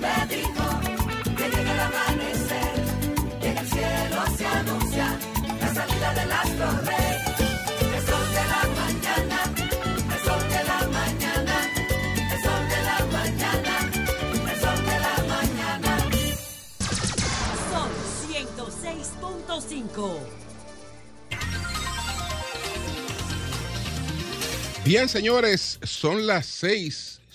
[0.00, 0.66] me dijo
[1.36, 2.74] que llega el amanecer
[3.42, 5.18] en el cielo se anuncia
[5.60, 7.16] la salida del astro rey.
[7.96, 9.38] El sol de la mañana,
[10.14, 11.56] el sol de la mañana,
[12.32, 13.74] el sol de la mañana,
[14.50, 15.92] el sol de la mañana.
[17.70, 17.90] Son
[18.30, 20.40] 106.5.
[24.84, 27.09] Bien, señores, son las seis,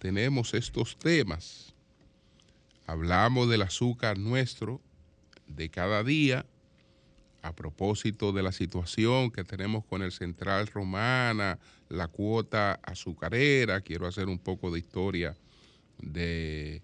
[0.00, 1.74] tenemos estos temas.
[2.86, 4.80] Hablamos del azúcar nuestro
[5.46, 6.46] de cada día
[7.42, 13.82] a propósito de la situación que tenemos con el Central Romana, la cuota azucarera.
[13.82, 15.36] Quiero hacer un poco de historia
[15.98, 16.82] de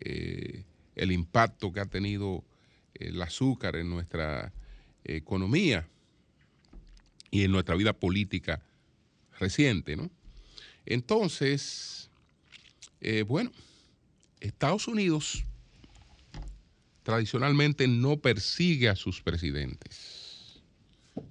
[0.00, 2.44] eh, el impacto que ha tenido
[2.94, 4.52] el azúcar en nuestra
[5.04, 5.88] economía
[7.30, 8.60] y en nuestra vida política
[9.38, 10.10] reciente, ¿no?
[10.84, 12.07] Entonces,
[13.00, 13.52] eh, bueno,
[14.40, 15.44] Estados Unidos
[17.02, 20.60] tradicionalmente no persigue a sus presidentes.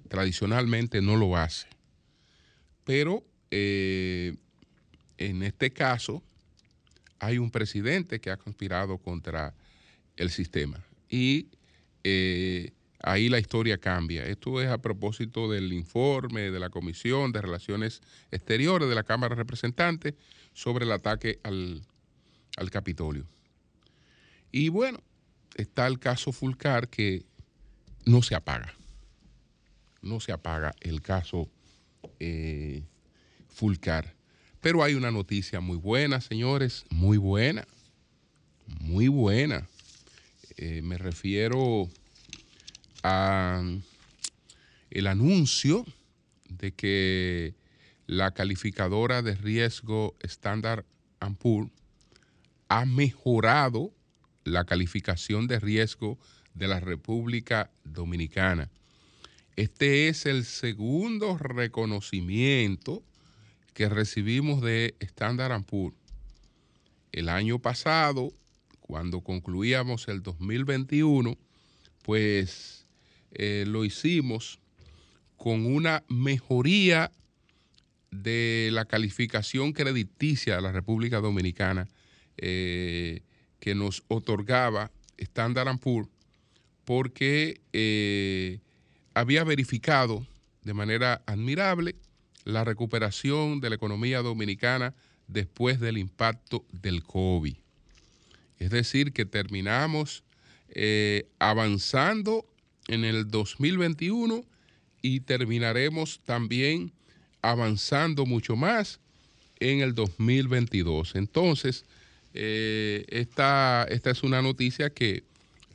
[0.08, 1.68] Tradicionalmente no lo hace.
[2.84, 4.34] Pero eh,
[5.18, 6.22] en este caso
[7.18, 9.54] hay un presidente que ha conspirado contra
[10.16, 10.82] el sistema.
[11.08, 11.48] Y
[12.04, 14.26] eh, ahí la historia cambia.
[14.26, 19.34] Esto es a propósito del informe de la Comisión de Relaciones Exteriores de la Cámara
[19.34, 20.14] de Representantes
[20.58, 21.84] sobre el ataque al,
[22.72, 23.24] Capitolio.
[24.50, 25.00] Y bueno,
[25.54, 27.24] está el caso Fulcar que
[28.04, 28.74] no se apaga.
[30.02, 31.48] No se apaga el caso
[32.18, 32.82] eh,
[33.48, 34.16] Fulcar.
[34.60, 37.64] Pero hay una noticia muy buena, señores, muy buena,
[38.80, 39.68] muy buena.
[40.56, 41.88] Eh, me refiero
[44.90, 45.86] el anuncio
[46.48, 47.54] de que
[48.08, 50.86] la calificadora de riesgo Standard
[51.38, 51.70] Poor's
[52.68, 53.92] ha mejorado
[54.44, 56.18] la calificación de riesgo
[56.54, 58.70] de la República Dominicana.
[59.56, 63.02] Este es el segundo reconocimiento
[63.74, 65.94] que recibimos de Standard Poor's.
[67.12, 68.32] El año pasado,
[68.80, 71.36] cuando concluíamos el 2021,
[72.02, 72.86] pues
[73.32, 74.60] eh, lo hicimos
[75.36, 77.12] con una mejoría
[78.10, 81.88] de la calificación crediticia de la República Dominicana
[82.36, 83.22] eh,
[83.60, 86.08] que nos otorgaba Standard Poor's
[86.84, 88.60] porque eh,
[89.14, 90.26] había verificado
[90.62, 91.96] de manera admirable
[92.44, 94.94] la recuperación de la economía dominicana
[95.26, 97.56] después del impacto del COVID.
[98.58, 100.24] Es decir, que terminamos
[101.38, 102.46] avanzando
[102.88, 104.44] en el 2021
[105.02, 106.92] y terminaremos también
[107.42, 109.00] avanzando mucho más
[109.60, 111.14] en el 2022.
[111.14, 111.84] Entonces,
[112.34, 115.24] eh, esta, esta, es una noticia que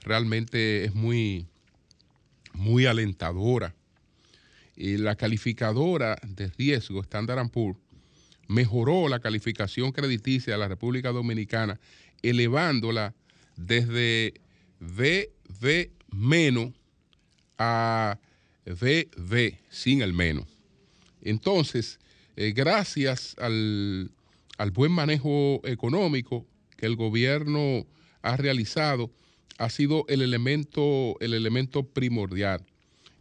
[0.02, 1.48] realmente es muy,
[2.54, 3.74] muy alentadora.
[4.76, 7.78] Y la calificadora de riesgo Standard Poor's
[8.48, 11.80] mejoró la calificación crediticia de la República Dominicana,
[12.22, 13.14] elevándola
[13.56, 14.34] desde
[16.12, 16.72] menos
[17.58, 18.18] a
[18.66, 20.53] VV sin el menos.
[21.24, 22.00] Entonces,
[22.36, 24.12] eh, gracias al,
[24.74, 26.46] buen manejo económico
[26.78, 27.86] que el gobierno
[28.22, 29.12] ha realizado,
[29.58, 32.66] ha sido el elemento, el elemento primordial.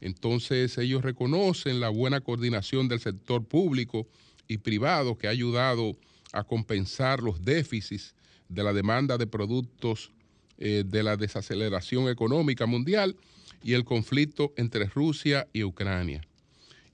[0.01, 4.09] Entonces, ellos reconocen la buena coordinación del sector público
[4.49, 5.97] y privado que ha ayudado
[6.33, 8.15] a compensar los déficits
[8.49, 10.11] de la demanda de productos
[10.59, 13.17] eh, de la desaceleración económica mundial
[13.63, 16.23] y el conflicto entre Rusia y Ucrania.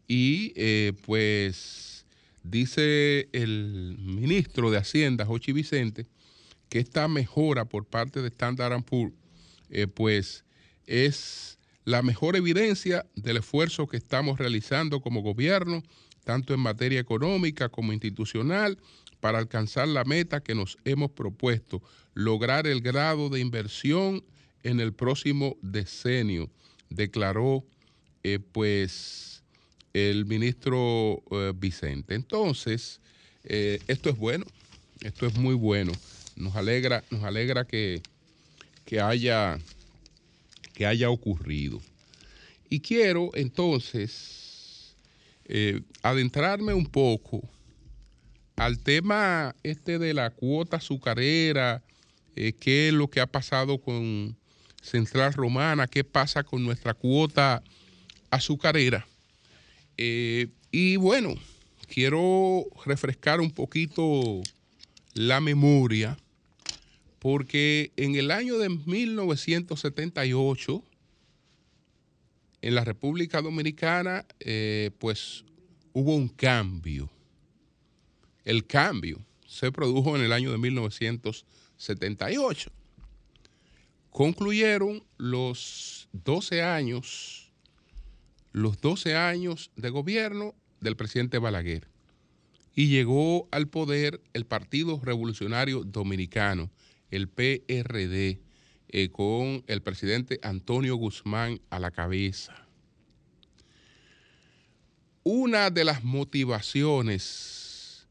[0.09, 2.05] Y eh, pues
[2.43, 6.07] dice el ministro de Hacienda, Jochi Vicente,
[6.69, 9.15] que esta mejora por parte de Standard Poor's,
[9.71, 10.45] eh, pues
[10.87, 15.83] es la mejor evidencia del esfuerzo que estamos realizando como gobierno,
[16.25, 18.79] tanto en materia económica como institucional,
[19.21, 21.83] para alcanzar la meta que nos hemos propuesto,
[22.15, 24.25] lograr el grado de inversión
[24.63, 26.51] en el próximo decenio
[26.91, 27.65] declaró
[28.23, 29.38] eh, pues
[29.93, 32.15] el ministro eh, Vicente.
[32.15, 33.01] Entonces,
[33.45, 34.45] eh, esto es bueno,
[35.01, 35.93] esto es muy bueno.
[36.37, 38.03] Nos alegra, nos alegra que
[38.89, 39.59] que haya,
[40.73, 41.79] que haya ocurrido.
[42.71, 44.97] Y quiero entonces
[45.45, 47.43] eh, adentrarme un poco
[48.57, 51.83] al tema este de la cuota azucarera,
[52.35, 54.35] qué es lo que ha pasado con
[54.81, 57.63] Central Romana, qué pasa con nuestra cuota
[58.31, 59.07] azucarera.
[59.99, 61.35] Eh, y bueno,
[61.89, 64.41] quiero refrescar un poquito
[65.15, 66.17] la memoria,
[67.19, 70.85] porque en el año de 1978,
[72.63, 75.45] en la República Dominicana, eh, pues
[75.93, 77.11] hubo un cambio.
[78.45, 82.71] El cambio se produjo en el año de 1978.
[84.11, 87.48] Concluyeron los 12 años,
[88.53, 91.89] los 12 años de gobierno del presidente Balaguer
[92.79, 96.71] y llegó al poder el Partido Revolucionario Dominicano,
[97.11, 98.41] el PRD,
[98.91, 102.69] eh, con el presidente Antonio Guzmán a la cabeza.
[105.25, 108.07] Una de las motivaciones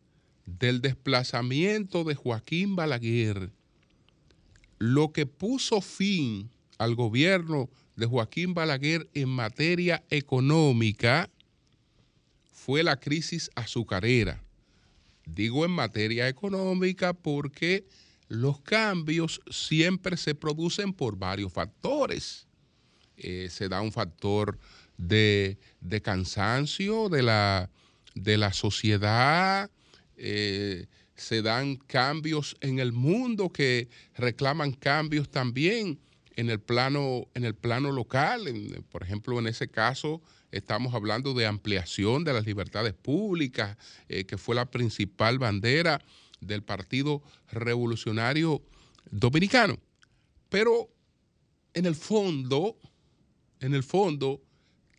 [0.46, 3.54] del desplazamiento de Joaquín Balaguer,
[4.80, 11.30] lo que puso fin al gobierno de Joaquín Balaguer en materia económica
[12.54, 14.44] fue la crisis azucarera.
[15.26, 17.86] Digo en materia económica porque
[18.30, 22.46] los cambios siempre se producen por varios factores.
[23.18, 24.60] Eh, se da un factor
[24.98, 25.58] de,
[26.04, 27.70] cansancio de la,
[28.16, 29.72] de la sociedad,
[30.18, 36.00] eh, se dan cambios en el mundo que reclaman cambios también
[36.38, 38.46] en el plano, en el plano local.
[38.90, 43.76] por ejemplo, en ese caso estamos hablando de ampliación de las libertades públicas,
[44.08, 46.00] eh, que fue la principal bandera
[46.40, 48.62] del Partido Revolucionario
[49.10, 49.78] Dominicano.
[50.50, 50.90] Pero
[51.74, 52.78] en el fondo,
[53.60, 54.42] en el fondo,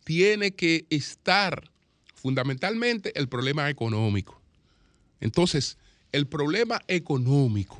[0.03, 1.71] tiene que estar
[2.13, 4.41] fundamentalmente el problema económico.
[5.21, 5.77] Entonces,
[6.11, 7.79] el problema económico,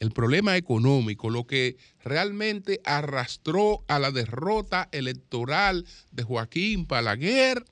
[0.00, 7.64] el problema económico, lo que realmente arrastró a la derrota electoral de Joaquín Palaguer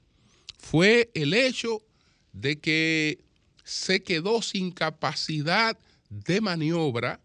[0.58, 1.80] fue el hecho
[2.34, 3.19] de que
[3.64, 5.78] se quedó sin capacidad
[6.10, 7.20] de maniobra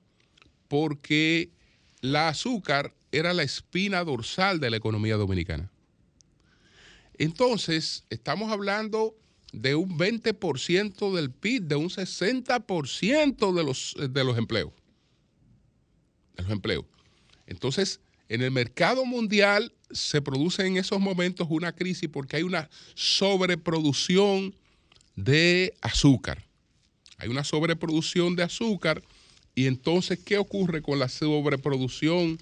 [0.70, 1.52] porque
[2.00, 5.70] la azúcar era la espina dorsal de la economía dominicana.
[7.18, 9.16] Entonces, estamos hablando
[9.52, 14.72] de un 20% del PIB, de un 60% de los, de los empleos.
[16.36, 16.86] De los empleos.
[17.48, 18.00] Entonces,
[18.30, 24.56] en el mercado mundial se produce en esos momentos una crisis porque hay una sobreproducción
[25.16, 26.44] de azúcar.
[27.18, 29.04] Hay una sobreproducción de azúcar
[29.56, 32.40] y entonces, ¿qué ocurre con la sobreproducción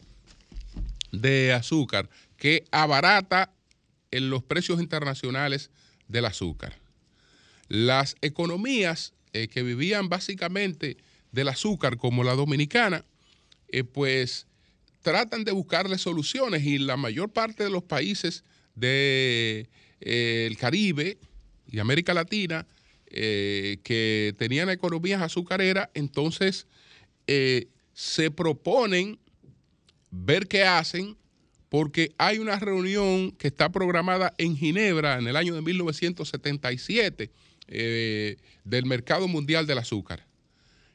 [1.11, 2.09] de azúcar?
[2.38, 3.53] Que abarata
[4.11, 5.71] en los precios internacionales
[6.07, 6.77] del azúcar.
[7.67, 10.97] Las economías eh, que vivían básicamente
[11.31, 13.05] del azúcar, como la dominicana,
[13.71, 14.47] eh, pues
[15.01, 18.44] tratan de buscarle soluciones y la mayor parte de los países
[18.75, 19.69] del de,
[20.01, 21.18] eh, Caribe,
[21.68, 22.68] y América Latina
[23.07, 26.68] eh, que tenían economías azucareras, entonces
[27.94, 29.17] se proponen
[30.10, 31.15] ver qué hacen
[31.72, 37.31] porque hay una reunión que está programada en Ginebra en el año de 1977
[37.69, 40.27] eh, del mercado mundial del azúcar.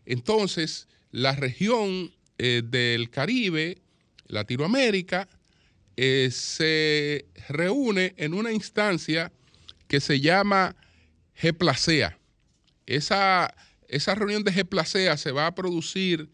[0.04, 3.78] Entonces, la región del Caribe,
[4.26, 5.28] Latinoamérica,
[5.96, 9.32] se reúne en una instancia
[9.88, 10.76] que se llama
[11.40, 12.18] G-Placea.
[12.86, 13.54] Esa,
[13.88, 16.28] esa reunión de G-Placea se va a producir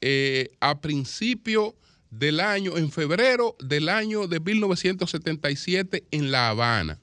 [0.00, 1.76] eh, a principio
[2.10, 6.98] del año, en febrero del año de 1977 en La Habana.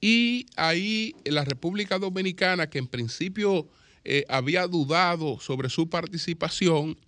[0.00, 3.66] Y ahí la República Dominicana, que en principio
[4.04, 6.98] eh, había dudado sobre su participación,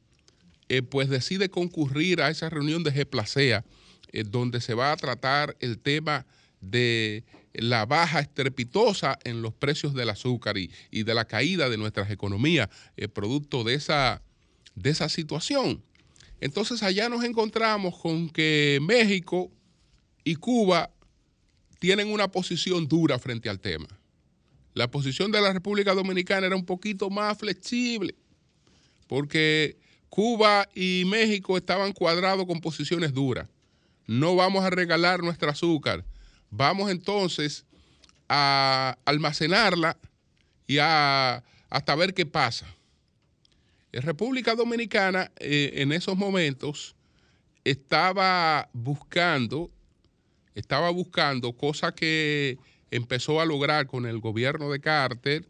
[0.68, 3.64] eh, pues decide concurrir a esa reunión de G-Placea,
[4.30, 6.24] donde se va a tratar el tema
[6.60, 12.10] de la baja estrepitosa en los precios del azúcar y, de la caída de nuestras
[12.10, 14.22] economías, eh, producto de esa,
[14.74, 15.82] de esa situación.
[16.40, 19.50] Entonces allá nos encontramos con que México
[20.22, 20.90] y Cuba
[21.78, 23.86] tienen una posición dura frente al tema.
[24.76, 28.14] La posición de la República Dominicana era un poquito más flexible,
[29.06, 29.78] porque
[30.10, 33.48] Cuba y México estaban cuadrados con posiciones duras.
[34.06, 36.04] No vamos a regalar nuestro azúcar
[36.50, 37.64] Vamos entonces
[38.28, 39.96] a almacenarla
[40.66, 42.66] y a, hasta ver qué pasa.
[43.92, 46.94] República Dominicana eh, en esos momentos
[47.64, 49.70] estaba buscando,
[50.54, 52.58] estaba buscando cosa que
[52.90, 55.44] empezó a lograr con el gobierno de Carter,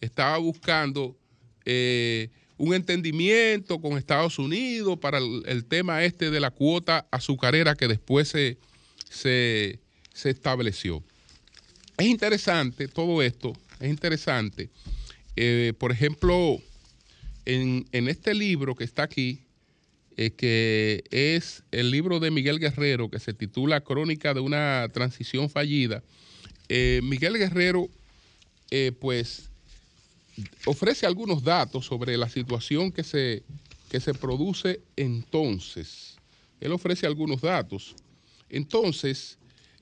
[0.00, 1.16] estaba buscando
[1.64, 7.88] eh, un entendimiento con Estados Unidos para el, tema este de la cuota azucarera que
[7.88, 8.58] después se,
[9.10, 9.80] se,
[10.14, 11.02] se estableció.
[11.98, 14.70] Es interesante todo esto, es interesante.
[15.36, 16.58] Eh, por ejemplo,
[17.44, 19.40] en, en, este libro que está aquí,
[20.16, 25.50] eh, que es el libro de Miguel Guerrero, que se titula Crónica de una transición
[25.50, 26.02] fallida,
[26.68, 27.88] eh, Miguel Guerrero,
[28.70, 29.50] eh, pues,
[30.66, 33.42] ofrece algunos datos sobre la situación que se,
[33.88, 36.16] que se produce entonces.
[36.60, 37.94] Él ofrece algunos datos.
[38.48, 39.38] Entonces,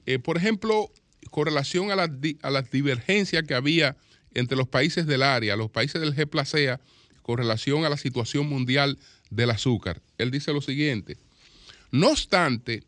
[0.06, 0.90] eh, por ejemplo,
[1.30, 2.10] con relación a las
[2.42, 3.96] a la divergencias que había
[4.34, 6.80] entre los países del área, los países del G-Placea,
[7.22, 8.98] con relación a la situación mundial
[9.30, 10.02] del azúcar.
[10.18, 11.16] Él dice lo siguiente,
[11.90, 12.82] no obstante,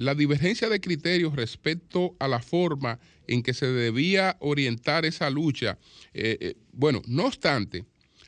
[0.00, 5.76] la divergencia de criterios respecto a la forma en que se debía orientar esa lucha,
[6.14, 7.84] eh, eh, bueno, no obstante,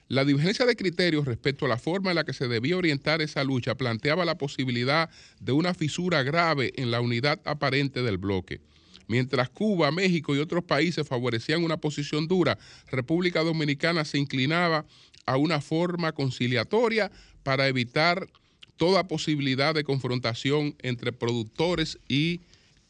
[0.06, 3.42] la divergencia de criterios respecto a la forma en la que se debía orientar esa
[3.42, 5.08] lucha planteaba la posibilidad
[5.40, 8.60] de una fisura grave en la unidad aparente del bloque.
[9.08, 12.58] Mientras Cuba, México y otros países favorecían una posición dura,
[12.90, 14.84] República Dominicana se inclinaba
[15.24, 17.10] a una forma conciliatoria
[17.42, 18.28] para evitar
[18.76, 22.40] toda posibilidad de confrontación entre productores y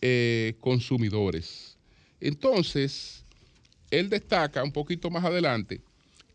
[0.01, 1.77] eh, consumidores.
[2.21, 3.25] Entonces,
[3.91, 5.81] él destaca un poquito más adelante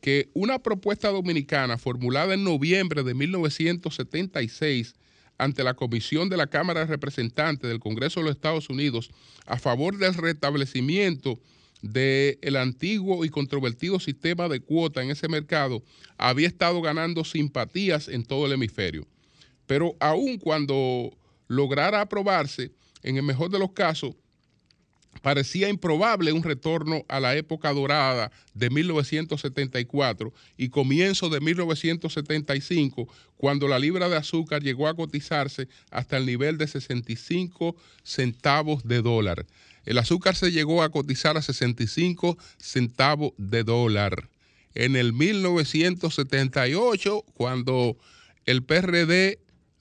[0.02, 4.96] que una propuesta dominicana formulada en noviembre de 1976
[5.38, 9.10] ante la Comisión de la Cámara de Representantes del Congreso de los Estados Unidos
[9.46, 11.40] a favor del restablecimiento
[11.82, 15.84] del antiguo y controvertido sistema de cuota en ese mercado
[16.18, 19.08] había estado ganando simpatías en todo el hemisferio.
[19.68, 21.12] Pero aun cuando
[21.48, 22.72] lograra aprobarse,
[23.04, 24.16] en el mejor de los casos,
[25.22, 33.68] parecía improbable un retorno a la época dorada de 1974 y comienzo de 1975, cuando
[33.68, 39.46] la libra de azúcar llegó a cotizarse hasta el nivel de 65 centavos de dólar.
[39.86, 44.30] El azúcar se llegó a cotizar a 65 centavos de dólar.
[44.76, 47.98] En el 1978, cuando
[48.46, 49.40] el PRD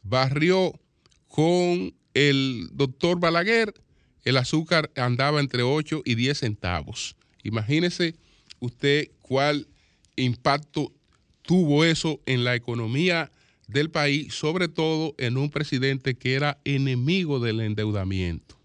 [0.09, 0.73] barrió
[1.29, 3.75] con el doctor Balaguer,
[4.25, 7.17] el azúcar andaba entre 8 y 10 centavos.
[7.43, 8.17] Imagínese
[8.61, 9.69] usted cuál
[10.17, 10.93] impacto
[11.43, 13.31] tuvo eso en la economía
[13.69, 18.57] del país, sobre todo en un presidente que era enemigo del endeudamiento.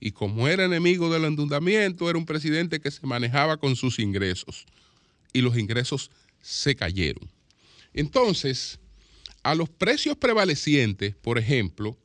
[0.00, 4.66] Y como era enemigo del endeudamiento, era un presidente que se manejaba con sus ingresos.
[5.32, 6.10] Y los ingresos
[6.40, 7.30] se cayeron.
[7.94, 8.80] Entonces,
[9.42, 11.98] a los precios prevalecientes, por ejemplo,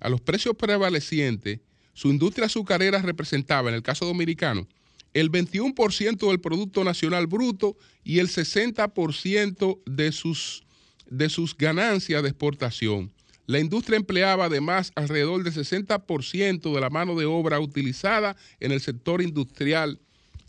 [0.00, 1.60] a los precios prevalecientes,
[1.94, 4.66] su industria azucarera representaba, en el caso dominicano,
[5.14, 10.64] el 21% del Producto Nacional Bruto y el 60% de sus,
[11.06, 13.12] de sus ganancias de exportación.
[13.46, 18.80] La industria empleaba además alrededor del 60% de la mano de obra utilizada en el
[18.80, 20.00] sector industrial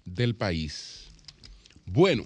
[0.05, 1.09] del país.
[1.85, 2.25] Bueno,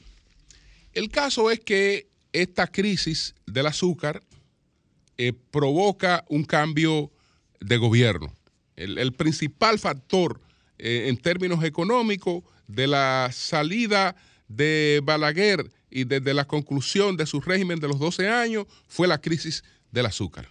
[0.94, 2.08] el caso es que
[2.42, 4.22] esta crisis del azúcar
[5.18, 7.12] eh, provoca un cambio
[7.60, 8.34] de gobierno.
[8.76, 10.40] El, principal factor
[10.78, 14.16] eh, en términos económicos de la salida
[14.48, 19.20] de Balaguer y desde la conclusión de su régimen de los 12 años fue la
[19.20, 20.48] crisis del azúcar.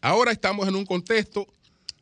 [0.00, 1.48] Ahora estamos en un contexto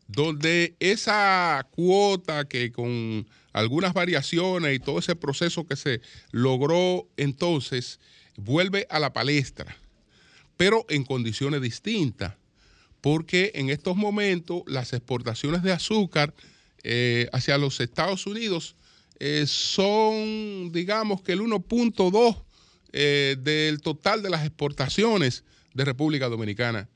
[0.07, 7.99] donde esa cuota que con algunas variaciones y todo ese proceso que se logró entonces
[8.37, 9.77] vuelve a la palestra,
[10.57, 12.35] pero en condiciones distintas,
[13.01, 16.35] porque en estos momentos las exportaciones de azúcar
[16.83, 18.77] eh, hacia los Estados Unidos
[19.19, 22.43] eh, son, digamos que el 1.2
[22.93, 26.89] eh, del total de las exportaciones de República Dominicana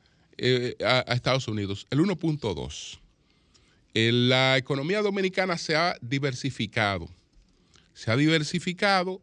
[0.82, 2.98] a, a, Estados Unidos, el 1.2.
[3.92, 7.08] la economía dominicana se ha diversificado,
[7.92, 9.20] se ha diversificado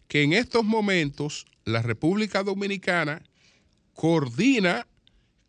[0.08, 3.22] Que en estos momentos la República Dominicana
[3.92, 4.86] coordina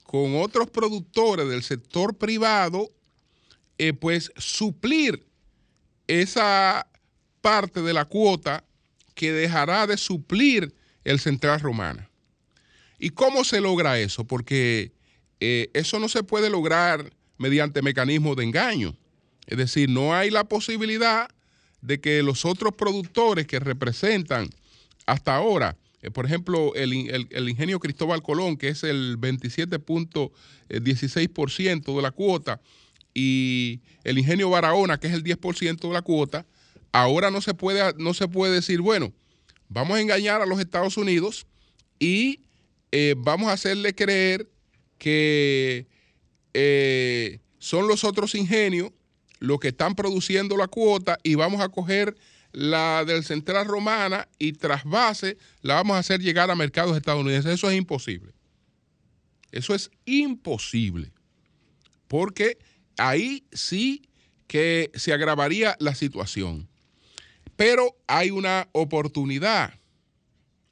[0.03, 2.91] con otros productores del sector privado,
[3.77, 5.25] eh, pues suplir
[6.08, 6.86] esa
[7.39, 8.65] parte de la cuota
[9.15, 12.10] que dejará de suplir el Central Romana.
[13.00, 14.27] ¿Y cómo se logra eso?
[14.27, 14.91] Porque
[15.39, 17.13] eh, eso no se puede lograr
[17.44, 18.96] mediante mecanismos de engaño.
[19.48, 21.28] Es decir, no hay la posibilidad
[21.82, 24.50] de que los otros productores que representan
[25.06, 32.12] hasta ahora, eh, por ejemplo, el, ingenio Cristóbal Colón, que es el 27.16% de la
[32.12, 32.62] cuota,
[33.14, 36.46] y el ingenio Barahona, que es el 10% de la cuota,
[36.94, 39.12] ahora no se, puede, no se puede decir, bueno,
[39.68, 41.46] vamos a engañar a los Estados Unidos
[42.00, 42.40] y
[42.94, 44.50] eh, vamos a hacerle creer
[44.98, 45.92] que
[46.54, 48.92] eh, son los otros ingenios
[49.40, 52.16] los que están produciendo la cuota y vamos a coger
[52.54, 57.54] la del Central Romana y tras base la vamos a hacer llegar a mercados estadounidenses.
[57.54, 58.34] Eso es imposible.
[59.52, 61.12] Eso es imposible.
[62.08, 62.58] Porque
[62.98, 64.08] ahí sí
[64.48, 66.70] que se agravaría la situación.
[67.56, 69.74] Pero hay una oportunidad.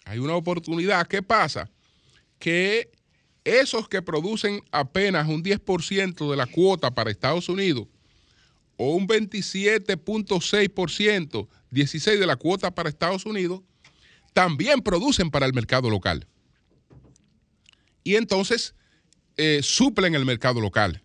[0.05, 1.07] Hay una oportunidad.
[1.07, 1.69] ¿Qué pasa?
[2.39, 2.91] Que
[3.43, 7.87] esos que producen apenas un 10% de la cuota para Estados Unidos
[8.77, 13.61] o un 27.6%, 16% de la cuota para Estados Unidos,
[14.33, 16.27] también producen para el mercado local.
[18.03, 18.73] Y entonces
[19.37, 21.03] eh, suplen el mercado local.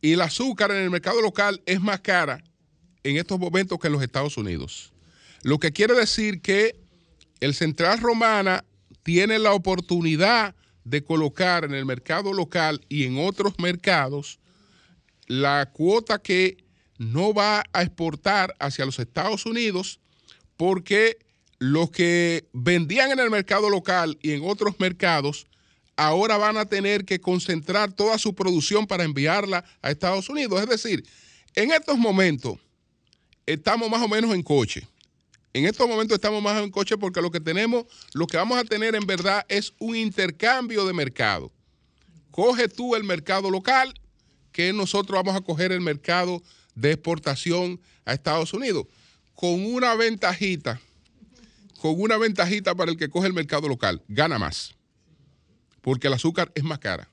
[0.00, 2.42] Y el azúcar en el mercado local es más cara
[3.02, 4.92] en estos momentos que en los Estados Unidos.
[5.42, 6.76] Lo que quiere decir que
[7.40, 8.64] el Central Romana
[9.02, 10.54] tiene la oportunidad
[10.86, 14.38] de colocar en el mercado local y en otros mercados
[15.26, 16.58] la cuota que
[16.96, 19.98] no va a exportar hacia los Estados Unidos
[20.56, 21.18] porque
[21.58, 25.48] los que vendían en el mercado local y en otros mercados
[25.96, 30.60] ahora van a tener que concentrar toda su producción para enviarla a Estados Unidos.
[30.62, 31.04] Es decir,
[31.56, 32.58] en estos momentos
[33.44, 34.86] estamos más o menos en coche.
[35.56, 38.64] En estos momentos estamos más en coche porque lo que tenemos, lo que vamos a
[38.64, 41.50] tener en verdad es un intercambio de mercado.
[42.30, 43.98] Coge tú el mercado local,
[44.52, 46.42] que nosotros vamos a coger el mercado
[46.74, 48.84] de exportación a Estados Unidos,
[49.34, 50.78] con una ventajita,
[51.80, 54.74] con una ventajita para el que coge el mercado local, gana más,
[55.80, 57.08] porque el azúcar es más cara.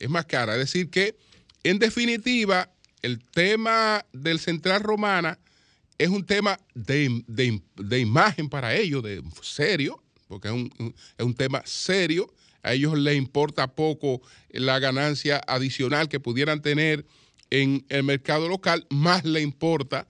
[0.00, 1.16] Es más cara, es decir que,
[1.62, 2.68] en definitiva,
[3.00, 5.38] el tema del Central Romana
[5.98, 7.22] es un tema de,
[7.98, 12.32] imagen para ellos, de serio, porque es un, es un tema serio.
[12.62, 17.06] A ellos les importa poco la ganancia adicional que pudieran tener
[17.50, 20.06] en el mercado local, más le importa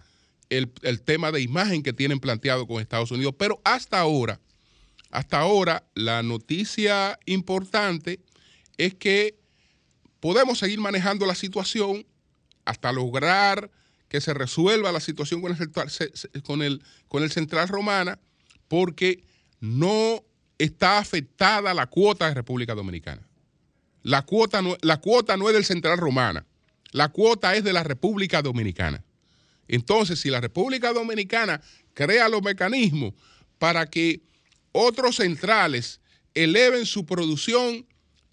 [0.51, 0.70] el,
[1.03, 3.35] tema de imagen que tienen planteado con Estados Unidos.
[3.38, 4.40] Pero hasta ahora,
[5.11, 8.20] hasta ahora, la noticia importante
[8.77, 9.38] es que
[10.20, 12.07] podemos seguir manejando la situación
[12.64, 13.70] hasta lograr
[14.09, 18.18] que se resuelva la situación con el, con el, con el Central Romana,
[18.68, 19.23] porque
[19.61, 20.25] no
[20.59, 23.23] está afectada la cuota de República Dominicana.
[24.03, 26.47] La cuota no, la cuota no es del Central Romana.
[26.92, 29.05] La cuota es de la República Dominicana.
[29.66, 31.61] Entonces, si la República Dominicana
[31.92, 33.12] crea los mecanismos
[33.59, 34.23] para que
[34.73, 36.01] otros centrales
[36.35, 37.87] eleven su producción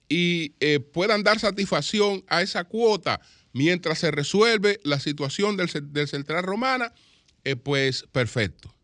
[0.07, 3.19] y eh, puedan dar satisfacción a esa cuota
[3.55, 5.69] mientras se resuelve la situación del,
[6.09, 6.93] central romana,
[7.45, 8.75] eh, pues perfecto.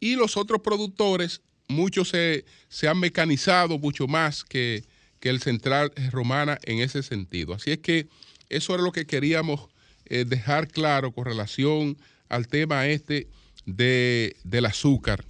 [0.00, 2.44] Y los otros productores, muchos se,
[2.88, 4.82] han mecanizado mucho más que,
[5.20, 7.54] que el central romana en ese sentido.
[7.54, 8.08] Así es que
[8.48, 9.68] eso era lo que queríamos
[10.06, 11.96] eh, dejar claro con relación
[12.28, 13.28] al tema este
[13.66, 15.24] de, del azúcar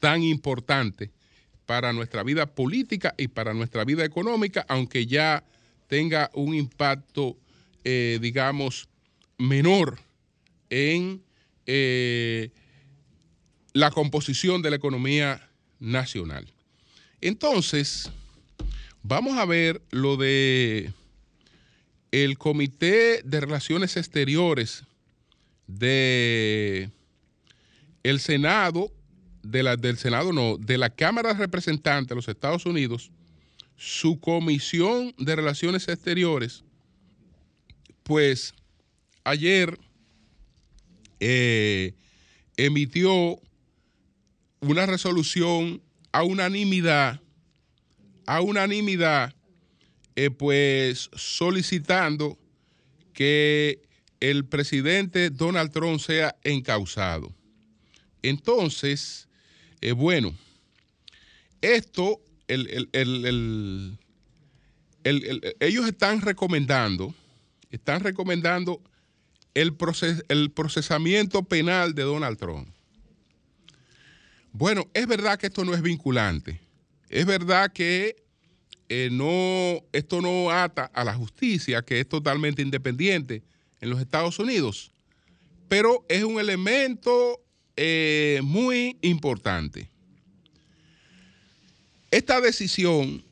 [0.00, 1.10] tan importante
[1.64, 5.44] para nuestra vida política y para nuestra vida económica, aunque ya
[5.86, 7.38] tenga un impacto,
[7.84, 8.88] eh, digamos,
[9.38, 9.98] menor
[10.70, 11.22] en
[11.66, 12.50] eh,
[13.72, 16.46] la composición de la economía nacional.
[17.20, 18.10] Entonces,
[19.02, 20.92] vamos a ver lo de
[22.12, 24.84] el Comité de Relaciones Exteriores
[25.66, 26.90] de
[28.02, 28.92] el Senado,
[29.42, 33.10] de la, del Senado no, de la Cámara de Representantes de los Estados Unidos,
[33.76, 36.62] su Comisión de Relaciones Exteriores,
[38.04, 38.54] pues
[39.24, 39.78] ayer
[41.18, 41.94] eh,
[42.56, 43.40] emitió
[44.60, 47.20] una resolución a unanimidad,
[48.26, 49.34] a unanimidad,
[50.16, 52.38] eh, pues solicitando
[53.12, 53.82] que
[54.20, 57.34] el presidente Donald Trump sea encausado.
[58.22, 59.28] Entonces,
[59.80, 60.34] eh, bueno,
[61.60, 62.20] esto,
[65.60, 67.14] ellos están recomendando,
[67.74, 68.80] están recomendando
[69.54, 72.68] el, procesamiento penal de Donald Trump.
[74.52, 76.60] Bueno, es verdad que esto no es vinculante.
[77.08, 78.16] Es verdad que
[78.88, 83.42] eh, no, esto no ata a la justicia, que es totalmente independiente
[83.80, 84.92] en los Estados Unidos,
[85.68, 87.40] pero es un elemento
[87.76, 89.90] eh, muy importante.
[92.10, 93.24] Esta decisión,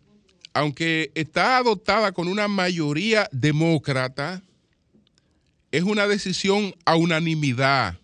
[0.54, 4.42] aunque está adoptada con una mayoría demócrata,
[5.70, 7.98] es una decisión a unanimidad.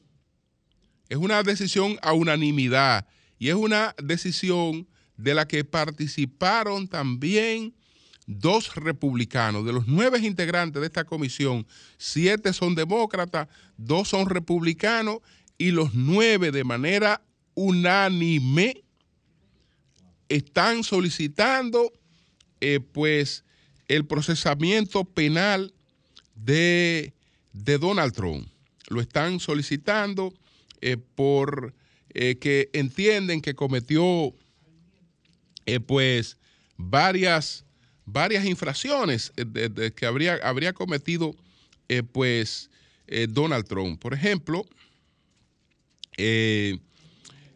[1.09, 3.07] Es una decisión a unanimidad
[3.39, 7.75] y es una decisión de la que participaron también
[8.27, 9.65] dos republicanos.
[9.65, 15.19] De los nueve integrantes de esta comisión, siete son demócratas, dos son republicanos
[15.57, 17.23] y los nueve de manera
[17.55, 18.85] unánime
[20.29, 21.93] están solicitando
[22.61, 23.45] eh, pues
[23.87, 25.73] el procesamiento penal
[26.35, 27.13] de,
[27.53, 28.49] de Donald Trump.
[28.89, 30.35] Lo están solicitando
[30.81, 31.75] eh, por
[32.11, 34.35] eh, que entienden que cometió
[35.87, 36.39] pues
[36.79, 37.67] varias,
[38.07, 39.33] varias infracciones
[39.95, 41.37] que habría, habría cometido
[42.13, 42.71] pues
[43.29, 44.01] Donald Trump.
[44.01, 44.67] Por ejemplo,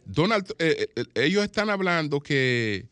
[0.05, 0.55] Donald,
[1.15, 2.85] ellos están hablando que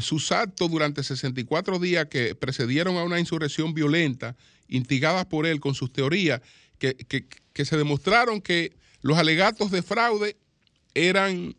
[0.00, 4.36] sus actos durante 64 días que precedieron a una insurrección violenta,
[4.68, 6.40] instigadas por él con sus teorías,
[6.78, 10.36] que, que se demostraron que los alegatos de fraude
[10.94, 11.54] eran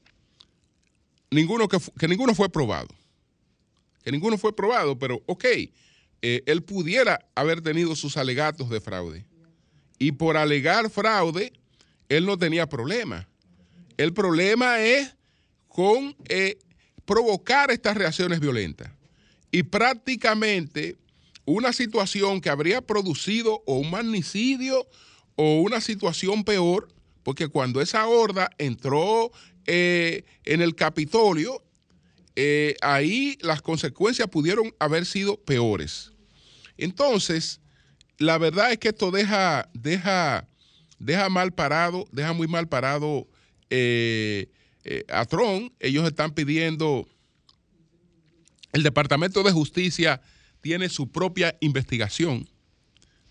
[1.35, 2.87] ninguno que, ninguno fue probado.
[4.03, 9.25] Que ninguno fue probado, pero ok, eh, él pudiera haber tenido sus alegatos de fraude.
[9.99, 11.53] Y por alegar fraude,
[12.09, 13.27] él no tenía problema.
[13.97, 15.15] El problema es
[15.67, 16.57] con eh,
[17.05, 18.91] provocar estas reacciones violentas.
[19.51, 20.97] Y prácticamente
[21.45, 24.87] una situación que habría producido o un magnicidio
[25.35, 26.87] o una situación peor
[27.25, 29.31] porque cuando esa horda entró
[29.65, 31.63] eh, en el Capitolio,
[32.35, 36.11] eh, ahí las consecuencias pudieron haber sido peores.
[36.77, 37.61] Entonces,
[38.19, 40.47] la verdad es que esto deja, deja,
[40.99, 43.27] deja mal parado, deja muy mal parado
[43.71, 44.47] eh,
[45.09, 45.73] a Trump.
[45.79, 47.07] Ellos están pidiendo,
[48.73, 50.21] el Departamento de Justicia
[50.61, 52.47] tiene su propia investigación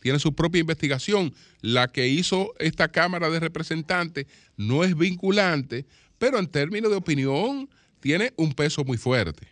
[0.05, 1.35] tiene su propia investigación.
[1.63, 5.87] La que hizo esta Cámara de Representantes no es vinculante,
[6.19, 9.49] pero en términos de opinión tiene un peso muy fuerte.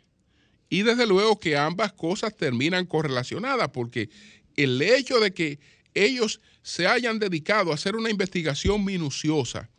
[0.68, 4.10] Y desde luego que ambas cosas terminan correlacionadas, porque
[4.54, 5.58] el hecho de que
[5.94, 9.70] ellos se hayan dedicado a hacer una investigación minuciosa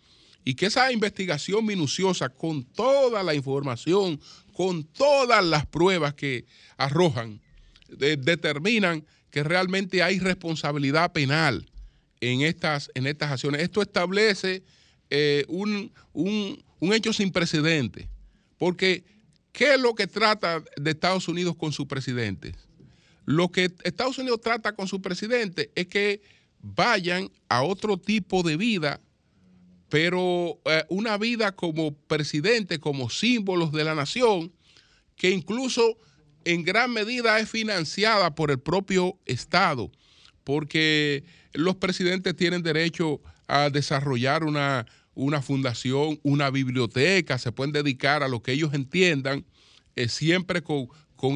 [0.45, 4.19] y que esa investigación minuciosa con toda la información,
[4.53, 6.45] con todas las pruebas que
[6.77, 7.41] arrojan,
[7.89, 11.69] determinan que realmente hay responsabilidad penal
[12.21, 13.61] en estas, en estas acciones.
[13.61, 14.63] Esto establece
[15.09, 15.91] eh, un,
[16.93, 18.09] hecho sin precedente,
[18.57, 19.03] porque
[19.51, 22.55] ¿qué es lo que trata de Estados Unidos con su presidente?
[23.25, 26.21] Lo que Estados Unidos trata con su presidente es que
[26.61, 29.01] vayan a otro tipo de vida,
[29.93, 34.51] pero eh, una vida como presidente, como símbolos de la nación,
[35.15, 35.99] que incluso
[36.45, 39.91] en gran medida es financiada por el propio Estado,
[40.43, 44.87] porque los presidentes tienen derecho a desarrollar una,
[45.43, 49.45] fundación, una biblioteca, se pueden dedicar a lo que ellos entiendan,
[49.95, 50.87] eh, siempre con,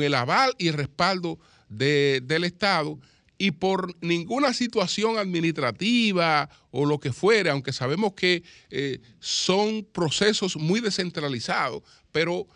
[0.01, 1.37] el aval y respaldo
[1.69, 2.97] del Estado.
[3.37, 10.57] Y por ninguna situación administrativa o lo que fuera, aunque sabemos que eh, son procesos
[10.57, 12.47] muy descentralizados, pero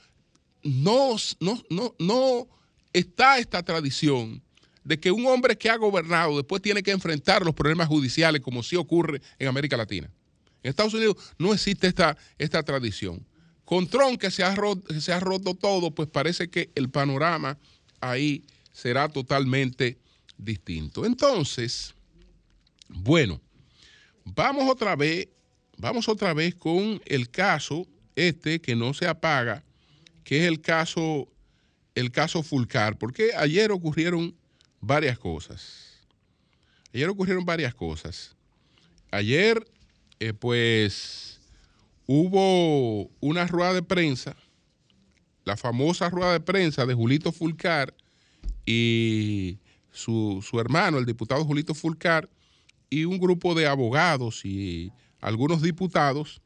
[0.64, 2.48] no, no, no, no
[2.94, 4.42] está esta tradición
[4.84, 8.64] de que un hombre que ha gobernado después tiene que enfrentar los problemas judiciales como
[8.64, 10.10] sí ocurre en América Latina.
[10.64, 13.26] En Estados Unidos no existe esta, esta tradición.
[13.66, 17.58] Con Trump que se, ha roto, se ha roto todo, pues parece que el panorama
[18.00, 19.98] ahí será totalmente
[20.42, 21.06] distinto.
[21.06, 21.94] Entonces,
[22.90, 23.40] bueno,
[24.26, 25.30] vamos otra vez,
[25.78, 29.64] vamos otra vez con el caso este que no se apaga,
[30.24, 31.28] que es el caso,
[31.96, 34.36] el caso Fulcar, porque ayer ocurrieron
[34.82, 35.92] varias cosas.
[36.94, 38.36] Ayer ocurrieron varias cosas.
[39.12, 39.66] Ayer,
[40.20, 41.40] eh, pues,
[42.06, 44.36] hubo una rueda de prensa,
[45.46, 47.96] la famosa rueda de prensa de Julito Fulcar
[48.66, 49.58] y
[49.92, 52.30] su, hermano, el diputado Julito Fulcar,
[52.90, 56.42] y un grupo de abogados y algunos diputados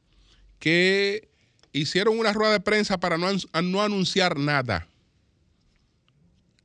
[0.60, 1.28] que
[1.72, 3.26] hicieron una rueda de prensa para no,
[3.62, 4.86] no anunciar nada,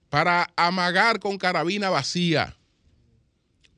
[0.09, 2.55] para amagar con carabina vacía.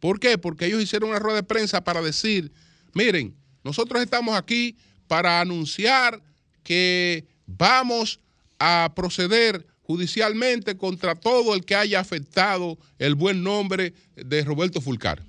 [0.02, 0.38] ¿Por qué?
[0.38, 2.52] Porque ellos hicieron una rueda de prensa para decir,
[2.94, 4.76] miren, nosotros estamos aquí
[5.08, 6.22] para anunciar
[6.64, 8.20] que vamos
[8.60, 15.24] a proceder judicialmente contra todo el que haya afectado el buen nombre de Roberto Fulcar.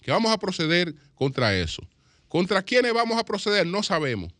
[0.00, 1.82] Que vamos a proceder contra eso.
[2.28, 3.66] ¿Contra quiénes vamos a proceder?
[3.66, 4.32] No sabemos.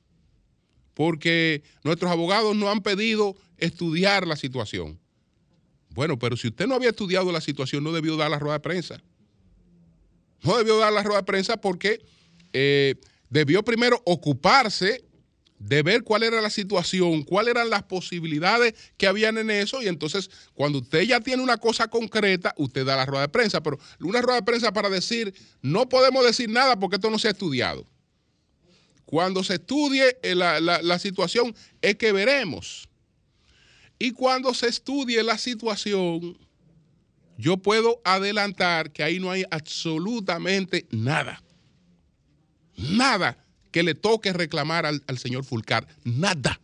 [0.95, 5.01] Porque nuestros abogados no han pedido estudiar la situación.
[5.89, 8.61] Bueno, pero si usted no había estudiado la situación, no debió dar la rueda de
[8.61, 9.03] prensa.
[10.45, 12.01] No debió dar la rueda de prensa porque
[12.53, 12.95] eh,
[13.29, 15.05] debió primero ocuparse
[15.61, 19.89] de ver cuál era la situación, cuáles eran las posibilidades que habían en eso y
[19.89, 23.79] entonces cuando usted ya tiene una cosa concreta, usted da la rueda de prensa, pero
[24.01, 27.33] una rueda de prensa para decir, no podemos decir nada porque esto no se ha
[27.33, 27.85] estudiado.
[29.05, 32.89] Cuando se estudie eh, la, la situación es que veremos.
[33.99, 36.39] Y cuando se estudie la situación,
[37.37, 41.43] yo puedo adelantar que ahí no hay absolutamente nada.
[42.77, 43.37] Nada
[43.71, 45.87] que le toque reclamar al, señor Fulcar.
[46.05, 46.61] Nada.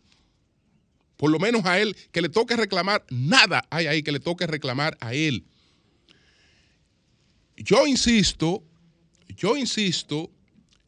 [1.15, 4.45] Por lo menos a él, que le toque reclamar, nada hay ahí que le toque
[4.45, 5.45] reclamar a él.
[7.55, 8.63] Yo insisto,
[9.35, 10.29] yo insisto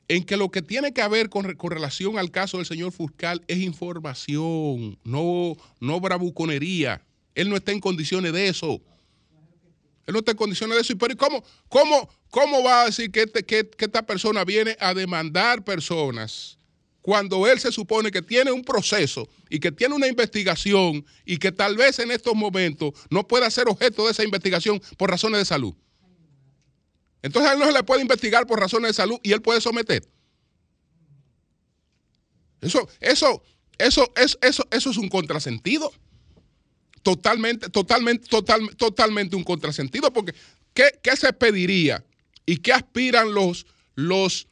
[0.08, 3.60] en que lo que tiene que haber con, relación al caso del señor Fulcar es
[3.60, 7.01] información, no, no bravuconería.
[7.34, 8.82] Él no está en condiciones de eso.
[10.10, 10.98] Él no está en condiciones de eso.
[10.98, 16.58] Pero ¿cómo, cómo, cómo va a decir este, que, esta persona viene a demandar personas
[17.00, 21.52] cuando él se supone que tiene un proceso y que tiene una investigación y que
[21.52, 25.45] tal vez en estos momentos no pueda ser objeto de esa investigación por razones de
[25.45, 25.76] salud?
[27.22, 29.62] Entonces a él no se le puede investigar por razones de salud y él puede
[29.62, 30.10] someter.
[32.62, 33.43] Eso, eso,
[33.78, 35.93] eso, eso, eso, eso es un contrasentido
[37.02, 40.34] totalmente, totalmente, total, totalmente un contrasentido, porque
[40.74, 42.04] ¿qué, se pediría
[42.46, 44.48] y qué aspiran los, los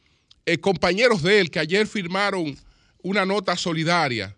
[0.46, 2.56] eh, compañeros de él que ayer firmaron
[3.02, 4.36] una nota solidaria,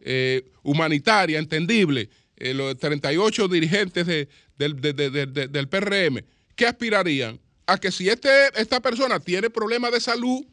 [0.00, 6.24] eh, humanitaria, entendible, eh, los 38 dirigentes del PRM,
[6.56, 7.40] ¿qué aspirarían?
[7.66, 10.44] A que si este, esta persona tiene problemas de salud,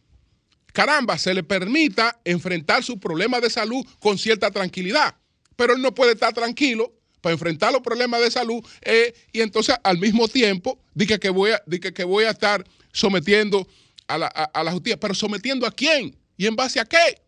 [0.74, 5.16] caramba, se le permita enfrentar su problema de salud con cierta tranquilidad.
[5.56, 6.94] Pero él no puede estar tranquilo
[7.28, 11.52] para enfrentar los problemas de salud eh, y entonces al mismo tiempo dije que voy
[11.52, 11.62] a,
[11.94, 13.68] que voy a estar sometiendo
[14.08, 17.22] a la, justicia, pero sometiendo a quién y en base a qué.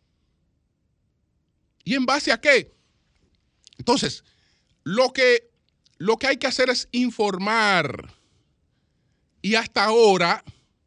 [1.84, 2.72] ¿Y en base a qué?
[3.78, 4.24] Entonces,
[4.86, 5.50] lo que,
[5.98, 8.14] lo que hay que hacer es informar.
[9.42, 10.46] Y hasta ahora,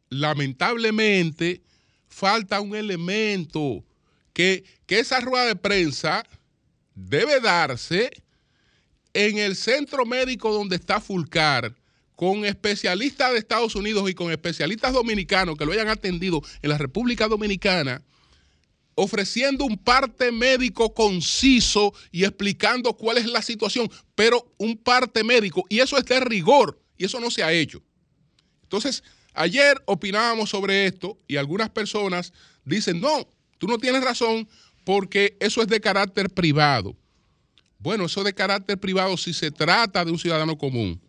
[0.09, 1.61] lamentablemente,
[2.07, 3.85] falta un elemento
[4.33, 6.25] que, que esa rueda de prensa
[6.95, 8.22] debe darse
[9.13, 11.75] en el centro médico donde está Fulcar,
[12.15, 16.77] con especialistas de Estados Unidos y con especialistas dominicanos que lo hayan atendido en la
[16.77, 18.03] República Dominicana,
[18.95, 25.65] ofreciendo un parte médico conciso y explicando cuál es la situación, pero un parte médico,
[25.69, 27.81] y eso es de rigor, y eso no se ha hecho.
[28.61, 34.47] Entonces, ayer opinábamos sobre esto y algunas personas dicen, no, tú no tienes razón
[34.83, 36.95] porque eso es de carácter privado.
[37.83, 41.01] Bueno, eso de carácter privado si se trata de un ciudadano común.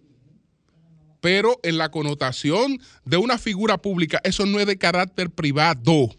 [1.20, 6.10] Pero en la connotación de una figura pública, eso no es de carácter privado.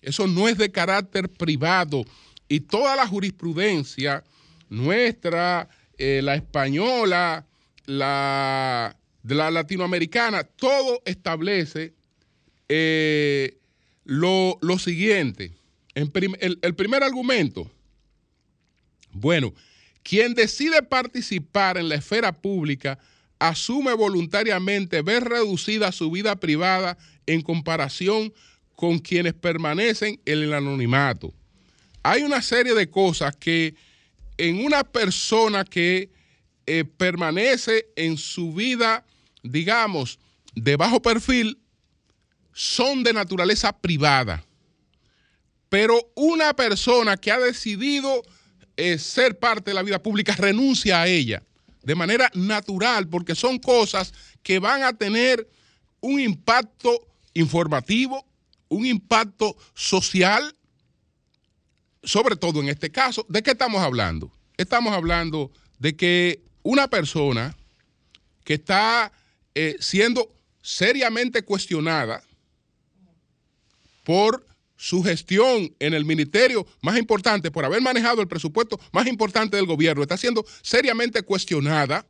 [0.00, 2.02] Eso no es de carácter privado.
[2.48, 4.24] Y toda la jurisprudencia
[4.70, 7.46] nuestra, eh, la española,
[7.84, 11.92] la, la latinoamericana, todo establece
[12.70, 13.58] eh,
[14.04, 15.52] lo, siguiente.
[15.94, 17.70] En el, el primer argumento,
[19.12, 19.52] bueno,
[20.02, 22.98] quien decide participar en la esfera pública
[23.38, 28.32] asume voluntariamente ver reducida su vida privada en comparación
[28.76, 31.32] con quienes permanecen en el anonimato.
[32.02, 33.74] Hay una serie de cosas que
[34.38, 36.10] en una persona que
[36.66, 39.04] eh, permanece en su vida,
[39.42, 40.18] digamos,
[40.54, 41.58] de bajo perfil,
[42.52, 44.44] son de naturaleza privada.
[45.68, 48.22] Pero una persona que ha decidido
[48.80, 51.42] eh, ser parte de la vida pública renuncia a ella
[51.82, 54.12] de manera natural porque son cosas
[54.42, 55.48] que van a tener
[56.00, 58.26] un impacto informativo,
[58.68, 60.54] un impacto social,
[62.02, 63.26] sobre todo en este caso.
[63.28, 64.32] ¿De qué estamos hablando?
[64.56, 67.56] Estamos hablando de que una persona
[68.44, 69.12] que está
[69.54, 72.22] eh, siendo seriamente cuestionada
[74.04, 74.46] por
[74.80, 79.66] su gestión en el ministerio más importante, por haber manejado el presupuesto más importante del
[79.66, 82.06] gobierno, está siendo seriamente cuestionada,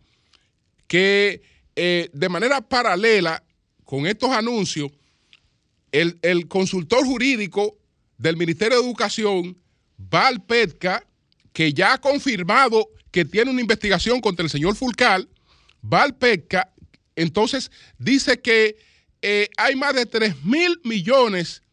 [0.87, 1.43] que
[1.75, 3.43] eh, de manera paralela
[3.85, 4.93] con estos anuncios,
[5.91, 7.77] el, el, consultor jurídico
[8.19, 9.59] del Ministerio de Educación,
[9.97, 11.05] Val Petka,
[11.53, 15.29] que ya ha confirmado que tiene una investigación contra el señor Fulcal,
[15.83, 16.73] Val Petka,
[17.17, 18.77] entonces dice que
[19.23, 21.65] eh, hay más de 3 mil millones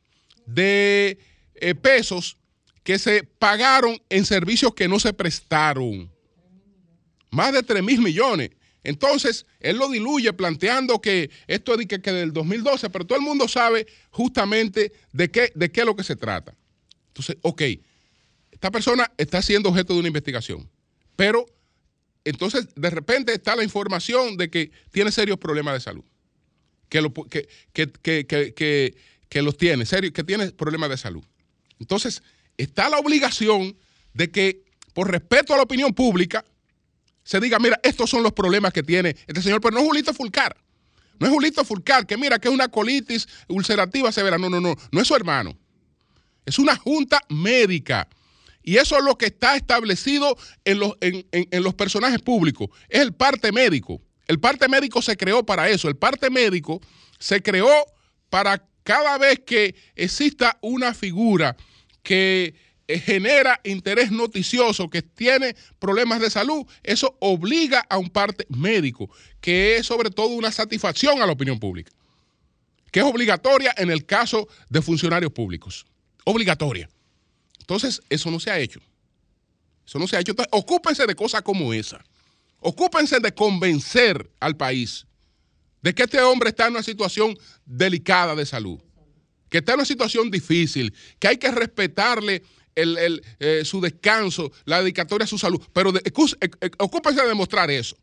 [0.47, 1.19] de
[1.55, 2.37] eh, pesos
[2.83, 6.09] que se pagaron en servicios que no se prestaron.
[7.29, 8.51] Más de 3 mil millones.
[8.83, 13.85] Entonces, él lo diluye planteando que esto es del 2012, pero todo el mundo sabe
[14.09, 16.55] justamente de qué, de qué es lo que se trata.
[17.09, 17.61] Entonces, ok,
[18.49, 20.69] esta persona está siendo objeto de una investigación,
[21.17, 21.45] pero
[22.23, 26.05] entonces de repente está la información de que tiene serios problemas de salud,
[26.87, 28.95] que, lo, que, que
[29.29, 31.23] que los tiene, serio, que tiene problemas de salud.
[31.79, 32.23] Entonces,
[32.57, 33.77] está la obligación
[34.13, 34.63] de que,
[34.93, 36.43] por respeto a la opinión pública,
[37.23, 40.13] se diga, mira, estos son los problemas que tiene este señor, pero no es Julito
[40.13, 40.55] Fulcar.
[41.19, 44.37] No es Julito Fulcar, que mira que es una colitis ulcerativa severa.
[44.37, 45.57] No, no, no, no es su hermano.
[46.45, 48.07] Es una junta médica.
[48.63, 52.69] Y eso es lo que está establecido en los, en, en los personajes públicos.
[52.87, 54.01] Es el parte médico.
[54.27, 55.89] El parte médico se creó para eso.
[55.89, 56.81] El parte médico
[57.19, 57.69] se creó
[58.29, 61.57] para cada vez que exista una figura
[62.03, 62.55] que
[62.87, 69.09] eh, genera interés noticioso, que tiene problemas de salud, eso obliga a un parte médico,
[69.41, 71.91] que es sobre todo una satisfacción a la opinión pública,
[72.89, 75.85] que es obligatoria en el caso de funcionarios públicos.
[76.23, 76.89] Obligatoria.
[77.59, 78.79] Entonces, eso no se ha hecho.
[79.85, 80.31] Eso no se ha hecho.
[80.31, 82.01] Entonces, ocúpense de cosas como esa.
[82.61, 85.06] Ocúpense de convencer al país
[85.87, 88.77] de que este hombre está en una situación delicada de salud,
[89.49, 92.43] que está en una situación difícil, que hay que respetarle
[92.75, 97.71] eh, su descanso, la dedicatoria a su salud, pero de, eh, eh, ocúpense de demostrar
[97.71, 97.95] eso.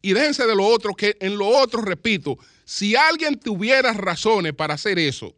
[0.00, 4.72] Y déjense de lo otro, que en lo otro, repito, si alguien tuviera razones para
[4.72, 5.36] hacer eso,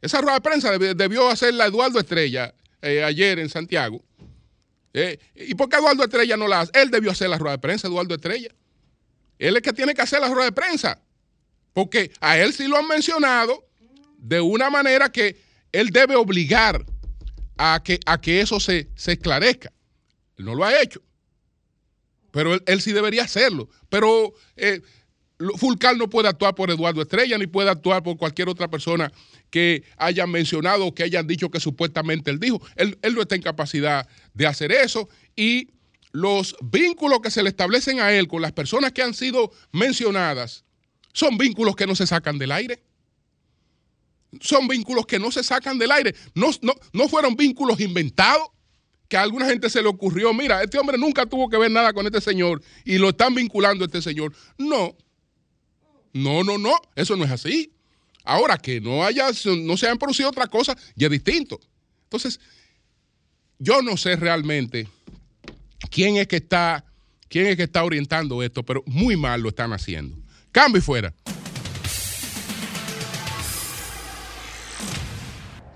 [0.00, 4.02] esa rueda de prensa debió, hacerla Eduardo Estrella ayer en Santiago.
[5.36, 6.72] ¿Y por qué Eduardo Estrella no la hace?
[6.74, 8.52] Él debió hacer la rueda de prensa, Eduardo Estrella.
[9.42, 11.02] Él es que tiene que hacer la rueda de prensa.
[11.72, 13.66] Porque a él sí lo han mencionado
[14.16, 15.36] de una manera que
[15.72, 16.86] él debe obligar
[17.56, 19.72] a que, a que eso se, esclarezca.
[20.36, 21.02] Él no lo ha hecho.
[22.30, 23.68] Pero él, sí debería hacerlo.
[23.88, 24.80] Pero eh,
[25.56, 29.12] Fulcal no puede actuar por Eduardo Estrella ni puede actuar por cualquier otra persona
[29.50, 32.62] que hayan mencionado o que hayan dicho que supuestamente él dijo.
[32.76, 35.70] Él, él no está en capacidad de hacer eso y
[36.12, 40.64] los vínculos que se le establecen a él con las personas que han sido mencionadas
[41.12, 42.82] son vínculos que no se sacan del aire.
[44.40, 46.14] Son vínculos que no se sacan del aire.
[46.34, 46.50] No,
[46.92, 48.48] no, fueron vínculos inventados
[49.08, 51.92] que a alguna gente se le ocurrió, mira, este hombre nunca tuvo que ver nada
[51.92, 54.32] con este señor y lo están vinculando a este señor.
[54.56, 54.96] No,
[56.14, 57.72] no, no, no, eso no es así.
[58.24, 59.26] Ahora que no haya,
[59.58, 61.60] no se hayan producido otra cosa, ya es distinto.
[62.04, 62.40] Entonces,
[63.58, 64.88] yo no sé realmente
[65.92, 66.84] quién es que está,
[67.28, 70.16] quién es que está orientando esto, pero muy mal lo están haciendo.
[70.50, 71.12] Cambio y fuera.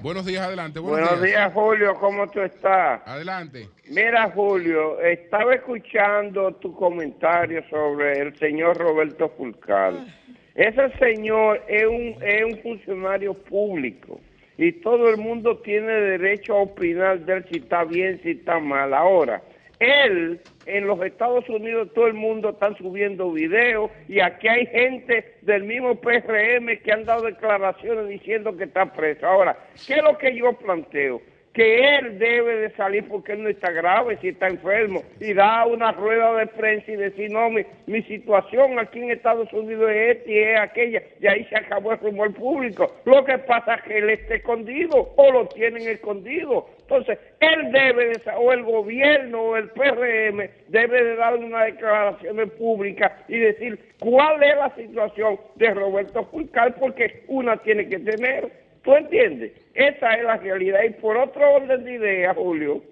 [0.00, 0.78] Buenos días, adelante.
[0.78, 1.52] Buenos, días.
[1.52, 3.00] Julio, ¿cómo tú estás?
[3.06, 3.68] Adelante.
[3.88, 10.06] Mira, Julio, estaba escuchando tu comentario sobre el señor Roberto Fulcal.
[10.54, 14.20] Ese señor es un, es un funcionario público
[14.56, 18.60] y todo el mundo tiene derecho a opinar de él si está bien, si está
[18.60, 18.94] mal.
[18.94, 19.42] Ahora,
[19.78, 25.36] él en los Estados Unidos todo el mundo está subiendo videos y aquí hay gente
[25.42, 29.26] del mismo PRM que han dado declaraciones diciendo que está preso.
[29.26, 29.56] Ahora,
[29.86, 31.20] ¿qué es lo que yo planteo?
[31.56, 35.64] Que él debe de salir porque él no está grave, si está enfermo, y da
[35.64, 40.30] una rueda de prensa y decir, no, mi, situación aquí en Estados Unidos es esta
[40.30, 42.94] y es aquella, y ahí se acabó el rumor público.
[43.06, 46.68] Lo que pasa es que él está escondido o lo tienen escondido.
[46.80, 52.50] Entonces, él debe de, o el gobierno o el PRM debe de dar una declaración
[52.58, 58.65] pública y decir cuál es la situación de Roberto Fulcal, porque una tiene que tener.
[58.86, 59.52] ¿Tú entiendes?
[59.74, 60.78] Esa es la realidad.
[60.84, 62.82] Y por otro orden de idea, Julio,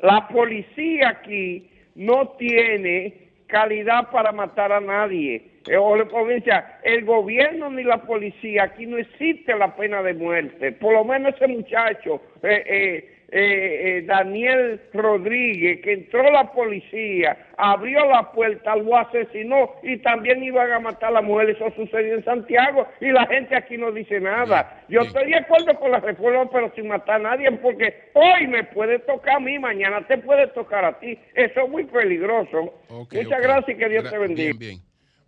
[0.00, 5.36] la policía aquí no tiene calidad para matar a nadie.
[5.68, 10.72] Eh, el gobierno ni la policía, aquí no existe la pena de muerte.
[10.72, 17.48] Por lo menos ese muchacho, eh, eh, eh, eh, Daniel Rodríguez, que entró la policía,
[17.56, 21.50] abrió la puerta, lo asesinó y también iban a matar a la mujer.
[21.50, 24.84] Eso sucedió en Santiago y la gente aquí no dice nada.
[24.88, 28.64] Yo estoy de acuerdo con la reforma, pero sin matar a nadie, porque hoy me
[28.64, 31.18] puede tocar a mí, mañana te puede tocar a ti.
[31.34, 32.74] Eso es muy peligroso.
[32.88, 34.48] Muchas gracias y que Dios Gra- te bendiga.
[34.48, 34.80] Bien, bien.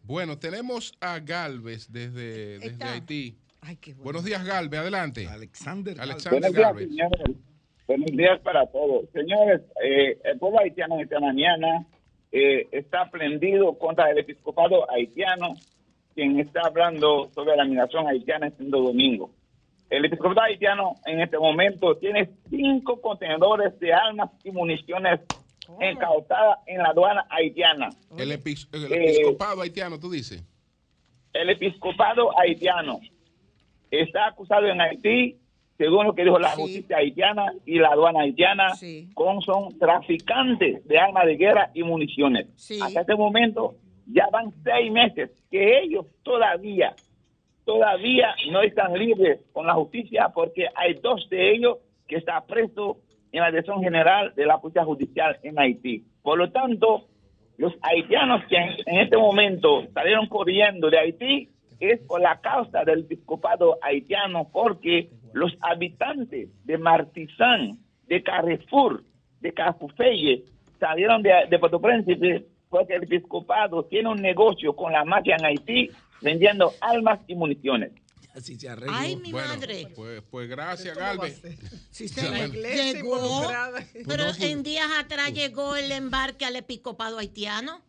[0.04, 2.58] Bueno, tenemos a Galvez desde.
[2.84, 3.36] Haití.
[3.60, 4.04] Ay, qué bueno.
[4.04, 5.28] Buenos días, Galvez, adelante.
[5.28, 6.00] Alexander.
[6.00, 6.88] Alexander días, Galvez.
[7.86, 9.08] Buenos días para todos.
[9.12, 11.84] Señores, eh, el pueblo haitiano esta mañana
[12.30, 15.54] eh, está prendido contra el episcopado haitiano,
[16.14, 19.30] quien está hablando sobre la migración haitiana en Santo Domingo.
[19.90, 25.20] El episcopado haitiano en este momento tiene cinco contenedores de armas y municiones
[25.80, 27.90] incautadas en la aduana haitiana.
[28.16, 30.42] El Eh, episcopado haitiano, tú dices.
[31.34, 33.00] El episcopado haitiano
[33.90, 35.38] está acusado en Haití,
[35.78, 36.60] según lo que dijo la Sí.
[36.62, 39.08] justicia haitiana y la aduana haitiana, Sí.
[39.14, 42.46] con son traficantes de armas de guerra y municiones.
[42.56, 42.78] Sí.
[42.82, 43.74] Hasta este momento
[44.06, 46.94] ya van seis meses que ellos todavía,
[47.64, 52.96] todavía no están libres con la justicia porque hay dos de ellos que están presos
[53.32, 56.04] en la Dirección General de la Policía Judicial en Haití.
[56.22, 57.06] Por lo tanto,
[57.56, 61.48] los haitianos que en, en este momento salieron corriendo de Haití
[61.80, 69.02] es por la causa del episcopado haitiano, porque los habitantes de Martizán, de Carrefour,
[69.40, 70.44] de Cafufeye,
[70.78, 75.44] salieron de, de Puerto Príncipe porque el episcopado tiene un negocio con la mafia en
[75.44, 77.92] Haití vendiendo armas y municiones.
[78.34, 78.94] Así se arregló.
[78.96, 79.88] Ay, mi Bueno, madre.
[79.94, 81.42] pues, pues gracias, ¿Cómo va a Galvez.
[81.90, 82.32] Sí, señor.
[82.32, 83.42] La iglesia Llegó,
[84.08, 87.82] pero no, pues- en días atrás llegó el embarque al episcopado haitiano.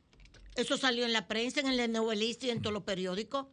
[0.55, 3.45] Eso salió en la prensa, en el novelista y en todos los periódicos.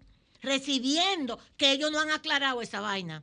[0.43, 3.23] Recibiendo, que ellos no han aclarado esa vaina.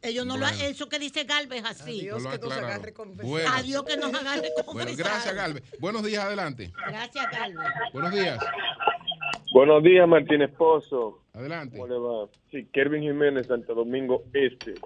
[0.00, 0.68] Ellos no lo han, Bueno.
[0.70, 2.00] eso que dice Galvez así.
[2.00, 2.94] Adiós, No lo que nos agarre.
[3.22, 3.50] Bueno.
[3.52, 5.62] Adiós que nos agarre Bueno, gracias, Galvez.
[5.80, 6.70] Buenos días, adelante.
[6.86, 7.68] Gracias, Galvez.
[7.92, 8.38] Buenos días.
[9.52, 11.22] Buenos días, Martín Esposo.
[11.32, 11.76] Adelante.
[11.76, 12.28] ¿Cómo le va?
[12.50, 14.74] Sí, Kervin Jiménez, Santo Domingo Este.
[14.74, 14.80] Sí,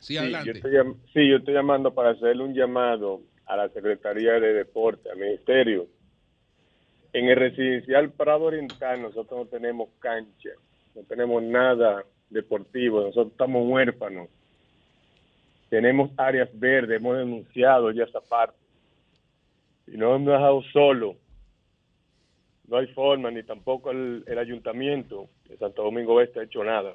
[0.00, 0.50] Sí, yo adelante.
[0.52, 0.72] estoy,
[1.12, 5.86] sí, yo estoy llamando para hacerle un llamado a la Secretaría de Deporte, al Ministerio.
[7.12, 10.50] En el residencial Prado Oriental nosotros no tenemos cancha,
[10.96, 14.28] no tenemos nada deportivo, nosotros estamos huérfanos.
[15.68, 18.58] Tenemos áreas verdes, hemos denunciado ya esa parte.
[19.86, 21.16] Y nos hemos dejado solo.
[22.68, 26.94] No hay forma, ni tampoco el, el ayuntamiento de Santo Domingo Este ha hecho nada.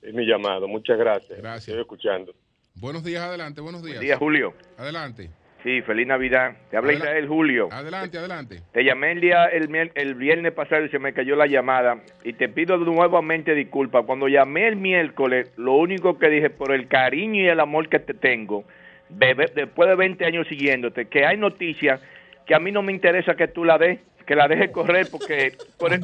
[0.00, 0.66] Es mi llamado.
[0.68, 1.38] Muchas gracias.
[1.38, 1.68] Gracias.
[1.68, 2.34] Estoy escuchando.
[2.74, 3.60] Buenos días, adelante.
[3.60, 3.96] Buenos días.
[3.96, 4.54] Buen día, Julio.
[4.76, 5.30] Adelante.
[5.62, 6.56] Sí, feliz Navidad.
[6.70, 7.68] Te habla Adela- Israel Julio.
[7.70, 8.60] Adelante, adelante.
[8.72, 12.32] Te llamé el día el, el viernes pasado y se me cayó la llamada y
[12.32, 14.04] te pido nuevamente disculpas.
[14.04, 18.00] Cuando llamé el miércoles, lo único que dije por el cariño y el amor que
[18.00, 18.64] te tengo,
[19.08, 22.00] bebé, después de 20 años siguiéndote, que hay noticias
[22.44, 25.52] que a mí no me interesa que tú la des, que la dejes correr porque
[25.78, 26.00] por el-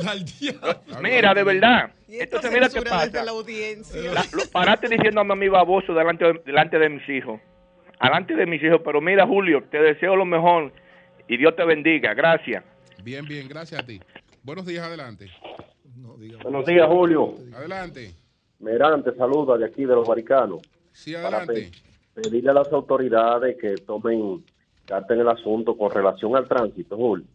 [1.02, 1.90] mira, de verdad.
[2.08, 3.24] Entonces mira qué pasa.
[3.24, 4.00] la audiencia.
[4.12, 7.40] La- lo paraste diciéndome a mi baboso delante de, delante de mis hijos.
[8.02, 8.80] Delante de mis hijos.
[8.84, 10.72] Pero mira, Julio, te deseo lo mejor
[11.28, 12.14] y Dios te bendiga.
[12.14, 12.64] Gracias.
[13.02, 14.00] Bien, bien, gracias a ti.
[14.42, 15.28] Buenos días, adelante.
[15.96, 17.34] No, Buenos días, Julio.
[17.54, 18.12] Adelante.
[18.60, 20.60] Merante, saluda de aquí de los Baricanos.
[20.92, 21.70] Sí, adelante.
[22.14, 24.44] pe- pedirle a las autoridades que tomen
[24.84, 27.26] carta en el asunto con relación al tránsito, Julio,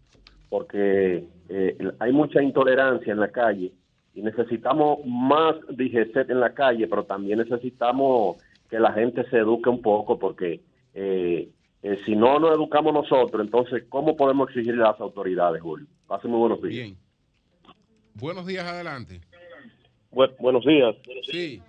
[0.50, 3.72] porque eh, hay mucha intolerancia en la calle
[4.14, 8.38] y necesitamos más DGCET en la calle, pero también necesitamos
[8.74, 10.62] que la gente se eduque un poco, porque
[10.96, 11.48] eh,
[11.84, 15.86] eh, si no nos educamos nosotros, entonces, ¿cómo podemos exigirle a las autoridades, Julio?
[16.08, 16.74] Pasen muy buenos días.
[16.74, 16.98] Bien.
[18.16, 19.22] Buenos días, adelante.
[20.12, 20.96] Bu- buenos días.
[21.32, 21.62] Sí,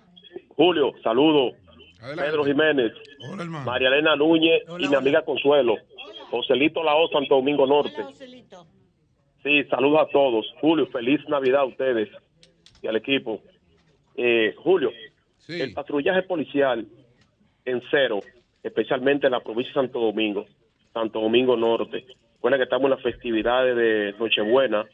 [0.55, 1.51] Julio, saludo
[2.15, 2.91] Pedro Jiménez,
[3.63, 5.75] María Elena Núñez y mi amiga Consuelo,
[6.31, 8.03] Joselito Lao, Santo Domingo Norte.
[9.43, 10.51] Sí, saludos a todos.
[10.59, 12.09] Julio, feliz Navidad a ustedes
[12.81, 13.41] y al equipo.
[14.15, 14.89] Eh, Julio,
[15.47, 16.87] el patrullaje policial
[17.65, 18.19] en cero,
[18.63, 20.45] especialmente en la provincia de Santo Domingo,
[20.93, 22.05] Santo Domingo Norte.
[22.35, 24.85] Recuerda que estamos en las festividades de Nochebuena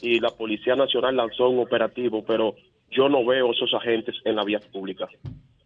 [0.00, 2.54] y la Policía Nacional lanzó un operativo, pero
[2.90, 5.08] yo no veo esos agentes en la vía pública.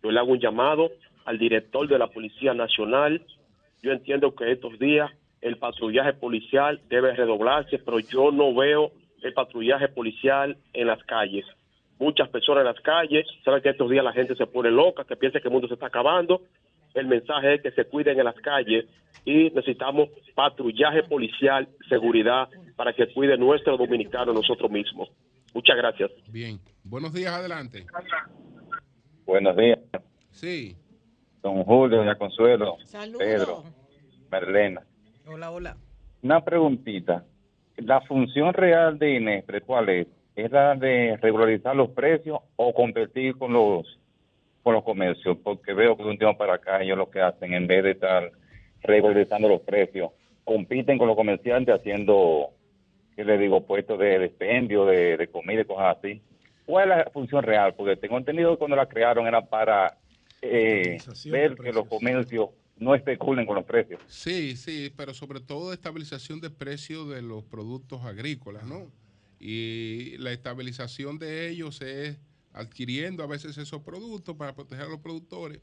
[0.03, 0.91] Yo le hago un llamado
[1.25, 3.23] al director de la Policía Nacional.
[3.83, 5.11] Yo entiendo que estos días
[5.41, 8.93] el patrullaje policial debe redoblarse, pero yo no veo
[9.23, 11.45] el patrullaje policial en las calles.
[11.99, 15.17] Muchas personas en las calles, saben que estos días la gente se pone loca, que
[15.17, 16.43] piensa que el mundo se está acabando.
[16.93, 18.87] El mensaje es que se cuiden en las calles
[19.25, 25.09] y necesitamos patrullaje policial, seguridad, para que cuide nuestro dominicano nosotros mismos.
[25.55, 26.11] Muchas gracias.
[26.29, 26.59] Bien.
[26.83, 27.87] Buenos días, adelante.
[29.25, 29.79] Buenos días.
[30.31, 30.77] Sí.
[31.43, 33.19] Don Julio, doña Consuelo, Saludos.
[33.19, 33.65] Pedro,
[34.31, 34.83] Marlena.
[35.27, 35.77] Hola, hola.
[36.23, 37.25] Una preguntita.
[37.77, 40.07] ¿La función real de Inespre cuál es?
[40.37, 43.99] ¿Es la de regularizar los precios o competir con los
[44.63, 45.37] con los comercios?
[45.45, 47.91] Porque veo que de un tiempo para acá ellos lo que hacen, en vez de
[47.93, 48.33] estar
[48.83, 50.11] regularizando los precios,
[50.45, 52.51] compiten con los comerciantes haciendo,
[53.15, 56.21] ¿qué le digo?, puestos de expendio, de, de comida y cosas así.
[56.67, 57.75] ¿Cuál es la función real?
[57.75, 59.99] Porque tengo entendido que cuando la crearon era para
[60.41, 64.01] eh, ver que los comercios no especulen con los precios.
[64.07, 68.91] Sí, sí, pero sobre todo estabilización de precios de los productos agrícolas, ¿no?
[69.47, 72.17] Y la estabilización de ellos es
[72.55, 75.61] adquiriendo a veces esos productos para proteger a los productores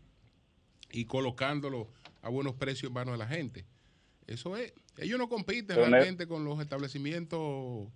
[0.91, 1.87] y colocándolos
[2.21, 3.65] a buenos precios en manos de la gente.
[4.27, 4.71] Eso es.
[4.97, 7.87] Ellos no compiten realmente con los establecimientos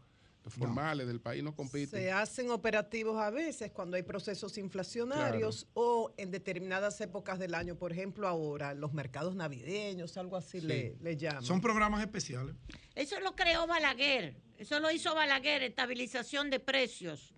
[0.54, 2.00] formales del país, no compiten.
[2.00, 7.76] Se hacen operativos a veces cuando hay procesos inflacionarios o en determinadas épocas del año,
[7.76, 11.44] por ejemplo ahora, los mercados navideños, algo así le, le llaman.
[11.44, 12.56] Son programas especiales.
[12.94, 14.36] Eso lo creó Balaguer.
[14.58, 17.34] Eso lo hizo Balaguer, estabilización de precios.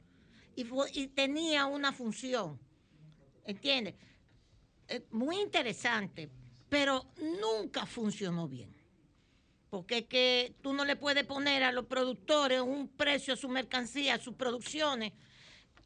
[0.56, 2.60] Y, tenía una función.
[3.46, 3.96] ¿Entiendes?
[4.88, 6.30] Eh, muy interesante,
[6.70, 7.06] pero
[7.40, 8.77] nunca funcionó bien.
[9.70, 13.50] Porque es que tú no le puedes poner a los productores un precio a su
[13.50, 15.14] mercancía, a sus producciones,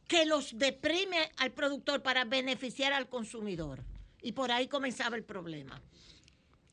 [0.08, 3.80] que los deprime al productor para beneficiar al consumidor.
[4.22, 5.82] Y por ahí comenzaba el problema.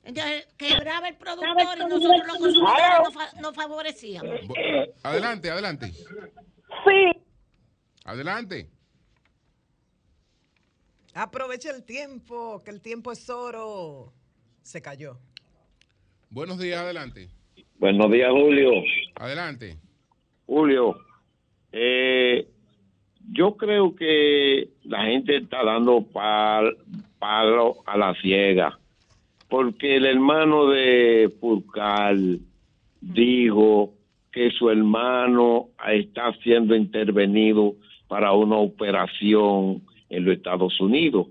[0.04, 4.40] Entonces, quebraba el productor y nosotros los consumidores nos, fa- nos favorecíamos.
[5.02, 5.92] Adelante, adelante.
[5.92, 7.22] Sí.
[8.04, 8.70] Adelante.
[11.14, 14.12] Aprovecha el tiempo, que el tiempo es oro.
[14.62, 15.18] Se cayó.
[16.30, 17.28] Buenos días, adelante.
[17.78, 18.70] Buenos días, Julio.
[19.16, 19.76] Adelante.
[20.46, 20.96] Julio,
[21.72, 22.46] eh,
[23.32, 26.76] yo creo que la gente está dando pal-
[27.18, 28.78] palo a la ciega,
[29.48, 32.40] porque el hermano de Purcal
[33.00, 33.92] dijo
[34.32, 37.74] que su hermano está siendo intervenido
[38.08, 41.26] para una operación en los Estados Unidos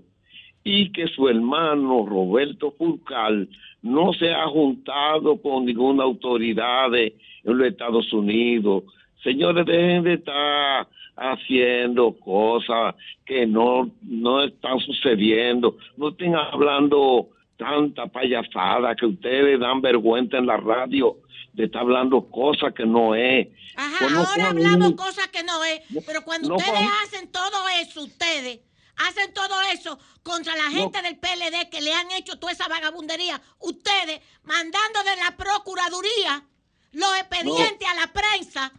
[0.70, 3.48] y que su hermano Roberto Furcal
[3.82, 8.84] no se ha juntado con ninguna autoridad de- en los Estados Unidos.
[9.22, 12.94] Señores, dejen de estar haciendo cosas
[13.24, 15.76] que no, no están sucediendo.
[15.96, 21.16] No estén hablando tanta payasada que ustedes dan vergüenza en la radio
[21.52, 23.48] de estar hablando cosas que no es.
[23.76, 27.30] Ajá, Pues no ahora hablamos un- cosas que no es, pero cuando no ustedes hacen
[27.32, 28.60] todo eso, ustedes
[28.98, 33.40] hacen todo eso contra la gente del PLD que le han hecho toda esa vagabundería,
[33.60, 36.44] ustedes mandando de la Procuraduría
[36.92, 38.72] los expedientes a la prensa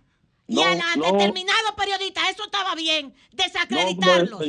[0.47, 4.41] y No, a determinados periodistas, eso estaba bien, desacreditarlos.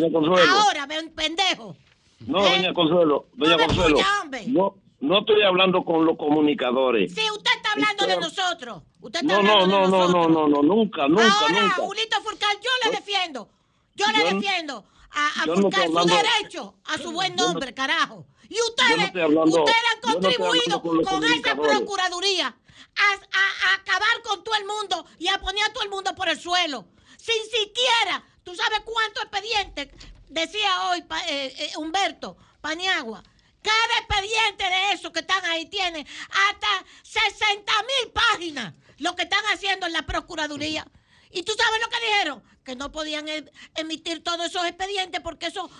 [0.48, 1.76] Ahora, ven, pendejo.
[2.20, 3.98] No, doña Consuelo, doña Consuelo.
[3.98, 4.46] escucha.
[4.48, 7.14] No, no estoy hablando con los comunicadores.
[7.14, 8.82] Sí, usted está hablando de nosotros.
[9.00, 11.74] Usted está No, no, no, no, no, no, no, nunca, nunca, Ahora, nunca.
[11.76, 13.48] Julito Furcal, yo le defiendo.
[13.94, 18.26] Yo le defiendo a, a no estoy su derecho, a su buen no- nombre, carajo.
[18.48, 24.22] Y no ustedes, hablando- ustedes han contribuido con con esa procuraduría a, a- a acabar
[24.24, 26.86] con todo el mundo y a poner a todo el mundo por el suelo.
[27.16, 29.88] Sin siquiera, tú sabes cuántos expedientes,
[30.28, 33.22] decía hoy eh, eh, Humberto Paniagua,
[33.62, 36.06] cada expediente de esos que están ahí tiene
[36.48, 40.86] hasta 60 mil páginas lo que están haciendo en la Procuraduría.
[41.30, 45.46] Y tú sabes lo que dijeron, que no podían em- emitir todos esos expedientes porque
[45.46, 45.70] eso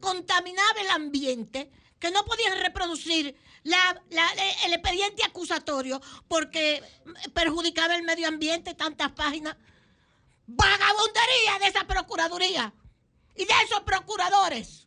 [0.00, 4.32] contaminaba el ambiente, que no podían reproducir la- la-
[4.66, 6.82] el expediente acusatorio porque
[7.32, 9.56] perjudicaba el medio ambiente, tantas páginas.
[10.46, 12.74] Vagabundería de esa Procuraduría
[13.34, 14.86] y de esos procuradores.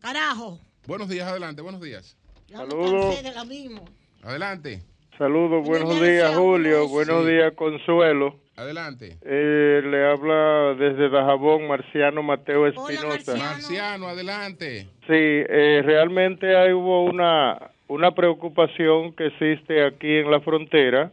[0.00, 0.60] Carajo.
[0.86, 2.16] Buenos días, adelante, buenos días.
[2.48, 3.22] Saludos.
[3.22, 3.84] de.
[4.22, 4.84] Adelante.
[5.18, 8.36] Saludos, buenos días Julio, buenos días Consuelo.
[8.54, 9.16] Adelante.
[9.22, 13.34] Eh, le habla desde Dajabón Marciano Mateo Espinosa.
[13.36, 14.88] Marciano, adelante.
[15.06, 21.10] Sí, eh, realmente hay, hubo una, una preocupación que existe aquí en la frontera,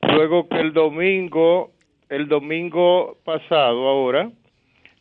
[0.00, 1.70] luego que el domingo,
[2.08, 4.30] el domingo pasado ahora,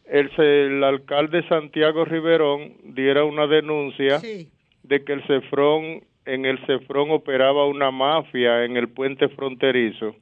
[0.06, 7.12] el, el alcalde Santiago Riverón diera una denuncia de que el Cefrón, en el Cefrón
[7.12, 10.16] operaba una mafia en el puente fronterizo.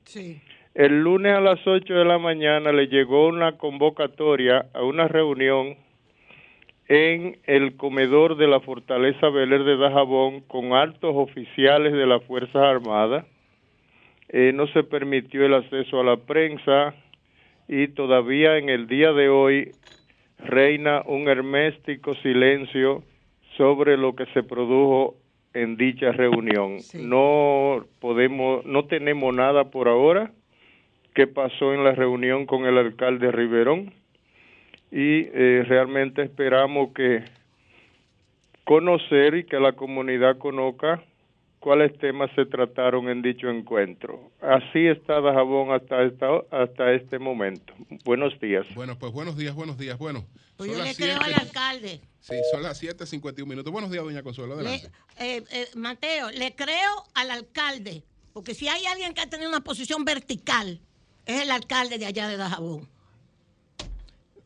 [0.73, 5.75] El lunes a las 8 de la mañana le llegó una convocatoria a una reunión
[6.87, 12.63] en el comedor de la Fortaleza Beler de Dajabón con altos oficiales de las Fuerzas
[12.63, 13.25] Armadas.
[14.29, 16.95] Eh, no se permitió el acceso a la prensa
[17.67, 19.71] y todavía en el día de hoy
[20.39, 23.03] reina un hermético silencio
[23.57, 25.15] sobre lo que se produjo
[25.53, 26.77] en dicha reunión.
[26.95, 30.31] No podemos, no tenemos nada por ahora.
[31.13, 33.93] Que pasó en la reunión con el alcalde Riverón
[34.91, 37.23] y eh, realmente esperamos que
[38.63, 41.03] conocer y que la comunidad conozca
[41.61, 44.31] cuáles temas se trataron en dicho encuentro.
[44.41, 47.73] Así está Dajabón hasta esta, hasta este momento.
[48.03, 48.65] Buenos días.
[48.75, 49.97] Bueno, pues buenos días, buenos días.
[49.97, 50.25] Bueno,
[50.57, 52.01] Pues son yo le las creo siete- al alcalde.
[52.19, 53.71] Sí, son las 7.51 minutos.
[53.71, 54.91] Buenos días, doña Consuelo, Le- adelante.
[55.17, 58.03] eh, eh, Mateo, le creo al alcalde,
[58.33, 60.79] porque si hay alguien que ha tenido una posición vertical,
[61.25, 62.89] es el alcalde de allá de Dajabón.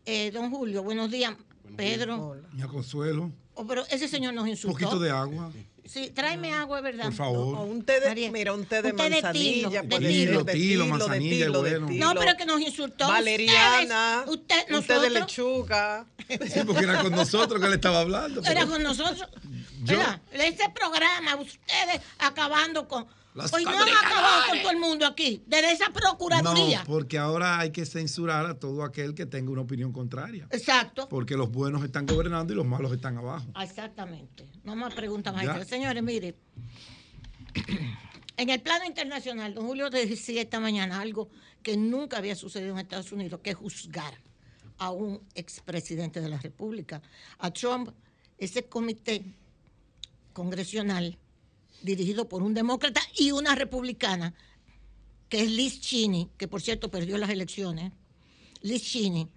[0.06, 1.36] Eh, don Julio, buenos días.
[1.76, 2.36] Pedro.
[2.52, 4.78] Doña Consuelo, Oh, pero ese señor nos un insultó.
[4.78, 5.52] poquito de agua.
[5.86, 7.04] Sí, tráeme agua, es verdad.
[7.06, 7.56] Por favor.
[7.58, 9.98] O un té de, María, mira, un té de un té de manzanilla, tilo, de
[10.08, 10.44] tilo.
[10.44, 11.88] de Tilo, de manzanilla, tilo, de bueno.
[11.88, 12.14] tilo.
[12.14, 13.08] No, pero que nos insultó.
[13.08, 16.06] Valeriana, usted, un té de lechuga.
[16.28, 18.42] Sí, porque era con nosotros que le estaba hablando.
[18.42, 19.30] pero- Era con nosotros.
[19.84, 20.20] Yo- ¿verdad?
[20.32, 23.06] Ese programa, ustedes acabando con.
[23.36, 25.44] Las Hoy no han acabado con todo el mundo aquí.
[25.46, 26.80] Desde esa procuraduría.
[26.80, 30.48] No, porque ahora hay que censurar a todo aquel que tenga una opinión contraria.
[30.52, 31.10] Exacto.
[31.10, 33.46] Porque los buenos están gobernando y los malos están abajo.
[33.62, 34.50] Exactamente.
[34.64, 35.68] No más preguntas maestras.
[35.68, 36.36] Señores, mire.
[38.38, 41.30] En el plano internacional, don Julio decía esta mañana algo
[41.62, 44.14] que nunca había sucedido en Estados Unidos, que es juzgar
[44.78, 47.02] a un expresidente de la República.
[47.40, 47.90] A Trump,
[48.38, 49.26] ese comité
[50.32, 51.18] congresional
[51.86, 54.34] dirigido por un demócrata y una republicana,
[55.30, 57.94] que es Liz Cheney, que por cierto perdió las elecciones.
[58.62, 59.28] Liz Cheney,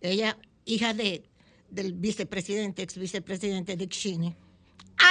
[0.00, 1.24] ella hija de,
[1.70, 4.34] del vicepresidente, ex vicepresidente Dick Cheney,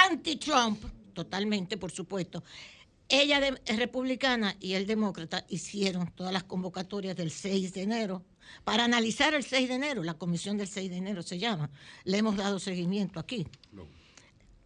[0.06, 0.84] anti-Trump,
[1.14, 2.44] totalmente, por supuesto.
[3.08, 8.24] Ella es republicana y el demócrata hicieron todas las convocatorias del 6 de enero
[8.64, 11.70] para analizar el 6 de enero, la comisión del 6 de enero se llama.
[12.04, 13.46] Le hemos dado seguimiento aquí.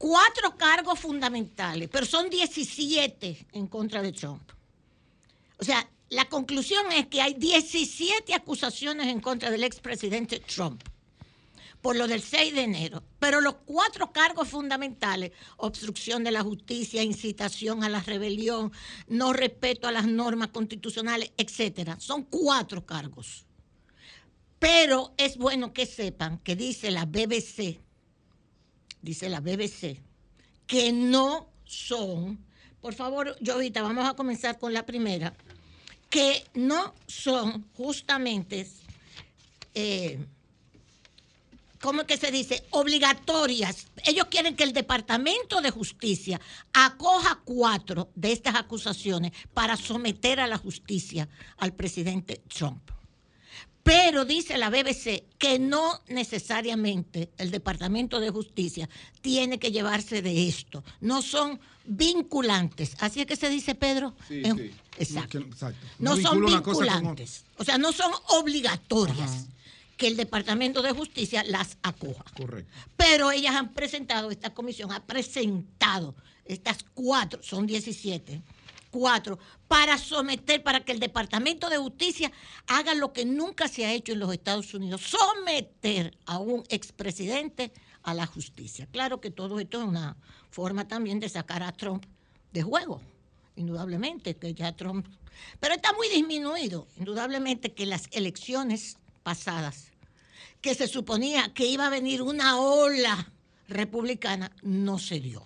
[0.06, 4.42] Cuatro cargos fundamentales, pero son 17 en contra de Trump.
[5.58, 10.82] O sea, la conclusión es que hay 17 acusaciones en contra del expresidente Trump
[11.80, 13.02] por lo del 6 de enero.
[13.18, 18.72] Pero los cuatro cargos fundamentales, obstrucción de la justicia, incitación a la rebelión,
[19.08, 23.46] no respeto a las normas constitucionales, etcétera, son cuatro cargos.
[24.58, 27.80] Pero es bueno que sepan que dice la BBC,
[29.04, 30.00] dice la BBC,
[30.66, 32.38] que no son,
[32.80, 35.34] por favor, Jovita, vamos a comenzar con la primera,
[36.08, 38.66] que no son justamente,
[39.74, 40.18] eh,
[41.80, 42.64] ¿cómo es que se dice?
[42.70, 43.88] Obligatorias.
[44.06, 46.40] Ellos quieren que el Departamento de Justicia
[46.72, 51.28] acoja cuatro de estas acusaciones para someter a la justicia
[51.58, 52.90] al presidente Trump.
[53.84, 58.88] Pero dice la BBC que no necesariamente el Departamento de Justicia
[59.20, 60.82] tiene que llevarse de esto.
[61.02, 62.96] No son vinculantes.
[63.00, 64.14] ¿Así es que se dice, Pedro?
[64.26, 64.70] Sí, En- sí.
[64.98, 65.38] Exacto.
[65.38, 65.86] Exacto.
[65.98, 67.44] No son vinculantes.
[67.58, 69.48] O sea, no son obligatorias
[69.98, 72.24] que el Departamento de Justicia las acoja.
[72.36, 72.72] Correcto.
[72.96, 76.14] Pero ellas han presentado, esta comisión ha presentado
[76.46, 78.40] estas cuatro, son 17,
[78.94, 82.30] cuatro, para someter, para que el Departamento de Justicia
[82.68, 87.72] haga lo que nunca se ha hecho en los Estados Unidos, someter a un expresidente
[88.04, 88.86] a la justicia.
[88.92, 90.16] Claro que todo esto es una
[90.48, 92.04] forma también de sacar a Trump
[92.52, 93.00] de juego,
[93.56, 95.08] indudablemente, que ya Trump...
[95.58, 99.88] Pero está muy disminuido, indudablemente que las elecciones pasadas,
[100.60, 103.32] que se suponía que iba a venir una ola
[103.66, 105.42] republicana, no se dio.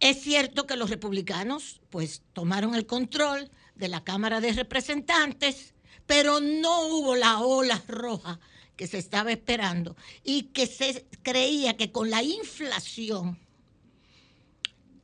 [0.00, 5.74] Es cierto que los republicanos pues tomaron el control de la Cámara de Representantes,
[6.06, 8.38] pero no hubo la ola roja
[8.76, 13.38] que se estaba esperando y que se creía que con la inflación,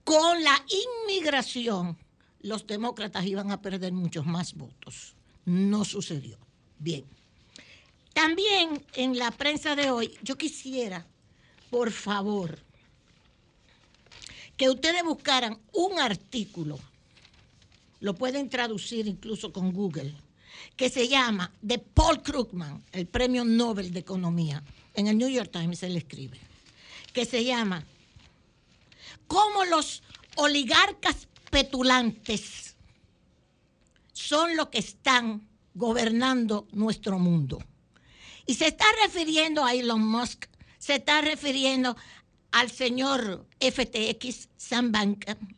[0.04, 0.64] con la
[1.08, 1.98] inmigración,
[2.40, 5.16] los demócratas iban a perder muchos más votos.
[5.44, 6.38] No sucedió.
[6.78, 7.04] Bien.
[8.12, 11.04] También en la prensa de hoy, yo quisiera,
[11.70, 12.60] por favor,
[14.56, 16.78] que ustedes buscaran un artículo,
[18.00, 20.14] lo pueden traducir incluso con Google,
[20.76, 24.62] que se llama de Paul Krugman, el premio Nobel de Economía.
[24.94, 26.38] En el New York Times se le escribe,
[27.12, 27.84] que se llama
[29.26, 30.02] Cómo los
[30.36, 32.76] oligarcas petulantes
[34.12, 37.62] son los que están gobernando nuestro mundo.
[38.46, 40.46] Y se está refiriendo a Elon Musk,
[40.78, 41.96] se está refiriendo
[42.54, 45.56] al señor FTX, Sam Bankman,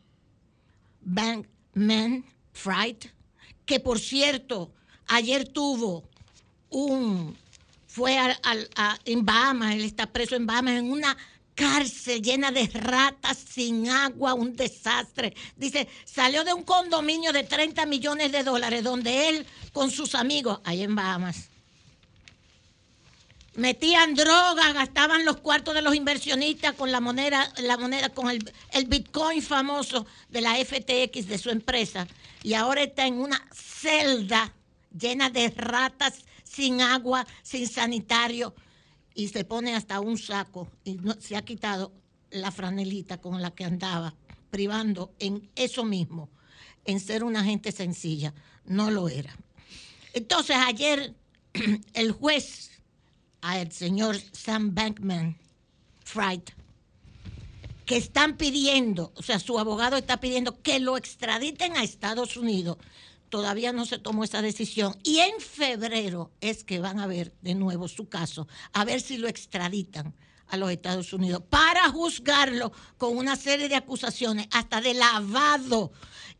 [1.01, 2.97] Bankman Fried,
[3.65, 4.71] que por cierto
[5.07, 6.09] ayer tuvo
[6.69, 7.37] un,
[7.85, 11.15] fue a- en Bahamas, él está preso en Bahamas, en una
[11.53, 15.35] cárcel llena de ratas, sin agua, un desastre.
[15.55, 20.59] Dice, salió de un condominio de 30 millones de dólares, donde él con sus amigos,
[20.63, 21.49] ahí en Bahamas,
[23.57, 28.49] metían drogas, gastaban los cuartos de los inversionistas con la moneda, la moneda, con el,
[28.71, 32.07] el Bitcoin famoso de la FTX de su empresa.
[32.43, 34.53] Y ahora está en una celda
[34.97, 38.55] llena de ratas, sin agua, sin sanitario,
[39.13, 41.91] y se pone hasta un saco y no- se ha quitado
[42.29, 44.13] la franelita con la que andaba,
[44.51, 46.29] privando en eso mismo,
[46.85, 48.33] en ser una gente sencilla.
[48.65, 49.35] No lo era.
[50.13, 51.15] Entonces ayer
[51.93, 52.71] el juez
[53.41, 55.37] al señor Sam Bankman
[56.03, 56.41] Fried,
[57.85, 62.77] que están pidiendo, o sea, su abogado está pidiendo que lo extraditen a Estados Unidos.
[63.29, 64.95] Todavía no se tomó esa decisión.
[65.03, 69.17] Y en febrero es que van a ver de nuevo su caso, a ver si
[69.17, 70.13] lo extraditan
[70.47, 75.91] a los Estados Unidos para juzgarlo con una serie de acusaciones, hasta de lavado,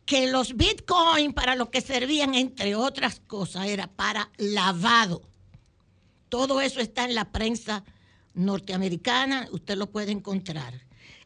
[0.05, 5.21] que los bitcoins para lo que servían, entre otras cosas, era para lavado.
[6.29, 7.83] Todo eso está en la prensa
[8.33, 10.73] norteamericana, usted lo puede encontrar.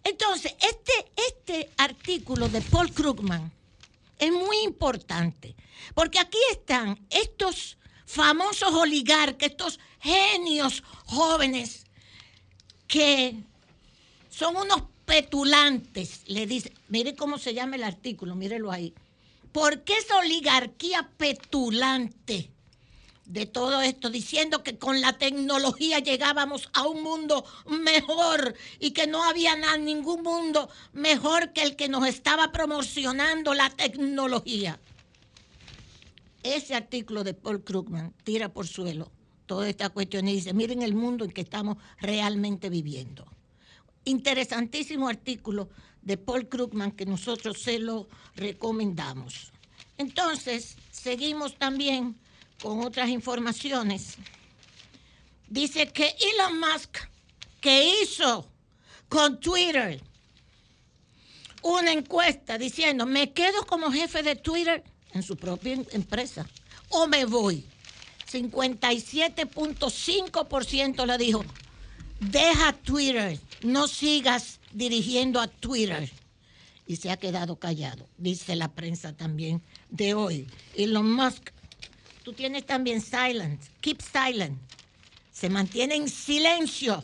[0.03, 3.51] Entonces, este, este artículo de Paul Krugman
[4.17, 5.55] es muy importante,
[5.93, 11.85] porque aquí están estos famosos oligarcas, estos genios jóvenes
[12.87, 13.43] que
[14.29, 18.93] son unos petulantes, le dice, mire cómo se llama el artículo, mírelo ahí.
[19.51, 22.51] ¿Por qué esa oligarquía petulante?
[23.31, 29.07] De todo esto, diciendo que con la tecnología llegábamos a un mundo mejor y que
[29.07, 34.79] no había na- ningún mundo mejor que el que nos estaba promocionando la tecnología.
[36.43, 39.09] Ese artículo de Paul Krugman tira por suelo
[39.45, 43.25] toda esta cuestión y dice, miren el mundo en que estamos realmente viviendo.
[44.03, 45.69] Interesantísimo artículo
[46.01, 49.53] de Paul Krugman que nosotros se lo recomendamos.
[49.97, 52.17] Entonces, seguimos también
[52.61, 54.17] con otras informaciones.
[55.47, 56.97] Dice que Elon Musk,
[57.59, 58.47] que hizo
[59.09, 60.01] con Twitter
[61.63, 64.83] una encuesta diciendo, me quedo como jefe de Twitter
[65.13, 66.47] en su propia em- empresa
[66.89, 67.65] o me voy.
[68.31, 71.43] 57.5% le dijo,
[72.19, 76.09] deja Twitter, no sigas dirigiendo a Twitter.
[76.87, 80.47] Y se ha quedado callado, dice la prensa también de hoy.
[80.75, 81.49] Elon Musk
[82.23, 84.59] Tú tienes también silent, keep silent.
[85.31, 87.03] Se mantiene en silencio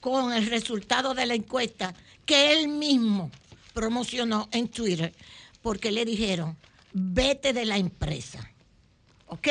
[0.00, 1.94] con el resultado de la encuesta
[2.26, 3.30] que él mismo
[3.74, 5.14] promocionó en Twitter
[5.62, 6.56] porque le dijeron,
[6.92, 8.50] vete de la empresa.
[9.26, 9.48] ¿Ok?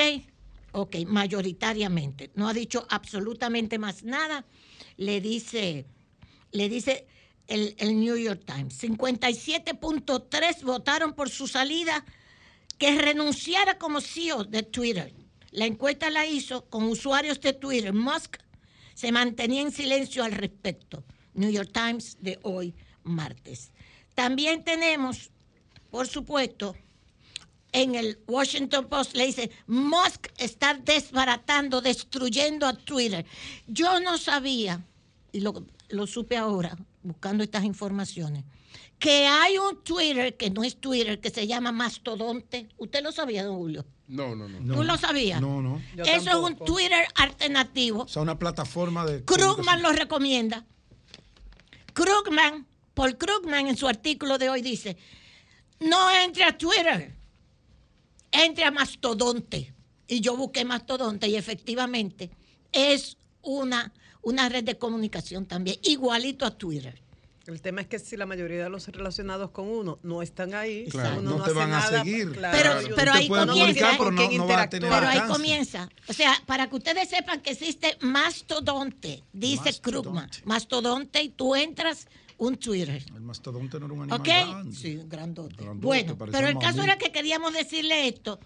[0.74, 2.32] Ok, mayoritariamente.
[2.36, 4.46] No ha dicho absolutamente más nada.
[4.98, 5.86] Le dice,
[6.52, 7.08] le dice
[7.48, 8.84] el, el New York Times.
[8.84, 12.04] 57.3 votaron por su salida
[12.78, 15.14] que renunciara como CEO de Twitter.
[15.52, 17.94] La encuesta la hizo con usuarios de Twitter.
[17.94, 18.38] Musk
[18.94, 21.04] se mantenía en silencio al respecto.
[21.34, 23.72] New York Times de hoy, martes.
[24.16, 25.30] También tenemos,
[25.92, 26.76] por supuesto,
[27.72, 33.26] en el Washington Post le dice, Musk está desbaratando, destruyendo a Twitter.
[33.68, 34.84] Yo no sabía,
[35.32, 38.44] y lo, lo supe ahora, buscando estas informaciones,
[39.00, 42.70] que hay un Twitter que no es Twitter, que se llama Mastodonte.
[42.78, 43.86] ¿Usted lo sabía, don Julio?
[44.08, 44.76] No, no, no.
[44.76, 45.42] ¿Tú lo sabías?
[45.42, 45.82] No, no.
[45.98, 48.04] Eso es un Twitter alternativo.
[48.04, 49.24] O sea, una plataforma de...
[49.26, 50.66] Krugman lo recomienda.
[51.94, 54.98] Krugman, Paul Krugman en su artículo de hoy dice,
[55.80, 57.14] no entre a Twitter,
[58.32, 59.74] entre a Mastodonte.
[60.08, 62.32] Y yo busqué Mastodonte y efectivamente
[62.72, 67.02] es una, una red de comunicación también, igualito a Twitter.
[67.48, 70.86] El tema es que si la mayoría de los relacionados con uno no están ahí,
[70.90, 72.32] Claro, uno no te hace van a nada, seguir.
[72.34, 72.90] claro, Pero, y
[74.36, 75.90] uno pero ahí comienza.
[76.10, 80.30] O sea, para que ustedes sepan que existe Mastodonte, dice Krugman.
[80.44, 83.04] Mastodonte y tú entras un Twitter.
[83.16, 84.28] El mastodonte no era un animal ¿Ok?
[84.28, 84.76] grande.
[84.76, 85.56] Sí, grandote.
[85.56, 88.40] Grandote, Bueno, pero el caso era que queríamos decirle esto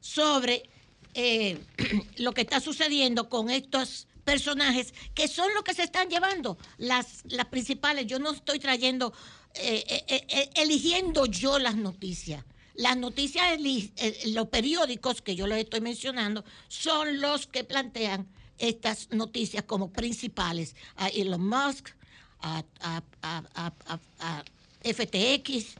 [0.00, 0.62] sobre
[1.14, 1.58] eh,
[2.18, 7.22] lo que está sucediendo con estos personajes que son los que se están llevando las,
[7.24, 8.06] las principales.
[8.06, 9.12] Yo no estoy trayendo,
[9.54, 12.44] eh, eh, eh, eligiendo yo las noticias.
[12.74, 13.58] Las noticias,
[14.26, 18.26] los periódicos que yo les estoy mencionando, son los que plantean
[18.58, 20.74] estas noticias como principales.
[20.96, 21.90] A Elon Musk,
[22.40, 23.72] a- a- a-
[24.20, 24.44] a
[24.82, 25.74] FTX,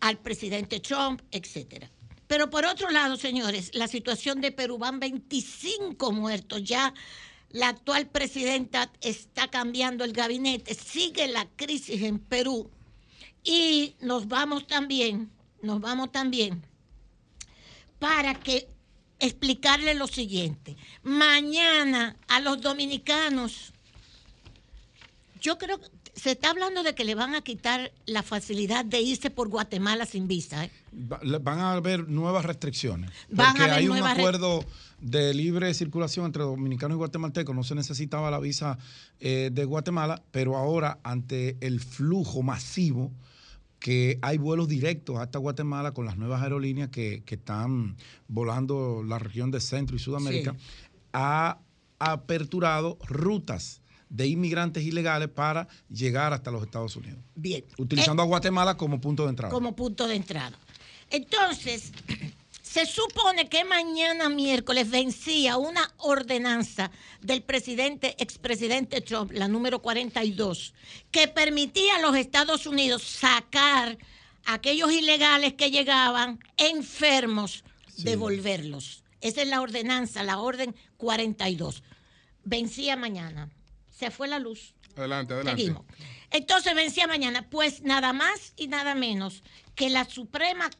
[0.00, 1.90] al presidente Trump, etcétera.
[2.26, 6.62] Pero por otro lado, señores, la situación de Perú van 25 muertos.
[6.62, 6.92] Ya
[7.50, 12.70] la actual presidenta está cambiando el gabinete, sigue la crisis en Perú
[13.42, 15.30] y nos vamos también,
[15.62, 16.62] nos vamos también
[17.98, 18.68] para que
[19.18, 20.76] explicarle lo siguiente.
[21.02, 23.72] Mañana a los dominicanos,
[25.40, 25.80] yo creo
[26.18, 30.04] se está hablando de que le van a quitar la facilidad de irse por Guatemala
[30.06, 30.64] sin visa.
[30.64, 30.70] ¿eh?
[30.94, 33.10] Va- Van a haber nuevas restricciones.
[33.30, 34.64] Van a porque haber hay un acuerdo
[35.00, 37.54] de libre circulación entre dominicanos y guatemaltecos.
[37.54, 38.78] No se necesitaba la visa
[39.20, 43.12] eh, de Guatemala, pero ahora, ante el flujo masivo,
[43.78, 47.96] que hay vuelos directos hasta Guatemala con las nuevas aerolíneas que, que están
[48.26, 50.58] volando la región de Centro y Sudamérica, Sí.
[51.12, 51.58] ha
[52.00, 53.80] aperturado rutas
[54.10, 57.64] de inmigrantes ilegales para llegar hasta los Estados Unidos, Bien.
[57.76, 59.52] utilizando a Guatemala como punto de entrada.
[59.52, 60.58] como punto de entrada.
[61.10, 61.92] Entonces,
[62.62, 66.90] se supone que mañana miércoles vencía una ordenanza
[67.22, 70.74] del presidente, expresidente Trump, la número 42,
[71.10, 73.98] que permitía a los Estados Unidos sacar
[74.44, 77.64] a aquellos ilegales que llegaban enfermos,
[77.98, 79.02] devolverlos.
[79.20, 81.82] Esa es la ordenanza, la orden 42.
[82.44, 83.50] Vencía mañana.
[83.98, 84.74] Se fue la luz.
[84.96, 85.62] Adelante, adelante.
[85.62, 85.84] Seguimos.
[86.30, 89.42] Entonces vencía mañana, pues nada más y nada menos
[89.74, 90.70] que la Suprema,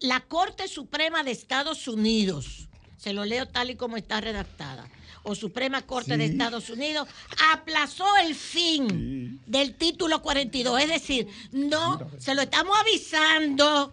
[0.00, 4.88] la Corte Suprema de Estados Unidos, se lo leo tal y como está redactada,
[5.22, 6.24] o Suprema Corte de.
[6.26, 7.08] Estados Unidos,
[7.52, 10.80] aplazó el fin del título 42.
[10.82, 13.92] Es decir, no, se lo estamos avisando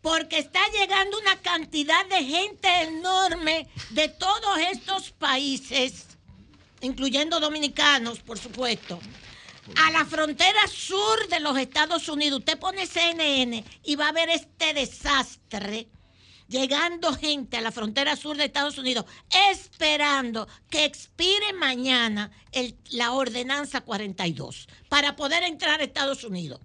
[0.00, 6.13] porque está llegando una cantidad de gente enorme de todos estos países,
[6.84, 9.00] incluyendo dominicanos, por supuesto,
[9.82, 12.40] a la frontera sur de los Estados Unidos.
[12.40, 15.88] Usted pone CNN y va a ver este desastre.
[16.46, 19.06] Llegando gente a la frontera sur de Estados Unidos,
[19.50, 22.30] esperando que expire mañana
[22.90, 26.60] la ordenanza 42 para poder entrar a Estados Unidos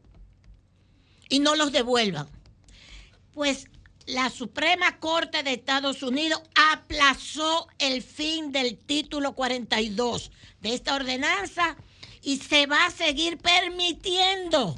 [1.29, 2.27] y no los devuelvan.
[3.33, 3.67] Pues
[4.09, 10.31] la Suprema Corte de Estados Unidos aplazó el fin del título 42
[10.61, 11.77] de esta ordenanza
[12.23, 14.75] y se va a seguir permitiendo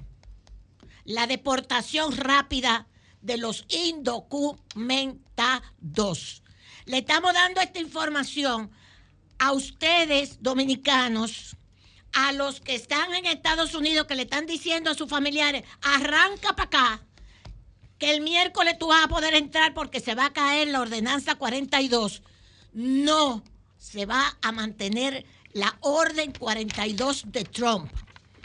[1.06, 2.88] la deportación rápida
[3.22, 6.44] de los indocumentados.
[6.86, 8.70] Le estamos dando esta información
[9.40, 11.56] a ustedes, dominicanos,
[12.12, 16.54] a los que están en Estados Unidos, que le están diciendo a sus familiares, arranca
[16.54, 17.02] para acá,
[18.02, 21.36] que el miércoles tú vas a poder entrar porque se va a caer la ordenanza
[21.36, 22.24] 42.
[22.74, 23.44] No,
[23.78, 25.24] se va a mantener
[25.54, 27.92] la orden 42 de Trump.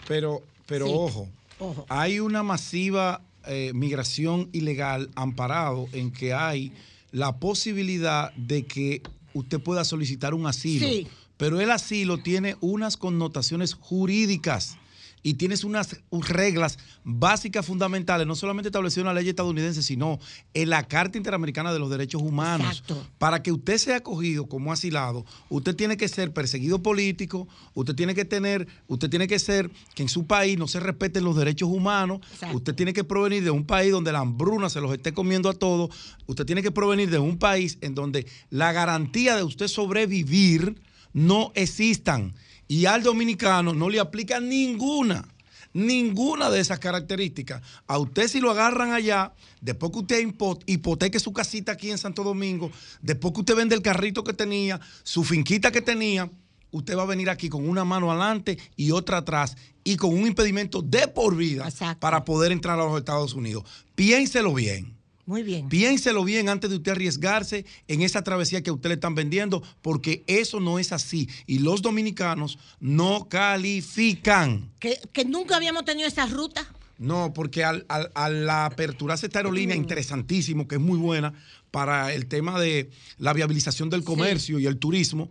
[0.07, 0.93] Pero, pero Sí.
[0.95, 1.29] ojo,
[1.59, 1.87] Ojo.
[1.89, 6.73] hay una masiva eh, migración ilegal amparado en que hay
[7.13, 9.03] la posibilidad de que
[9.35, 10.87] usted pueda solicitar un asilo.
[10.87, 11.07] Sí.
[11.37, 14.77] Pero el asilo tiene unas connotaciones jurídicas
[15.23, 20.19] y tienes unas reglas básicas fundamentales, no solamente establecidas en la ley estadounidense, sino
[20.55, 22.85] en la Carta Interamericana de los Derechos Humanos.
[23.19, 28.15] Para que usted sea acogido como asilado, usted tiene que ser perseguido político, usted tiene
[28.15, 31.69] que tener, usted tiene que ser que en su país no se respeten los derechos
[31.69, 32.57] humanos, Exacto.
[32.59, 35.55] usted tiene que provenir de un país donde la hambruna se los esté comiendo a
[35.55, 35.91] todos,
[36.27, 40.81] usted tiene que provenir de un país en donde la garantía de usted sobrevivir
[41.13, 42.35] no existan.
[42.69, 45.27] Y al dominicano no le aplica ninguna,
[45.73, 47.63] ninguna de esas características.
[47.87, 51.99] A usted si lo agarran allá, después que usted hipo- hipoteque su casita aquí en
[51.99, 52.71] Santo Domingo,
[53.03, 56.31] después que usted vende el carrito que tenía, su finquita que tenía,
[56.73, 60.27] usted va a venir aquí con una mano adelante y otra atrás y con un
[60.27, 61.69] impedimento de por vida
[62.01, 63.65] para poder entrar a los Estados Unidos.
[63.95, 64.96] Piénselo bien,
[65.27, 65.69] Muy bien.
[65.69, 69.63] Piénselo bien antes de usted arriesgarse en esa travesía que a usted le están vendiendo,
[69.83, 71.29] porque eso no es así.
[71.47, 74.71] Y los dominicanos no califican.
[74.79, 76.67] Que, que nunca habíamos tenido esa ruta.
[76.99, 81.35] No, porque al, al, al aperturarse esta aerolínea interesantísimo, que es muy buena
[81.73, 85.31] para el tema de la viabilización del comercio y el turismo,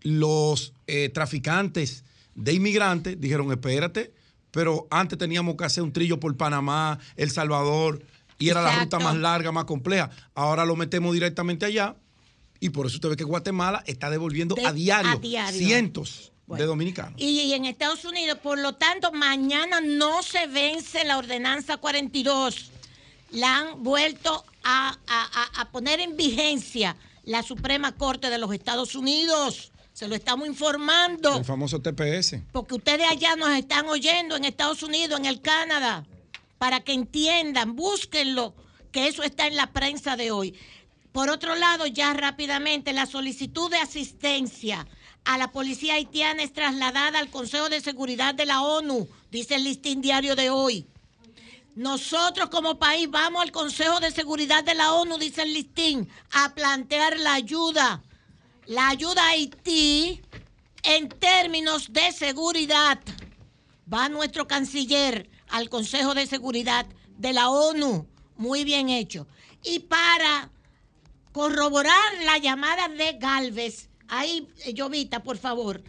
[0.00, 2.04] los eh, traficantes
[2.34, 4.12] de inmigrantes dijeron, espérate,
[4.50, 8.04] pero antes teníamos que hacer un trillo por Panamá, El Salvador,
[8.44, 10.10] y era la ruta más larga, más compleja.
[10.34, 11.96] Ahora lo metemos directamente allá,
[12.60, 15.58] y por eso usted ve que Guatemala está devolviendo De- a, diario a diario.
[15.58, 17.14] cientos de dominicanos.
[17.20, 22.70] Y, y en Estados Unidos, por lo tanto, mañana no se vence la ordenanza 42.
[23.32, 28.94] La han vuelto a- a- a poner en vigencia la Suprema Corte de los Estados
[28.94, 29.72] Unidos.
[29.92, 31.38] Se lo estamos informando.
[31.38, 32.42] El famoso TPS.
[32.52, 36.04] Porque ustedes allá nos están oyendo en Estados Unidos, en el Canadá,
[36.58, 38.54] para que entiendan, búsquenlo,
[38.92, 40.54] que eso está en la prensa de hoy.
[41.12, 44.86] Por otro lado, ya rápidamente, la solicitud de asistencia
[45.24, 49.64] a la policía haitiana es trasladada al Consejo de Seguridad de la ONU, dice el
[49.64, 50.86] listín diario de hoy.
[51.74, 56.54] Nosotros como país vamos al Consejo de Seguridad de la ONU, dice el listín, a
[56.54, 58.02] plantear la ayuda.
[58.66, 60.20] La ayuda a Haití
[60.82, 63.00] en términos de seguridad.
[63.92, 66.84] Va nuestro canciller al Consejo de Seguridad
[67.16, 68.08] de la ONU.
[68.36, 69.28] Muy bien hecho.
[69.62, 70.50] Y para
[71.30, 75.80] corroborar la llamada de Galvez, ahí, eh, Llovita, por favor,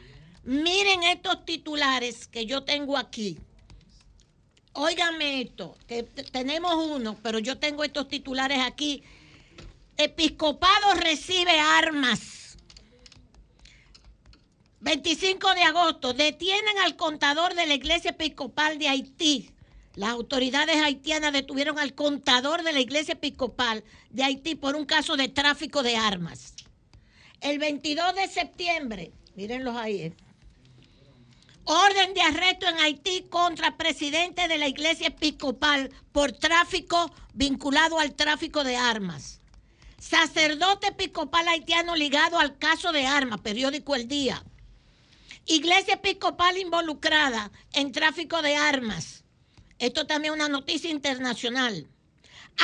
[0.43, 3.39] miren estos titulares que yo tengo aquí.
[4.73, 5.75] Óigame esto,
[6.31, 9.01] tenemos uno, pero yo tengo estos titulares aquí.
[9.97, 12.57] Episcopado recibe armas.
[14.81, 19.54] 25 de agosto, detienen al contador de la iglesia episcopal de Haití.
[19.95, 25.15] Las autoridades haitianas detuvieron al contador de la iglesia episcopal de Haití por un caso
[25.15, 26.53] de tráfico de armas.
[27.39, 30.13] El 22 de septiembre, mírenlos ahí, eh.
[31.63, 38.15] orden de arresto en Haití contra presidente de la iglesia episcopal por tráfico vinculado al
[38.15, 39.39] tráfico de armas.
[39.97, 44.43] Sacerdote episcopal haitiano ligado al caso de armas, periódico El Día.
[45.45, 49.24] Iglesia episcopal involucrada en tráfico de armas.
[49.79, 51.87] Esto también es una noticia internacional.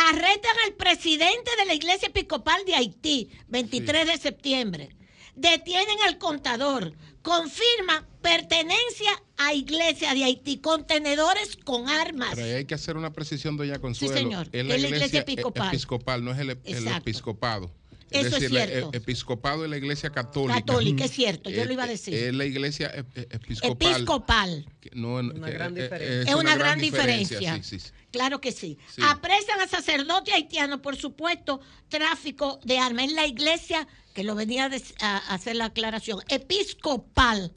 [0.10, 4.90] Arrestan al presidente de la Iglesia Episcopal de Haití, 23 de septiembre.
[5.36, 6.94] Detienen al contador.
[7.22, 12.32] Confirma pertenencia a Iglesia de Haití, contenedores con armas.
[12.34, 14.14] Pero ahí hay que hacer una precisión, doña Consuelo.
[14.14, 15.68] señor, Es que es la iglesia episcopal.
[15.68, 17.72] episcopal, no es el, episcopado.
[18.12, 18.90] Eso es decir, cierto.
[18.90, 20.56] el episcopado es la iglesia católica.
[20.60, 22.14] Católica, es cierto, yo lo iba a eh, decir.
[22.14, 23.92] Es la iglesia eh, episcopal.
[23.94, 24.66] Episcopal.
[24.94, 26.22] no- Una que, gran eh, diferencia.
[26.22, 27.56] Es, Es una gran diferencia.
[27.56, 27.92] sí, sí, sí.
[28.12, 28.78] Claro que sí.
[28.94, 29.02] Sí.
[29.06, 33.06] Apresan a sacerdote haitiano por supuesto tráfico de armas.
[33.06, 37.54] Es la iglesia, que lo venía a, hacer la aclaración, episcopal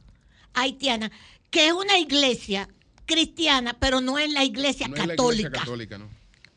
[0.55, 1.11] haitiana,
[1.51, 2.69] que es una iglesia
[3.07, 5.49] cristiana, pero no es la iglesia No es la católica.
[5.49, 6.09] iglesia católica, ¿no?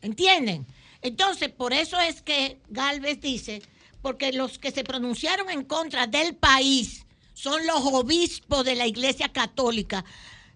[0.02, 0.66] ¿Entienden?
[1.02, 3.62] Entonces, por eso es que Galvez dice,
[4.02, 9.28] porque los que se pronunciaron en contra del país son los obispos de la Iglesia
[9.28, 10.04] Católica.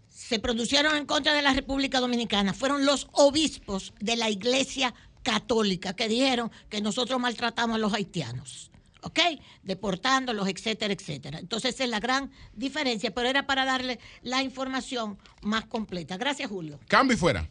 [0.09, 2.53] Se pronunciaron en contra de la República Dominicana.
[2.53, 8.71] Fueron los obispos de la Iglesia Católica que dijeron que nosotros maltratamos a los haitianos.
[9.05, 9.19] ¿Ok?
[9.65, 11.39] Deportándolos, etcétera, etcétera.
[11.41, 16.17] Entonces, esa es la gran diferencia, pero era para darle la información más completa.
[16.17, 16.79] Gracias, Julio.
[16.87, 17.49] Cambio y fuera.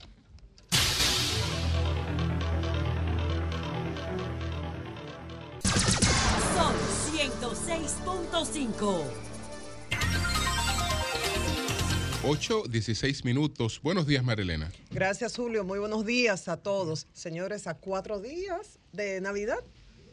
[6.62, 6.76] Sol
[7.42, 9.04] 106.5.
[12.24, 13.80] 8, 16 minutos.
[13.82, 14.72] Buenos días, Marilena.
[14.92, 15.64] Gracias, Julio.
[15.64, 17.08] Muy buenos días a todos.
[17.14, 19.58] Señores, a cuatro días de Navidad.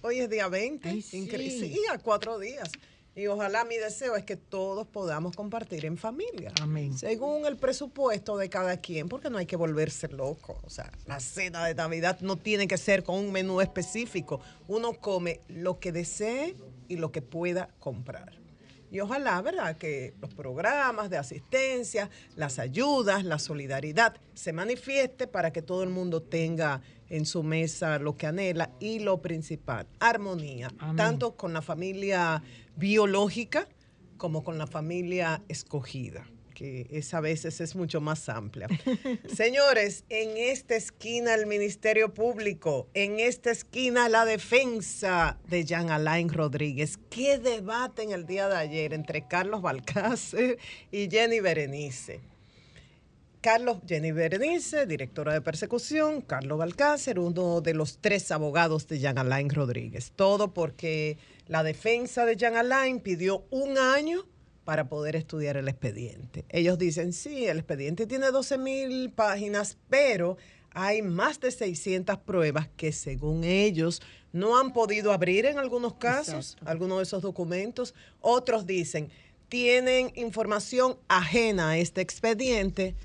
[0.00, 0.90] Hoy es día 20.
[0.90, 1.74] Incre- sí.
[1.74, 2.70] sí, a cuatro días.
[3.18, 6.52] Y ojalá mi deseo es que todos podamos compartir en familia.
[6.62, 6.96] Amén.
[6.96, 10.60] Según el presupuesto de cada quien, porque no hay que volverse loco.
[10.62, 14.40] O sea, la cena de Navidad no tiene que ser con un menú específico.
[14.68, 16.54] Uno come lo que desee
[16.86, 18.38] y lo que pueda comprar.
[18.90, 25.52] Y ojalá, ¿verdad?, que los programas de asistencia, las ayudas, la solidaridad se manifieste para
[25.52, 30.70] que todo el mundo tenga en su mesa lo que anhela y lo principal, armonía,
[30.78, 30.96] Amén.
[30.96, 32.42] tanto con la familia
[32.78, 33.68] biológica
[34.16, 38.68] como con la familia escogida, que esa a veces es mucho más amplia.
[39.34, 46.28] Señores, en esta esquina el Ministerio Público, en esta esquina la defensa de Jean Alain
[46.28, 46.98] Rodríguez.
[47.10, 50.58] Qué debate en el día de ayer entre Carlos Balcácer
[50.90, 52.20] y Jenny Berenice.
[53.40, 59.16] Carlos Jenny Berenice, directora de persecución, Carlos Balcácer, uno de los tres abogados de Jean
[59.16, 60.12] Alain Rodríguez.
[60.16, 64.26] Todo porque la defensa de Jean Alain pidió un año
[64.64, 66.44] para poder estudiar el expediente.
[66.48, 70.36] Ellos dicen, sí, el expediente tiene 12 mil páginas, pero
[70.70, 76.58] hay más de 600 pruebas que según ellos no han podido abrir en algunos casos,
[76.64, 77.94] algunos de esos documentos.
[78.20, 79.10] Otros dicen,
[79.48, 82.96] tienen información ajena a este expediente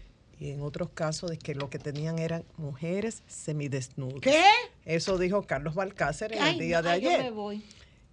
[0.43, 4.19] y en otros casos de que lo que tenían eran mujeres semidesnudas.
[4.19, 4.43] ¿Qué?
[4.83, 7.31] Eso dijo Carlos Balcácer en el día de ay, yo me ayer.
[7.31, 7.63] voy.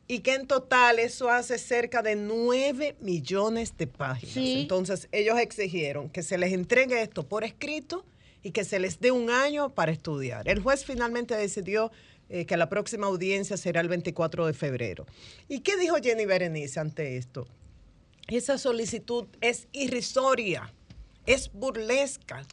[0.07, 4.33] Y que en total eso hace cerca de 9 millones de páginas.
[4.33, 4.61] Sí.
[4.61, 8.05] Entonces ellos exigieron que se les entregue esto por escrito
[8.45, 10.49] y que se les dé un año para estudiar.
[10.49, 11.91] El juez finalmente decidió
[12.29, 15.05] eh, que la próxima audiencia será el 24 de febrero.
[15.49, 17.49] ¿Y qué dijo Jenny Berenice ante esto?
[18.29, 20.73] Esa solicitud es irrisoria,
[21.27, 22.45] es burlesca,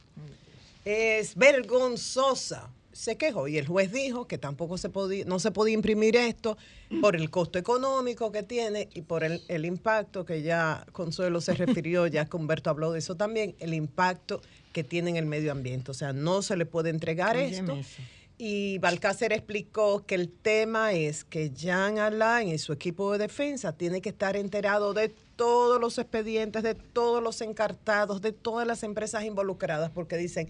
[0.85, 2.69] es vergonzosa.
[2.91, 6.57] Se quejó y el juez dijo que tampoco se podía, no se podía imprimir esto
[6.99, 11.53] por el costo económico que tiene y por el, el impacto que ya Consuelo se
[11.53, 14.41] refirió, ya que Humberto habló de eso también, el impacto
[14.73, 15.91] que tiene en el medio ambiente.
[15.91, 17.73] O sea, no se le puede entregar Óyeme esto.
[17.73, 18.01] eso.
[18.39, 23.73] Y Balcácer explicó que el tema es que Jean Alain y su equipo de defensa
[23.73, 28.83] tiene que estar enterado de todos los expedientes, de todos los encartados, de todas las
[28.83, 30.49] empresas involucradas, porque dicen,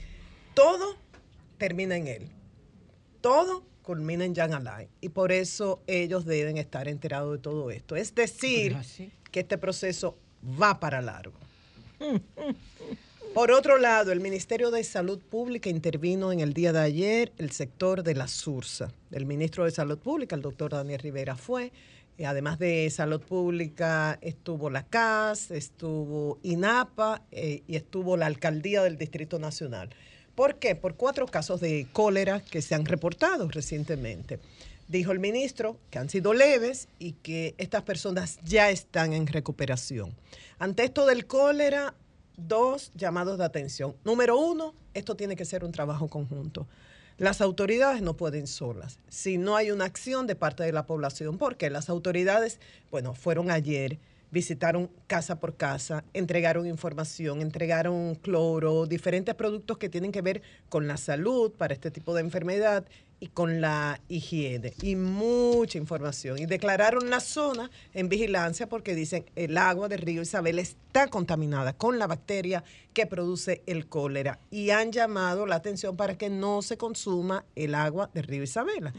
[0.55, 0.95] todo
[1.59, 2.29] termina en él.
[3.21, 4.89] Todo culmina en Jean Alain.
[5.01, 7.95] Y por eso ellos deben estar enterados de todo esto.
[7.95, 8.75] Es decir,
[9.31, 10.17] que este proceso
[10.59, 11.37] va para largo.
[13.33, 17.51] Por otro lado, el Ministerio de Salud Pública intervino en el día de ayer el
[17.51, 18.91] sector de la SURSA.
[19.11, 21.71] El ministro de Salud Pública, el doctor Daniel Rivera, fue.
[22.17, 28.81] Y además de Salud Pública, estuvo la CAS, estuvo INAPA eh, y estuvo la Alcaldía
[28.81, 29.89] del Distrito Nacional.
[30.33, 30.75] ¿Por qué?
[30.75, 34.39] Por cuatro casos de cólera que se han reportado recientemente.
[34.87, 40.15] Dijo el ministro que han sido leves y que estas personas ya están en recuperación.
[40.59, 41.93] Ante esto del cólera,
[42.35, 43.95] dos llamados de atención.
[44.03, 46.67] Número uno, esto tiene que ser un trabajo conjunto.
[47.17, 48.99] Las autoridades no pueden solas.
[49.09, 52.59] Si no hay una acción de parte de la población, porque las autoridades,
[52.91, 53.97] bueno, fueron ayer,
[54.29, 60.87] visitaron casa por casa, entregaron información, entregaron cloro, diferentes productos que tienen que ver con
[60.87, 62.85] la salud para este tipo de enfermedad
[63.19, 66.37] y con la higiene y mucha información.
[66.37, 71.73] Y declararon la zona en vigilancia porque dicen el agua del río Isabel está contaminada
[71.73, 72.63] con la bacteria
[72.93, 77.75] que produce el cólera y han llamado la atención para que no se consuma el
[77.75, 78.93] agua del río Isabela.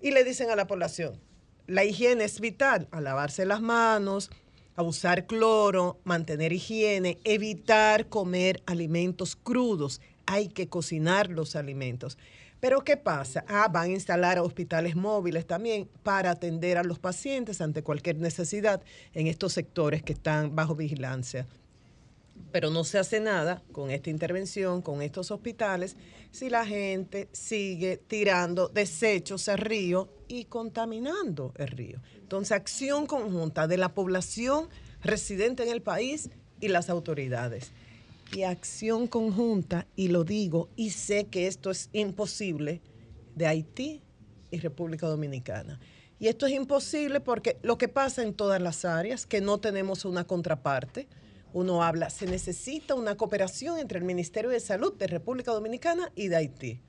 [0.00, 1.20] Y le dicen a la población,
[1.66, 4.30] la higiene es vital, a lavarse las manos,
[4.74, 10.00] a usar cloro, mantener higiene, evitar comer alimentos crudos.
[10.26, 12.18] Hay que cocinar los alimentos.
[12.62, 13.44] Pero ¿qué pasa?
[13.48, 18.84] Ah, van a instalar hospitales móviles también para atender a los pacientes ante cualquier necesidad
[19.14, 21.48] en estos sectores que están bajo vigilancia.
[22.52, 25.96] Pero no se hace nada con esta intervención, con estos hospitales,
[26.30, 32.00] si la gente sigue tirando desechos al río y contaminando el río.
[32.14, 34.68] Entonces, acción conjunta de la población
[35.02, 37.72] residente en el país y las autoridades.
[38.34, 42.80] Y acción conjunta, y lo digo, y sé que esto es imposible,
[43.34, 44.02] de Haití
[44.50, 45.78] y República Dominicana.
[46.18, 50.04] Y esto es imposible porque lo que pasa en todas las áreas, que no tenemos
[50.04, 51.08] una contraparte,
[51.52, 56.28] uno habla, se necesita una cooperación entre el Ministerio de Salud de República Dominicana y
[56.28, 56.80] de Haití.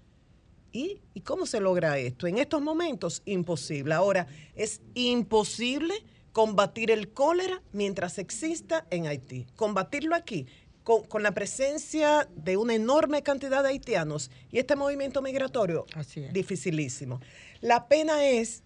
[0.72, 2.26] ¿Y, ¿Y cómo se logra esto?
[2.26, 3.94] En estos momentos, imposible.
[3.94, 5.94] Ahora, es imposible
[6.32, 9.46] combatir el cólera mientras exista en Haití.
[9.56, 10.48] Combatirlo aquí,
[10.84, 15.86] con, con la presencia de una enorme cantidad de haitianos y este movimiento migratorio,
[16.32, 17.22] dificilísimo.
[17.62, 18.64] La pena es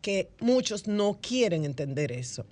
[0.00, 2.46] que muchos no quieren entender eso.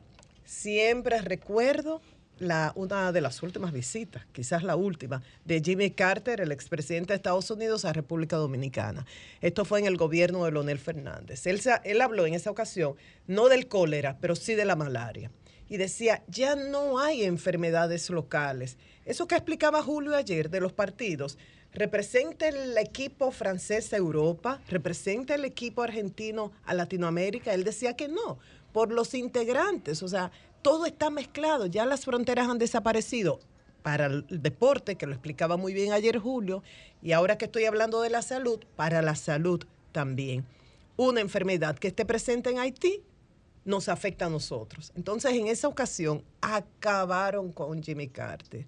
[0.45, 2.01] Siempre recuerdo
[2.39, 7.17] la, una de las últimas visitas, quizás la última, de Jimmy Carter, el expresidente de
[7.17, 9.07] Estados Unidos, a República Dominicana.
[9.41, 11.47] Esto fue en el gobierno de Leonel Fernández.
[11.47, 12.95] Él habló en esa ocasión
[13.27, 15.31] no del cólera, pero sí de la malaria.
[15.69, 18.79] Y decía, ya no hay enfermedades locales.
[19.05, 21.39] Eso que explicaba Julio ayer de los partidos,
[21.73, 27.53] representa el equipo francés a Europa, representa el equipo argentino a Latinoamérica.
[27.53, 28.39] Él decía que no,
[28.73, 30.31] por los integrantes, o sea,
[30.63, 33.41] todo está mezclado, ya las fronteras han desaparecido
[33.83, 36.65] para el deporte, que lo explicaba muy bien ayer Julio,
[37.03, 39.63] y ahora que estoy hablando de la salud, para la salud
[39.93, 40.45] también.
[40.97, 43.03] Una enfermedad que esté presente en Haití
[43.67, 44.93] nos afecta a nosotros.
[44.97, 48.67] Entonces, en esa ocasión, acabaron con Jimmy Carter.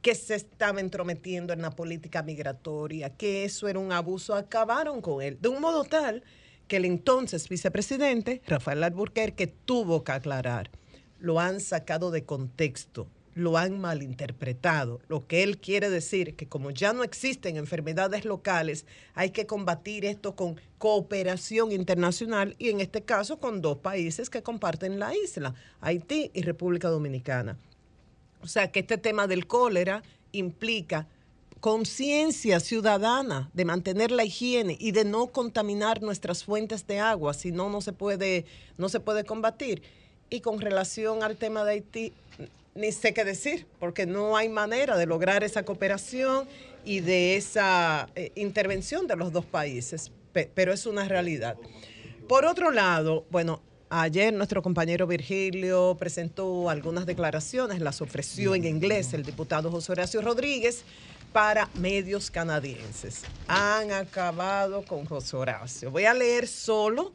[0.00, 5.20] que se estaba entrometiendo en la política migratoria, que eso era un abuso, acabaron con
[5.20, 6.22] él, de un modo tal
[6.68, 10.70] que el entonces vicepresidente, Rafael Alburquerque, tuvo que aclarar.
[11.18, 13.08] Lo han sacado de contexto,
[13.38, 15.00] lo han malinterpretado.
[15.08, 18.84] Lo que él quiere decir que como ya no existen enfermedades locales,
[19.14, 24.42] hay que combatir esto con cooperación internacional y en este caso con dos países que
[24.42, 27.56] comparten la isla, Haití y República Dominicana.
[28.42, 30.02] O sea que este tema del cólera
[30.32, 31.06] implica
[31.60, 37.50] conciencia ciudadana de mantener la higiene y de no contaminar nuestras fuentes de agua, si
[37.50, 38.46] no no se puede
[38.76, 39.82] no se puede combatir.
[40.30, 42.12] Y con relación al tema de Haití,
[42.78, 46.48] ni sé qué decir, porque no hay manera de lograr esa cooperación
[46.84, 51.56] y de esa eh, intervención de los dos países, pe- pero es una realidad.
[52.28, 53.60] Por otro lado, bueno,
[53.90, 60.22] ayer nuestro compañero Virgilio presentó algunas declaraciones, las ofreció en inglés el diputado José Horacio
[60.22, 60.84] Rodríguez
[61.32, 63.22] para medios canadienses.
[63.48, 65.90] Han acabado con José Horacio.
[65.90, 67.12] Voy a leer solo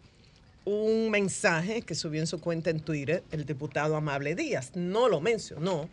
[0.65, 4.71] un mensaje que subió en su cuenta en Twitter el diputado Amable Díaz.
[4.75, 5.89] No lo mencionó,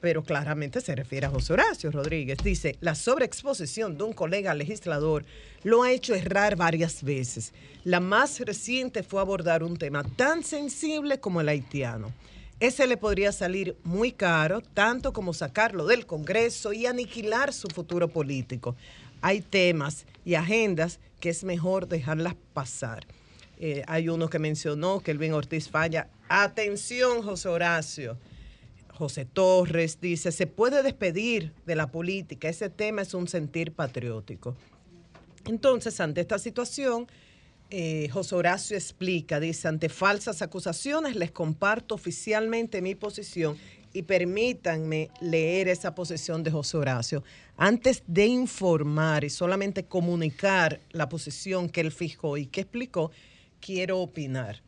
[0.00, 2.38] pero claramente se refiere a José Horacio Rodríguez.
[2.42, 5.24] Dice, la sobreexposición de un colega legislador
[5.62, 7.52] lo ha hecho errar varias veces.
[7.84, 12.12] La más reciente fue abordar un tema tan sensible como el haitiano.
[12.60, 18.08] Ese le podría salir muy caro, tanto como sacarlo del Congreso y aniquilar su futuro
[18.08, 18.76] político.
[19.20, 23.06] Hay temas y agendas que es mejor dejarlas pasar.
[23.64, 26.08] Eh, hay uno que mencionó que Elvin Ortiz falla.
[26.28, 28.18] Atención, José Horacio.
[28.92, 34.56] José Torres dice, se puede despedir de la política, ese tema es un sentir patriótico.
[35.46, 37.06] Entonces, ante esta situación,
[37.70, 43.56] eh, José Horacio explica, dice, ante falsas acusaciones les comparto oficialmente mi posición
[43.92, 47.22] y permítanme leer esa posición de José Horacio.
[47.56, 53.12] Antes de informar y solamente comunicar la posición que él fijó y que explicó,
[53.64, 54.60] quiero opinar.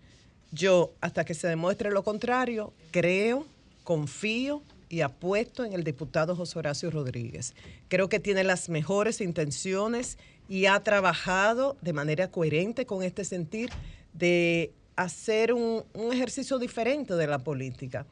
[0.53, 3.45] Yo, hasta que se demuestre lo contrario, creo,
[3.83, 7.55] confío y apuesto en el diputado José Horacio Rodríguez.
[7.89, 10.17] Creo que tiene las mejores intenciones
[10.49, 13.71] y ha trabajado de manera coherente con este sentir
[14.13, 18.07] de hacer un, ejercicio diferente de la política.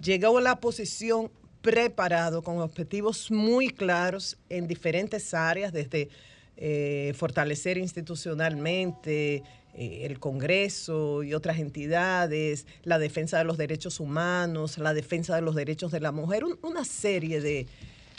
[0.00, 1.30] Llegó a la posición
[1.60, 6.08] preparado con objetivos muy claros en diferentes áreas, desde
[6.56, 9.42] eh, fortalecer institucionalmente
[9.74, 15.42] eh, el Congreso y otras entidades, la defensa de los derechos humanos, la defensa de
[15.42, 17.66] los derechos de la mujer, un- una serie de,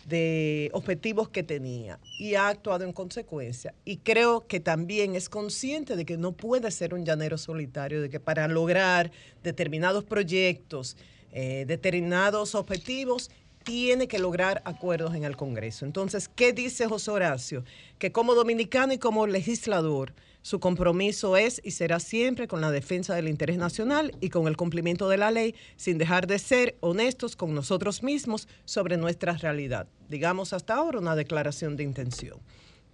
[0.07, 3.73] de objetivos que tenía y ha actuado en consecuencia.
[3.85, 8.09] Y creo que también es consciente de que no puede ser un llanero solitario, de
[8.09, 9.11] que para lograr
[9.43, 10.97] determinados proyectos,
[11.31, 13.31] eh, determinados objetivos,
[13.63, 15.85] tiene que lograr acuerdos en el Congreso.
[15.85, 17.63] Entonces, ¿qué dice José Horacio?
[17.97, 20.13] Que como dominicano y como legislador,
[20.43, 24.57] su compromiso es y será siempre con la defensa del interés nacional y con el
[24.57, 29.87] cumplimiento de la ley, sin dejar de ser honestos con nosotros mismos sobre nuestra realidad.
[30.09, 32.39] Digamos hasta ahora una declaración de intención.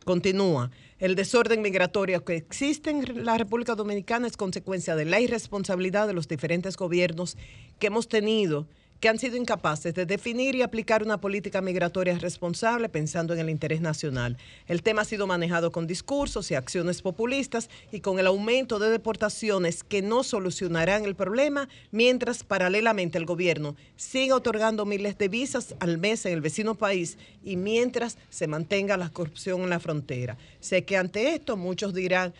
[0.05, 0.69] Continúa.
[0.99, 6.13] El desorden migratorio que existe en la República Dominicana es consecuencia de la irresponsabilidad de
[6.13, 7.35] los diferentes gobiernos
[7.79, 8.67] que hemos tenido
[8.99, 13.49] que han sido incapaces de definir y aplicar una política migratoria responsable pensando en el
[13.49, 14.37] interés nacional.
[14.67, 18.89] El tema ha sido manejado con discursos y acciones populistas y con el aumento de
[18.89, 25.75] deportaciones que no solucionarán el problema, mientras paralelamente el gobierno sigue otorgando miles de visas
[25.79, 30.37] al mes en el vecino país y mientras se mantenga la corrupción en la frontera.
[30.59, 32.33] Sé que ante esto muchos dirán,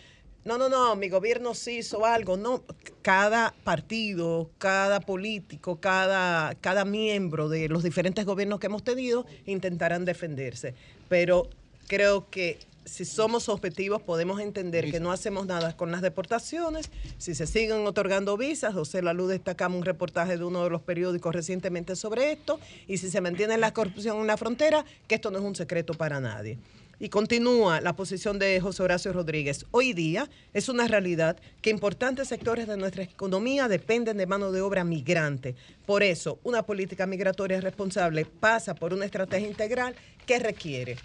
[0.44, 2.36] no, no, no, mi gobierno sí hizo algo.
[2.36, 2.62] No,
[3.02, 10.04] cada partido, cada político, cada, cada miembro de los diferentes gobiernos que hemos tenido intentarán
[10.04, 10.74] defenderse.
[11.08, 11.48] Pero
[11.86, 16.90] creo que si somos objetivos podemos entender que no hacemos nada con las deportaciones.
[17.18, 21.34] Si se siguen otorgando visas, José Lalú destacamos un reportaje de uno de los periódicos
[21.34, 22.58] recientemente sobre esto.
[22.88, 25.92] Y si se mantiene la corrupción en la frontera, que esto no es un secreto
[25.94, 26.58] para nadie.
[27.02, 29.64] Y continúa la posición de José Horacio Rodríguez.
[29.70, 34.60] Hoy día es una realidad que importantes sectores de nuestra economía dependen de mano de
[34.60, 35.54] obra migrante.
[35.86, 39.96] Por eso, una política migratoria responsable pasa por una estrategia integral
[40.26, 40.98] que requiere,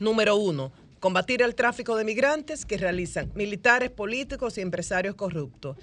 [0.00, 5.76] número uno, combatir el tráfico de migrantes que realizan militares, políticos y empresarios corruptos.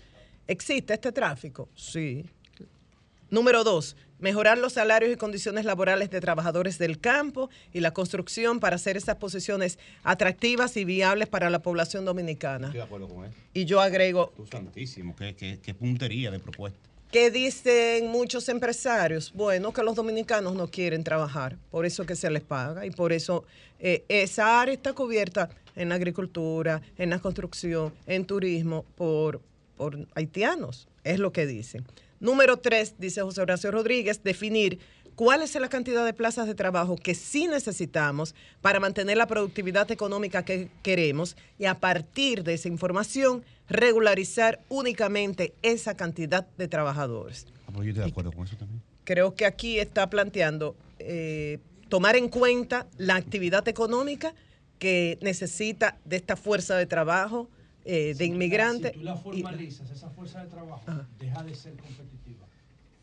[0.48, 1.70] ¿Existe este tráfico?
[1.76, 2.26] Sí.
[3.30, 8.60] Número dos, mejorar los salarios y condiciones laborales de trabajadores del campo y la construcción
[8.60, 12.68] para hacer esas posiciones atractivas y viables para la población dominicana.
[12.68, 13.32] Estoy de acuerdo con él.
[13.54, 16.80] Y yo agrego, Tú santísimo, qué, qué, qué puntería de propuesta.
[17.12, 19.34] ¿Qué dicen muchos empresarios?
[19.34, 23.12] Bueno, que los dominicanos no quieren trabajar, por eso que se les paga y por
[23.12, 23.44] eso
[23.80, 29.42] eh, esa área está cubierta en la agricultura, en la construcción, en turismo, por,
[29.76, 31.86] por haitianos, es lo que dicen.
[32.22, 34.78] Número tres, dice José Horacio Rodríguez, definir
[35.16, 39.90] cuál es la cantidad de plazas de trabajo que sí necesitamos para mantener la productividad
[39.90, 47.48] económica que queremos y a partir de esa información regularizar únicamente esa cantidad de trabajadores.
[47.68, 48.84] Ah, pues yo estoy de acuerdo con eso también.
[49.04, 51.58] Creo que aquí está planteando eh,
[51.90, 54.36] tomar en cuenta la actividad económica
[54.78, 57.50] que necesita de esta fuerza de trabajo
[57.86, 58.92] eh, de inmigrantes.
[58.94, 60.84] Si tú la y- formalizas, esa fuerza de trabajo
[61.20, 62.46] deja de ser competitiva.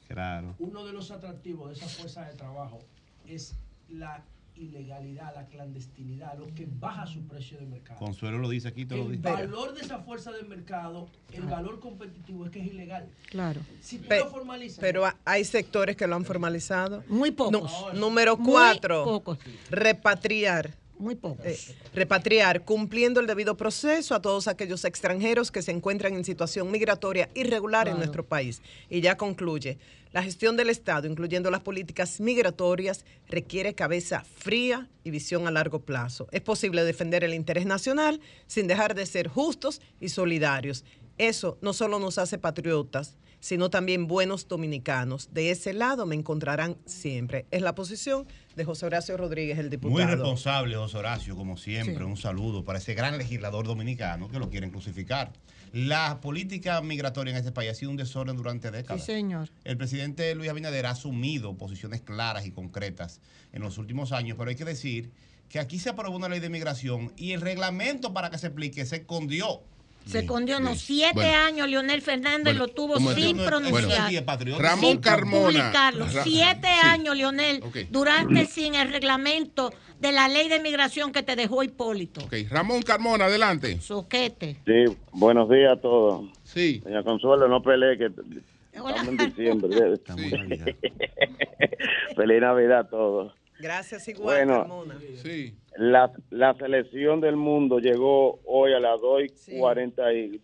[0.08, 0.54] Claro.
[0.58, 2.78] Uno de los atractivos de esa fuerza de trabajo
[3.26, 3.54] es
[3.90, 4.22] la
[4.56, 7.98] ilegalidad, la clandestinidad, lo que baja su precio de mercado.
[8.00, 9.22] Consuelo lo dice aquí, te lo El dice.
[9.22, 13.08] valor de esa fuerza de mercado, el valor competitivo es que es ilegal.
[13.30, 13.60] Claro.
[13.80, 17.04] Si tú Pe- lo formalizas, pero ha- hay sectores que lo han formalizado.
[17.06, 17.70] Muy pocos.
[17.94, 19.04] número Muy cuatro.
[19.04, 19.38] pocos.
[19.70, 20.74] Repatriar.
[20.98, 21.46] Muy pocos.
[21.46, 21.58] Eh,
[21.94, 27.28] repatriar, cumpliendo el debido proceso a todos aquellos extranjeros que se encuentran en situación migratoria
[27.34, 28.62] irregular en nuestro país.
[28.90, 29.78] Y ya concluye.
[30.10, 35.80] La gestión del Estado, incluyendo las políticas migratorias, requiere cabeza fría y visión a largo
[35.80, 36.28] plazo.
[36.32, 40.84] Es posible defender el interés nacional sin dejar de ser justos y solidarios.
[41.18, 45.30] Eso no solo nos hace patriotas, sino también buenos dominicanos.
[45.32, 47.46] De ese lado me encontrarán siempre.
[47.50, 50.04] Es la posición de José Horacio Rodríguez, el diputado.
[50.04, 51.96] Muy responsable, José Horacio, como siempre.
[51.96, 52.02] Sí.
[52.02, 55.32] Un saludo para ese gran legislador dominicano que lo quieren crucificar.
[55.72, 59.04] La política migratoria en este país ha sido un desorden durante décadas.
[59.04, 59.50] Sí, señor.
[59.64, 63.20] El presidente Luis Abinader ha asumido posiciones claras y concretas
[63.52, 65.10] en los últimos años, pero hay que decir
[65.48, 68.84] que aquí se aprobó una ley de migración y el reglamento para que se aplique
[68.86, 69.62] se escondió.
[70.08, 71.36] Se escondió unos siete Bueno.
[71.44, 74.10] años, Leonel Fernández Bueno, lo tuvo ¿cómo sin pronunciar.
[74.10, 74.58] Bueno.
[74.58, 75.70] Ramón sin Carmona.
[75.70, 76.86] Ra- Siete sí.
[76.86, 77.76] años, Leonel, Ok.
[77.90, 82.22] duraste sin el reglamento de la ley de migración que te dejó Hipólito.
[82.50, 83.80] Ramón Carmona, adelante.
[83.80, 84.56] Soquete.
[84.64, 86.30] Sí, buenos días a todos.
[86.44, 86.80] Sí.
[86.84, 90.76] Doña Consuelo, no pelee que estamos en diciembre.
[92.16, 93.32] Feliz Navidad a todos.
[93.58, 94.60] Gracias igual, Bueno.
[94.60, 94.98] Carmona.
[95.22, 95.54] Sí.
[95.76, 100.40] La, la selección del mundo llegó hoy a las 2 y 40 y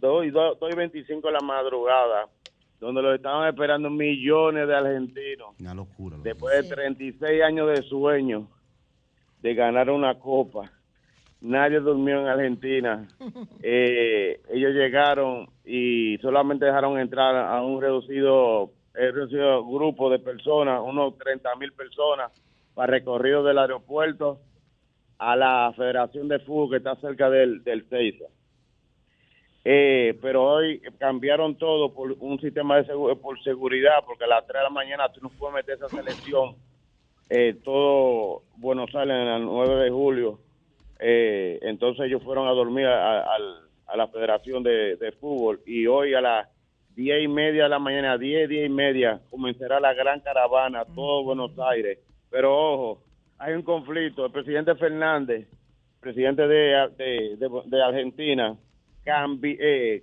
[0.00, 2.28] 2 y 2 y 25 de la madrugada,
[2.80, 5.54] donde lo estaban esperando millones de argentinos.
[5.60, 6.16] Una locura.
[6.22, 8.48] Después de 36 años de sueño
[9.40, 10.70] de ganar una copa,
[11.40, 13.06] nadie durmió en Argentina.
[13.66, 21.16] Eh, ellos llegaron y solamente dejaron entrar a un reducido, reducido grupo de personas, unos
[21.16, 22.30] 30 mil personas,
[22.74, 24.40] para recorrido del aeropuerto
[25.18, 27.84] a la Federación de Fútbol que está cerca del, del.
[29.64, 34.46] Eh, pero hoy cambiaron todo por un sistema de segu- por seguridad, porque a las
[34.46, 36.56] 3 de la mañana tú no puedes meter esa selección.
[37.30, 40.38] Eh, todo Buenos Aires en el 9 de julio.
[40.98, 43.38] Eh, entonces ellos fueron a dormir a,
[43.96, 46.48] la Federación de, Fútbol y hoy a las
[46.96, 51.24] 10 y media de la mañana, 10, 10 y media, comenzará la gran caravana todo
[51.24, 51.98] Buenos Aires.
[52.34, 53.02] Pero ojo,
[53.38, 54.26] hay un conflicto.
[54.26, 55.46] El presidente Fernández,
[56.00, 58.56] presidente de, de, Argentina,
[59.04, 60.02] cambi- eh,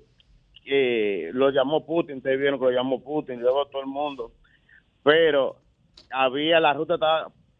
[0.65, 4.31] eh, lo llamó Putin, ustedes vieron que lo llamó Putin, luego todo el mundo.
[5.03, 5.57] Pero
[6.09, 6.95] había la ruta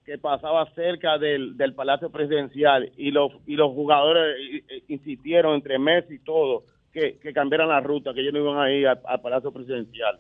[0.06, 5.56] que pasaba cerca del, del Palacio Presidencial y los, y los jugadores eh, eh, insistieron
[5.56, 8.88] entre Messi y todo que, que cambiaran la ruta, que ellos no iban a ir
[8.88, 10.18] al, al Palacio Presidencial.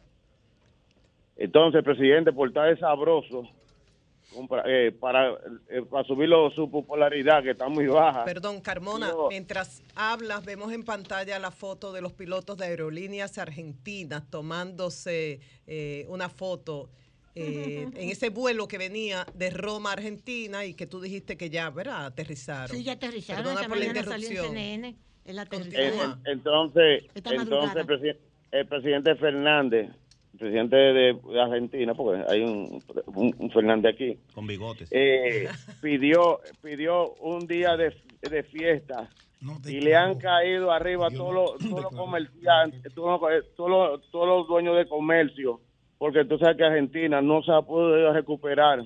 [1.38, 3.48] Entonces, presidente, por estar sabroso,
[4.34, 5.32] compra- eh, para,
[5.70, 8.24] eh, para subirlo su popularidad, que está muy baja.
[8.26, 13.38] Perdón, Carmona, Yo- mientras hablas, vemos en pantalla la foto de los pilotos de aerolíneas
[13.38, 16.90] argentinas tomándose eh, una foto
[17.36, 21.50] eh, en ese vuelo que venía de Roma a Argentina y que tú dijiste que
[21.50, 22.06] ya, ¿verdad?
[22.08, 22.76] Aterrizaron.
[22.76, 23.44] Sí, ya aterrizaron.
[23.44, 24.48] Perdona por la interrupción.
[24.48, 25.38] CNN el
[26.26, 28.18] entonces, entonces el, presi-
[28.52, 29.90] el presidente Fernández,
[30.42, 32.82] presidente de, Argentina, porque hay un,
[33.16, 34.90] un- un Fernández aquí, Con bigotes.
[34.92, 35.48] eh,
[35.82, 37.96] pidió pidió un día de,
[38.28, 39.08] de fiesta
[39.68, 44.12] y le han caído arriba a todos los, todos los comerciantes, todos los, todos los-
[44.12, 45.62] todos los dueños de comercio,
[46.00, 48.80] porque tú sabes que Argentina no se ha podido recuperar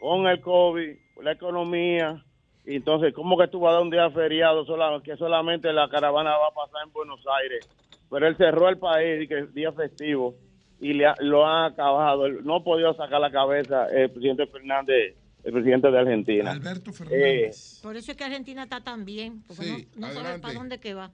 [0.00, 2.24] con el COVID, la economía,
[2.66, 5.88] y entonces, ¿cómo que tú vas a dar un día feriado sola- que solamente la
[5.88, 7.68] caravana va a pasar en Buenos Aires?
[8.10, 10.34] Pero él cerró el país y que es día festivo
[10.82, 12.28] y le ha- lo han acabado.
[12.28, 15.14] No ha podido sacar la cabeza el presidente Fernández,
[15.44, 16.50] el presidente de Argentina.
[16.50, 17.80] Alberto Fernández.
[17.82, 20.78] Por eso es que Argentina está tan bien, porque Sí, no, no sabe para dónde
[20.80, 21.10] que va.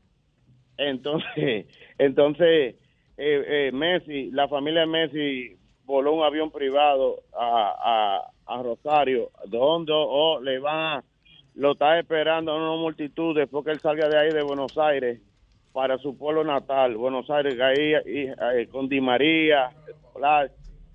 [0.76, 1.66] entonces,
[1.98, 2.74] entonces
[3.16, 9.30] eh, eh, Messi, la familia de Messi voló un avión privado a, a, a Rosario,
[9.46, 11.04] donde oh, le van a,
[11.54, 15.20] lo está esperando una multitud después que él salga de ahí de Buenos Aires
[15.78, 19.70] para su pueblo natal, Buenos Aires, ahí, y, eh, con Di María,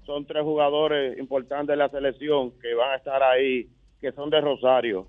[0.05, 3.69] son tres jugadores importantes de la selección que van a estar ahí,
[4.01, 5.07] que son de Rosario.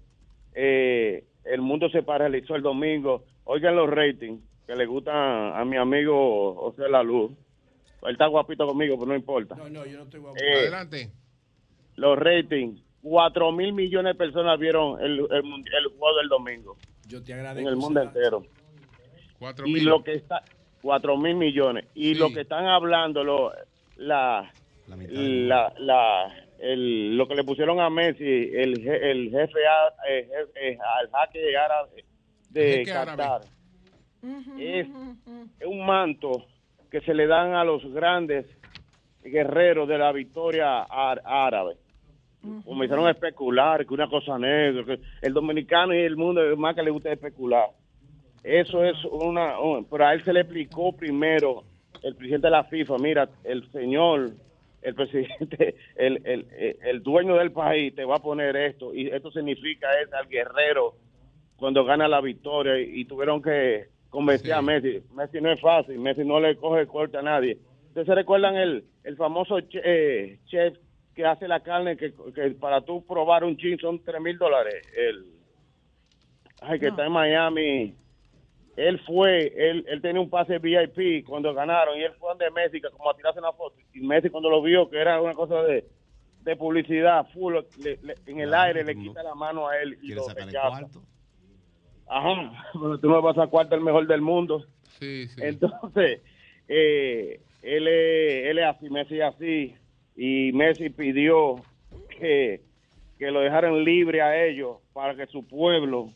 [0.54, 3.24] Eh, el mundo se paralizó el domingo.
[3.42, 5.16] Oigan los ratings que le gustan
[5.56, 7.32] a mi amigo José La Luz.
[8.04, 9.56] Él está guapito conmigo, pero no importa.
[9.56, 10.36] No, no, yo no estoy guapo.
[10.40, 11.10] Eh, Adelante.
[11.96, 12.80] Los ratings.
[13.02, 16.76] Cuatro mil millones de personas vieron el, el, el juego del domingo
[17.08, 17.68] Yo te en agradezco.
[17.68, 18.44] el mundo entero.
[19.44, 19.84] Cuatro Y mil.
[19.84, 20.42] lo que está,
[20.80, 21.84] cuatro mil millones.
[21.94, 23.52] Y lo que están hablando, lo,
[23.98, 24.50] la,
[24.88, 30.26] la, la, el, lo que le pusieron a Messi, el, je- el jefe, a- eh,
[30.30, 32.04] jefe, al jaque árabe
[32.48, 33.16] de Jeque árabe.
[33.22, 33.40] Qatar,
[34.58, 34.86] es
[35.66, 36.46] un manto
[36.90, 38.46] que se le dan a los grandes
[39.22, 41.76] guerreros de la victoria ar- árabe.
[42.64, 46.82] Comenzaron a especular que una cosa negra, que el dominicano y el mundo más que
[46.82, 47.66] le gusta especular.
[48.44, 51.64] Eso es una, un- pero a él se le explicó primero
[52.02, 54.32] el presidente de la FIFA, mira, el señor,
[54.82, 56.46] el presidente, el, el,
[56.82, 60.94] el- dueño del país te va a poner esto y esto significa es al guerrero
[61.56, 65.02] cuando gana la victoria y, tuvieron que convencer a Messi.
[65.14, 67.56] Messi no es fácil, Messi no le coge corte a nadie.
[67.88, 70.76] ¿Ustedes se recuerdan el, el famoso che- eh, chef
[71.14, 74.74] que hace la carne que, que para tú probar un chin son tres mil dólares?
[74.96, 75.24] El,
[76.60, 77.94] ay, que está en Miami.
[78.76, 82.80] Él fue, él, él tenía un pase VIP cuando ganaron y él fue donde Messi
[82.80, 83.76] que como a tirarse una foto.
[83.92, 85.84] Y Messi cuando lo vio que era una cosa de,
[86.42, 90.08] de publicidad, full, le- le- en el aire le quita la mano a él y
[90.14, 90.68] lo rechaza.
[92.06, 94.66] Ajá, pero tú no vas a cuarto el mejor del mundo.
[94.98, 95.40] Sí, sí.
[95.42, 96.20] Entonces,
[96.68, 99.74] eh, él, es, él es así, Messi es así.
[100.16, 101.56] Y Messi pidió
[102.18, 102.60] que,
[103.18, 106.10] que lo dejaran libre a ellos para que su pueblo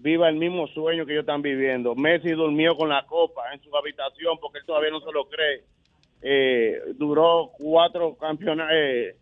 [0.00, 1.94] viva el mismo sueño que ellos están viviendo.
[1.94, 5.64] Messi durmió con la copa en su habitación porque él todavía no se lo cree.
[6.22, 9.16] Eh, duró cuatro campeonatos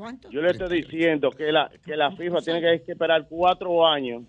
[0.00, 0.30] ¿Cuánto?
[0.30, 4.22] Yo le estoy diciendo que la que la FIFA tiene que que esperar cuatro años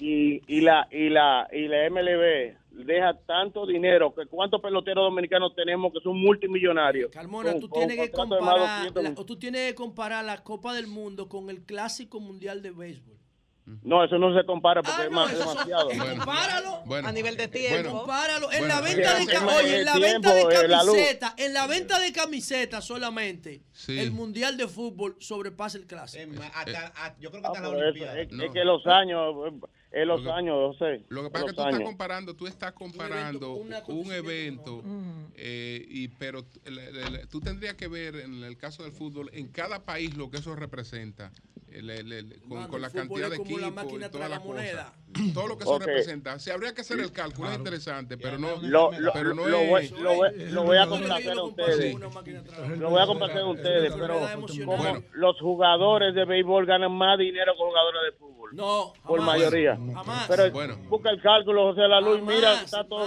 [0.00, 2.56] y, y la y la y la MLB
[2.86, 7.10] deja tanto dinero que cuántos peloteros dominicanos tenemos que son multimillonarios.
[7.10, 10.72] Carmona, Con- tú con tienes que comparar, 200 la- tú tienes que comparar la Copa
[10.74, 13.18] del Mundo con el Clásico Mundial de Béisbol.
[13.82, 15.88] No, eso no se compara porque Ah, es no, más- demasiado.
[15.90, 16.82] Compáralo.
[16.86, 17.82] Bueno, a nivel de tiempo.
[17.82, 18.50] bueno, Compáralo.
[18.50, 18.96] En Bueno, la bueno.
[18.98, 22.84] venta de oye, en la venta de eh, la camiseta, en la venta de camisetas
[22.84, 23.98] solamente, Sí.
[23.98, 26.22] el Mundial de Fútbol sobrepasa el Clásico.
[26.22, 28.20] Es más, hasta- hasta- yo creo que Ah, hasta la pero eso, Olimpiada.
[28.20, 28.42] es, No.
[28.44, 29.34] es que los años,
[29.92, 31.04] es los Lo que- años, yo sé.
[31.08, 33.54] Lo que pasa es que los tú estás comparando, tú estás comparando
[33.88, 34.82] un evento,
[35.36, 39.30] eh, y pero le- le- le- tú tendrías que ver en el caso del fútbol,
[39.32, 41.32] en cada país lo que eso representa.
[42.68, 44.92] con, la cantidad de la equipos y las tragamoneda.
[44.92, 45.32] cosas.
[45.34, 46.36] Todo lo que se representa.
[46.40, 49.56] Se habría que hacer el cálculo, es interesante, pero no, Lo, lo, pero no lo
[49.60, 49.92] es...
[49.92, 51.94] voy, lo voy- lo voy a complacer a ustedes.
[52.76, 57.58] Lo voy a complacer a ustedes, pero los jugadores de béisbol ganan más dinero que
[57.58, 58.39] jugadores de fútbol.
[58.52, 59.76] No, por mayoría.
[59.76, 60.26] Jamás.
[60.28, 60.76] Pero Bueno.
[60.88, 63.06] busca el cálculo, José La Luz, mira, está todo.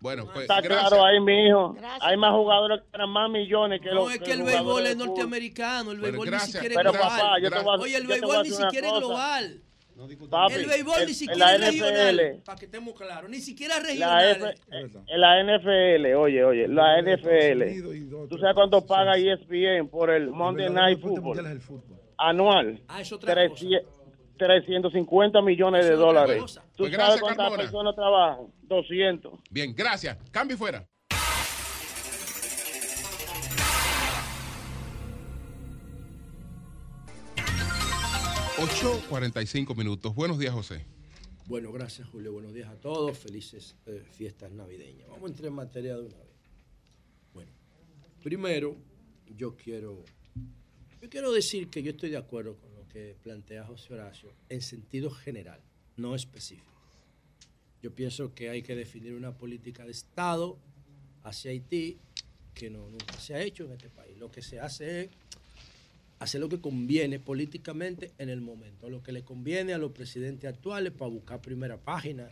[0.00, 0.88] Bueno, pues Está gracias.
[0.90, 1.74] claro ahí, mi hijo.
[2.02, 4.96] Hay más jugadores que ganan más millones que No, los es que el béisbol es
[4.98, 6.48] norteamericano, el béisbol gracias.
[6.48, 7.18] ni siquiera Pero, es global.
[7.20, 9.60] papá, yo te voy a- Oye, el béisbol ni siquiera es global.
[10.28, 12.42] Papi, el béisbol ni siquiera la es regional.
[12.44, 14.54] Para que estemos claros, ni siquiera es La regional.
[14.74, 18.28] F- en la NFL, oye, oye, la NFL.
[18.28, 21.60] ¿Tú sabes cuánto paga ESPN por el Monday Night Football?
[22.18, 22.82] Anual.
[22.88, 23.82] Ah, es otra 300
[24.36, 26.40] 350 millones de dólares.
[26.42, 26.62] cosa.
[26.76, 27.62] ¿Tú Pues sabes gracias, cuántas Carmona.
[27.62, 28.46] personas trabajan?
[28.62, 29.32] 200.
[29.50, 30.18] Bien, gracias.
[30.30, 30.86] Cambio y fuera.
[38.58, 40.14] Ocho cuarenta y cinco minutos.
[40.14, 40.84] Buenos días, José.
[41.46, 42.32] Bueno, gracias Julio.
[42.32, 43.18] Buenos días a todos.
[43.18, 45.08] Felices eh, fiestas navideñas.
[45.08, 46.28] Vamos a entrar en materia de una vez.
[47.34, 47.50] Bueno,
[48.22, 48.76] primero
[49.36, 50.04] yo quiero,
[51.02, 55.10] yo quiero decir que yo estoy de acuerdo con que plantea José Horacio en sentido
[55.10, 55.60] general,
[55.96, 56.80] no específico.
[57.82, 60.56] Yo pienso que hay que definir una política de Estado
[61.24, 61.98] hacia Haití
[62.54, 64.16] que no, nunca se ha hecho en este país.
[64.16, 65.10] Lo que se hace es
[66.20, 70.48] hacer lo que conviene políticamente en el momento, lo que le conviene a los presidentes
[70.48, 72.28] actuales para buscar primera página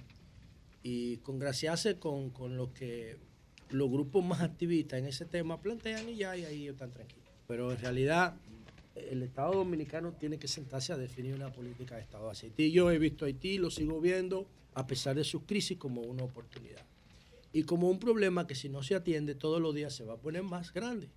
[0.84, 3.16] y congraciarse con, con lo que
[3.70, 7.28] los grupos más activistas en ese tema plantean y ya, y ahí están tranquilos.
[7.48, 8.36] Pero en realidad
[8.94, 12.70] el Estado Dominicano tiene que sentarse a definir una política de Estado hacia Haití.
[12.70, 16.84] Yo he visto Haití, lo sigo viendo, a pesar de sus crisis, como una oportunidad.
[17.52, 20.18] Y como un problema que si no se atiende todos los días se va a
[20.18, 21.08] poner más grande.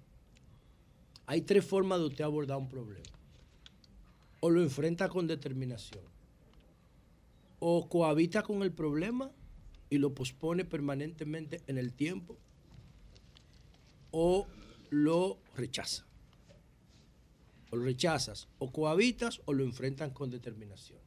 [1.26, 3.06] Hay tres formas de usted abordar un problema.
[4.42, 6.04] O lo enfrenta con determinación,
[7.60, 9.32] o cohabita con el problema
[9.90, 12.38] y lo pospone permanentemente en el tiempo,
[14.12, 14.46] o
[14.92, 16.06] lo rechaza.
[17.76, 21.00] Lo rechazas, o cohabitas o lo enfrentan con determinación.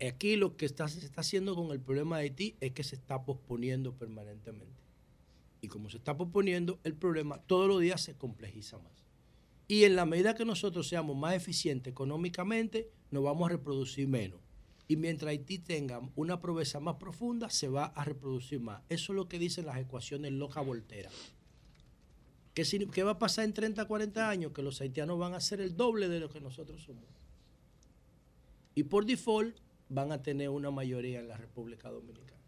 [0.00, 2.96] Aquí lo que está, se está haciendo con el problema de Haití es que se
[2.96, 4.80] está posponiendo permanentemente.
[5.60, 9.04] Y como se está posponiendo, el problema todos los días se complejiza más.
[9.68, 14.40] Y en la medida que nosotros seamos más eficientes económicamente, nos vamos a reproducir menos.
[14.88, 18.82] Y mientras Haití tenga una pobreza más profunda, se va a reproducir más.
[18.88, 21.12] Eso es lo que dicen las ecuaciones loca volteras.
[22.92, 24.52] ¿Qué, va a pasar en 30, 40 años?
[24.52, 27.04] Que los haitianos van a ser el doble de lo que nosotros somos.
[28.74, 29.56] Y por default
[29.88, 32.40] van a tener una mayoría en la República Dominicana.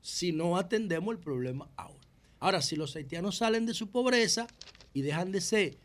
[0.00, 2.00] Si no atendemos el problema ahora.
[2.40, 4.46] Ahora, si los haitianos salen de su pobreza
[4.92, 5.78] y dejan de ser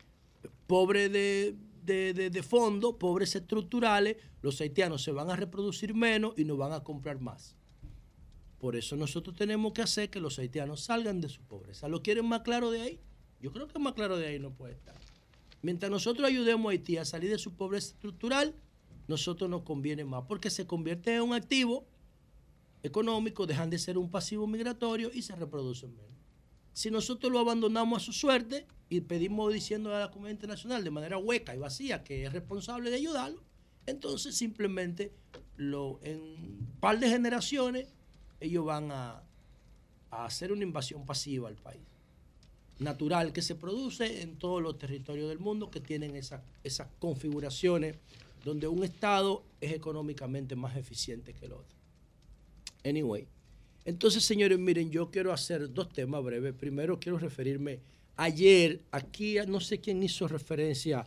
[0.66, 6.34] pobres de, de, de- de fondo, pobres estructurales, los haitianos se van a reproducir menos
[6.36, 7.56] y nos van a comprar más.
[8.58, 11.88] Por eso nosotros tenemos que hacer que los haitianos salgan de su pobreza.
[11.88, 13.00] ¿Lo quieren más claro de ahí?
[13.40, 14.96] Yo creo que más claro de ahí no puede estar.
[15.62, 18.54] Mientras nosotros ayudemos a Haití a salir de su pobreza estructural,
[19.08, 21.86] nosotros nos conviene más porque se convierte en un activo
[22.82, 26.10] económico, dejan de ser un pasivo migratorio y se reproducen menos.
[26.72, 30.90] Si nosotros lo abandonamos a su suerte y pedimos diciendo a la comunidad internacional de
[30.90, 33.42] manera hueca y vacía que es responsable de ayudarlo,
[33.86, 35.12] entonces simplemente
[35.58, 37.92] en un par de generaciones
[38.38, 39.22] ellos van a
[40.10, 41.89] hacer una invasión pasiva al país.
[42.80, 47.96] Natural que se produce en todos los territorios del mundo que tienen esa- esas configuraciones
[48.44, 51.76] donde un Estado es económicamente más eficiente que el otro.
[52.84, 53.26] Anyway,
[53.84, 56.54] entonces, señores, miren, yo quiero hacer dos temas breves.
[56.54, 57.80] Primero, quiero referirme.
[58.16, 61.06] Ayer, aquí, no sé quién hizo referencia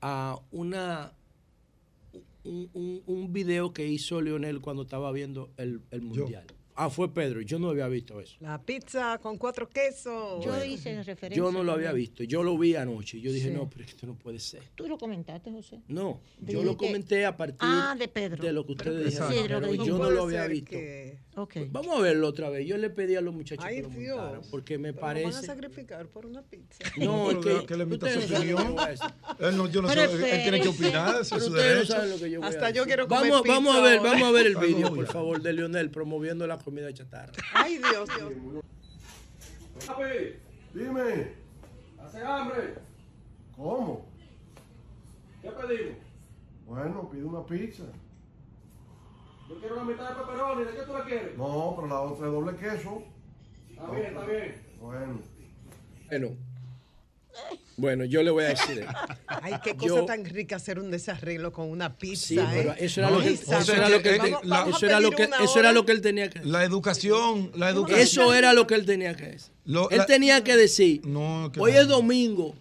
[0.00, 1.12] a una
[2.44, 6.44] un, un- un video que hizo Leonel cuando estaba viendo el, el Mundial.
[6.78, 7.40] Ah, fue Pedro.
[7.40, 8.36] Yo no había visto eso.
[8.40, 10.44] La pizza con cuatro quesos.
[10.44, 11.36] Yo hice referencia.
[11.42, 12.22] Yo no lo había visto.
[12.22, 13.18] Yo lo vi anoche.
[13.20, 13.54] Yo dije, Sí.
[13.54, 14.62] no, pero esto no puede ser.
[14.74, 15.80] Tú lo comentaste, José.
[15.88, 18.42] No, yo lo comenté a partir Ah, de Pedro.
[18.44, 19.32] de lo que ustedes Pero dijeron.
[19.32, 19.38] sí,
[19.72, 20.70] pero yo no lo había visto.
[20.70, 21.54] que- Ok.
[21.70, 22.66] Vamos a verlo otra vez.
[22.66, 24.16] Yo le pedí a los muchachos Ay, que lo Dios.
[24.16, 25.46] montaran porque me Pero lo van a parece.
[25.46, 26.78] sacrificar por una pizza.
[27.10, 28.76] No, es pero que, que le emita ustedes su no opinión.
[28.78, 29.46] a.
[29.48, 31.92] Él no- yo no sé, él tiene que opinar, ese es su ustedes no derecho.
[31.92, 34.00] saben lo que yo voy a Hasta yo quiero comer vamos, vamos a pizza ver,
[34.00, 37.32] vamos a ver el no, por favor, de Lionel promoviendo la comida chatarra.
[37.54, 38.64] Ay, Dios, Dios.
[39.86, 40.34] Papi,
[40.74, 41.32] dime.
[42.02, 42.74] ¿Hace hambre?
[43.54, 44.04] ¿Cómo?
[45.40, 45.96] ¿Qué pedimos?
[46.66, 47.84] Bueno, pide una pizza.
[49.48, 51.38] Yo quiero la mitad de pepperoni, ¿de qué tú la quieres?
[51.38, 53.04] No, pero la otra es doble queso.
[53.70, 54.66] Está bien, está bien.
[54.80, 55.20] Bueno.
[56.08, 56.36] Bueno,
[57.78, 58.78] Bueno, yo le voy a decir.
[58.78, 58.86] eh.
[59.26, 62.26] Ay, qué Yo- cosa tan rica hacer un desarreglo con una pizza.
[62.28, 62.76] Sí, pero ¿eh?
[62.80, 65.72] eso era lo que, eso era lo que Vamos- eso era lo que eso era
[65.72, 68.00] lo que él tenía que La educación, la educación.
[68.00, 69.52] Eso era lo que él tenía que decir.
[69.66, 71.78] Lo- él la- tenía que decir, que hoy no.
[71.80, 72.54] es domingo,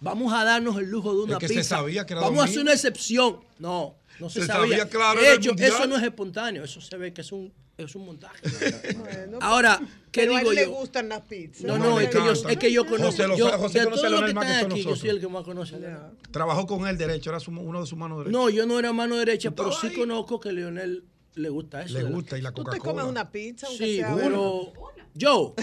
[0.00, 1.76] vamos a darnos el lujo de una Es que se pizza.
[1.76, 3.38] sabía que era vamos a hacer una excepción.
[3.60, 4.78] No, no se, Se sabía.
[4.78, 7.94] sabía, claro, de hecho, eso no es espontáneo, eso se ve que es un, es
[7.94, 8.42] un montaje.
[9.40, 9.80] Ahora,
[10.10, 10.70] ¿qué pero digo a él le yo?
[10.72, 11.62] gustan las pizzas.
[11.62, 13.06] No, no, es que yo, es que yo conozco.
[13.12, 14.82] José lo yo, José de conoce a todos los Leonel que más están que aquí,
[14.84, 15.76] yo soy el que más conoce.
[15.76, 16.00] a Leonel.
[16.32, 18.32] Trabajó con él derecho, era su- uno de sus manos derechas.
[18.32, 21.94] No, yo no era mano derecha, pero sí conozco que Leonel le gusta eso.
[21.96, 22.92] Le gusta, y la Tú te Coca-Cola.
[22.92, 24.72] comes una pizza, aunque Sí, sea pero
[25.14, 25.54] yo.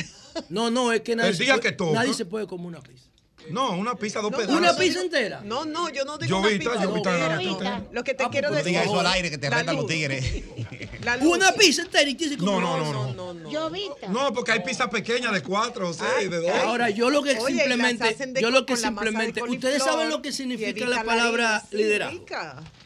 [0.50, 1.94] No, no, es que nadie, El se puede, que toca.
[2.00, 3.10] nadie se puede comer una pizza.
[3.50, 4.58] No, una pizza, dos No, pedazos.
[4.58, 5.42] ¿Una pizza entera?
[5.44, 7.46] No, no, yo no digo Yo una vi, pizza yo yo vi.
[7.46, 7.88] no.
[7.92, 8.80] Lo que te Ah, quiero pues, decir.
[8.80, 10.44] diga eso al aire que te retan los tigres.
[11.22, 13.52] Una pizza entera y dice No, no, no, no.
[13.52, 14.08] Yo vista.
[14.10, 16.50] No, porque hay pizzas pequeñas de cuatro, seis, de dos.
[16.64, 20.86] Ahora, yo lo que Oye, simplemente, yo lo que simplemente, ustedes saben lo que significa
[20.86, 22.26] la la palabra liderazgo.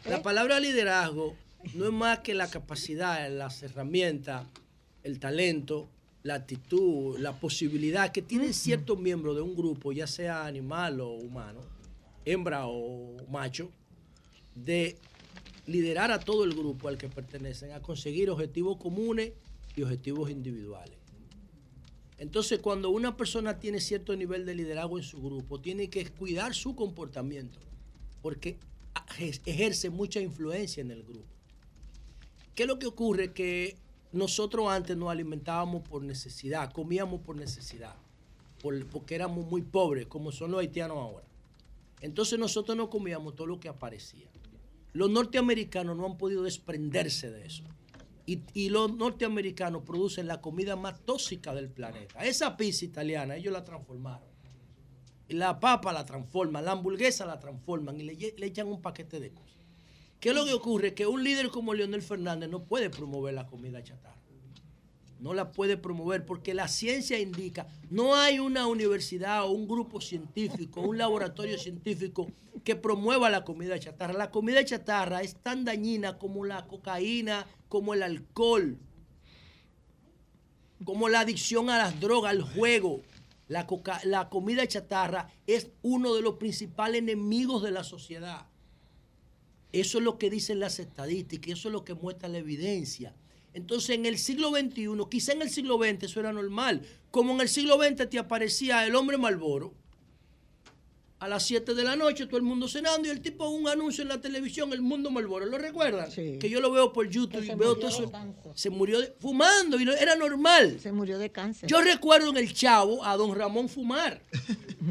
[0.04, 1.34] La palabra liderazgo
[1.74, 4.44] no es más que la capacidad, las herramientas,
[5.02, 5.88] el talento,
[6.22, 11.12] la actitud, la posibilidad que tienen ciertos miembros de un grupo, ya sea animal o
[11.12, 11.60] humano,
[12.24, 13.70] hembra o macho,
[14.54, 14.98] de
[15.66, 19.32] liderar a todo el grupo al que pertenecen, a conseguir objetivos comunes
[19.76, 20.96] y objetivos individuales.
[22.18, 26.54] Entonces, cuando una persona tiene cierto nivel de liderazgo en su grupo, tiene que cuidar
[26.54, 27.58] su comportamiento,
[28.20, 28.58] porque
[29.18, 31.24] ej- ejerce mucha influencia en el grupo.
[32.54, 33.32] ¿Qué es lo que ocurre?
[33.32, 33.78] Que
[34.12, 37.94] nosotros antes nos alimentábamos por necesidad, comíamos por necesidad,
[38.62, 41.26] por- porque éramos muy pobres, como son los haitianos ahora.
[42.00, 44.26] Entonces nosotros no comíamos todo lo que aparecía.
[44.92, 47.62] Los norteamericanos no han podido desprenderse de eso.
[48.26, 52.24] Y, los norteamericanos producen la comida más tóxica del planeta.
[52.24, 54.28] Esa pizza italiana, ellos la transformaron.
[55.28, 59.30] La papa la transforman, la hamburguesa la transforman y le, le echan un paquete de
[59.32, 59.59] cosas.
[60.20, 60.94] ¿Qué es lo que ocurre?
[60.94, 64.20] Que un líder como Leonel Fernández no puede promover la comida chatarra.
[65.18, 70.00] No la puede promover porque la ciencia indica, no hay una universidad o un grupo
[70.00, 72.30] científico, un laboratorio científico
[72.64, 74.14] que promueva la comida chatarra.
[74.14, 78.78] La comida chatarra es tan dañina como la cocaína, como el alcohol,
[80.84, 83.02] como la adicción a las drogas, al juego.
[83.48, 83.66] La,
[84.04, 88.49] la comida chatarra es uno de los principales enemigos de la sociedad.
[89.72, 93.14] Eso es lo que dicen las estadísticas, eso es lo que muestra la evidencia.
[93.54, 97.40] Entonces, en el siglo XXI, quizá en el siglo XX eso era normal, como en
[97.40, 99.74] el siglo XX te aparecía el hombre Malboro,
[101.18, 104.00] a las 7 de la noche, todo el mundo cenando y el tipo un anuncio
[104.02, 106.10] en la televisión, el mundo Malboro, ¿lo recuerdan?
[106.38, 108.10] Que yo lo veo por YouTube y veo todo eso.
[108.56, 110.78] Se murió de- fumando y era normal.
[110.80, 111.68] Se murió de cáncer.
[111.68, 114.22] Yo recuerdo en el Chavo a don Ramón fumar,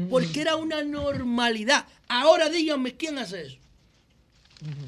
[0.08, 1.84] porque era una normalidad.
[2.06, 3.56] Ahora díganme, ¿quién hace eso?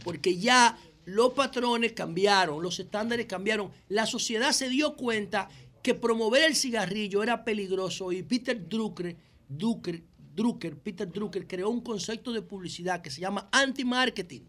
[0.05, 3.71] Porque ya los patrones cambiaron, los estándares cambiaron.
[3.89, 5.49] La sociedad se dio cuenta
[5.83, 9.17] que promover el cigarrillo era peligroso y Peter Drucker,
[9.49, 10.03] Drucker,
[10.35, 14.43] Drucker, Peter Drucker creó un concepto de publicidad que se llama anti-marketing.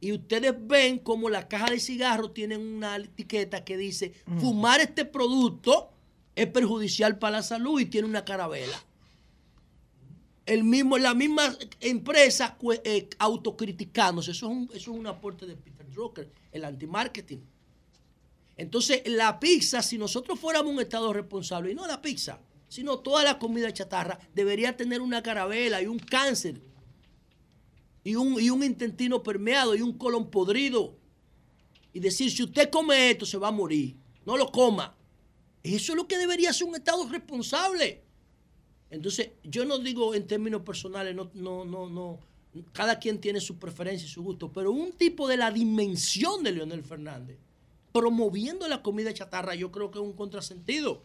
[0.00, 5.04] Y ustedes ven como la caja de cigarros tienen una etiqueta que dice, fumar este
[5.04, 5.90] producto
[6.34, 8.82] es perjudicial para la salud y tiene una carabela.
[10.46, 14.32] El mismo, la misma empresa eh, autocriticándose.
[14.32, 17.38] Eso es, un, eso es un aporte de Peter Drucker, el anti-marketing.
[18.56, 23.24] Entonces, la pizza, si nosotros fuéramos un Estado responsable, y no la pizza, sino toda
[23.24, 26.60] la comida chatarra, debería tener una carabela y un cáncer,
[28.04, 30.98] y un, y un intestino permeado, y un colon podrido.
[31.92, 33.96] Y decir, si usted come esto, se va a morir.
[34.26, 34.94] No lo coma.
[35.62, 38.02] Eso es lo que debería ser un Estado responsable.
[38.90, 42.18] Entonces, yo no digo en términos personales, no, no, no, no.
[42.72, 46.50] Cada quien tiene su preferencia y su gusto, pero un tipo de la dimensión de
[46.52, 47.38] Leonel Fernández,
[47.92, 51.02] promoviendo la comida chatarra, yo creo que es un contrasentido.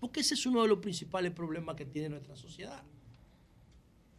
[0.00, 2.82] Porque ese es uno de los principales problemas que tiene nuestra sociedad.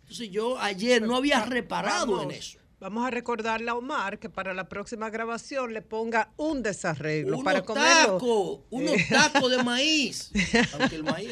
[0.03, 2.59] Entonces, yo ayer no había reparado en eso.
[2.79, 7.43] Vamos a recordarle a Omar que para la próxima grabación le ponga un desarreglo Unos
[7.45, 8.13] para comerlo.
[8.13, 10.31] tacos, unos Eh, tacos de maíz.
[10.79, 11.29] Aunque el maíz.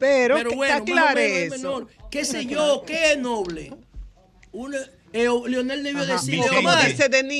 [0.00, 1.56] Pero, Pero que bueno, te más o aclare menos es eso.
[1.68, 1.88] menor.
[2.10, 2.82] ¿Qué sé yo?
[2.86, 3.72] ¿Qué es noble?
[4.50, 4.78] Una-
[5.12, 6.14] eh, Leonel debió Ajá.
[6.14, 6.44] decirle.
[6.58, 6.86] Omar.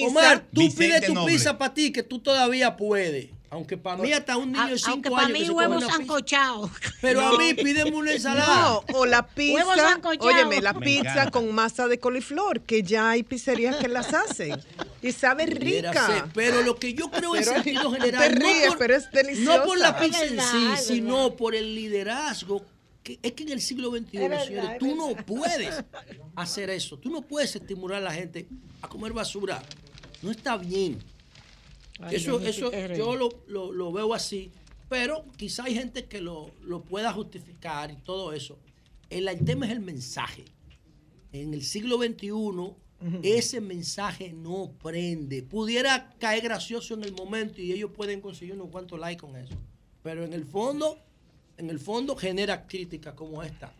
[0.07, 1.33] Omar, tú Vicente pides tu Noble.
[1.33, 3.31] pizza para ti que tú todavía puedes.
[3.53, 5.47] Aunque para mí hasta un niño de A- 5 aunque años para que mí se
[5.53, 6.71] come huevos sancochados.
[7.01, 8.63] Pero a mí pídeme una ensalada.
[8.63, 11.31] No, o la Huevos pizza, óyeme, la Me pizza encanta.
[11.33, 14.61] con masa de coliflor, que ya hay pizzerías que las hacen.
[15.03, 16.07] Y sabe rica.
[16.07, 18.97] ser, pero lo que yo creo en sentido tú te general, ríes, no, por, pero
[18.97, 19.59] es deliciosa.
[19.59, 22.65] no por la pizza en sí, sino por el liderazgo
[23.03, 25.83] que es que en el siglo XXI, verdad, señores, es tú no puedes
[26.37, 26.99] hacer eso.
[26.99, 28.47] Tú no puedes estimular a la gente
[28.83, 29.63] a comer basura.
[30.23, 30.99] No está bien.
[32.01, 34.51] Ay, eso eso yo lo, lo- lo veo así.
[34.89, 38.59] Pero quizá hay gente que lo, lo pueda justificar y todo eso.
[39.09, 40.45] El, el tema es el mensaje.
[41.33, 42.31] En el siglo XXI,
[43.23, 45.43] ese mensaje no prende.
[45.43, 49.55] Pudiera caer gracioso en el momento y ellos pueden conseguir unos cuantos likes con eso.
[50.03, 50.99] Pero en el fondo,
[51.57, 53.73] en el fondo genera críticas como esta.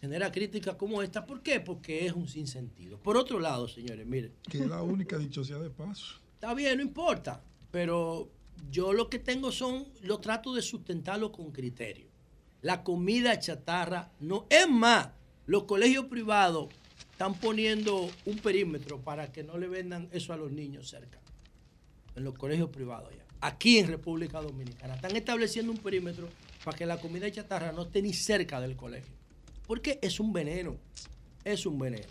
[0.00, 1.26] Genera críticas como esta.
[1.26, 1.58] ¿Por qué?
[1.60, 2.98] Porque es un sinsentido.
[2.98, 4.32] Por otro lado, señores, miren.
[4.48, 6.16] Que es la única dicho sea de paso.
[6.46, 7.42] Está bien, no importa.
[7.72, 8.30] Pero
[8.70, 12.06] yo lo que tengo son, lo trato de sustentarlo con criterio.
[12.62, 14.46] La comida chatarra no.
[14.48, 15.08] Es más,
[15.46, 16.68] los colegios privados
[17.10, 21.18] están poniendo un perímetro para que no le vendan eso a los niños cerca.
[22.14, 23.24] En los colegios privados ya.
[23.40, 24.94] Aquí en República Dominicana.
[24.94, 26.28] Están estableciendo un perímetro
[26.64, 29.16] para que la comida chatarra no esté ni cerca del colegio.
[29.66, 30.76] Porque es un veneno.
[31.42, 32.06] Es un veneno.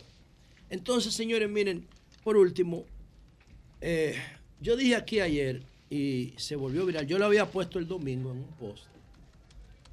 [0.69, 1.87] Entonces, señores, miren,
[2.21, 2.83] por último,
[3.87, 4.15] eh,
[4.59, 7.05] yo dije aquí ayer y se volvió viral.
[7.05, 8.83] Yo lo había puesto el domingo en un post.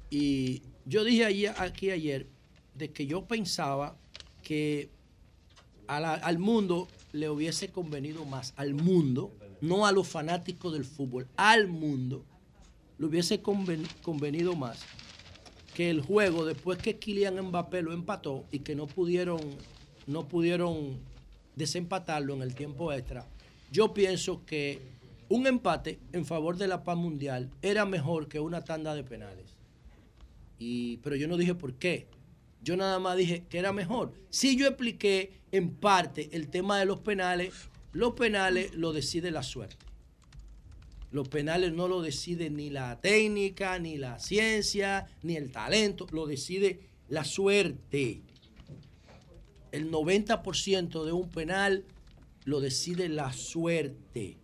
[0.09, 2.25] Y yo dije aquí ayer
[2.75, 3.95] de que yo pensaba
[4.41, 4.89] que
[5.87, 11.67] al mundo le hubiese convenido más, al mundo, no a los fanáticos del fútbol, al
[11.67, 12.25] mundo,
[12.97, 14.79] le hubiese conven- convenido más
[15.75, 19.39] que el juego, después que Kylian Mbappé lo empató y que no pudieron,
[20.07, 20.99] no pudieron
[21.55, 23.25] desempatarlo en el tiempo extra,
[23.73, 24.79] yo pienso que
[25.29, 29.57] un empate en favor de la paz mundial era mejor que una tanda de penales.
[30.59, 32.07] Y, pero yo no dije por qué.
[32.61, 34.13] Yo nada más dije que era mejor.
[34.29, 37.51] Si yo expliqué en parte el tema de los penales,
[37.93, 39.87] los penales lo decide la suerte.
[41.11, 46.27] Los penales no lo decide ni la técnica, ni la ciencia, ni el talento, lo
[46.27, 46.79] decide
[47.09, 48.21] la suerte.
[49.71, 51.85] El 90% de un penal
[52.45, 54.37] lo decide la suerte.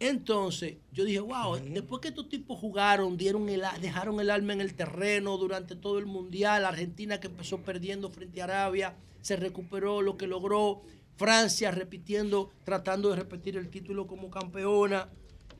[0.00, 4.60] Entonces, yo dije, wow, después que estos tipos jugaron, dieron el, dejaron el alma en
[4.60, 10.02] el terreno durante todo el mundial, Argentina que empezó perdiendo frente a Arabia, se recuperó
[10.02, 10.82] lo que logró,
[11.16, 15.08] Francia repitiendo, tratando de repetir el título como campeona.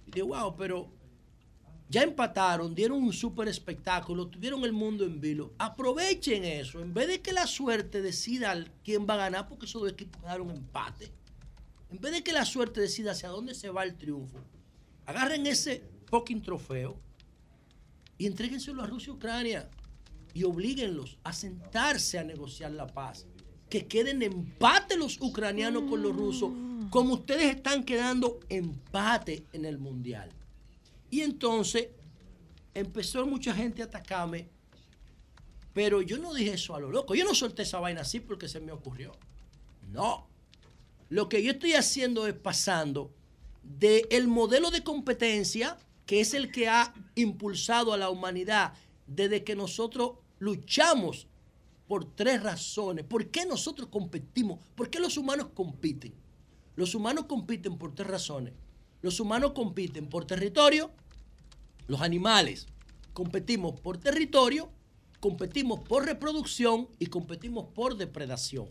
[0.06, 0.90] Y dije, wow, pero
[1.88, 5.54] ya empataron, dieron un súper espectáculo, tuvieron el mundo en vilo.
[5.58, 9.82] Aprovechen eso, en vez de que la suerte decida quién va a ganar, porque esos
[9.82, 11.12] dos equipos quedaron empate.
[11.94, 14.40] En vez de que la suerte decida hacia dónde se va el triunfo,
[15.06, 16.98] agarren ese fucking trofeo
[18.18, 19.70] y entréguenselo a Rusia y Ucrania
[20.32, 23.26] y oblíguenlos a sentarse a negociar la paz.
[23.70, 26.50] Que queden empate los ucranianos con los rusos,
[26.90, 30.30] como ustedes están quedando empate en el mundial.
[31.10, 31.90] Y entonces
[32.74, 34.48] empezó mucha gente a atacarme,
[35.72, 37.14] pero yo no dije eso a lo loco.
[37.14, 39.12] Yo no solté esa vaina así porque se me ocurrió.
[39.92, 40.33] No.
[41.08, 43.12] Lo que yo estoy haciendo es pasando
[43.62, 45.76] del modelo de competencia,
[46.06, 48.74] que es el que ha impulsado a la humanidad
[49.06, 51.26] desde que nosotros luchamos
[51.86, 53.04] por tres razones.
[53.04, 54.58] ¿Por qué nosotros competimos?
[54.74, 56.14] ¿Por qué los humanos compiten?
[56.76, 58.52] Los humanos compiten por tres razones.
[59.02, 60.90] Los humanos compiten por territorio,
[61.86, 62.66] los animales
[63.12, 64.70] competimos por territorio,
[65.20, 68.68] competimos por reproducción y competimos por depredación.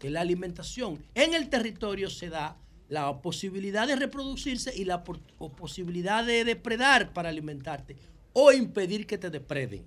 [0.00, 2.56] Que la alimentación en el territorio se da
[2.88, 7.96] la posibilidad de reproducirse y la posibilidad de depredar para alimentarte
[8.32, 9.86] o impedir que te depreden.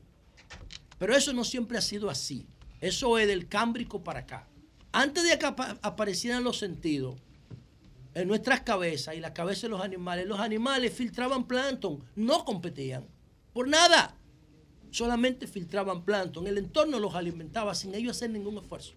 [0.98, 2.46] Pero eso no siempre ha sido así.
[2.80, 4.48] Eso es del Cámbrico para acá.
[4.92, 7.16] Antes de que apa- aparecieran los sentidos
[8.14, 13.08] en nuestras cabezas y la cabeza de los animales, los animales filtraban plancton, no competían.
[13.52, 14.16] Por nada.
[14.92, 16.46] Solamente filtraban plancton.
[16.46, 18.94] El entorno los alimentaba sin ellos hacer ningún esfuerzo.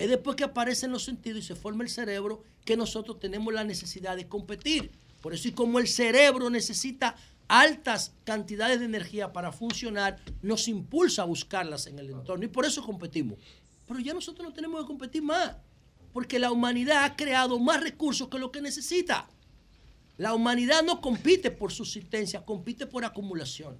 [0.00, 3.64] Es después que aparecen los sentidos y se forma el cerebro que nosotros tenemos la
[3.64, 4.90] necesidad de competir.
[5.20, 7.16] Por eso, y como el cerebro necesita
[7.48, 12.64] altas cantidades de energía para funcionar, nos impulsa a buscarlas en el entorno y por
[12.64, 13.38] eso competimos.
[13.86, 15.56] Pero ya nosotros no tenemos que competir más,
[16.14, 19.28] porque la humanidad ha creado más recursos que lo que necesita.
[20.16, 23.76] La humanidad no compite por subsistencia, compite por acumulación.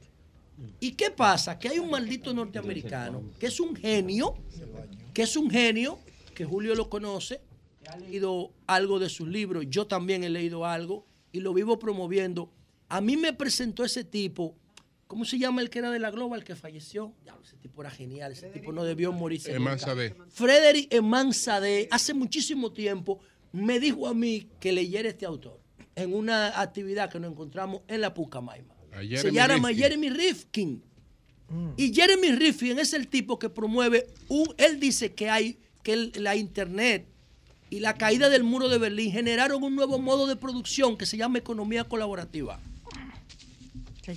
[0.81, 1.59] ¿Y qué pasa?
[1.59, 4.35] Que hay un maldito norteamericano que es un genio,
[5.15, 5.99] que es un genio,
[6.41, 7.43] que Julio lo conoce,
[7.87, 12.51] ha leído algo de sus libros, yo también he leído algo y lo vivo promoviendo.
[12.89, 14.57] A mí me presentó ese tipo,
[15.07, 17.13] ¿cómo se llama el que era de la Global que falleció?
[17.27, 19.53] Ya, ese tipo era genial, ese tipo no debió morirse.
[19.53, 19.85] Eman nunca.
[19.85, 20.15] Sadeh.
[20.31, 23.21] Frederick Eman Sadeh, hace muchísimo tiempo,
[23.53, 25.61] me dijo a mí que leyera este autor
[25.95, 28.75] en una actividad que nos encontramos en la Pucamaima.
[28.99, 29.77] Se llama Rifkin.
[29.77, 30.83] Jeremy Rifkin.
[31.77, 36.13] Y Jeremy Rifkin es el tipo que promueve un, él dice que hay, que el-
[36.17, 37.07] la internet
[37.71, 41.17] y la caída del muro de Berlín generaron un nuevo modo de producción que se
[41.17, 42.59] llama economía colaborativa.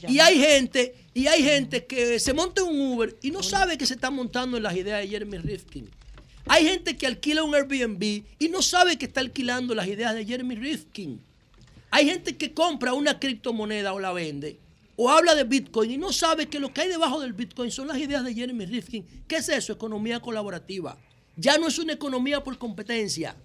[0.09, 3.85] Y hay gente, y hay gente que se monta un Uber y no sabe que
[3.85, 5.89] se está montando en las ideas de Jeremy Rifkin.
[6.47, 10.25] Hay gente que alquila un Airbnb y no sabe que está alquilando las ideas de
[10.25, 11.21] Jeremy Rifkin.
[11.91, 14.57] Hay gente que compra una criptomoneda o la vende
[14.95, 17.87] o habla de Bitcoin y no sabe que lo que hay debajo del Bitcoin son
[17.87, 19.05] las ideas de Jeremy Rifkin.
[19.27, 19.73] ¿Qué es eso?
[19.73, 20.97] Economía colaborativa.
[21.35, 23.35] Ya no es una economía por competencia,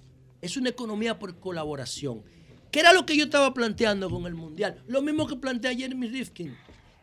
[0.42, 2.22] es una economía por colaboración.
[2.70, 4.82] ¿Qué era lo que yo estaba planteando con el Mundial?
[4.86, 6.56] Lo mismo que plantea Jeremy Rifkin.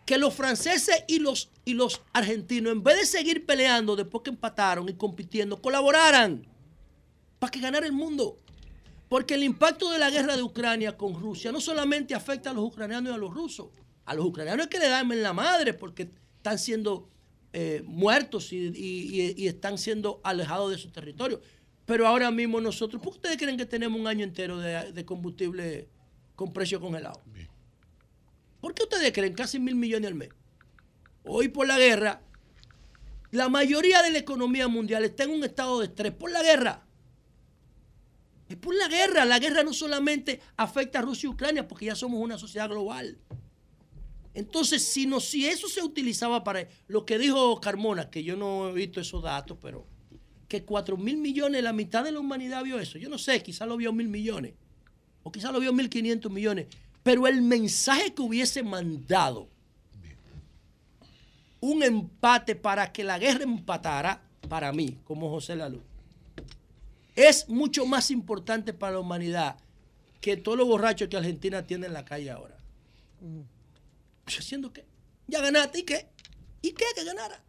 [0.05, 4.29] Que los franceses y los, y los argentinos, en vez de seguir peleando después que
[4.29, 6.45] empataron y compitiendo, colaboraran
[7.39, 8.37] para que ganara el mundo.
[9.09, 12.65] Porque el impacto de la guerra de Ucrania con Rusia no solamente afecta a los
[12.65, 13.69] ucranianos y a los rusos.
[14.05, 17.09] A los ucranianos es que le dan en la madre porque están siendo
[17.57, 21.39] eh, muertos y, y- y- y están siendo alejados de su territorio.
[21.85, 25.05] Pero ahora mismo nosotros, ¿por qué ustedes creen que tenemos un año entero de, de
[25.05, 25.87] combustible
[26.35, 27.21] con precio congelado?
[28.59, 30.29] ¿Por qué ustedes creen casi mil millones al mes?
[31.23, 32.21] Hoy por la guerra,
[33.31, 36.81] la mayoría de la economía mundial está en un estado de estrés por la guerra.
[38.49, 39.23] Es por la guerra.
[39.25, 43.17] La guerra no solamente afecta a Rusia y Ucrania porque ya somos una sociedad global.
[44.35, 48.69] Entonces, si, no, si eso se utilizaba para lo que dijo Carmona, que yo no
[48.69, 49.87] he visto esos datos, pero
[50.49, 52.97] que 4 mil millones, la mitad de la humanidad vio eso.
[52.97, 54.53] Yo no sé, quizá lo vio mil millones,
[55.23, 56.67] o quizá lo vio 1.500 millones,
[57.01, 59.49] pero el mensaje que hubiese mandado
[61.61, 65.81] un empate para que la guerra empatara, para mí, como José Lalu,
[67.15, 69.57] es mucho más importante para la humanidad
[70.19, 72.57] que todos los borrachos que Argentina tiene en la calle ahora.
[74.25, 74.85] Pues, ¿Haciendo qué?
[75.27, 76.09] Ya ganaste, ¿y qué?
[76.61, 77.43] ¿Y qué que ganara?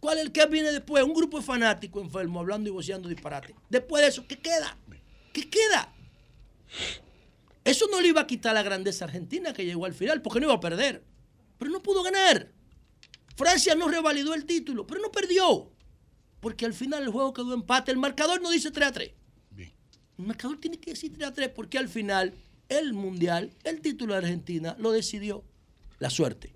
[0.00, 1.02] ¿Cuál es el que viene después?
[1.02, 3.54] Un grupo de fanáticos enfermos hablando y voceando disparate.
[3.68, 4.76] Después de eso, ¿qué queda?
[5.32, 5.92] ¿Qué queda?
[7.64, 10.46] Eso no le iba a quitar la grandeza Argentina que llegó al final, porque no
[10.46, 11.02] iba a perder.
[11.58, 12.52] Pero no pudo ganar.
[13.36, 15.72] Francia no revalidó el título, pero no perdió.
[16.40, 17.90] Porque al final el juego quedó empate.
[17.90, 19.12] El marcador no dice 3 a 3.
[19.56, 22.34] El marcador tiene que decir 3 a 3 porque al final
[22.68, 25.44] el mundial, el título de Argentina, lo decidió
[25.98, 26.52] la suerte.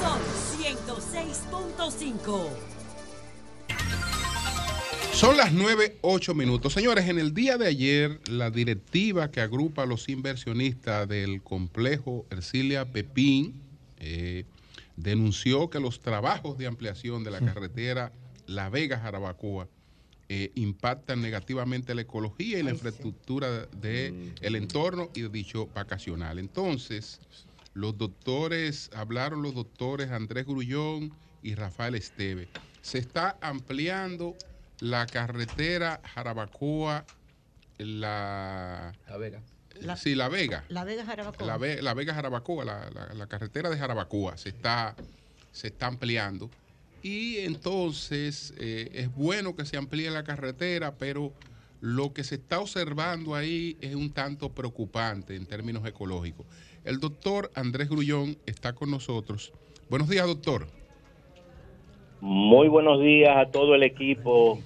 [0.00, 0.20] Son
[0.58, 2.48] 106.5.
[5.12, 6.72] Son las 9, 8 minutos.
[6.72, 12.26] Señores, en el día de ayer, la directiva que agrupa a los inversionistas del complejo
[12.30, 13.62] Ercilia Pepín
[14.00, 14.46] eh,
[14.96, 18.12] denunció que los trabajos de ampliación de la carretera
[18.46, 19.68] La Vega-Jarabacoa
[20.34, 26.38] eh, impactan negativamente la ecología y la infraestructura del entorno y de dicho vacacional.
[26.38, 27.20] Entonces,
[27.74, 32.48] los doctores, hablaron los doctores Andrés Grullón y Rafael Esteve.
[32.80, 34.34] Se está ampliando
[34.80, 37.04] la carretera Jarabacoa,
[37.76, 38.94] la...
[39.08, 39.42] La Vega.
[39.96, 40.64] sí, La Vega.
[40.70, 41.46] La Vega Jarabacoa.
[41.46, 44.96] La, Ve- la Vega Jarabacoa, la, la- la carretera de Jarabacoa se está,
[45.50, 46.48] se está ampliando.
[47.02, 51.32] Y entonces eh, es bueno que se amplíe la carretera, pero
[51.80, 56.46] lo que se está observando ahí es un tanto preocupante en términos ecológicos.
[56.84, 59.52] El doctor Andrés Grullón está con nosotros.
[59.90, 60.68] Buenos días, doctor.
[62.20, 64.60] Muy buenos días a todo el equipo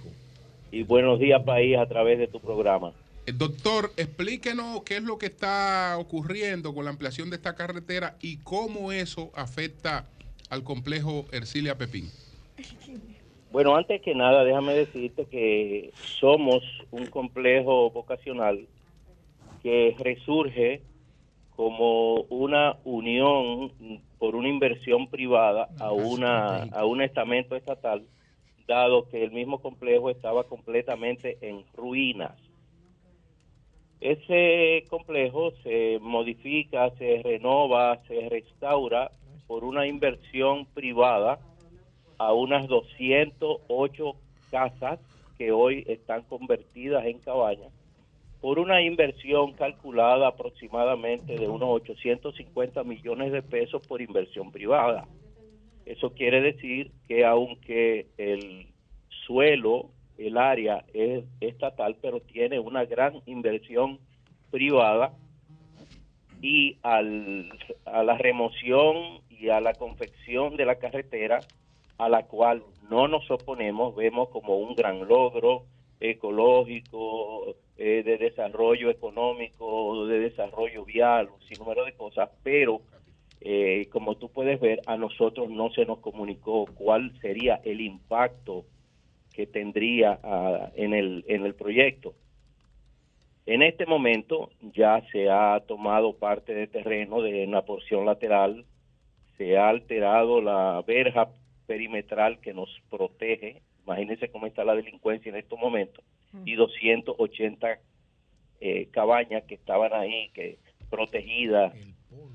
[0.70, 2.92] y buenos días país a través de tu programa.
[3.26, 8.16] Eh, Doctor, explíquenos qué es lo que está ocurriendo con la ampliación de esta carretera
[8.20, 10.06] y cómo eso afecta
[10.50, 12.10] al complejo Ercilia Pepín.
[13.50, 18.66] Bueno, antes que nada, déjame decirte que somos un complejo vocacional
[19.62, 20.82] que resurge
[21.56, 23.72] como una unión
[24.18, 28.04] por una inversión privada a una a un estamento estatal,
[28.66, 32.34] dado que el mismo complejo estaba completamente en ruinas.
[34.00, 39.10] Ese complejo se modifica, se renova, se restaura
[39.46, 41.38] por una inversión privada
[42.18, 44.16] a unas 208
[44.50, 45.00] casas
[45.38, 47.72] que hoy están convertidas en cabañas
[48.40, 55.06] por una inversión calculada aproximadamente de unos 850 millones de pesos por inversión privada.
[55.84, 58.66] Eso quiere decir que aunque el
[59.26, 63.98] suelo, el área es estatal, pero tiene una gran inversión
[64.50, 65.12] privada
[66.40, 67.48] y al,
[67.84, 71.40] a la remoción y a la confección de la carretera,
[71.98, 75.64] a la cual no nos oponemos, vemos como un gran logro,
[76.00, 82.82] ecológico, eh, de desarrollo económico, de desarrollo vial, un sinnúmero de cosas, pero
[83.40, 88.64] eh, como tú puedes ver, a nosotros no se nos comunicó cuál sería el impacto
[89.32, 92.14] que tendría ah, en, el, en el proyecto.
[93.44, 98.64] En este momento ya se ha tomado parte de terreno de una porción lateral,
[99.36, 101.28] se ha alterado la verja
[101.66, 103.62] perimetral que nos protege.
[103.84, 106.04] Imagínense cómo está la delincuencia en estos momentos.
[106.44, 107.78] Y 280
[108.60, 110.58] eh, cabañas que estaban ahí, que
[110.90, 111.74] protegidas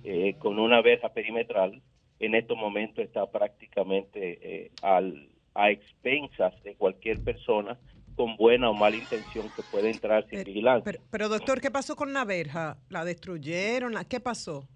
[0.03, 1.81] eh, con una verja perimetral,
[2.19, 7.77] en estos momentos está prácticamente eh, al, a expensas de cualquier persona
[8.15, 10.83] con buena o mala intención que puede entrar sin vigilancia.
[10.91, 12.77] Pero, pero, doctor, ¿qué pasó con la verja?
[12.89, 13.93] ¿La destruyeron?
[13.93, 14.67] ¿La- ¿Qué pasó?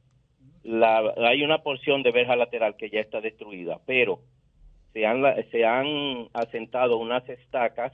[0.63, 4.21] la, hay una porción de verja lateral que ya está destruida, pero
[4.95, 7.91] se han, se han asentado unas estacas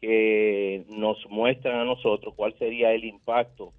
[0.00, 3.74] que nos muestran a nosotros cuál sería el impacto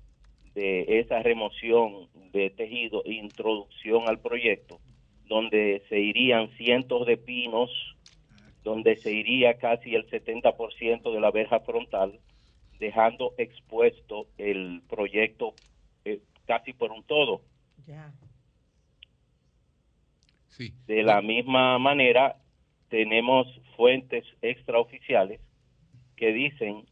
[0.54, 4.80] de esa remoción de tejido e introducción al proyecto,
[5.26, 7.72] donde se irían cientos de pinos,
[8.64, 12.20] donde se iría casi el 70% de la verja frontal,
[12.80, 15.56] dejando expuesto el proyecto
[16.06, 17.42] eh, casi por un todo.
[20.88, 22.38] De la misma manera,
[22.90, 25.40] tenemos fuentes extraoficiales
[26.16, 26.86] que dicen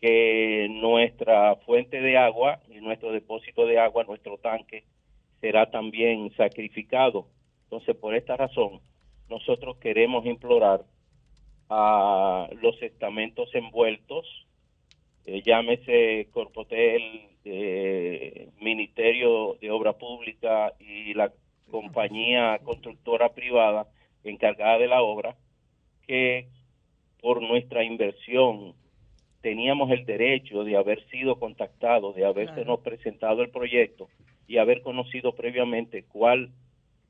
[0.00, 4.84] que nuestra fuente de agua y nuestro depósito de agua, nuestro tanque,
[5.40, 7.26] será también sacrificado.
[7.64, 8.80] Entonces, por esta razón,
[9.28, 10.84] nosotros queremos implorar
[11.68, 14.26] a los estamentos envueltos,
[15.26, 21.32] eh, llámese Corpotel, eh, Ministerio de Obra Pública y la
[21.70, 23.86] compañía constructora privada
[24.24, 25.36] encargada de la obra,
[26.06, 26.48] que
[27.20, 28.74] por nuestra inversión
[29.40, 34.08] teníamos el derecho de haber sido contactados, de haberse presentado el proyecto
[34.46, 36.50] y haber conocido previamente cuál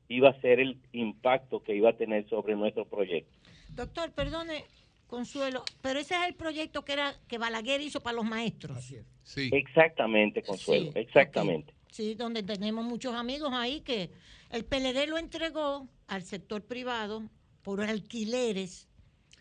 [0.07, 3.31] iba a ser el impacto que iba a tener sobre nuestro proyecto.
[3.69, 4.63] Doctor, perdone,
[5.07, 8.93] Consuelo, pero ese es el proyecto que era que Balaguer hizo para los maestros.
[9.23, 9.49] Sí.
[9.51, 11.73] Exactamente, Consuelo, Sí, exactamente.
[11.91, 14.09] Sí, donde tenemos muchos amigos ahí que
[14.49, 17.29] el PLD lo entregó al sector privado
[17.61, 18.87] por alquileres,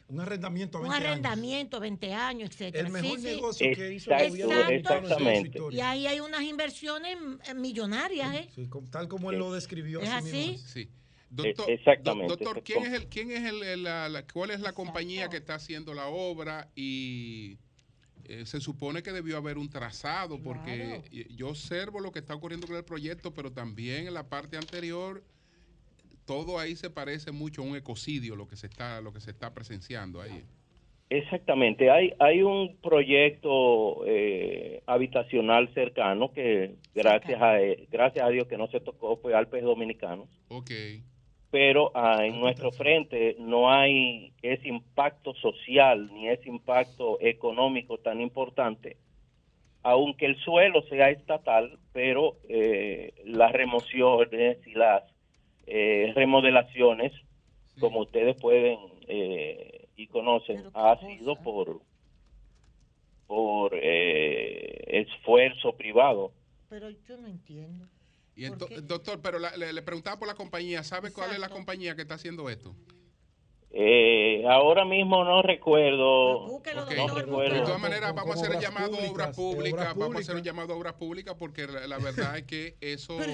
[0.08, 1.10] Un arrendamiento a un 20 años.
[1.12, 2.88] arrendamiento a 20 años, etcétera.
[2.88, 3.22] El Sí, sí.
[3.22, 5.58] negocio que hizo el Exacto, gobierno exactamente.
[5.70, 7.16] Y ahí hay unas inversiones
[7.48, 8.48] eh, millonarias, ¿eh?
[8.54, 10.00] Sí, tal como él lo describió.
[10.00, 10.58] ¿Es así.
[10.58, 10.90] Sí.
[11.30, 12.26] Doctor, Eh, exactamente.
[12.26, 15.28] do- doctor, ¿quién es el, quién es el, el- la, la- cuál es la compañía
[15.28, 17.56] que está haciendo la obra y
[18.30, 21.02] eh, se supone que debió haber un trazado porque
[21.34, 25.24] yo observo lo que está ocurriendo con el proyecto, pero también en la parte anterior
[26.26, 29.32] todo ahí se parece mucho a un ecocidio lo que se está lo que se
[29.32, 30.44] está presenciando ahí.
[31.08, 38.46] Exactamente, hay, hay un proyecto eh, habitacional cercano que gracias a, eh, gracias a Dios
[38.46, 40.70] que no se tocó fue Alpes Dominicanos, Ok.
[41.50, 48.20] Pero ah, en nuestro frente no hay ese impacto social ni ese impacto económico tan
[48.20, 48.96] importante,
[49.82, 55.02] aunque el suelo sea estatal, pero eh, las remociones y las
[55.66, 57.12] eh, remodelaciones,
[57.78, 58.78] como ustedes pueden
[59.08, 61.80] eh, y conocen, ha sido por
[63.30, 66.32] por eh, esfuerzo privado.
[66.68, 67.86] Pero yo no entiendo.
[68.70, 71.94] Y doctor, pero la- le, le preguntaba por la compañía, ¿sabe cuál es la compañía
[71.96, 72.74] que está haciendo esto?
[73.72, 76.38] Eh, ahora mismo no recuerdo.
[76.56, 77.62] Ok, no De recuerdo.
[77.64, 80.42] todas maneras, vamos a hacer el llamado a obras públicas, de vamos a hacer un
[80.42, 83.30] llamado a obras públicas porque la, la verdad es que eso, Pero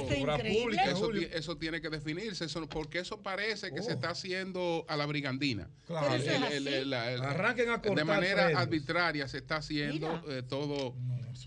[1.32, 5.70] eso tiene que definirse, eso, porque eso parece que se está haciendo a la brigandina.
[5.86, 6.14] Claro.
[6.14, 10.94] El- el- el- Arranquen a de manera arbitraria se está haciendo eh, todo,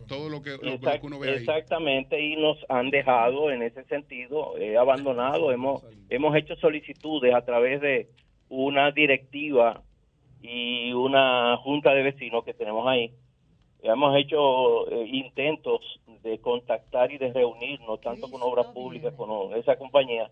[0.08, 1.36] todo lo que, lo, lo Exact- que uno ve ahí.
[1.38, 5.52] exactamente, y nos han dejado en ese sentido eh, abandonado.
[5.52, 8.10] Hemos, hemos hecho solicitudes a través de
[8.50, 9.82] una directiva
[10.42, 13.12] y una junta de vecinos que tenemos ahí.
[13.82, 19.78] Hemos hecho eh, intentos de contactar y de reunirnos tanto con obras públicas como esa
[19.78, 20.30] compañía,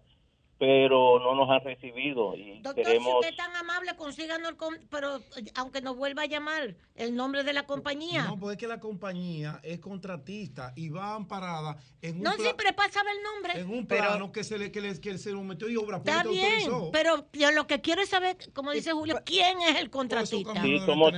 [0.59, 4.55] pero no nos han recibido y Doctor, si queremos usted es tan amable, consíganos, el
[4.89, 8.23] pero eh, aunque nos vuelva a llamar el nombre de la compañía.
[8.25, 12.45] No, pues es que la compañía es contratista y va amparada en un, No, pla-
[12.45, 13.59] sí, pero es para saber el nombre.
[13.61, 15.97] en un Pero- plano que se le, que le- que se lo metió y obra
[15.97, 16.91] Está pública bien, autorizó.
[16.91, 20.53] pero yo lo que quiero es saber, como dice Julio, quién es el contratista.
[20.61, 21.11] Sí, cómo,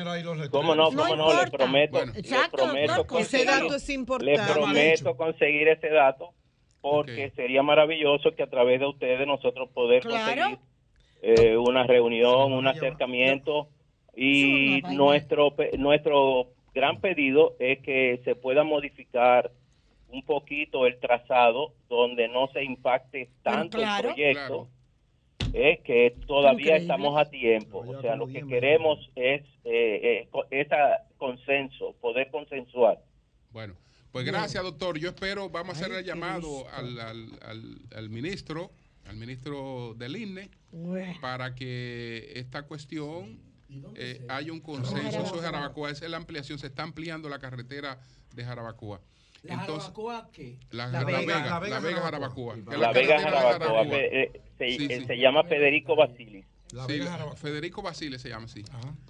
[0.51, 2.13] cómo no, cómo no, le prometo, Bueno.
[2.13, 4.53] le Exacto, prometo doctor, Ese dato es le importante.
[4.53, 6.33] prometo conseguir ese dato
[6.81, 10.25] porque sería maravilloso que a través de ustedes nosotros poder Claro.
[10.41, 10.59] conseguir
[11.21, 13.67] eh, una reunión, un acercamiento
[14.15, 19.51] Y nuestro, pe- nuestro gran pedido es que se pueda modificar
[20.11, 24.09] un poquito el trazado donde no se impacte tanto claro.
[24.09, 24.67] el proyecto.
[25.53, 26.81] Es que todavía Increíble.
[26.81, 27.79] estamos a tiempo.
[27.87, 32.97] O sea, lo que queremos es eh, eh, co- esa consenso, poder consensuar.
[33.51, 33.75] Bueno,
[34.11, 34.97] pues gracias, doctor.
[34.97, 38.71] Yo espero, vamos a hacer el llamado al, al- al- al ministro,
[39.07, 40.49] al ministro del INE,
[41.21, 43.39] para que esta cuestión
[43.95, 45.19] eh, haya un consenso.
[45.21, 46.57] Eso es Jarabacoa, esa es la ampliación.
[46.59, 47.99] Se está ampliando la carretera
[48.35, 48.99] de Jarabacoa.
[49.43, 50.57] ¿La Entonces, Jarabacoa qué?
[50.71, 52.55] la, La la Vega, Vega, la la Vega Vega, Jarabacoa.
[52.55, 52.77] Jarabacoa.
[52.77, 55.05] La Vega Jarabacoa eh, se, Sí, eh, sí.
[55.05, 56.45] se llama Federico Basilis.
[56.69, 56.99] Sí,
[57.37, 58.63] Federico Basile se llama así.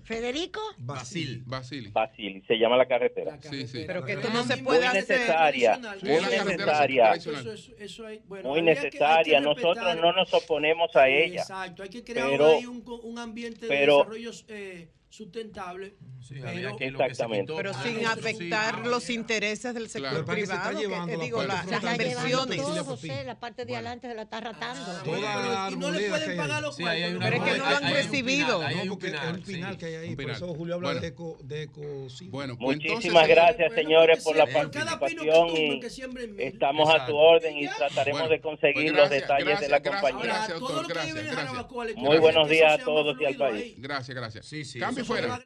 [0.03, 0.61] Federico.
[0.77, 1.43] Basil.
[1.45, 1.89] Basili.
[1.91, 3.37] Basili, se llama la carretera.
[3.41, 3.83] Sí, sí.
[3.85, 5.01] Pero que La esto no se Muy puede hacer.
[5.19, 7.11] necesaria, Sí, muy la carretera necesaria.
[7.13, 9.39] Eso, eso, eso hay, bueno, muy habría que- hay que necesaria.
[9.41, 11.41] Nosotros no nos oponemos a Sí, ella.
[11.41, 15.95] Exacto, hay que crear Pero- ahí un, co- un ambiente de pero- desarrollo eh, sustentable.
[16.29, 17.53] pero, que lo que se Exactamente.
[17.55, 20.25] Pero sin afectar los intereses del sector Claro.
[20.25, 22.57] Parece que se está privado, que, eh, la digo, las inversiones.
[22.57, 24.85] Todo, José, la parte de adelante se la está ratando.
[25.03, 27.17] Toda la y no le pueden pagar los Sí, cuartos.
[27.19, 28.61] Pero es que no lo han hay- hay un recibido.
[28.61, 30.15] No, porque es un pinal que hay ahí.
[30.15, 31.01] Por eso Julio habla Bueno.
[31.01, 32.27] de eco, de eco sí.
[32.29, 35.81] Bueno, pues Muchísimas entonces, gracias, señores, por la participación y
[36.37, 40.47] estamos a su orden y trataremos Bueno, de conseguir pues los detalles de la compañía.
[41.95, 43.73] Muy buenos días a todos y al país.
[43.77, 44.45] Gracias, gracias.
[44.99, 45.39] Le fuera.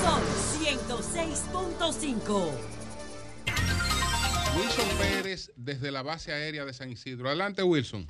[0.00, 0.22] Sol
[0.62, 2.50] 106.5.
[4.56, 7.28] Wilson Pérez desde la base aérea de San Isidro.
[7.28, 8.06] Adelante, Wilson.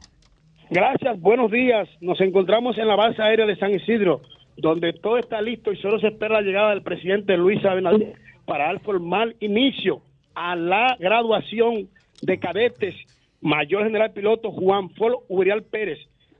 [0.70, 1.88] Gracias, buenos días.
[2.00, 4.22] Nos encontramos en la base aérea de San Isidro,
[4.56, 8.14] donde todo está listo y solo se espera la llegada del presidente Luis Abinader
[8.44, 10.00] para dar formal inicio
[10.36, 11.88] a la graduación
[12.20, 12.94] de cadetes
[13.42, 15.98] Mayor General Piloto Juan Fol Uriel Pérez.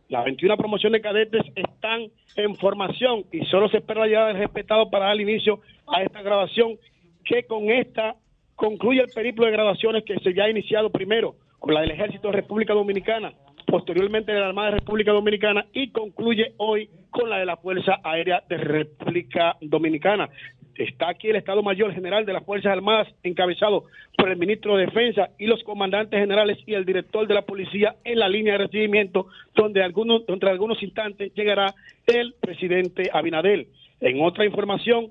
[0.08, 2.06] Las 21 promociones de cadetes están
[2.36, 6.22] en formación y solo se espera la llegada del respetado para dar inicio a esta
[6.22, 6.78] graduación,
[7.24, 8.16] que con esta
[8.54, 12.28] concluye el periplo de graduaciones que se ya ha iniciado primero con la del Ejército
[12.28, 13.32] de República Dominicana,
[13.66, 18.00] posteriormente de la Armada de República Dominicana y concluye hoy con la de la Fuerza
[18.04, 20.28] Aérea de República Dominicana.
[20.76, 23.84] Está aquí el Estado Mayor General de las Fuerzas Armadas, encabezado
[24.16, 27.96] por el ministro de Defensa y los comandantes generales y el director de la policía
[28.04, 31.74] en la línea de recibimiento, donde algunos, entre algunos instantes llegará
[32.06, 33.68] el presidente Abinadel.
[34.00, 35.10] En otra información,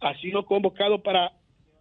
[0.00, 1.32] ha sido convocado para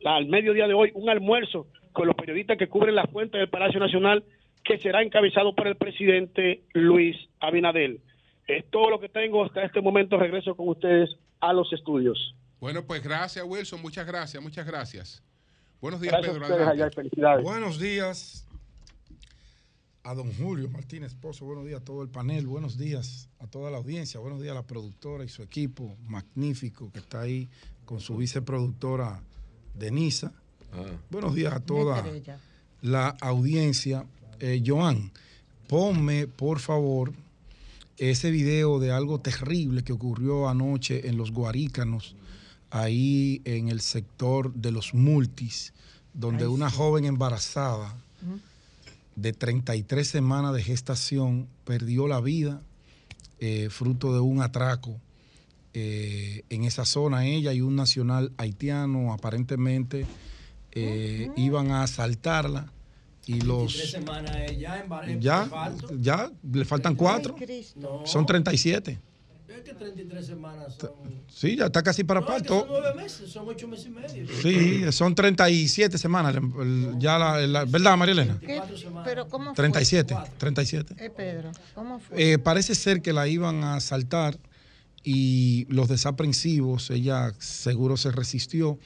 [0.01, 3.49] la- al mediodía de hoy un almuerzo con los periodistas que cubren la fuente del
[3.49, 4.23] Palacio Nacional,
[4.63, 7.99] que será encabezado por el presidente Luis Abinadel.
[8.47, 10.17] Es todo lo que tengo hasta este momento.
[10.17, 11.09] Regreso con ustedes
[11.39, 12.35] a los estudios.
[12.61, 13.81] Bueno, pues gracias, Wilson.
[13.81, 15.21] Muchas gracias, muchas gracias.
[15.81, 16.45] Buenos días, Gracias a Pedro.
[16.45, 16.83] ustedes adelante.
[16.83, 17.43] allá y felicidades.
[17.43, 18.45] Buenos días
[20.03, 23.69] a don Julio Martínez Pozo, buenos días a todo el panel, buenos días a toda
[23.71, 27.49] la audiencia, buenos días a la productora y su equipo magnífico que está ahí
[27.85, 29.21] con su viceproductora
[29.73, 30.31] Denisa.
[31.09, 32.03] Buenos días a toda
[32.81, 34.05] la audiencia.
[34.39, 35.11] Eh, Joan,
[35.67, 37.11] ponme por favor
[37.97, 42.15] ese video de algo terrible que ocurrió anoche en los Guarícanos,
[42.71, 45.73] ahí en el sector de los multis,
[46.13, 46.77] donde Ay, una sí.
[46.77, 47.95] joven embarazada
[49.15, 52.61] de 33 semanas de gestación perdió la vida
[53.39, 54.99] eh, fruto de un atraco
[55.73, 57.25] eh, en esa zona.
[57.25, 60.05] Ella y un nacional haitiano aparentemente
[60.71, 62.71] eh, iban a asaltarla
[63.25, 63.73] y los...
[63.91, 65.49] semanas eh, ya en Ya,
[65.97, 67.35] ya, le faltan cuatro.
[67.75, 68.05] No.
[68.05, 68.99] Son 37.
[69.57, 70.91] Es que 33 semanas son.
[71.27, 72.59] Sí, ya está casi para No, es que parto.
[72.61, 74.27] son nueve meses, son ocho meses y medio.
[74.41, 76.35] Sí, son 37 semanas.
[76.99, 78.39] Ya la, la- ¿Verdad, María Elena?
[79.03, 79.55] Pero ¿cómo fue?
[79.55, 80.95] 37, 37.
[80.97, 82.33] Eh, Pedro, ¿cómo fue?
[82.33, 84.37] Eh, parece ser que la iban a asaltar
[85.03, 88.77] y los desaprensivos, ella seguro se resistió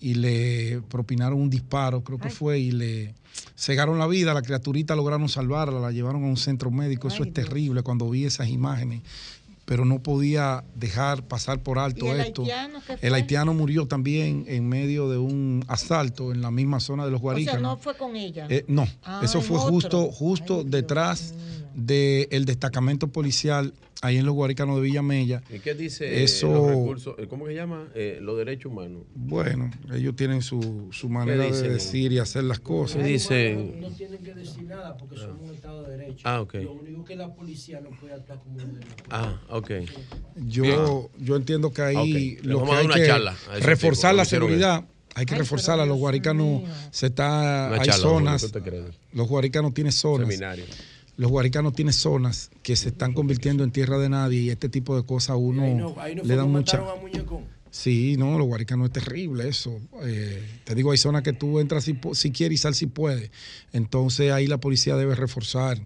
[0.00, 3.14] y le propinaron un disparo, creo que fue, y le
[3.56, 4.34] cegaron la vida.
[4.34, 7.06] La criaturita lograron salvarla, la llevaron a un centro médico.
[7.06, 9.02] Eso es terrible cuando vi esas imágenes.
[9.72, 12.42] Pero no podía dejar pasar por alto ¿Y el esto.
[12.42, 17.10] haitiano El haitiano murió también en medio de un asalto en la misma zona de
[17.10, 17.62] los o sea, Guarícanos.
[17.62, 18.46] no fue con ella.
[18.50, 19.70] Eh, no, Ah, eso fue otro.
[19.72, 21.32] justo, justo detrás
[21.74, 23.72] del destacamento policial
[24.02, 25.42] ahí en los Guaricanos de Villamella.
[25.48, 27.14] ¿Y qué dice Eso- los recursos?
[27.18, 27.88] eh, ¿Cómo que se llama?
[27.94, 29.02] Eh, los derechos humanos.
[29.14, 32.96] Bueno, ellos tienen su, su manera de decir y hacer las cosas.
[32.98, 36.20] No tienen que decir nada porque somos un Estado de Derecho.
[36.24, 36.54] Ah, ok.
[36.54, 38.80] Lo único que la policía no puede actuar como un.
[39.08, 39.70] Ah, ok.
[40.48, 43.06] Yo, yo entiendo que ahí Ok, le lo vamos que a dar hay una que
[43.06, 44.84] charla a ese reforzar tipo, la seguridad.
[45.14, 45.84] Hay que reforzarla.
[45.86, 48.52] Los guaricanos se está, Una hay charla, zonas.
[49.12, 50.64] Los guaricanos tienen zonas Seminario.
[51.16, 54.96] Los guaricanos tienen zonas que se están convirtiendo en tierra de nadie y este tipo
[54.96, 56.78] de cosas a uno Ahí no, ahí no le dan mucha...
[56.78, 56.94] a.
[57.72, 59.80] Sí, no, los guaricanos es terrible eso.
[60.02, 63.30] Eh, te digo, hay zonas que tú entras si, si quieres y sal si puedes.
[63.72, 65.80] Entonces ahí la policía debe reforzar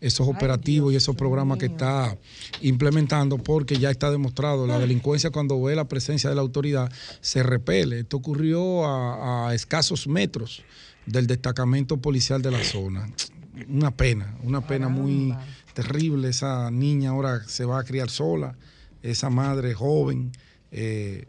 [0.00, 2.16] esos operativos y esos programas que está
[2.60, 7.42] implementando porque ya está demostrado, la delincuencia cuando ve la presencia de la autoridad se
[7.42, 8.00] repele.
[8.00, 10.62] Esto ocurrió a, a escasos metros
[11.06, 13.12] del destacamento policial de la zona.
[13.68, 15.34] Una pena, una pena muy
[15.74, 16.28] terrible.
[16.28, 18.56] Esa niña ahora se va a criar sola,
[19.02, 20.32] esa madre joven
[20.70, 21.26] eh,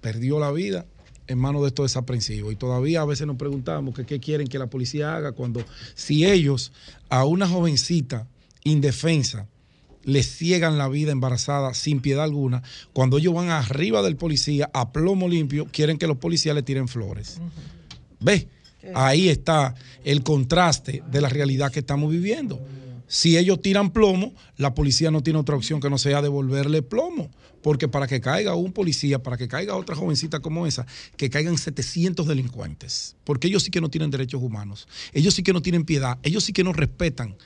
[0.00, 0.86] perdió la vida
[1.26, 2.52] en manos de estos desaprensivos.
[2.52, 6.26] Y todavía a veces nos preguntamos que qué quieren que la policía haga cuando si
[6.26, 6.72] ellos
[7.08, 8.26] a una jovencita
[8.64, 9.46] indefensa
[10.04, 12.62] le ciegan la vida embarazada sin piedad alguna,
[12.92, 16.88] cuando ellos van arriba del policía a plomo limpio, quieren que los policías le tiren
[16.88, 17.40] flores.
[18.20, 18.46] ¿Ves?
[18.94, 22.60] Ahí está el contraste de la realidad que estamos viviendo.
[23.06, 27.30] Si ellos tiran plomo, la policía no tiene otra opción que no sea devolverle plomo.
[27.62, 30.86] Porque para que caiga un policía, para que caiga otra jovencita como esa,
[31.16, 33.14] que caigan 700 delincuentes.
[33.24, 34.88] Porque ellos sí que no tienen derechos humanos.
[35.12, 36.18] Ellos sí que no tienen piedad.
[36.22, 37.36] Ellos sí que no respetan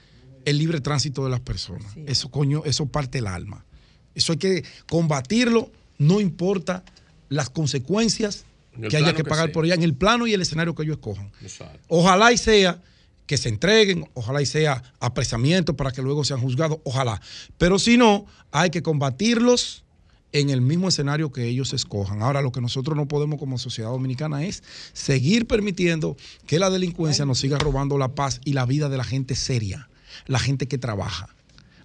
[0.47, 1.93] el libre tránsito de las personas.
[2.07, 3.67] Eso, coño, eso parte el alma.
[4.15, 6.85] Eso hay que combatirlo, no importa
[7.29, 8.45] las consecuencias
[8.89, 11.31] que haya que pagar por ella, en el plano y el escenario que ellos escojan.
[11.43, 11.79] Exacto.
[11.89, 12.81] Ojalá y sea
[13.27, 17.21] que se entreguen, ojalá y sea apresamiento para que luego sean juzgados, ojalá.
[17.59, 19.85] Pero si no, hay que combatirlos
[20.33, 22.23] en el mismo escenario que ellos escojan.
[22.23, 24.63] Ahora, lo que nosotros no podemos como sociedad dominicana es
[24.93, 26.17] seguir permitiendo
[26.47, 29.89] que la delincuencia nos siga robando la paz y la vida de la gente seria,
[30.27, 31.29] la gente que trabaja.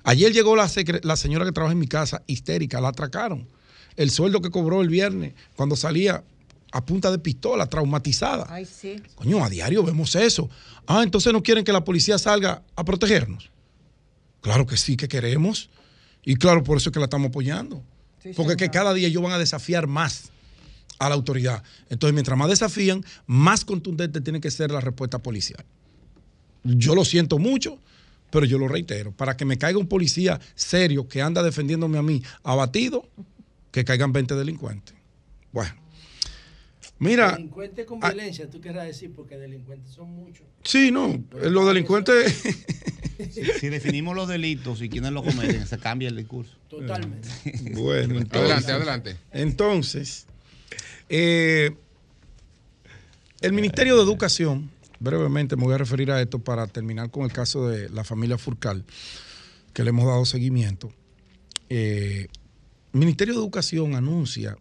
[0.03, 0.69] Ayer llegó la,
[1.03, 3.47] la señora que trabaja en mi casa, histérica, la atracaron.
[3.95, 6.23] El sueldo que cobró el viernes, cuando salía
[6.71, 8.47] a punta de pistola, traumatizada.
[8.49, 9.01] Ay, sí.
[9.15, 10.49] Coño, a diario vemos eso.
[10.87, 13.51] Ah, entonces no quieren que la policía salga a protegernos.
[14.41, 15.69] Claro que sí que queremos.
[16.23, 17.83] Y claro, por eso es que la estamos apoyando.
[18.35, 20.31] Porque es que cada día ellos van a desafiar más
[20.99, 21.63] a la autoridad.
[21.89, 25.65] Entonces, mientras más desafían, más contundente tiene que ser la respuesta policial.
[26.63, 27.79] Yo lo siento mucho,
[28.29, 29.11] pero yo lo reitero.
[29.11, 33.09] Para que me caiga un policía serio que anda defendiéndome a mí abatido,
[33.71, 34.95] que caigan 20 delincuentes.
[35.51, 35.80] Bueno.
[37.01, 40.45] Mira, Delincuentes con ah, violencia, tú querrás decir, porque delincuentes son muchos.
[40.63, 42.43] sí, no, los delincuentes...
[43.31, 46.57] Si, si definimos los delitos y quienes los cometen, se cambia el discurso.
[46.67, 47.27] Totalmente.
[47.73, 49.17] Bueno, entonces, Adelante, adelante.
[49.31, 50.25] Entonces,
[51.09, 51.71] eh,
[53.41, 57.31] el Ministerio de Educación, brevemente me voy a referir a esto para terminar con el
[57.31, 58.85] caso de la familia Furcal,
[59.73, 60.91] que le hemos dado seguimiento.
[61.69, 62.27] Eh,
[62.93, 64.57] el Ministerio de Educación anuncia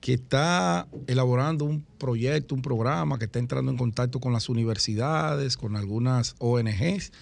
[0.00, 5.56] que está elaborando un proyecto, un programa, que está entrando en contacto con las universidades,
[5.56, 7.12] con algunas ONGs,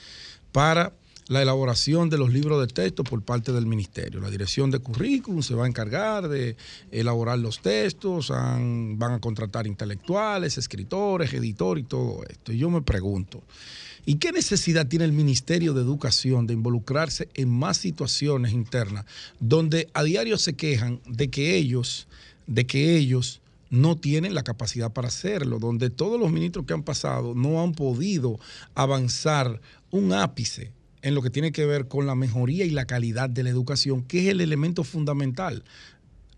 [0.53, 0.93] para
[1.29, 4.21] la elaboración de los libros de texto por parte del ministerio.
[4.21, 6.57] La dirección de currículum se va a encargar de
[6.91, 12.53] elaborar los textos, van a contratar intelectuales, escritores, editores y todo esto.
[12.53, 13.43] Y yo me pregunto,
[14.07, 19.05] ¿y qué necesidad tiene el Ministerio de Educación de involucrarse en más situaciones internas
[19.39, 22.09] donde a diario se quejan de que ellos,
[22.49, 26.83] de que ellos no tienen la capacidad para hacerlo, donde todos los ministros que han
[26.83, 28.41] pasado no han podido
[28.75, 29.61] avanzar
[29.91, 30.73] un ápice
[31.03, 34.03] en lo que tiene que ver con la mejoría y la calidad de la educación,
[34.03, 35.62] que es el elemento fundamental.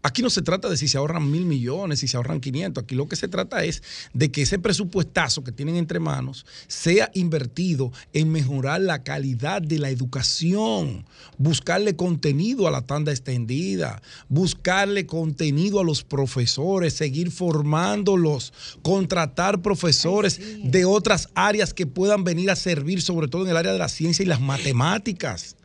[0.03, 2.83] Aquí no se trata de si se ahorran mil millones, si se ahorran 500.
[2.83, 3.83] Aquí lo que se trata es
[4.15, 9.79] de que ese presupuestazo que tienen entre manos sea invertido en mejorar la calidad de
[9.79, 11.05] la educación,
[11.37, 20.41] buscarle contenido a la tanda extendida, buscarle contenido a los profesores, seguir formándolos, contratar profesores
[20.63, 23.89] de otras áreas que puedan venir a servir, sobre todo en el área de la
[23.89, 25.57] ciencia y las matemáticas.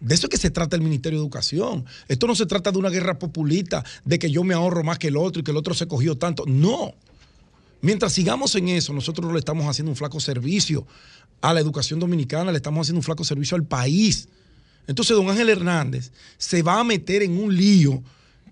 [0.00, 1.84] De eso es que se trata el Ministerio de Educación.
[2.08, 5.08] Esto no se trata de una guerra populista, de que yo me ahorro más que
[5.08, 6.44] el otro y que el otro se cogió tanto.
[6.46, 6.94] No.
[7.80, 10.86] Mientras sigamos en eso, nosotros le estamos haciendo un flaco servicio
[11.40, 14.28] a la educación dominicana, le estamos haciendo un flaco servicio al país.
[14.86, 18.02] Entonces, don Ángel Hernández se va a meter en un lío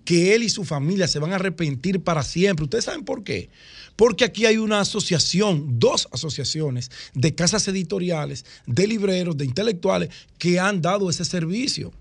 [0.05, 2.63] que él y su familia se van a arrepentir para siempre.
[2.63, 3.49] ¿Ustedes saben por qué?
[3.95, 10.59] Porque aquí hay una asociación, dos asociaciones de casas editoriales, de libreros, de intelectuales que
[10.59, 11.91] han dado ese servicio.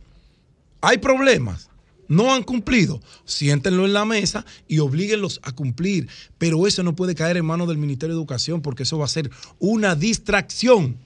[0.81, 1.71] Hay problemas,
[2.09, 3.01] no han cumplido.
[3.25, 6.09] Siéntenlo en la mesa y oblíguenlos a cumplir.
[6.37, 9.09] Pero eso no puede caer en manos del Ministerio de Educación porque eso va a
[9.09, 10.99] ser una distracción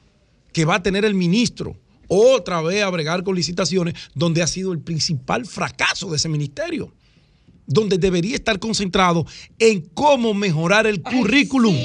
[0.53, 1.77] que va a tener el ministro
[2.09, 6.93] otra vez a bregar con licitaciones, donde ha sido el principal fracaso de ese ministerio,
[7.67, 9.27] donde debería estar concentrado
[9.59, 11.77] en cómo mejorar el currículum.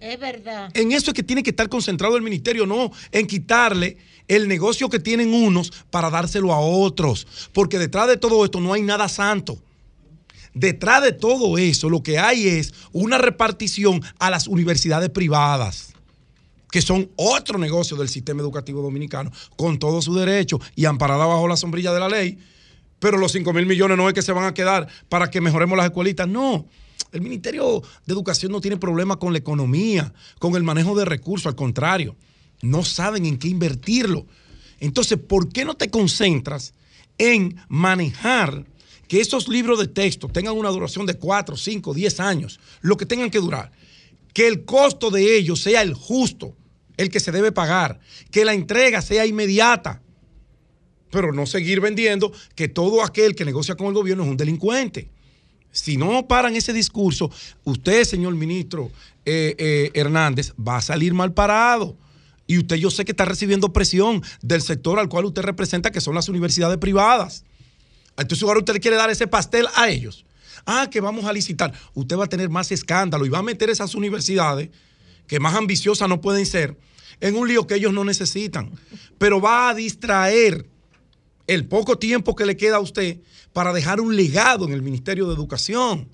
[0.00, 0.70] Es verdad.
[0.74, 3.96] En eso es que tiene que estar concentrado el ministerio, no en quitarle
[4.28, 7.26] el negocio que tienen unos para dárselo a otros.
[7.52, 9.58] Porque detrás de todo esto no hay nada santo.
[10.54, 15.94] Detrás de todo eso lo que hay es una repartición a las universidades privadas,
[16.70, 21.48] que son otro negocio del sistema educativo dominicano, con todo su derecho y amparada bajo
[21.48, 22.38] la sombrilla de la ley.
[22.98, 25.76] Pero los 5 mil millones no es que se van a quedar para que mejoremos
[25.76, 26.66] las escuelitas, no.
[27.12, 31.46] El Ministerio de Educación no tiene problema con la economía, con el manejo de recursos,
[31.46, 32.16] al contrario,
[32.60, 34.26] no saben en qué invertirlo.
[34.80, 36.74] Entonces, ¿por qué no te concentras
[37.16, 38.64] en manejar
[39.06, 43.06] que esos libros de texto tengan una duración de 4, 5, 10 años, lo que
[43.06, 43.72] tengan que durar?
[44.34, 46.54] Que el costo de ellos sea el justo,
[46.98, 47.98] el que se debe pagar,
[48.30, 50.02] que la entrega sea inmediata,
[51.10, 55.08] pero no seguir vendiendo que todo aquel que negocia con el gobierno es un delincuente.
[55.70, 57.30] Si no paran ese discurso,
[57.64, 58.90] usted, señor ministro
[59.24, 61.96] eh, eh, Hernández, va a salir mal parado.
[62.46, 66.00] Y usted yo sé que está recibiendo presión del sector al cual usted representa, que
[66.00, 67.44] son las universidades privadas.
[68.16, 70.24] Entonces ahora usted le quiere dar ese pastel a ellos.
[70.66, 71.72] Ah, que vamos a licitar.
[71.94, 74.70] Usted va a tener más escándalo y va a meter esas universidades,
[75.26, 76.76] que más ambiciosas no pueden ser,
[77.20, 78.70] en un lío que ellos no necesitan.
[79.18, 80.66] Pero va a distraer
[81.46, 83.18] el poco tiempo que le queda a usted
[83.52, 86.08] para dejar un legado en el Ministerio de Educación.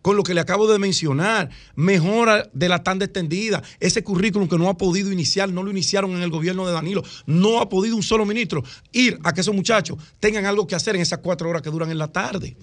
[0.00, 4.58] Con lo que le acabo de mencionar, mejora de la tanda extendida, ese currículum que
[4.58, 7.94] no ha podido iniciar, no lo iniciaron en el gobierno de Danilo, no ha podido
[7.94, 11.48] un solo ministro ir a que esos muchachos tengan algo que hacer en esas cuatro
[11.48, 12.56] horas que duran en la tarde.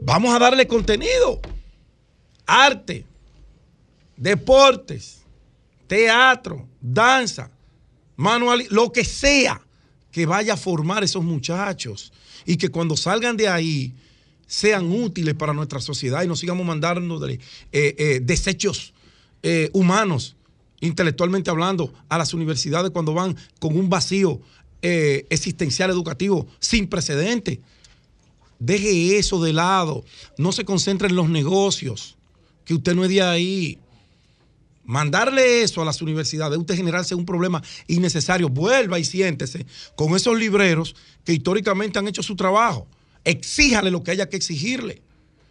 [0.00, 1.40] Vamos a darle contenido,
[2.46, 3.04] arte,
[4.16, 5.20] deportes,
[5.86, 7.50] teatro, danza,
[8.16, 9.60] manual, lo que sea
[10.12, 12.12] que vaya a formar esos muchachos
[12.46, 13.92] y que cuando salgan de ahí
[14.46, 17.38] sean útiles para nuestra sociedad y no sigamos mandando eh,
[17.72, 18.94] eh, desechos
[19.42, 20.36] eh, humanos,
[20.80, 24.40] intelectualmente hablando, a las universidades cuando van con un vacío
[24.82, 27.60] existencial educativo sin precedente.
[28.60, 30.04] Deje eso de lado,
[30.38, 32.16] no se concentre en los negocios,
[32.64, 33.78] que usted no es de ahí.
[34.86, 38.48] Mandarle eso a las universidades, usted generarse un problema innecesario.
[38.48, 40.94] Vuelva y siéntese con esos libreros
[41.24, 42.86] que históricamente han hecho su trabajo.
[43.24, 45.02] Exíjale lo que haya que exigirle.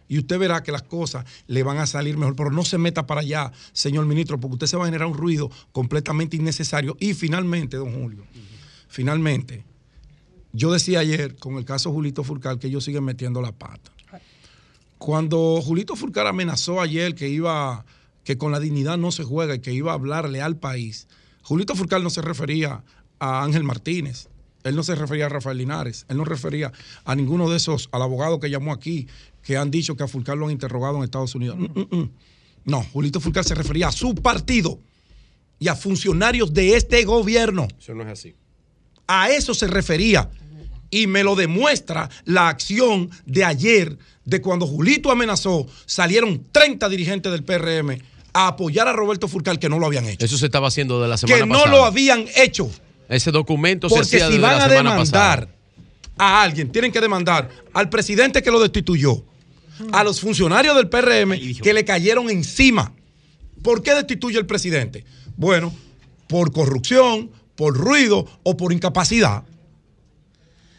[0.08, 2.34] Y usted verá que las cosas le van a salir mejor.
[2.36, 5.14] Pero no se meta para allá, señor ministro, porque usted se va a generar un
[5.14, 6.96] ruido completamente innecesario.
[6.98, 8.24] Y finalmente, don Julio,
[8.88, 9.64] finalmente,
[10.52, 13.92] yo decía ayer con el caso Julito Furcal que ellos siguen metiendo la pata.
[14.96, 17.84] Cuando Julito Furcal amenazó ayer que iba
[18.26, 21.06] que con la dignidad no se juega y que iba a hablarle al país,
[21.42, 22.82] Julito Furcal no se refería
[23.20, 24.28] a Ángel Martínez,
[24.64, 26.72] él no se refería a Rafael Linares, él no refería
[27.04, 29.06] a ninguno de esos, al abogado que llamó aquí,
[29.44, 31.56] que han dicho que a Furcal lo han interrogado en Estados Unidos.
[31.56, 32.10] Mm, mm, mm.
[32.64, 34.80] No, Julito Furcal se refería a su partido
[35.60, 37.68] y a funcionarios de este gobierno.
[37.78, 38.34] Eso no es así.
[39.06, 40.28] A eso se refería.
[40.90, 47.30] Y me lo demuestra la acción de ayer, de cuando Julito amenazó, salieron 30 dirigentes
[47.30, 47.98] del PRM
[48.38, 50.24] a apoyar a Roberto Furcal que no lo habían hecho.
[50.26, 51.70] Eso se estaba haciendo de la semana Que no pasada.
[51.76, 52.70] lo habían hecho.
[53.08, 54.96] Ese documento se Porque hacía si desde van la a demandar
[55.46, 55.48] pasada.
[56.18, 59.24] a alguien, tienen que demandar al presidente que lo destituyó,
[59.92, 61.32] a los funcionarios del PRM
[61.62, 62.92] que le cayeron encima.
[63.62, 65.04] ¿Por qué destituye el presidente?
[65.36, 65.74] Bueno,
[66.28, 69.44] por corrupción, por ruido o por incapacidad.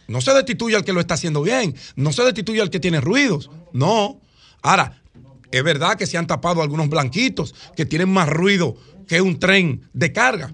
[0.07, 3.01] No se destituye al que lo está haciendo bien, no se destituye al que tiene
[3.01, 4.19] ruidos, no.
[4.61, 5.01] Ahora,
[5.51, 8.75] es verdad que se han tapado algunos blanquitos que tienen más ruido
[9.07, 10.53] que un tren de carga.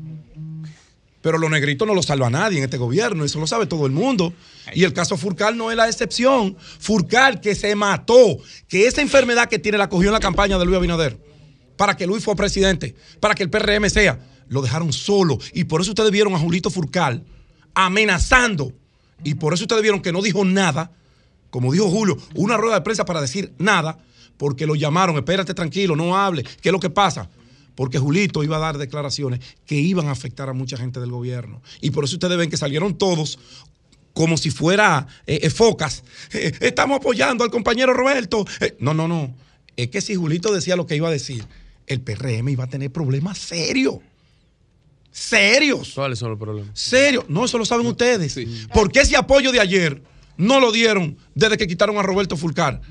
[1.22, 3.86] Pero los negritos no lo salva a nadie en este gobierno, eso lo sabe todo
[3.86, 4.34] el mundo.
[4.74, 6.58] Y el caso Furcal no es la excepción.
[6.80, 8.38] Furcal que se mató,
[8.68, 11.18] que esa enfermedad que tiene la cogió en la campaña de Luis Abinader,
[11.78, 15.40] para que Luis fue presidente, para que el PRM sea, lo dejaron solo.
[15.54, 17.24] Y por eso ustedes vieron a Julito Furcal
[17.74, 18.74] amenazando.
[19.24, 20.92] Y por eso ustedes vieron que no dijo nada,
[21.50, 24.00] como dijo Julio, una rueda de prensa para decir nada,
[24.44, 27.30] porque lo llamaron, espérate tranquilo, no hable, ¿qué es lo que pasa?
[27.76, 31.62] Porque Julito iba a dar declaraciones que iban a afectar a mucha gente del gobierno.
[31.80, 33.40] Y por eso ustedes ven que salieron todos
[34.12, 36.04] como si fuera eh, eh, focas.
[36.34, 38.46] Eh, estamos apoyando al compañero Roberto.
[38.60, 39.34] Eh, no, no, no.
[39.78, 41.46] Es que si Julito decía lo que iba a decir,
[41.88, 44.00] el PRM iba a tener problemas serios.
[45.10, 45.94] Serios.
[45.96, 46.78] ¿Cuáles son los problemas?
[46.78, 47.30] Serios.
[47.30, 48.38] No, eso lo saben ustedes.
[48.74, 50.04] ¿Por qué ese apoyo de ayer
[50.36, 52.82] no lo dieron desde que quitaron a Roberto Fulcar?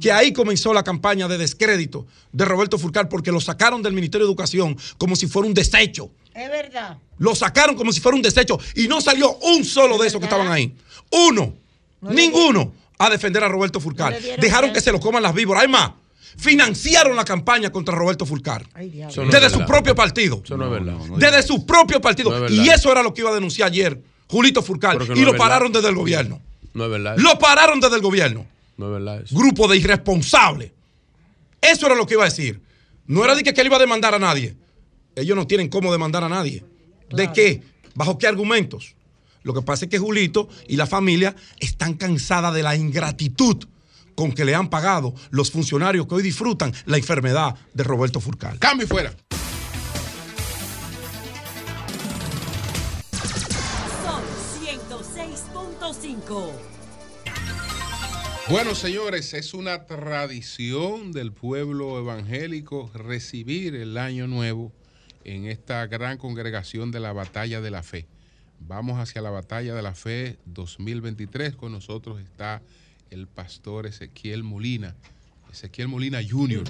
[0.00, 4.26] Que ahí comenzó la campaña de descrédito de Roberto Fulcar porque lo sacaron del Ministerio
[4.26, 6.10] de Educación como si fuera un desecho.
[6.34, 6.98] Es verdad.
[7.18, 10.26] Lo sacaron como si fuera un desecho y no salió un solo de esos que
[10.26, 10.74] estaban ahí.
[11.10, 11.54] Uno.
[12.02, 15.62] ninguno a defender a Roberto dieron Dejaron que se lo coman las víboras.
[15.62, 15.92] Hay más.
[16.38, 18.66] financiaron la campaña contra Roberto Fulcar.
[18.78, 20.42] Eso no es desde su propio partido.
[20.44, 20.98] Eso no es verdad.
[21.16, 22.30] Desde su propio partido.
[22.30, 24.98] No es y eso era lo que iba a denunciar ayer Julito Fulcar.
[25.14, 26.40] Y lo pararon desde el gobierno.
[26.74, 27.16] No es verdad.
[27.18, 28.46] Lo pararon desde el gobierno.
[28.76, 29.36] No es verdad eso.
[29.36, 30.72] Grupo de irresponsables.
[31.60, 32.60] Eso era lo que iba a decir.
[33.06, 34.56] No era de que, que él iba a demandar a nadie.
[35.14, 36.64] Ellos no tienen cómo demandar a nadie.
[37.10, 37.62] ¿De qué?
[37.94, 38.94] ¿Bajo qué argumentos?
[39.42, 43.64] Lo que pasa es que Julito y la familia están cansadas de la ingratitud
[44.16, 48.58] con que le han pagado los funcionarios que hoy disfrutan la enfermedad de Roberto Furcal.
[48.58, 49.14] Cambio y fuera.
[54.02, 54.22] Son
[54.64, 56.65] 106.5.
[58.48, 64.72] Bueno, señores, es una tradición del pueblo evangélico recibir el año nuevo
[65.24, 68.06] en esta gran congregación de la Batalla de la Fe.
[68.60, 71.56] Vamos hacia la Batalla de la Fe 2023.
[71.56, 72.62] Con nosotros está
[73.10, 74.94] el pastor Ezequiel Molina,
[75.50, 76.62] Ezequiel Molina Jr.,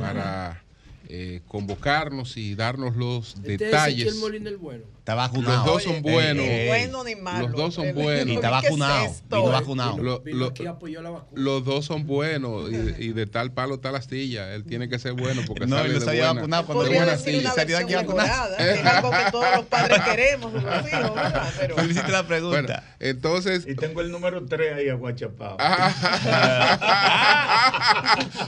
[0.00, 0.64] para
[1.08, 4.06] eh, convocarnos y darnos los Este es detalles.
[4.08, 4.93] Ezequiel Molina el bueno.
[5.04, 5.56] Está vacunado.
[5.56, 6.44] Los dos son Oye, buenos.
[6.48, 7.48] eh, bueno ni malo.
[7.48, 8.26] Los dos son El- buenos.
[8.26, 9.14] Y está vacunado.
[9.28, 9.98] Vino vacunado.
[9.98, 11.42] Lo- Vino lo- aquí, apoyó la vacuna.
[11.42, 14.54] los dos son buenos y, y de tal palo tal astilla.
[14.54, 16.90] Él tiene que ser bueno porque No, sale él no de buena, vacunado cuando de
[16.96, 17.50] buena astilla.
[17.52, 18.56] Salió aquí vacunado.
[18.56, 20.52] es algo que todos los padres queremos.
[20.54, 21.76] Pero-
[22.08, 22.60] la pregunta.
[22.62, 23.66] Bueno, entonces.
[23.68, 25.58] Y tengo el número 3 ahí aguachapado.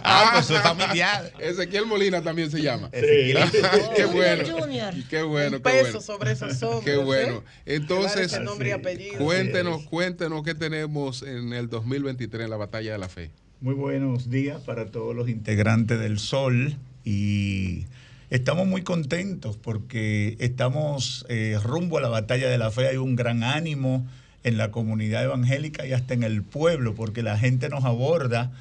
[0.02, 1.32] Ah, pues eso es familiar.
[1.38, 2.88] Ezequiel Molina también se llama.
[2.92, 3.50] Ezequiel.
[3.94, 4.58] qué bueno.
[4.58, 4.94] Junior.
[5.10, 6.00] Qué bueno, Un qué peso bueno.
[6.00, 7.42] sobre esos Qué bueno.
[7.64, 7.76] ¿eh?
[7.76, 9.18] Entonces, y apellido.
[9.18, 13.30] cuéntenos, cuéntenos qué tenemos en el 2023 en la batalla de la fe.
[13.60, 17.86] Muy buenos días para todos los integrantes del Sol y
[18.30, 22.88] estamos muy contentos porque estamos eh, rumbo a la batalla de la fe.
[22.88, 24.06] Hay un gran ánimo
[24.44, 28.52] en la comunidad evangélica y hasta en el pueblo porque la gente nos aborda.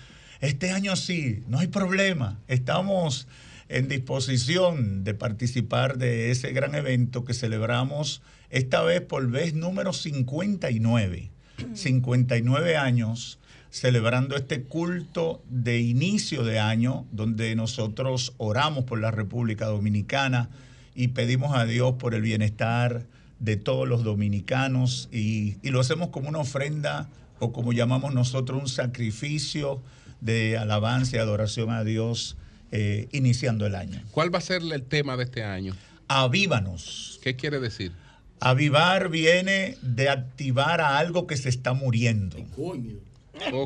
[0.42, 2.40] Este año sí, no hay problema.
[2.48, 3.28] Estamos
[3.70, 9.94] en disposición de participar de ese gran evento que celebramos esta vez por vez número
[9.94, 11.32] 59.
[11.74, 13.40] 59 años
[13.76, 20.50] celebrando este culto de inicio de año, donde nosotros oramos por la República Dominicana
[20.96, 23.06] y pedimos a Dios por el bienestar
[23.40, 27.10] de todos los dominicanos y, y lo hacemos como una ofrenda
[27.40, 29.82] o como llamamos nosotros un sacrificio
[30.22, 32.38] de alabanza y adoración a Dios
[32.72, 34.02] eh, iniciando el año.
[34.12, 35.76] ¿Cuál va a ser el tema de este año?
[36.08, 37.20] Avívanos.
[37.24, 37.92] ¿Qué quiere decir?
[38.40, 42.38] Avivar viene de activar a algo que se está muriendo.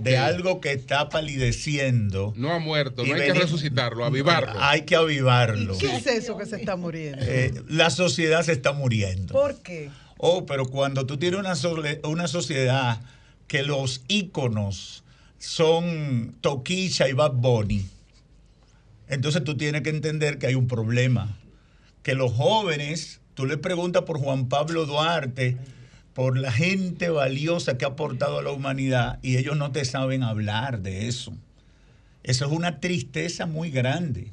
[0.03, 2.34] De algo que está palideciendo.
[2.35, 4.53] No ha muerto, no hay que resucitarlo, avivarlo.
[4.61, 5.77] Hay que avivarlo.
[5.77, 7.19] ¿Qué es eso que se está muriendo?
[7.21, 9.34] Eh, la sociedad se está muriendo.
[9.34, 9.89] ¿Por qué?
[10.17, 12.99] Oh, pero cuando tú tienes una, sole- una sociedad
[13.47, 15.03] que los íconos
[15.38, 17.85] son Toquilla y Bad Bunny,
[19.10, 21.38] entonces tú tienes que entender que hay un problema.
[22.03, 25.57] Que los jóvenes, tú le preguntas por Juan Pablo Duarte,
[26.14, 30.23] por la gente valiosa que ha aportado a la humanidad y ellos no te saben
[30.23, 31.34] hablar de eso.
[32.23, 34.31] Eso es una tristeza muy grande.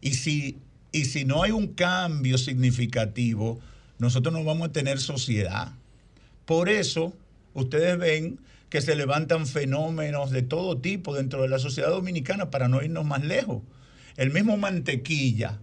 [0.00, 0.58] Y si,
[0.92, 3.58] y si no hay un cambio significativo,
[3.98, 5.72] nosotros no vamos a tener sociedad.
[6.44, 7.14] Por eso,
[7.54, 12.68] ustedes ven que se levantan fenómenos de todo tipo dentro de la sociedad dominicana para
[12.68, 13.62] no irnos más lejos.
[14.16, 15.58] El mismo mantequilla.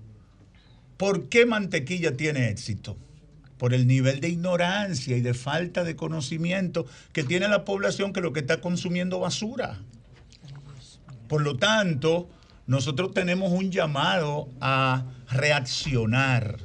[0.98, 2.98] ¿Por qué mantequilla tiene éxito?
[3.57, 8.22] Por el nivel de ignorancia y de falta de conocimiento que tiene la población que
[8.22, 9.80] lo que está consumiendo basura.
[11.28, 12.30] Por lo tanto,
[12.65, 16.57] nosotros tenemos un llamado a reaccionar,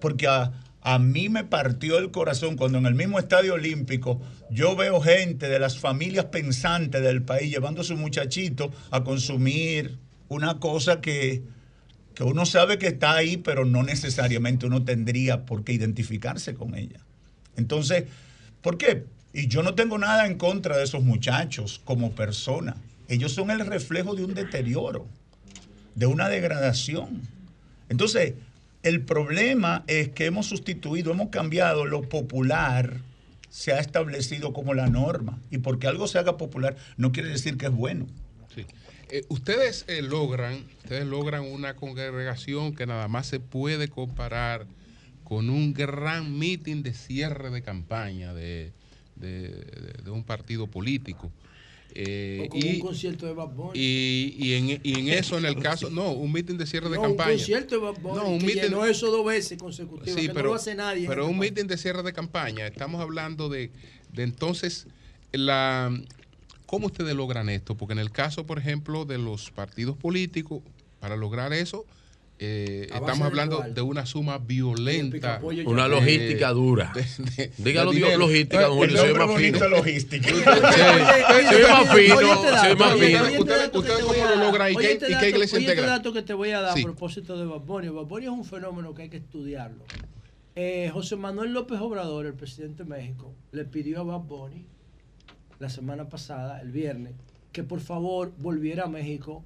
[0.00, 4.20] porque a, a mí me partió el corazón cuando en el mismo Estadio Olímpico
[4.50, 9.98] yo veo gente de las familias pensantes del país llevando a su muchachito a consumir
[10.28, 11.42] una cosa que,
[12.14, 16.74] que uno sabe que está ahí, pero no necesariamente uno tendría por qué identificarse con
[16.74, 17.00] ella.
[17.56, 18.04] Entonces,
[18.62, 19.04] ¿por qué?
[19.32, 22.76] Y yo no tengo nada en contra de esos muchachos como persona.
[23.08, 25.06] Ellos son el reflejo de un deterioro,
[25.94, 27.22] de una degradación.
[27.88, 28.34] Entonces,
[28.82, 33.00] el problema es que hemos sustituido, hemos cambiado lo popular,
[33.50, 35.38] se ha establecido como la norma.
[35.50, 38.06] Y porque algo se haga popular no quiere decir que es bueno.
[38.54, 38.66] Sí.
[39.10, 44.66] Eh, ustedes eh, logran, ustedes logran una congregación que nada más se puede comparar
[45.24, 48.72] con un gran mitin de cierre de campaña de,
[49.16, 51.30] de- de- de un partido político.
[51.94, 53.70] Eh, O como y, un concierto de Bad Bunny.
[53.78, 56.96] y- y en, y en eso, en el caso, no, un mitin de cierre de
[56.98, 57.30] campaña.
[57.32, 60.14] Un concierto de Bad Bunny No, un que mitin- llenó eso dos veces consecutivas.
[60.20, 61.06] Sí, que pero, no lo hace nadie.
[61.08, 62.66] pero un mitin de cierre de campaña.
[62.66, 63.70] Estamos hablando de,
[64.12, 64.86] de entonces
[65.32, 65.98] la
[66.68, 67.74] ¿cómo ustedes logran esto?
[67.76, 70.62] Porque en el caso, por ejemplo, de los partidos políticos,
[71.00, 71.86] para lograr eso,
[72.40, 75.40] eh, estamos hablando de una suma violenta.
[75.42, 76.92] Una eh, logística dura.
[76.94, 79.68] de- Dígalo Dios, logística, don Julio, nombre más fino.
[79.68, 80.28] logística.
[80.30, 80.44] Ve
[81.68, 83.40] más fino, ve más fino.
[83.40, 85.86] ¿Usted, cómo lo logra y qué, este y dato- qué iglesia oye, este integra?
[85.96, 87.44] dato que te voy a dar a propósito de.
[87.46, 87.60] Bad
[88.06, 89.84] Bunny es un fenómeno que hay que estudiarlo.
[90.54, 94.66] Eh, José Manuel López Obrador, el presidente de México, le pidió a Bad Bunny
[95.58, 97.14] la semana pasada, el viernes,
[97.52, 99.44] que por favor volviera a México,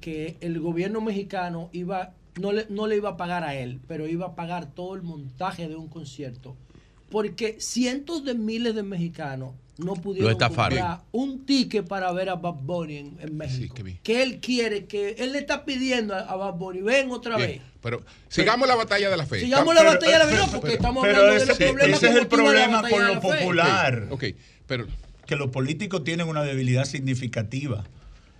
[0.00, 4.06] que el gobierno mexicano iba no le, no le iba a pagar a él, pero
[4.08, 6.56] iba a pagar todo el montaje de un concierto,
[7.10, 12.54] porque cientos de miles de mexicanos no pudieron comprar un ticket para ver a Bad
[12.62, 13.74] Bunny en, en México.
[14.02, 17.48] que él quiere, que él le está pidiendo a, a Bad Bunny, ven otra Bien,
[17.50, 17.60] vez.
[17.82, 19.40] Pero sigamos la batalla de la fe.
[19.40, 21.96] Sigamos la batalla de la fe, no, porque estamos pero hablando de ese, los problemas
[21.96, 24.06] ese que es el problema con de lo popular.
[24.10, 24.24] Ok,
[24.66, 24.86] pero
[25.26, 27.84] que los políticos tienen una debilidad significativa.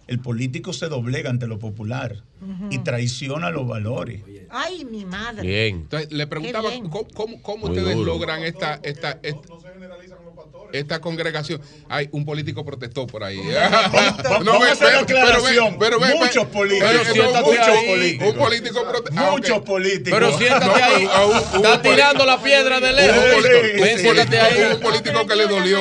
[0.06, 2.22] El político se doblega ante lo popular
[2.70, 4.22] y traiciona los valores.
[4.50, 5.46] Ay, mi madre.
[5.48, 5.76] Bien.
[5.76, 8.12] Entonces, le preguntaba cómo, cómo- cómo Muy ustedes duro.
[8.12, 9.38] logran esta, esta, esta,
[10.72, 11.60] esta congregación.
[11.88, 13.38] Hay un político protestó por ahí.
[14.24, 15.78] Vamos a hacer la aclaración.
[16.18, 16.90] Muchos políticos.
[16.92, 17.86] pero- Siéntate muchos ahí.
[17.86, 18.28] políticos.
[18.28, 19.30] Un político protestó.
[19.30, 20.18] Muchos políticos.
[20.20, 21.08] Pero siéntate ahí.
[21.54, 23.24] Está tirando la piedra de lejos.
[23.80, 24.72] Ven, siéntate ahí.
[24.74, 25.80] Un político que le dolió.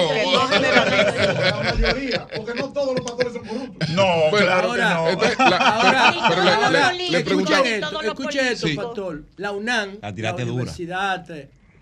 [2.36, 3.90] Porque no todos los pastores son corruptos.
[3.90, 5.10] No, claro ahora- que no.
[5.10, 8.68] entonces, la- Ahora, pero le- ahora, le- le escuchen preguntaba- esto, Todos los escuchen esto,
[8.68, 8.76] Sí.
[8.76, 9.24] pastor.
[9.38, 10.44] La UNAM, La la, dura.
[10.54, 11.26] Universidad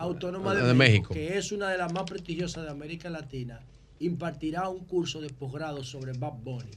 [0.02, 1.14] Autónoma de, De México, México.
[1.14, 3.60] que es una de las más prestigiosas de América Latina,
[4.00, 6.72] impartirá un curso de posgrado sobre Bad Bunny.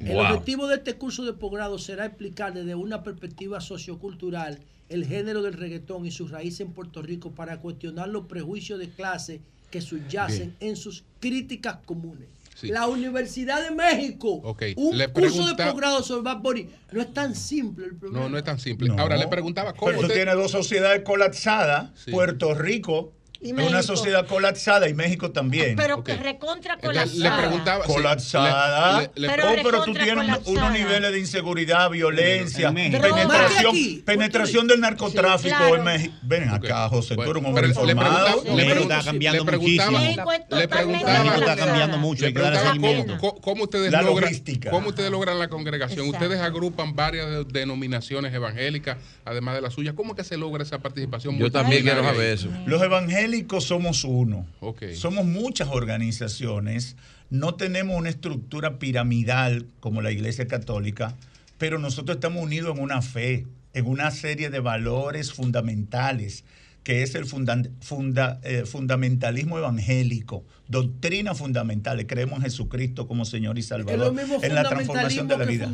[0.00, 0.24] El Wow.
[0.26, 4.58] objetivo de este curso de posgrado será explicar desde una perspectiva sociocultural
[4.88, 8.90] el género del reggaetón y sus raíces en Puerto Rico para cuestionar los prejuicios de
[8.90, 9.40] clase
[9.70, 12.28] que subyacen en sus críticas comunes.
[12.62, 12.68] Sí.
[12.68, 17.00] La Universidad de México, Ok, un le curso pregunta- de posgrado sobre Bad Bunny, no
[17.02, 18.24] es tan simple el problema.
[18.24, 18.88] No, no es tan simple.
[18.88, 18.98] No.
[19.00, 21.90] Ahora le preguntaba cómo Pero tú usted- tienes dos sociedades colapsadas.
[21.96, 22.12] Sí.
[22.12, 23.70] Puerto Rico Y es México.
[23.72, 25.74] una sociedad colapsada y México también.
[25.76, 27.38] Pero que recontra Entonces, le colapsada.
[27.42, 27.84] preguntaba.
[27.84, 29.00] colapsada.
[29.00, 30.70] le- le- le- Pero oh, pero tú tienes unos colapsada.
[30.70, 35.76] niveles de inseguridad, violencia, penetración, penetración del narcotráfico Sí, claro.
[35.76, 36.14] en México.
[36.22, 38.42] Ven acá, José, tú eres un hombre informado.
[38.44, 39.98] le México preguntaba- está cambiando le preguntaba- muchísimo.
[39.98, 41.66] México es le preguntaba- México está colapsada.
[41.66, 43.18] cambiando mucho, Le hay que seguimiento.
[43.18, 44.70] cómo, cómo- ustedes La logran, logística.
[44.70, 46.06] cómo ustedes logran la congregación.
[46.06, 46.24] Exacto.
[46.24, 49.94] Ustedes agrupan varias de- denominaciones evangélicas, además de la suya.
[49.94, 51.38] ¿Cómo que se logra esa participación?
[51.38, 52.48] Yo también quiero saber eso.
[52.66, 54.46] Los evangélicos somos uno.
[54.94, 56.96] Somos muchas organizaciones.
[57.30, 61.14] No tenemos una estructura piramidal como la Iglesia Católica,
[61.58, 66.44] pero nosotros estamos unidos en una fe, en una serie de valores fundamentales,
[66.84, 72.04] que es el funda- funda- eh, fundamentalismo evangélico, doctrina fundamental.
[72.06, 75.44] Creemos en Jesucristo como Señor y Es lo Salvador, mismo en la transformación de la
[75.44, 75.64] vida.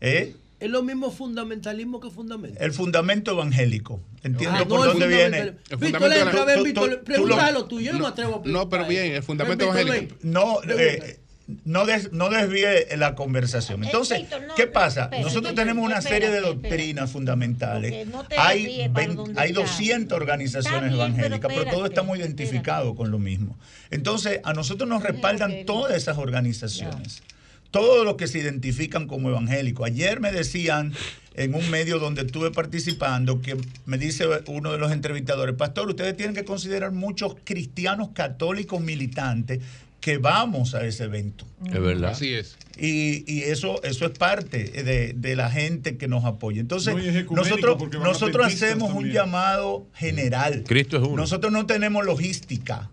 [0.00, 0.36] ¿Eh?
[0.60, 2.58] Es lo mismo fundamentalismo que fundamento.
[2.60, 4.00] El fundamento evangélico.
[4.24, 5.38] Entiendo Ah, por no, el dónde viene.
[5.38, 8.06] El Víctor, entra, ven, Tú- tú- Víctor, tú pregúntale lo- lo tuyo, yo no me
[8.08, 8.64] atrevo a preguntar.
[8.64, 10.16] No, pero bien, el fundamento Ven, evangélico.
[10.22, 11.20] No, eh,
[11.64, 13.84] no, des- no desvíe la conversación.
[13.84, 15.08] Entonces, Víctor, no, ¿qué pasa?
[15.22, 18.08] Nosotros tenemos una serie de espérate, doctrinas fundamentales.
[18.08, 19.60] No hay, desvíes para vein- donde hay está.
[19.60, 23.56] 200 organizaciones bien, pero evangélicas, pero, todos espérate, estamos identificados con lo mismo.
[23.92, 27.22] Entonces, a nosotros nos respaldan todas esas organizaciones.
[27.70, 29.86] Todos los que se identifican como evangélicos.
[29.86, 30.94] Ayer me decían
[31.34, 36.16] en un medio donde estuve participando que me dice uno de los entrevistadores, pastor, ustedes
[36.16, 39.60] tienen que considerar muchos cristianos católicos militantes
[40.00, 41.44] que vamos a ese evento.
[41.66, 42.10] Es verdad.
[42.10, 42.56] Así es.
[42.78, 46.60] Y, y eso, eso es parte de, de la gente que nos apoya.
[46.60, 50.64] Entonces, No, nosotros, nosotros hacemos un llamado general.
[50.66, 51.16] Cristo es uno.
[51.16, 52.90] Nosotros no tenemos logística.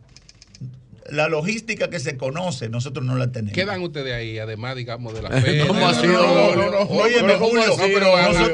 [1.11, 3.53] La logística que se conoce, nosotros no la tenemos.
[3.53, 5.65] ¿Qué dan ustedes ahí, además, digamos, de la fe?
[5.67, 7.51] ¿Cómo de- así, No, no, no, ¿cómo Julio, nosotros-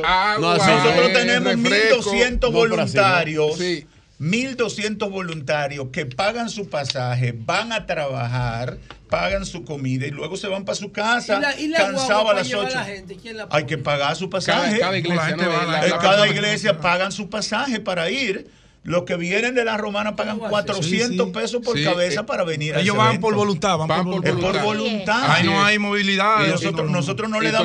[0.03, 2.11] eh, tenemos refresco.
[2.11, 3.01] 1.200 No, pero así no.
[3.01, 3.57] voluntarios.
[3.57, 3.85] Sí.
[4.19, 8.77] 1.200 voluntarios que pagan su pasaje, van a trabajar,
[9.09, 12.07] pagan su comida y luego se van para su casa ¿Y la, y la cansados
[12.07, 12.77] guagua a las llevar 8.
[12.77, 13.17] a la gente?
[13.19, 14.79] ¿Quién la Hay que pagar su Cada, pasaje.
[14.79, 15.51] cada iglesia, gente ¿no?
[15.51, 18.47] la- La- la- cada la- iglesia pagan su pasaje para ir.
[18.83, 20.71] Los que vienen de la romana pagan ¿Cómo va a ser?
[20.71, 21.39] 400 Sí, sí.
[21.39, 23.27] pesos por Sí, cabeza eh, para venir a Ellos ese van evento.
[23.27, 24.51] por voluntad, van, Van por por Es voluntad.
[24.63, 25.13] por voluntad.
[25.13, 25.31] voluntad.
[25.31, 26.45] Ahí no hay movilidad.
[26.47, 27.59] Y nosotros, no- nosotros no Y le todo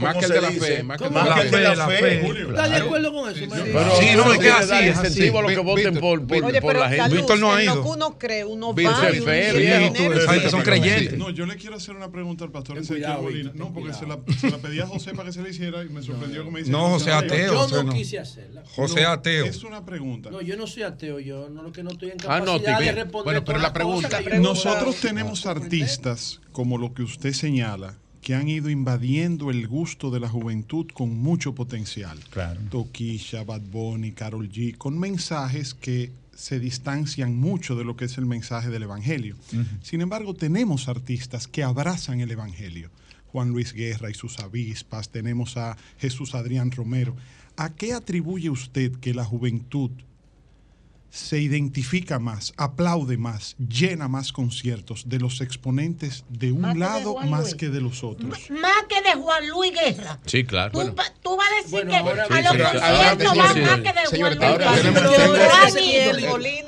[0.00, 0.82] más que el de la fe.
[0.82, 2.40] Más que el la fe.
[2.42, 3.40] ¿Estás de acuerdo con eso?
[4.00, 4.96] Sí, no, es que así es.
[4.96, 7.16] Incentivo a los que voten por la gente.
[7.16, 7.82] Víctor no ha ido.
[7.82, 9.08] Uno cree, uno va.
[9.10, 11.18] Esa gente son creyentes.
[11.18, 13.52] No, yo le quiero hacer una pregunta al pastor Ezequiel Molina.
[13.54, 14.18] No, porque se la
[14.58, 16.70] pedí a José para que se la hiciera y me sorprendió que me dice.
[16.70, 17.68] No, José ateo.
[17.68, 18.62] Yo no quise hacerla.
[18.74, 19.46] José ateo.
[19.46, 20.30] Es una pregunta.
[20.30, 21.20] No, yo no soy ateo.
[21.20, 23.24] Yo no que no estoy en ah, capacidad de responder.
[23.24, 24.20] Bueno, pero la pregunta.
[24.38, 30.20] Nosotros tenemos artistas como lo que usted señala que han ido invadiendo el gusto de
[30.20, 32.18] la juventud con mucho potencial.
[32.30, 32.60] Claro.
[32.70, 38.16] Toquilla, Bad Bunny, Carol G, con mensajes que se distancian mucho de lo que es
[38.16, 39.36] el mensaje del Evangelio.
[39.82, 42.90] Sin embargo, tenemos artistas que abrazan el Evangelio.
[43.26, 47.14] Juan Luis Guerra y sus avispas, tenemos a Jesús Adrián Romero.
[47.56, 49.90] ¿A qué atribuye usted que la juventud
[51.10, 57.16] se identifica más, aplaude más, llena más conciertos de los exponentes de un más lado
[57.20, 57.54] de más Luis.
[57.56, 58.38] que de los otros.
[58.48, 60.18] M más que de Juan Luis Guerra.
[60.26, 60.70] Sí, claro.
[60.70, 60.94] Tú, bueno.
[61.22, 63.92] tú vas a decir bueno, que ahora, a los sí, conciertos van sí, más que
[63.92, 64.58] de Señor, Juan
[66.38, 66.64] Luis.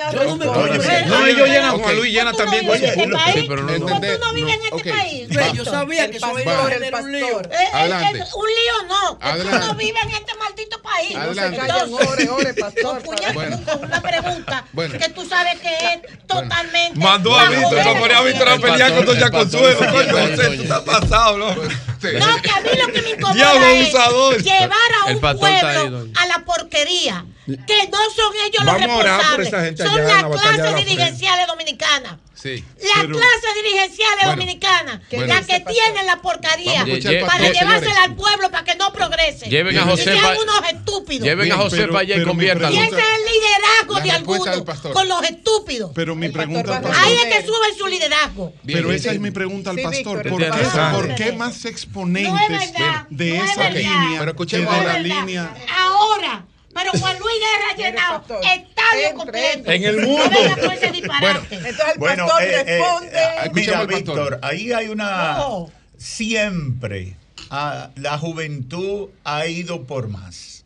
[1.07, 4.91] No, ellos llenan Juan Luis, llena también este pero no, no, no viven en este
[4.91, 5.29] país.
[5.55, 7.41] Yo sabía que soy un lío.
[7.41, 8.25] Eh, Adelante.
[8.35, 11.17] Un lío no, tú no vives en este maldito país.
[11.17, 11.61] Adelante.
[11.93, 13.03] Ore, ore, pastor.
[13.03, 14.32] Con una pregunta
[14.73, 14.99] bueno.
[14.99, 16.99] que tú sabes que es totalmente.
[16.99, 19.79] Mandó a Víctor para poner a Víctor a pelear con Doña Consuelo.
[19.79, 21.55] Coño, tú estás pasado, ¿no?
[21.55, 26.45] No, que a mí lo que me incomoda es llevar a un pueblo a la
[26.45, 27.25] porquería.
[27.47, 29.51] Que no son ellos los responsables.
[29.79, 32.19] Son la clase dirigencial dominicana.
[32.43, 32.65] Sí.
[32.83, 36.85] La pero, clase dirigencial dominicana, la que tiene la porquería
[37.25, 39.49] para llevársela al pueblo para que no progrese.
[39.49, 41.87] Lleven a José sean a José
[42.17, 42.73] y conviertan.
[42.73, 45.93] Y ese es el liderazgo de algunos con los estúpidos.
[45.95, 47.05] Pero mi pregunta al pastor.
[47.05, 48.53] Ahí es que sube su liderazgo.
[48.67, 50.29] Pero esa es mi pregunta al pastor.
[50.29, 52.73] ¿Por qué, más exponentes
[53.11, 55.55] de esa línea.
[55.79, 59.71] Ahora pero Juan Luis Guerra ha llenado estadio completo.
[59.71, 60.25] En el mundo.
[60.25, 61.21] No venga disparate.
[61.21, 63.11] Bueno, Entonces el bueno, pastor eh, eh responde.
[63.13, 65.37] Eh, ah, mira, Víctor, ahí hay una.
[65.39, 65.71] No.
[65.99, 67.17] Siempre
[67.51, 70.65] a, la juventud ha ido por más.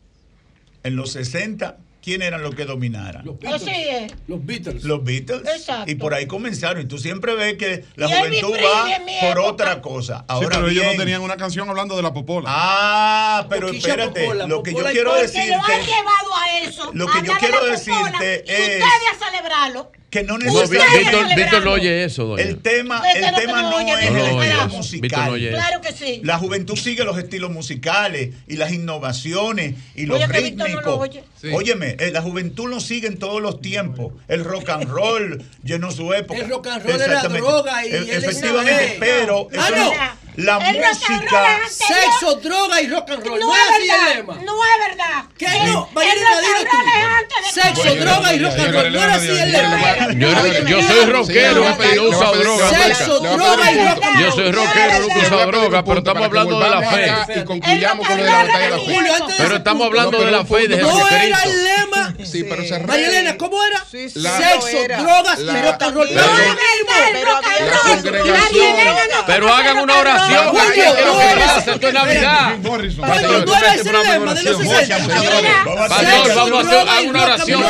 [0.83, 1.77] En los 60
[2.07, 3.25] ¿quién eran los que dominaran?
[3.25, 4.13] Los Beatles.
[4.29, 4.83] Los Beatles.
[4.85, 5.41] Los Beatles.
[5.41, 5.91] Exacto.
[5.91, 6.81] Y por ahí comenzaron.
[6.81, 8.87] Y tú siempre ves que la juventud va
[9.19, 10.23] por otra cosa.
[10.29, 12.47] Ahora pero ellos no tenían una canción hablando de la popola.
[12.49, 14.25] Ah, pero espérate.
[14.47, 15.49] Lo que yo quiero decirte.
[15.49, 16.91] lo han llevado a eso.
[16.93, 18.81] Lo que yo quiero decirte es.
[18.81, 21.35] Ustedes a celebrarlo que no necesariamente.
[21.35, 22.43] Víctor, no oye eso, doña.
[22.43, 25.39] El tema, el no tema no, oye, es no el estilo musical.
[25.39, 26.21] Claro que sí.
[26.23, 30.85] La juventud sigue los estilos musicales y las innovaciones y los oye, rítmicos.
[30.85, 30.97] Lo
[31.39, 31.49] Sí.
[31.53, 34.11] Óyeme, eh, la juventud lo sigue en todos los tiempos.
[34.27, 36.39] El rock and roll llenó su época.
[36.39, 39.93] El rock and roll era droga y e- efectivamente, pero ah, no.
[40.43, 43.39] la música, sexo, droga y rock and roll.
[43.39, 44.11] No, es verdad.
[44.11, 44.33] El lema.
[44.43, 45.23] No es verdad.
[45.37, 45.89] ¿Qué no?
[45.93, 47.17] Vaya el rock and roll
[47.53, 48.93] Sexo, droga y rock and roll.
[48.93, 50.13] No era así el lema.
[50.67, 52.69] Yo soy rockero, pero he usado droga.
[52.69, 54.23] Sexo, droga y rock and roll.
[54.23, 57.11] Yo soy rockero, nunca he usado droga, pero estamos hablando de la fe.
[57.39, 59.33] Y concluyamos con lo de la batalla de la fe.
[59.37, 62.13] Pero estamos hablando de la fe y de Jesucristo era el lema.
[62.23, 63.85] Sí, pero se María Elena, ¿cómo era?
[63.89, 65.01] Sí, sí, la, Sexo, era.
[65.01, 66.13] drogas la, y rock and roll.
[66.13, 66.37] No, no,
[69.25, 70.55] Pero hagan una oración.
[71.67, 72.55] Esto es Navidad.
[72.61, 74.97] Pastor, no era ese lema de los 60.
[75.89, 77.63] Pastor, vamos a hacer una oración.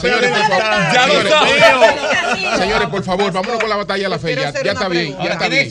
[0.00, 2.58] Señores, por favor.
[2.58, 4.34] Señores, por favor, vámonos con la batalla de la fe.
[4.34, 5.68] Ya está bien, ya está bien.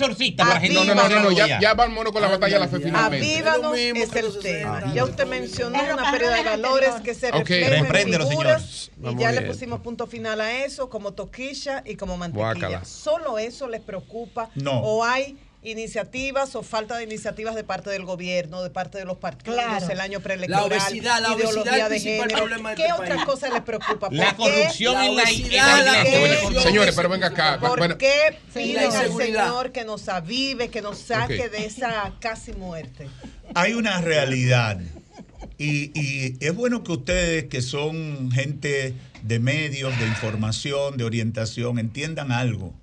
[0.73, 3.35] No, no, no, no, ya vámonos con la batalla de la fe finalmente.
[3.37, 4.93] Avívanos es el tema.
[4.93, 7.63] Ya usted mencionó una pérdida de valores que se okay.
[7.63, 8.91] reflejan en figuras.
[9.01, 12.53] Y ya le pusimos punto final a eso, como toquilla y como mantequilla.
[12.53, 12.85] Guácala.
[12.85, 14.49] ¿Solo eso les preocupa?
[14.55, 14.79] No.
[14.79, 19.17] ¿O hay iniciativas o falta de iniciativas de parte del gobierno, de parte de los
[19.17, 22.47] partidos, el año preelectoral, la obesidad, la ideología de género.
[22.75, 24.07] ¿Qué este otras cosas les preocupa?
[24.11, 26.61] La corrupción y la.
[26.61, 27.57] Señores, pero venga acá.
[27.59, 27.97] ¿Por bueno.
[27.97, 33.09] qué piden al Señor que nos avive, que nos saque de esa casi muerte?
[33.53, 34.79] Hay una realidad
[35.57, 38.93] y, es bueno que ustedes, que son gente
[39.23, 42.73] de medios, de información, de orientación, entiendan algo.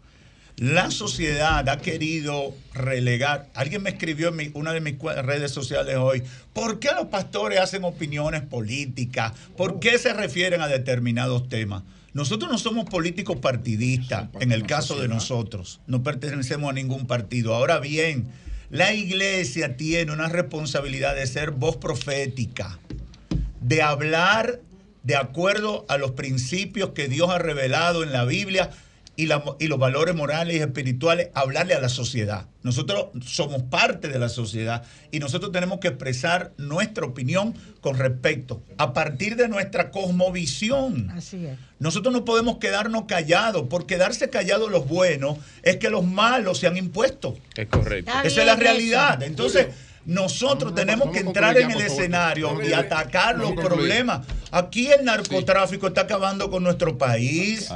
[0.57, 3.51] La sociedad ha querido relegar.
[3.55, 6.23] Alguien me escribió en una de mis redes sociales hoy,
[6.55, 9.33] ¿por qué los pastores hacen opiniones políticas?
[9.57, 11.83] ¿Por qué se refieren a determinados temas?
[12.15, 15.81] Nosotros no somos políticos partidistas, en el caso de nosotros.
[15.87, 17.55] No pertenecemos a ningún partido.
[17.55, 18.27] Ahora bien,
[18.71, 22.79] la iglesia tiene una responsabilidad de ser voz profética
[23.61, 24.61] de hablar
[25.03, 28.71] de acuerdo a los principios que Dios ha revelado en la Biblia
[29.17, 32.47] y, la- y los valores morales y espirituales, hablarle a la sociedad.
[32.63, 38.63] Nosotros somos parte de la sociedad y nosotros tenemos que expresar nuestra opinión con respecto
[38.79, 41.11] a partir de nuestra cosmovisión.
[41.11, 41.59] Así es.
[41.79, 43.69] Nosotros no podemos quedarnos callados.
[43.69, 47.37] Por quedarse callados los buenos es que los malos se han impuesto.
[47.57, 48.11] Es correcto.
[48.25, 49.23] Esa es la realidad.
[49.23, 49.69] Entonces,
[50.05, 54.27] nosotros tenemos que entrar en el escenario y atacar los problemas.
[54.51, 57.71] Aquí el narcotráfico está acabando con nuestro país.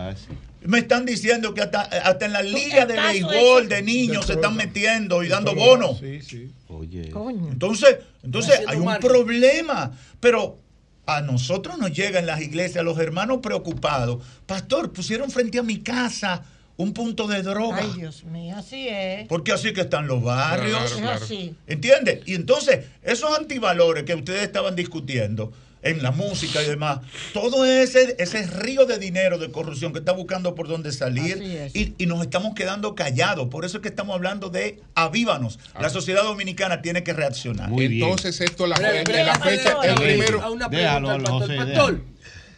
[0.62, 4.56] Me están diciendo que hasta, hasta en la liga de béisbol de niños se están
[4.56, 6.02] metiendo y dando bonos.
[6.02, 9.92] Entonces, entonces Haciendo hay un problema.
[10.20, 10.58] Pero
[11.06, 14.22] a nosotros nos llegan las iglesias, los hermanos preocupados.
[14.46, 16.44] Pastor, pusieron frente a mi casa
[16.76, 17.80] un punto de droga.
[17.80, 19.28] Ay, Dios mío, así es.
[19.28, 20.92] Porque así que están los barrios.
[20.92, 21.54] Es así.
[21.66, 22.20] ¿Entiendes?
[22.26, 25.52] Y entonces, esos antivalores que ustedes estaban discutiendo
[25.82, 27.00] en la música y demás,
[27.32, 31.94] todo ese, ese río de dinero de corrupción que está buscando por dónde salir y,
[31.96, 33.48] y nos estamos quedando callados.
[33.48, 35.58] Por eso es que estamos hablando de avívanos.
[35.80, 37.70] La sociedad dominicana tiene que reaccionar.
[37.72, 40.42] Entonces, esto, la, fe- breve, la fecha, el primero.
[40.42, 41.56] a una pregunta al pastor.
[41.56, 42.00] Pastor,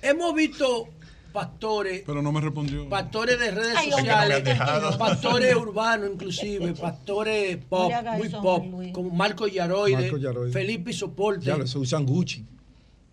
[0.02, 0.88] hemos visto
[1.32, 2.88] pastores, Pero no me respondió.
[2.88, 4.44] pastores de redes Ay, sociales,
[4.82, 10.52] no pastores urbanos inclusive, pastores pop, muy pop, como Marco Yaroide, Marco Yaroide.
[10.52, 11.46] Felipe Soporte.
[11.46, 12.44] Ya usan Gucci.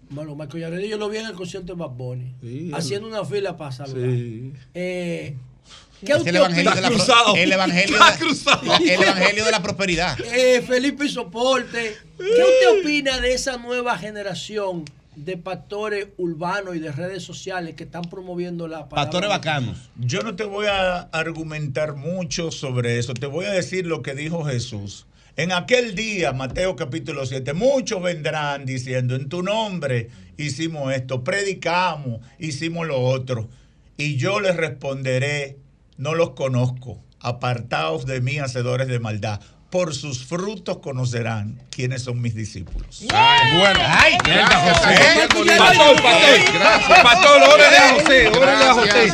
[0.09, 3.23] Bueno, Marco Yaroide yo lo vi en el concierto de Bad Bunny, Sí, haciendo una
[3.25, 4.09] fila para saludar.
[4.09, 4.53] Sí.
[4.73, 5.35] Eh,
[6.03, 6.75] ¿Qué Es usted el evangelio, opina?
[6.75, 10.17] de la, pro- el, evangelio de, el evangelio de la prosperidad.
[10.33, 14.85] Eh, Felipe Soporte, ¿qué usted opina de esa nueva generación
[15.17, 19.11] de pastores urbanos y de redes sociales que están promoviendo la palabra?
[19.97, 23.13] Yo no te voy a argumentar mucho sobre eso.
[23.13, 25.05] Te voy a decir lo que dijo Jesús.
[25.39, 32.19] En aquel día, Mateo capítulo 7, muchos vendrán diciendo, en tu nombre hicimos esto, predicamos,
[32.39, 33.47] hicimos lo otro.
[33.95, 35.55] Y yo les responderé,
[35.95, 39.39] no los conozco, apartaos de mí, hacedores de maldad.
[39.69, 43.03] Por sus frutos conocerán quiénes son mis discípulos.
[43.07, 43.79] bueno.
[43.85, 45.27] Ay, gracias, José.
[45.31, 45.57] José.
[45.57, 46.53] Pastor, pastor.
[46.53, 46.99] Gracias.
[47.03, 49.13] Pastor, órale a José, órale a José.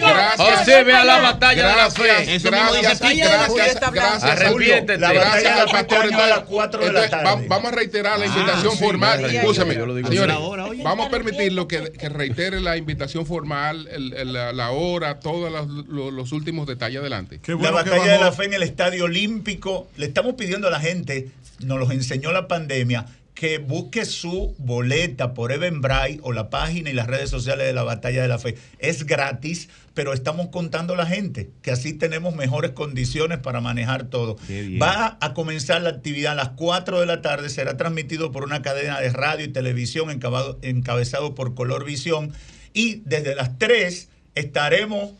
[0.00, 0.58] Gracias.
[0.58, 2.34] José, ve a la batalla de la Gracias, fe.
[2.34, 4.24] Eso mismo dice Gracias, gracias, Gracias, gracias.
[4.24, 4.98] Arrepiéntete.
[5.00, 5.98] La batalla Gracias al al pastor.
[6.00, 7.24] pastor a las Entonces, 4 de la tarde.
[7.24, 9.24] va- Vamos a reiterar la Ah, invitación formal.
[9.24, 10.36] Escúchame, señores,
[10.82, 15.50] vamos a permitirlo que, que reitere la invitación formal, la, hora, todos
[15.86, 17.40] los últimos detalles adelante.
[17.46, 19.59] la batalla de la fe en el Estadio Olímpico.
[19.96, 21.30] Le estamos pidiendo a la gente,
[21.60, 26.92] nos los enseñó la pandemia, que busque su boleta por Eventbrite o la página y
[26.92, 28.56] las redes sociales de la batalla de la fe.
[28.80, 34.04] Es gratis, pero estamos contando a la gente que así tenemos mejores condiciones para manejar
[34.04, 34.36] todo.
[34.78, 38.60] Va a comenzar la actividad a las 4 de la tarde, será transmitido por una
[38.60, 42.32] cadena de radio y televisión encabado- encabezado por Color Visión
[42.74, 45.12] y desde las 3 estaremos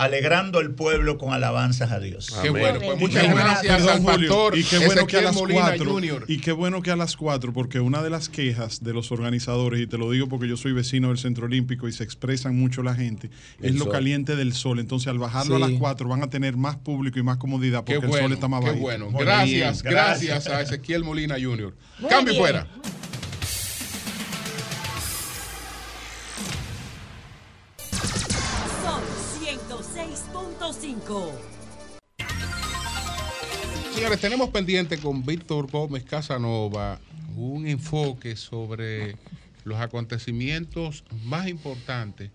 [0.00, 2.34] alegrando al pueblo con alabanzas a Dios.
[2.42, 5.22] Qué bueno, pues muchas qué gracias perdón, al Julio, pastor y qué bueno que a
[5.22, 8.82] las Molina cuatro y qué bueno que a las cuatro porque una de las quejas
[8.82, 11.92] de los organizadores y te lo digo porque yo soy vecino del Centro Olímpico y
[11.92, 13.30] se expresan mucho la gente
[13.60, 15.62] El es lo caliente del sol entonces al bajarlo Sí.
[15.62, 18.32] a las cuatro van a tener más público y más comodidad Qué porque el sol
[18.32, 19.10] está más qué bajito bueno.
[19.10, 21.74] Gracias, gracias a Ezequiel Molina Jr.
[21.98, 22.42] Muy Cambio bien.
[22.42, 22.66] fuera.
[30.70, 31.32] 106.5.
[33.92, 37.00] Señores, tenemos pendiente con Víctor Gómez Casanova
[37.36, 39.16] un enfoque sobre
[39.64, 42.30] los acontecimientos más importantes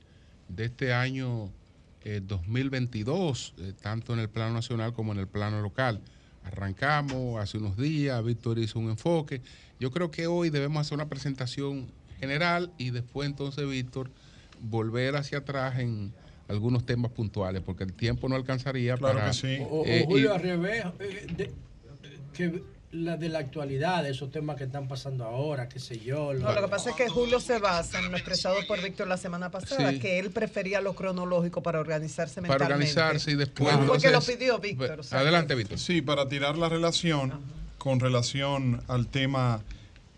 [0.50, 1.50] de este año
[2.04, 6.02] eh, 2022, eh, tanto en el plano nacional como en el plano local.
[6.44, 9.42] Arrancamos hace unos días, Víctor hizo un enfoque.
[9.80, 11.88] Yo creo que hoy debemos hacer una presentación
[12.20, 14.12] general y después entonces, Víctor,
[14.62, 16.14] volver hacia atrás en
[16.48, 19.32] algunos temas puntuales, porque el tiempo no alcanzaría Claro para...
[19.32, 19.58] que sí.
[19.70, 21.52] O, o eh, y- Julio al revés, eh, de-
[22.34, 26.34] que la de la actualidad, de esos temas que están pasando ahora, qué sé yo.
[26.34, 29.18] No, lo que pasa es que Julio se basa en lo expresado por Víctor la
[29.18, 30.00] semana pasada, Sí.
[30.00, 32.74] que él prefería lo cronológico para organizarse para mentalmente.
[32.74, 33.74] organizarse y después.
[33.76, 35.00] Él fue que lo pidió Víctor.
[35.02, 35.78] o sea, Adelante, Víctor.
[35.78, 37.34] Sí, para tirar la relación
[37.78, 39.62] con relación al tema.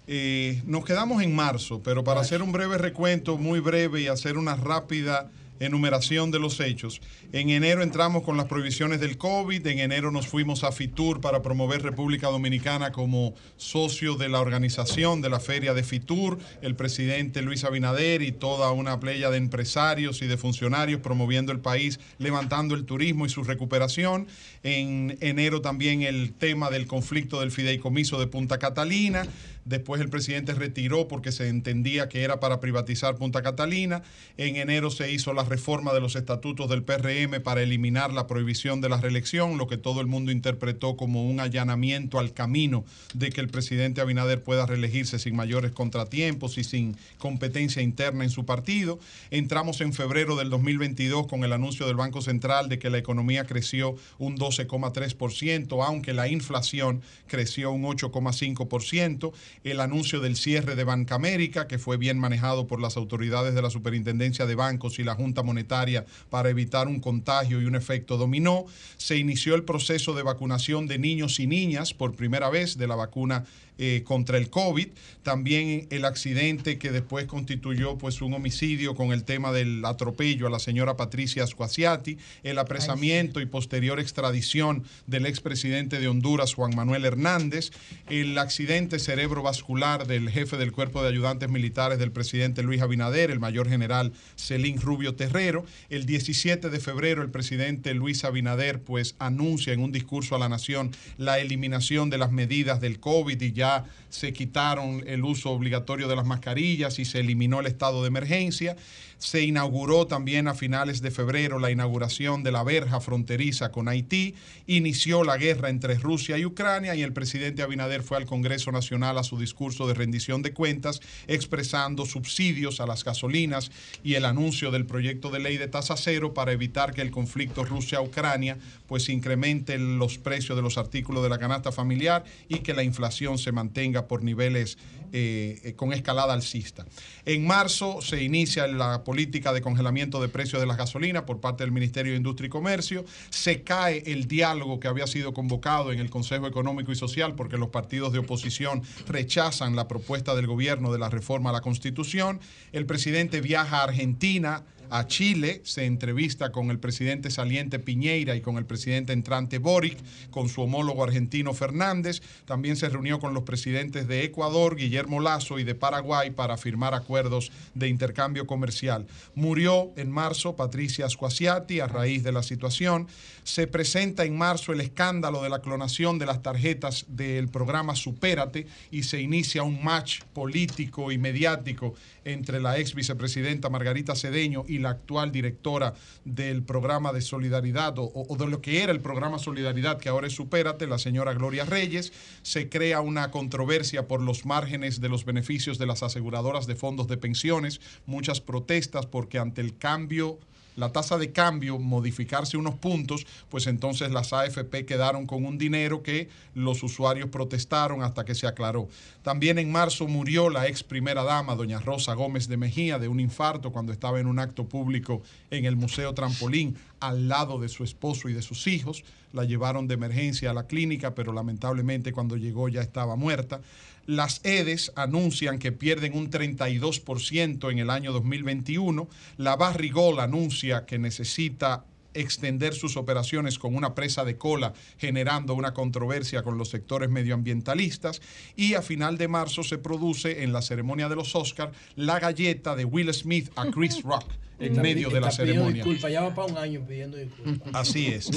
[0.09, 4.37] eh, nos quedamos en marzo, pero para hacer un breve recuento, muy breve y hacer
[4.37, 7.01] una rápida enumeración de los hechos.
[7.31, 11.41] En enero entramos con las prohibiciones del COVID, en enero nos fuimos a Fitur para
[11.41, 17.41] promover República Dominicana como socio de la organización de la feria de Fitur, el presidente
[17.41, 22.75] Luis Abinader y toda una playa de empresarios y de funcionarios promoviendo el país, levantando
[22.75, 24.27] el turismo y su recuperación.
[24.63, 29.27] En enero también el tema del conflicto del fideicomiso de Punta Catalina.
[29.67, 34.01] Después el presidente retiró porque se entendía que era para privatizar Punta Catalina.
[34.37, 38.79] En enero se hizo la reforma de los estatutos del PRM para eliminar la prohibición
[38.79, 43.29] de la reelección, lo que todo el mundo interpretó como un allanamiento al camino de
[43.29, 48.45] que el presidente Abinader pueda reelegirse sin mayores contratiempos y sin competencia interna en su
[48.45, 48.99] partido.
[49.31, 53.45] Entramos en febrero del 2022 con el anuncio del Banco Central de que la economía
[53.45, 59.33] creció un 12,3%, aunque la inflación creció un 8,5%.
[59.63, 63.61] El anuncio del cierre de Banca América, que fue bien manejado por las autoridades de
[63.61, 68.17] la Superintendencia de Bancos y la Junta Monetaria para evitar un contagio y un efecto
[68.17, 68.65] dominó.
[68.97, 72.95] Se inició el proceso de vacunación de niños y niñas por primera vez de la
[72.95, 73.45] vacuna
[73.77, 74.87] eh, contra el COVID.
[75.23, 80.49] También el accidente que después constituyó pues un homicidio con el tema del atropello a
[80.49, 87.05] la señora Patricia Squasiati, el apresamiento y posterior extradición del expresidente de Honduras, Juan Manuel
[87.05, 87.71] Hernández,
[88.09, 93.39] el accidente cerebrovascular del jefe del cuerpo de ayudantes militares del presidente Luis Abinader, el
[93.39, 95.65] mayor general Celín Rubio Terrero.
[95.89, 100.49] El 17 de febrero el presidente Luis Abinader pues anuncia en un discurso a la
[100.49, 103.66] nación la eliminación de las medidas del COVID y ya
[104.09, 108.75] se quitaron el uso obligatorio de las mascarillas y se eliminó el estado de emergencia.
[109.19, 114.35] Se inauguró también a finales de febrero la inauguración de la verja fronteriza con Haití.
[114.67, 119.17] Inició la guerra entre Rusia y Ucrania y el presidente Abinader fue al Congreso Nacional
[119.17, 123.71] a su discurso de rendición de cuentas expresando subsidios a las gasolinas
[124.03, 127.65] y el anuncio del proyecto de ley de tasa cero para evitar que el conflicto
[127.65, 132.83] Rusia-Ucrania pues incremente los precios de los artículos de la canasta familiar y que la
[132.83, 134.77] inflación se mantenga por niveles
[135.11, 136.85] eh, eh, con escalada alcista.
[137.25, 141.63] En marzo se inicia la política de congelamiento de precios de las gasolinas por parte
[141.63, 143.05] del Ministerio de Industria y Comercio.
[143.29, 147.57] Se cae el diálogo que había sido convocado en el Consejo Económico y Social porque
[147.57, 152.39] los partidos de oposición rechazan la propuesta del gobierno de la reforma a la Constitución.
[152.71, 158.41] El presidente viaja a Argentina a Chile, se entrevista con el presidente saliente Piñeira y
[158.41, 159.97] con el presidente entrante Boric,
[160.29, 162.21] con su homólogo argentino Fernández.
[162.45, 166.93] También se reunió con los presidentes de Ecuador, Guillermo Lazo, y de Paraguay para firmar
[166.93, 169.07] acuerdos de intercambio comercial.
[169.35, 173.07] Murió en marzo Patricia Squasiati a raíz de la situación.
[173.43, 178.67] Se presenta en marzo el escándalo de la clonación de las tarjetas del programa Supérate
[178.91, 184.76] y se inicia un match político y mediático entre la ex vicepresidenta Margarita Cedeño y
[184.77, 185.93] la actual directora
[186.25, 190.27] del programa de solidaridad o, o de lo que era el programa Solidaridad, que ahora
[190.27, 192.13] es Supérate, la señora Gloria Reyes.
[192.41, 197.07] Se crea una controversia por los márgenes de los beneficios de las aseguradoras de fondos
[197.07, 200.39] de pensiones, muchas protestas porque ante el cambio
[200.77, 206.03] la tasa de cambio modificarse unos puntos, pues entonces las AFP quedaron con un dinero
[206.03, 208.87] que los usuarios protestaron hasta que se aclaró.
[209.23, 213.19] También en marzo murió la ex primera dama, doña Rosa Gómez de Mejía, de un
[213.19, 217.83] infarto cuando estaba en un acto público en el Museo Trampolín al lado de su
[217.83, 219.03] esposo y de sus hijos.
[219.33, 223.61] La llevaron de emergencia a la clínica, pero lamentablemente cuando llegó ya estaba muerta.
[224.07, 229.07] Las EDES anuncian que pierden un 32% en el año 2021.
[229.35, 235.73] La Barrigol anuncia que necesita extender sus operaciones con una presa de cola, generando una
[235.73, 238.21] controversia con los sectores medioambientalistas.
[238.55, 242.75] Y a final de marzo se produce en la ceremonia de los Oscars la galleta
[242.75, 245.83] de Will Smith a Chris Rock en Está medio de la ceremonia.
[245.83, 247.69] Disculpa, ya va para un año pidiendo disculpas.
[247.73, 248.29] Así es.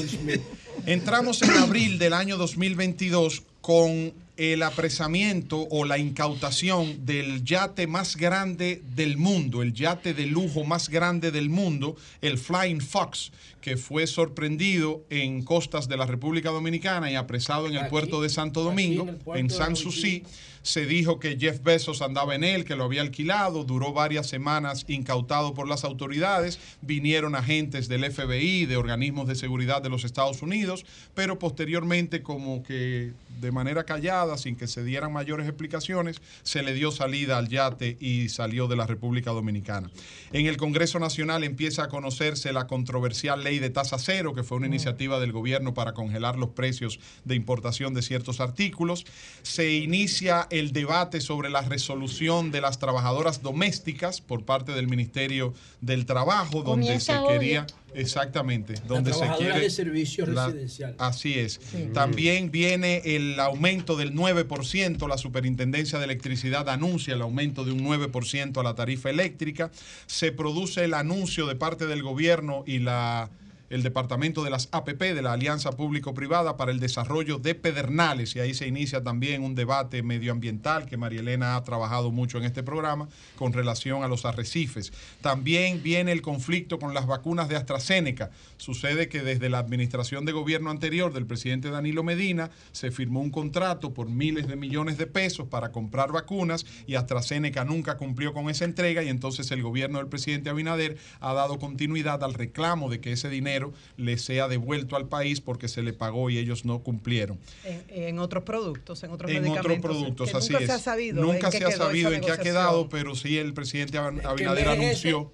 [0.84, 8.16] Entramos en abril del año 2022 con el apresamiento o la incautación del yate más
[8.16, 13.76] grande del mundo, el yate de lujo más grande del mundo, el Flying Fox, que
[13.76, 18.30] fue sorprendido en costas de la República Dominicana y apresado en el Aquí, puerto de
[18.30, 19.76] Santo Domingo, en en San.
[19.76, 20.24] Susi.
[20.62, 24.84] Se dijo que Jeff Bezos andaba en él, que lo había alquilado, duró varias semanas
[24.88, 30.42] incautado por las autoridades, vinieron agentes del FBI, de organismos de seguridad de los Estados
[30.42, 36.62] Unidos, pero posteriormente como que de manera callada, sin que se dieran mayores explicaciones, se
[36.62, 39.90] le dio salida al yate y salió de la República Dominicana.
[40.32, 44.58] En el Congreso Nacional empieza a conocerse la controversial ley de tasa cero, que fue
[44.58, 49.04] una iniciativa del gobierno para congelar los precios de importación de ciertos artículos.
[49.42, 55.54] Se inicia el debate sobre la resolución de las trabajadoras domésticas por parte del Ministerio
[55.80, 57.89] del Trabajo, donde se quería, ¿eh?
[57.94, 60.94] Exactamente, donde se trabajadora quiere de servicio la- residencial.
[60.98, 61.60] Así es.
[61.92, 65.08] También viene el aumento del 9%.
[65.08, 69.70] La Superintendencia de Electricidad anuncia el aumento de un 9% a la tarifa eléctrica.
[70.06, 73.30] Se produce el anuncio de parte del gobierno y la
[73.70, 78.40] el departamento de las APP, de la Alianza Público-Privada para el Desarrollo de Pedernales, y
[78.40, 82.64] ahí se inicia también un debate medioambiental que María Elena ha trabajado mucho en este
[82.64, 84.92] programa con relación a los arrecifes.
[85.20, 88.30] También viene el conflicto con las vacunas de AstraZeneca.
[88.56, 93.30] Sucede que desde la administración de gobierno anterior del presidente Danilo Medina se firmó un
[93.30, 98.50] contrato por miles de millones de pesos para comprar vacunas y AstraZeneca nunca cumplió con
[98.50, 103.00] esa entrega y entonces el gobierno del presidente Abinader ha dado continuidad al reclamo de
[103.00, 103.59] que ese dinero
[103.96, 107.38] le sea devuelto al país porque se le pagó y ellos no cumplieron.
[107.64, 109.66] En, en otros productos, en otros En medicamentos.
[109.66, 110.70] otros productos, que así nunca es.
[110.70, 113.38] se ha sabido nunca en qué se ha sabido en qué ha quedado, pero sí
[113.38, 115.32] el presidente Ab- Abinader anunció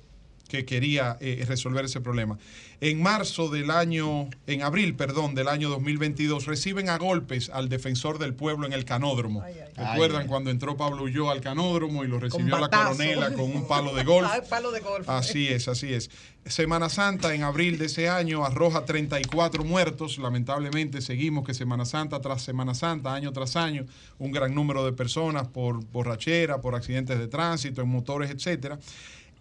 [0.48, 2.38] que quería eh, resolver ese problema.
[2.80, 8.18] En marzo del año, en abril, perdón, del año 2022, reciben a golpes al defensor
[8.18, 9.42] del pueblo en el canódromo.
[9.76, 10.28] ¿Recuerdan Ay.
[10.28, 14.04] cuando entró Pablo Ulloa al canódromo y lo recibió la coronela con un palo de
[14.04, 14.28] golf?
[14.50, 15.08] Palo de golf.
[15.08, 16.10] Así es, así es.
[16.44, 20.18] Semana Santa en abril de ese año arroja 34 muertos.
[20.18, 23.84] Lamentablemente seguimos que Semana Santa tras Semana Santa, año tras año,
[24.18, 28.78] un gran número de personas por borrachera, por accidentes de tránsito, en motores, etcétera.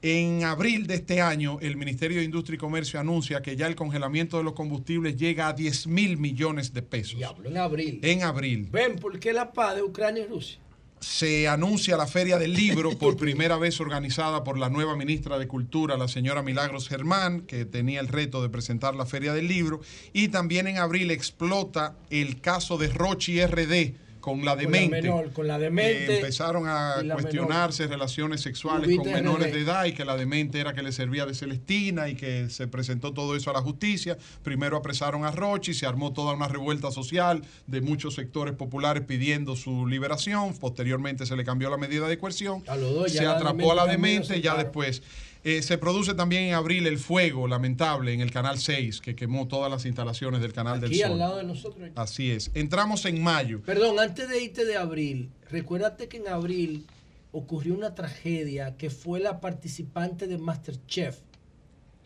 [0.08, 3.74] En abril de este año, el Ministerio de Industria y Comercio anuncia que ya el
[3.74, 7.20] congelamiento de los combustibles llega a 10 mil millones de pesos.
[7.44, 8.00] En abril.
[8.04, 8.68] En abril.
[8.72, 10.60] Ven, ¿por qué la paz de Ucrania y Rusia?
[11.00, 15.48] se anuncia la Feria del Libro por primera vez organizada por la nueva ministra de
[15.48, 19.82] Cultura, la señora Milagros Germán, que tenía el reto de presentar la Feria del Libro.
[20.14, 25.02] Y también en abril explota el caso de Rochi RD con la Con la demente.
[25.04, 26.16] menor, con la demente.
[26.16, 30.74] empezaron a cuestionarse relaciones sexuales Ubita con menores de edad y que la demente era
[30.74, 34.18] que le servía de Celestina y que se presentó todo eso a la justicia.
[34.42, 39.56] Primero apresaron a Rochi, se armó toda una revuelta social de muchos sectores populares pidiendo
[39.56, 40.58] su liberación.
[40.58, 42.64] Posteriormente se le cambió la medida de coerción.
[42.66, 45.04] A los dos, ya se atrapó a la demente ya después.
[45.46, 49.48] Eh, se produce también en abril el fuego lamentable en el Canal 6, que quemó
[49.48, 51.20] todas las instalaciones del Canal del Aquí al Sol.
[51.20, 51.88] lado de nosotros.
[51.94, 52.50] Así es.
[52.56, 53.62] Entramos en mayo.
[53.62, 56.88] Perdón, antes de irte de abril, recuérdate que en abril
[57.32, 61.20] ocurrió una tragedia que fue la participante de Masterchef,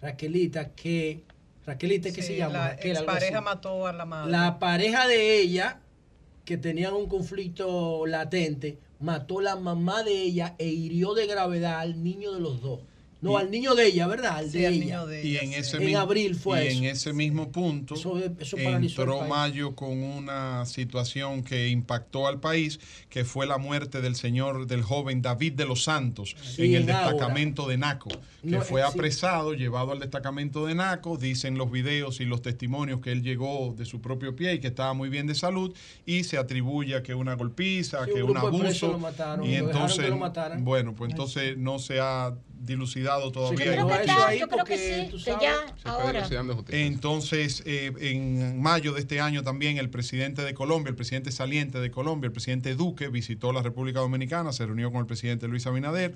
[0.02, 1.24] Raquelita, que.
[1.66, 2.54] Raquelita, ¿qué Sí, se llama?
[2.54, 4.32] La Raquel, pareja mató a la madre.
[4.34, 5.80] La pareja de ella,
[6.44, 12.04] que tenían un conflicto latente, mató la mamá de ella e hirió de gravedad al
[12.04, 12.82] niño de los dos.
[13.22, 14.38] No, Y- al niño de ella, ¿verdad?
[14.38, 14.86] Al Sí, de al ella.
[14.86, 15.56] niño de Y ella, en sí.
[15.60, 16.78] ese En mismo, abril fue y eso.
[16.78, 22.28] en ese mismo punto Eso- eso paralizó el entró mayo con una situación que impactó
[22.28, 26.64] al país, que fue la muerte del señor, del joven David de los Santos Sí,
[26.68, 28.10] en el en destacamento de Naco,
[28.42, 28.94] que No, fue eh, sí.
[28.94, 33.76] apresado, llevado al destacamento de Naco, dicen los videos y los testimonios que él llegó
[33.78, 35.76] de su propio pie y que estaba muy bien de salud
[36.06, 39.68] y se atribuye a que una golpiza, Sí, que un abuso lo mataron, y lo
[39.68, 40.64] dejaron que entonces lo mataran.
[40.64, 43.58] bueno, pues entonces no se ha dilucidado todavía.
[43.58, 44.36] Sí, y creo que justicia.
[44.36, 46.28] yo creo que sí, que ya ahora.
[46.70, 51.80] Entonces, eh, en mayo de este año también el presidente de Colombia, el presidente saliente
[51.80, 55.66] de Colombia, el presidente Duque, visitó la República Dominicana, se reunió con el presidente Luis
[55.68, 56.14] Abinader,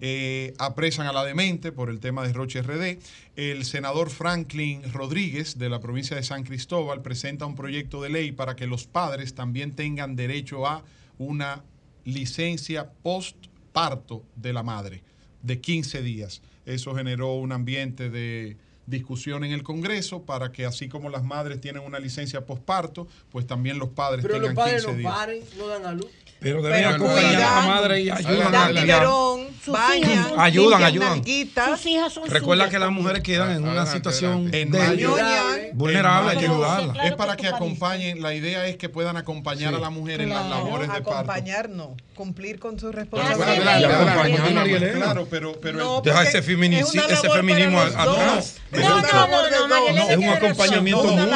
[0.00, 2.98] eh, apresan a la demente por el tema de Roche RD.
[3.36, 8.32] El senador Franklin Rodríguez de la provincia de San Cristóbal presenta un proyecto de ley
[8.32, 10.84] para que los padres también tengan derecho a
[11.18, 11.62] una
[12.04, 15.09] licencia postparto de la madre
[15.42, 16.42] de 15 días.
[16.66, 21.60] Eso generó un ambiente de discusión en el Congreso para que así como las madres
[21.60, 25.14] tienen una licencia postparto, pues también los padres Pero tengan los padres 15 no días.
[25.14, 26.06] paren, no dan a luz.
[26.40, 31.22] Pero deben acompañar a la madre y ayudan Dan a biberón, Sus bañan, Ayudan, ayudan.
[31.22, 34.48] Sus hijas son Recuerda suyas que las mujeres quedan en una situación.
[34.54, 37.04] En de vulnerable, hay que En mayo ayudarla.
[37.04, 39.76] Es para que acompañen, la idea es que puedan acompañar Sí.
[39.76, 41.10] a la mujer en las Claro, labores de parto.
[41.12, 43.48] acompañar no, cumplir con su Pero responsabilidad.
[43.50, 45.04] adelante, Y adelante, acompañar a continúa, María Elena.
[45.04, 48.04] Claro, pero, pero No, Deja ese, feminici- es una ese feminismo atrás.
[48.06, 48.54] dos.
[48.72, 51.16] No, no, no, de no, Es un acompañamiento mutuo.
[51.16, 51.26] de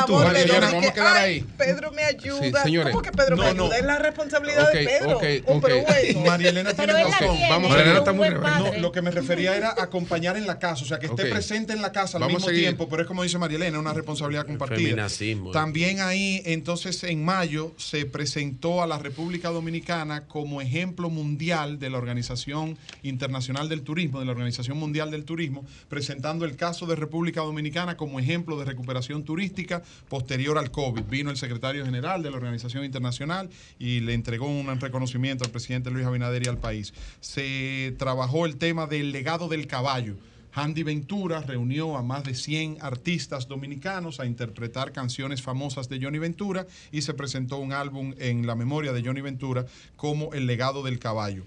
[0.46, 1.40] vamos a Que, quedar ahí.
[1.58, 2.62] Pedro me ayuda.
[2.90, 3.76] ¿Cómo que Pedro me ayuda?
[3.76, 5.16] Es la responsabilidad Ok, de Pedro.
[5.16, 5.24] ok,
[5.56, 5.86] Oh, pero ok.
[5.88, 6.20] bueno.
[6.26, 7.36] María Elena tiene razón.
[7.48, 8.28] Vamos él a es ver, un está muy.
[8.30, 11.72] No, lo que me refería era acompañar en la casa, o sea, que esté presente
[11.72, 14.46] en la casa al Vamos mismo tiempo, pero es como dice María Elena, una responsabilidad
[14.46, 15.06] compartida.
[15.52, 21.90] También ahí, entonces, en mayo se presentó a la República Dominicana como ejemplo mundial de
[21.90, 26.96] la Organización Internacional del Turismo, de la Organización Mundial del Turismo, presentando el caso de
[26.96, 31.02] República Dominicana como ejemplo de recuperación turística posterior al COVID.
[31.04, 33.48] Vino el secretario general de la Organización Internacional
[33.78, 36.94] y le entregó un reconocimiento al presidente Luis Abinader y al país.
[37.20, 40.16] Se trabajó el tema del legado del caballo
[40.54, 46.18] Handy Ventura reunió a más de 100 artistas dominicanos a interpretar canciones famosas de Johnny
[46.18, 50.84] Ventura y se presentó un álbum en la memoria de Johnny Ventura como El legado
[50.84, 51.42] del caballo.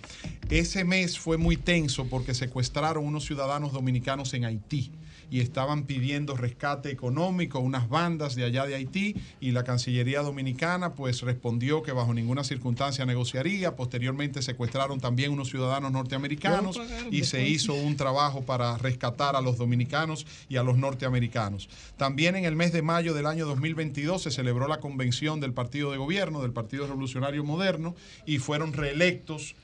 [0.49, 4.91] Ese mes fue muy tenso porque secuestraron unos ciudadanos dominicanos en Haití
[5.29, 10.93] y estaban pidiendo rescate económico unas bandas de allá de Haití y la Cancillería Dominicana
[10.93, 13.75] pues respondió que bajo ninguna circunstancia negociaría.
[13.75, 16.79] Posteriormente secuestraron también unos ciudadanos norteamericanos
[17.11, 21.69] y se hizo un trabajo para rescatar a los dominicanos y a los norteamericanos.
[21.97, 25.91] También en el mes de mayo del año 2022 se celebró la convención del partido
[25.91, 29.55] de gobierno, del Partido Revolucionario Moderno, y fueron reelectos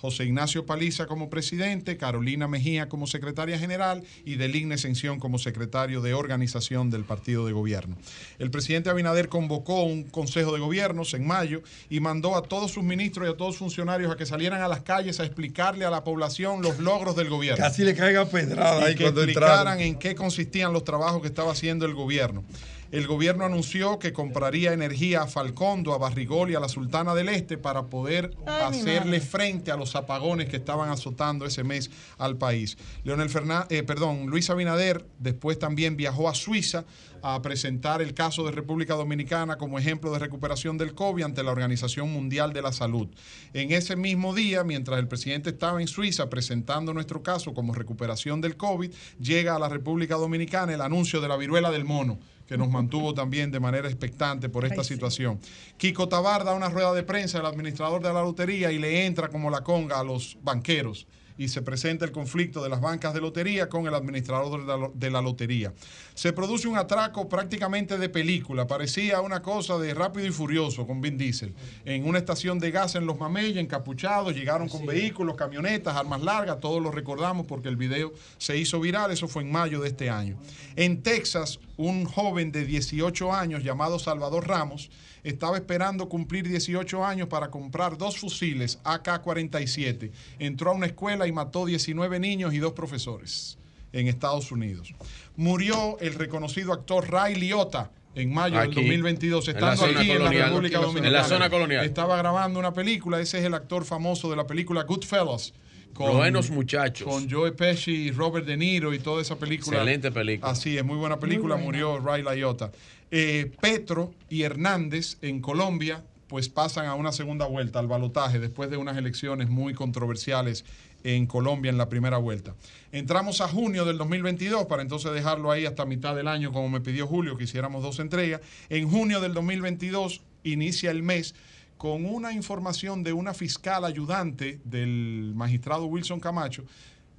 [0.00, 6.00] José Ignacio Paliza como presidente, Carolina Mejía como secretaria general y Deligne Ascensión como secretario
[6.00, 7.96] de organización del partido de gobierno.
[8.38, 12.82] El presidente Abinader convocó un consejo de gobiernos en mayo y mandó a todos sus
[12.82, 15.90] ministros y a todos sus funcionarios a que salieran a las calles a explicarle a
[15.90, 17.62] la población los logros del gobierno.
[17.62, 19.80] Casi le caiga pedrada y ahí que cuando explicaran entraron.
[19.80, 22.42] en qué consistían los trabajos que estaba haciendo el gobierno.
[22.90, 27.28] El gobierno anunció que compraría energía a Falcondo, a Barrigol y a la Sultana del
[27.28, 31.88] Este para poder Ay, hacerle frente a los apagones que estaban azotando ese mes
[32.18, 32.76] al país.
[33.04, 36.84] Leonel Fernández, perdón, Luis Abinader después también viajó a Suiza
[37.22, 41.52] a presentar el caso de República Dominicana como ejemplo de recuperación del COVID ante la
[41.52, 43.08] Organización Mundial de la Salud.
[43.52, 48.40] En ese mismo día, mientras el presidente estaba en Suiza presentando nuestro caso como recuperación
[48.40, 52.18] del COVID, llega a la República Dominicana el anuncio de la viruela del mono
[52.50, 55.38] que nos mantuvo también de manera expectante por esta situación.
[55.76, 59.28] Kiko Tabar da una rueda de prensa, el administrador de la lotería, y le entra
[59.28, 61.06] como la conga a los banqueros.
[61.40, 64.76] Y se presenta el conflicto de las bancas de lotería con el administrador de la,
[64.76, 65.72] lo- de la lotería.
[66.14, 71.00] Se produce un atraco prácticamente de película, parecía una cosa de rápido y furioso con
[71.00, 71.54] Vin Diesel.
[71.86, 76.60] En una estación de gas en Los Mameyes, encapuchados, llegaron con vehículos, camionetas, armas largas,
[76.60, 80.10] todos lo recordamos porque el video se hizo viral, eso fue en mayo de este
[80.10, 80.36] año.
[80.76, 84.90] En Texas, un joven de 18 años llamado Salvador Ramos
[85.24, 90.10] estaba esperando cumplir 18 años para comprar dos fusiles AK-47.
[90.38, 93.58] Entró a una escuela y mató 19 niños y dos profesores
[93.92, 94.94] en Estados Unidos.
[95.36, 100.10] Murió el reconocido actor Ray Liotta en mayo del Aquí, 2022, en la estando aquí
[100.10, 100.30] en la.
[100.30, 101.24] República En la Dominicana.
[101.24, 101.84] zona colonial.
[101.84, 105.52] Estaba grabando una película, ese es el actor famoso de la película Goodfellas.
[105.94, 107.06] Buenos muchachos.
[107.06, 109.76] Con Joe Pesci y Robert De Niro y toda esa película.
[109.78, 110.50] Excelente película.
[110.50, 111.56] Así es, muy buena película.
[111.56, 111.86] Muy buena.
[111.88, 112.70] Murió Ray Liotta.
[113.10, 118.70] Eh, Petro y Hernández en Colombia, pues pasan a una segunda vuelta, al balotaje, después
[118.70, 120.64] de unas elecciones muy controversiales
[121.02, 122.54] en Colombia en la primera vuelta.
[122.92, 126.80] Entramos a junio del 2022, para entonces dejarlo ahí hasta mitad del año, como me
[126.80, 128.40] pidió Julio, que hiciéramos dos entregas.
[128.68, 131.34] En junio del 2022 inicia el mes
[131.78, 136.64] con una información de una fiscal ayudante del magistrado Wilson Camacho,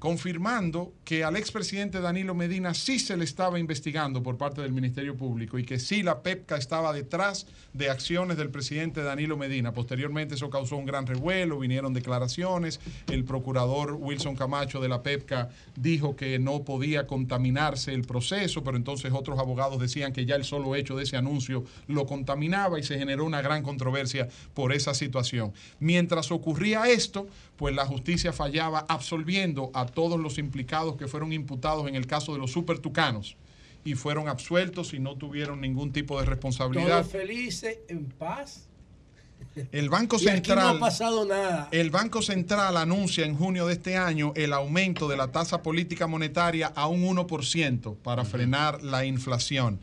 [0.01, 5.15] confirmando que al expresidente Danilo Medina sí se le estaba investigando por parte del Ministerio
[5.15, 9.73] Público y que sí la PEPCA estaba detrás de acciones del presidente Danilo Medina.
[9.73, 12.79] Posteriormente eso causó un gran revuelo, vinieron declaraciones,
[13.11, 18.77] el procurador Wilson Camacho de la PEPCA dijo que no podía contaminarse el proceso, pero
[18.77, 22.83] entonces otros abogados decían que ya el solo hecho de ese anuncio lo contaminaba y
[22.83, 25.53] se generó una gran controversia por esa situación.
[25.79, 31.87] Mientras ocurría esto, pues la justicia fallaba absolviendo a todos los implicados que fueron imputados
[31.87, 33.37] en el caso de los supertucanos
[33.83, 37.01] y fueron absueltos y no tuvieron ningún tipo de responsabilidad.
[37.01, 38.67] Todos felices, en paz.
[39.71, 40.59] El Banco Y aquí Central.
[40.59, 41.67] no ha pasado nada.
[41.71, 46.07] El Banco Central anuncia en junio de este año el aumento de la tasa política
[46.07, 49.79] monetaria a un 1% para frenar la inflación.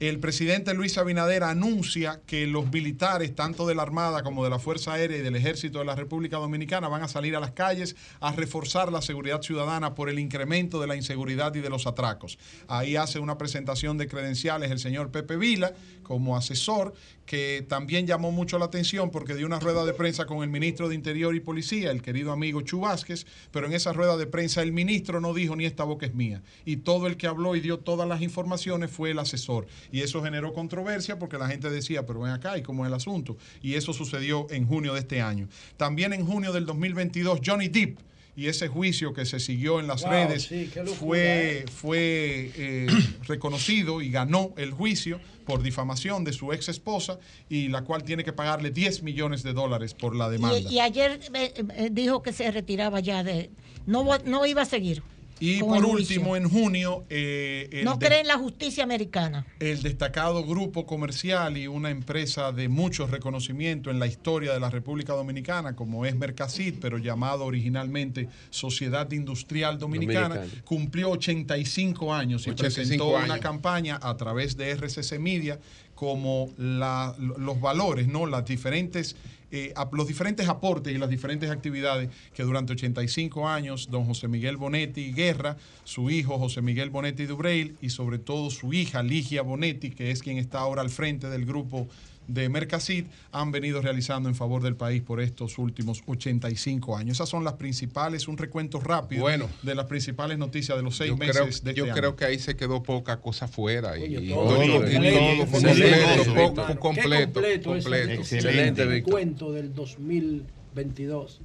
[0.00, 4.60] El presidente Luis Abinader anuncia que los militares, tanto de la Armada como de la
[4.60, 7.96] Fuerza Aérea y del Ejército de la República Dominicana, van a salir a las calles
[8.20, 12.38] a reforzar la seguridad ciudadana por el incremento de la inseguridad y de los atracos.
[12.68, 15.72] Ahí hace una presentación de credenciales el señor Pepe Vila
[16.04, 16.94] como asesor,
[17.28, 20.88] que también llamó mucho la atención porque dio una rueda de prensa con el ministro
[20.88, 24.62] de Interior y Policía, el querido amigo Chu Vázquez, pero en esa rueda de prensa
[24.62, 26.42] el ministro no dijo ni esta boca es mía.
[26.64, 29.66] Y todo el que habló y dio todas las informaciones fue el asesor.
[29.92, 32.94] Y eso generó controversia porque la gente decía, pero ven acá, ¿y cómo es el
[32.94, 33.36] asunto?
[33.60, 35.50] Y eso sucedió en junio de este año.
[35.76, 37.98] También en junio del 2022, Johnny Depp
[38.38, 41.64] y ese juicio que se siguió en las Wow, redes sí, qué locura, fue, ¿eh?
[41.66, 42.86] fue eh,
[43.26, 47.18] reconocido y ganó el juicio por difamación de su ex esposa
[47.48, 50.56] y la cual tiene que pagarle 10 millones de dólares por la demanda.
[50.56, 53.50] Y, y ayer eh, dijo que se retiraba ya de.
[53.86, 55.02] No, no iba a seguir.
[55.40, 59.46] Y por último, en junio, eh, el, No de- cree en la justicia americana.
[59.60, 64.70] el destacado grupo comercial y una empresa de mucho reconocimiento en la historia de la
[64.70, 70.62] República Dominicana, como es Mercasit, pero llamado originalmente Sociedad Industrial Dominicana, Dominicana.
[70.64, 75.58] cumplió 85 años y 85 presentó una campaña a través de RCC Media
[75.94, 78.26] como la- los valores, ¿no?
[78.26, 79.16] Las diferentes,
[79.50, 84.56] eh, los diferentes aportes y las diferentes actividades que durante 85 años don José Miguel
[84.56, 89.90] Bonetti Guerra, su hijo José Miguel Bonetti Dubreil y sobre todo su hija Ligia Bonetti,
[89.90, 91.88] que es quien está ahora al frente del grupo
[92.28, 97.16] de Mercasit, han venido realizando en favor del país por estos últimos 85 años.
[97.16, 99.48] Esas son las principales, un recuento rápido Bueno.
[99.62, 102.16] de las principales noticias de los seis meses creo, de yo este creo año.
[102.16, 103.98] que ahí se quedó poca cosa fuera.
[103.98, 108.12] Y, todo, todo, y todo, todo excelente, fue excelente, completo, completo, completo.
[108.20, 109.12] excelente Víctor.
[109.12, 111.40] cuento del 2022.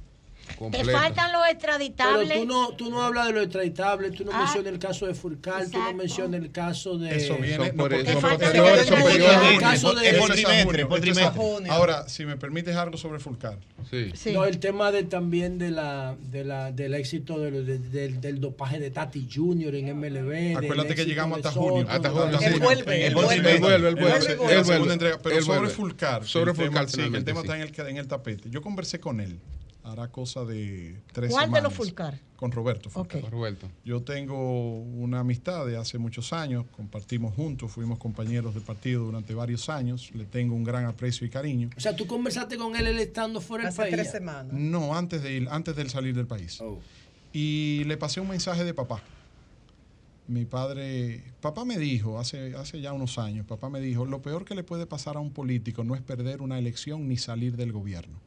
[0.70, 2.38] Te faltan los Pero extraditables.
[2.40, 5.14] tú no, tú no hablas de lo extraditable, tú no Ah, mencionas el caso de
[5.14, 7.16] Furcal, tú no mencionas el caso de...
[7.16, 8.10] Eso viene Son por eso.
[8.10, 11.68] El caso de-.
[11.68, 13.58] Ahora, si me permites algo sobre Fulcar.
[13.90, 14.32] Sí.
[14.32, 18.20] No, el tema de, también de la, de la, del éxito de lo- de- del-
[18.20, 20.56] del dopaje de Tati Junior en MLB.
[20.56, 21.86] Acuérdate que llegamos hasta junio.
[21.88, 22.38] Hasta junio.
[22.40, 22.60] Él Sí.
[22.60, 25.18] vuelve, Él vuelve, él vuelve, él vuelve.
[25.22, 25.70] Pero sobre.
[25.70, 26.24] Fulcar.
[26.26, 27.46] Sobre Fulcar, sí, el tema sí.
[27.46, 28.48] está en el, en el tapete.
[28.50, 29.38] Yo conversé con él.
[29.84, 31.62] Hará cosa de tres ¿Cuál de semanas.
[31.62, 32.18] los Fulcar?
[32.36, 33.22] Con Roberto Fulcar.
[33.22, 33.30] Ok.
[33.30, 33.70] Roberto.
[33.84, 39.34] Yo tengo una amistad de hace muchos años, compartimos juntos, fuimos compañeros de partido durante
[39.34, 41.68] varios años, le tengo un gran aprecio y cariño.
[41.76, 43.94] O sea, tú conversaste con él, él estando fuera del país.
[43.94, 44.04] ya?
[44.04, 44.54] semanas.
[44.54, 46.58] No, antes de ir, antes de salir del país.
[46.62, 46.78] Oh.
[47.34, 49.02] Y le pasé un mensaje de papá.
[50.26, 54.46] Mi padre, papá me dijo, hace, hace ya unos años, papá me dijo, lo peor
[54.46, 57.72] que le puede pasar a un político no es perder una elección ni salir del
[57.72, 58.18] gobierno.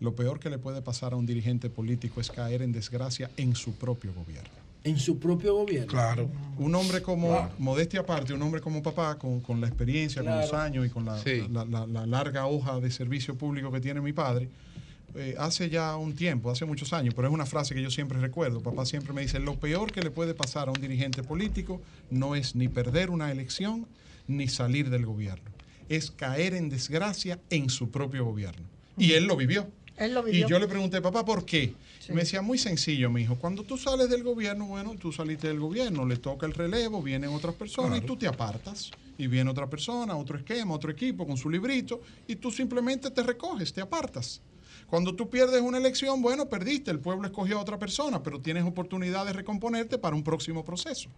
[0.00, 3.54] Lo peor que le puede pasar a un dirigente político es caer en desgracia en
[3.56, 4.50] su propio gobierno.
[4.84, 5.88] En su propio gobierno.
[5.88, 6.30] Claro.
[6.56, 7.50] Un hombre como, Claro.
[7.58, 11.04] modestia aparte, un hombre como papá, con, con la experiencia, con los años y con
[11.04, 11.42] la, Sí.
[11.50, 14.48] la- la- la larga hoja de servicio público que tiene mi padre,
[15.16, 18.18] eh, hace ya un tiempo, hace muchos años, pero es una frase que yo siempre
[18.20, 18.60] recuerdo.
[18.60, 22.36] Papá siempre me dice, lo peor que le puede pasar a un dirigente político no
[22.36, 23.86] es ni perder una elección
[24.28, 25.50] ni salir del gobierno,
[25.88, 28.64] es caer en desgracia en su propio gobierno.
[28.96, 29.68] Y él lo vivió.
[29.98, 30.48] Él lo Y vivió.
[30.48, 31.74] yo le pregunté, papá, ¿por qué?
[32.08, 33.36] Y me decía, muy sencillo, mi hijo.
[33.36, 37.30] Cuando tú sales del gobierno, bueno, tú saliste del gobierno, le toca el relevo, vienen
[37.30, 38.90] otras personas y tú te apartas.
[39.18, 43.22] Y viene otra persona, otro esquema, otro equipo con su librito y tú simplemente te
[43.22, 44.40] recoges, te apartas.
[44.86, 48.64] Cuando tú pierdes una elección, bueno, perdiste, el pueblo escogió a otra persona, pero tienes
[48.64, 51.10] oportunidad de recomponerte para un próximo proceso.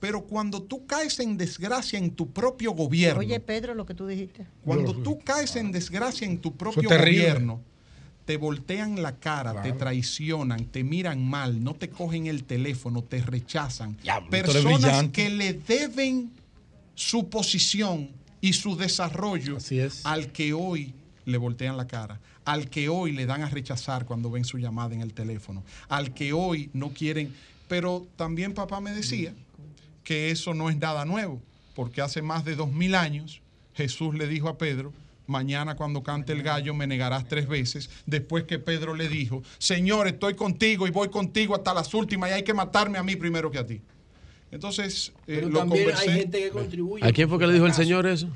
[0.00, 4.06] Pero cuando tú caes en desgracia en tu propio gobierno, Oye, Pedro, lo que tú
[4.06, 4.46] dijiste.
[4.64, 7.22] cuando tú caes en desgracia en tu propio terrible.
[7.28, 7.60] gobierno,
[8.30, 13.20] te voltean la cara, te traicionan, te miran mal, no te cogen el teléfono, te
[13.20, 13.96] rechazan.
[14.04, 16.30] eres Personas que le deben
[16.94, 18.08] su posición
[18.40, 19.58] y su desarrollo
[20.04, 20.94] al que hoy
[21.24, 24.94] le voltean la cara, al que hoy le dan a rechazar cuando ven su llamada
[24.94, 27.34] en el teléfono, al que hoy no quieren.
[27.66, 29.34] Pero también papá me decía
[30.04, 31.42] que eso no es nada nuevo,
[31.74, 33.40] porque hace más de dos mil años
[33.74, 34.92] Jesús le dijo a Pedro,
[35.30, 40.06] mañana cuando cante el gallo me negarás tres veces, después que Pedro le dijo, Señor,
[40.08, 43.50] estoy contigo y voy contigo hasta las últimas y hay que matarme a mí primero
[43.50, 43.80] que a ti.
[44.50, 47.06] Entonces, eh, Pero lo también hay conversé gente que contribuye.
[47.06, 48.28] ¿A quién fue que le dijo el Señor eso?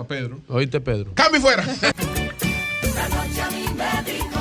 [0.00, 0.40] a Pedro.
[0.48, 1.12] Oíste, Pedro.
[1.14, 1.64] ¡Cambio fuera!
[2.94, 4.39] La noche a mí me dijo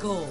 [0.00, 0.26] 5.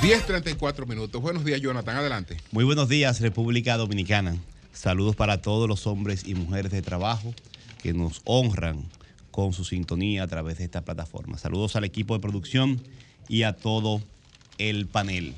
[0.00, 1.20] 10.34 minutos.
[1.20, 1.96] Buenos días, Jonathan.
[1.96, 2.38] Adelante.
[2.52, 4.38] Muy buenos días, República Dominicana.
[4.72, 7.34] Saludos para todos los hombres y mujeres de trabajo
[7.82, 8.82] que nos honran
[9.30, 11.36] con su sintonía a través de esta plataforma.
[11.36, 12.80] Saludos al equipo de producción
[13.28, 14.00] y a todo
[14.56, 15.34] el panel.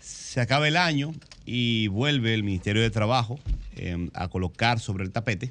[0.00, 1.14] Se acaba el año
[1.46, 3.40] y vuelve el Ministerio de Trabajo
[3.76, 5.50] eh, a colocar sobre el tapete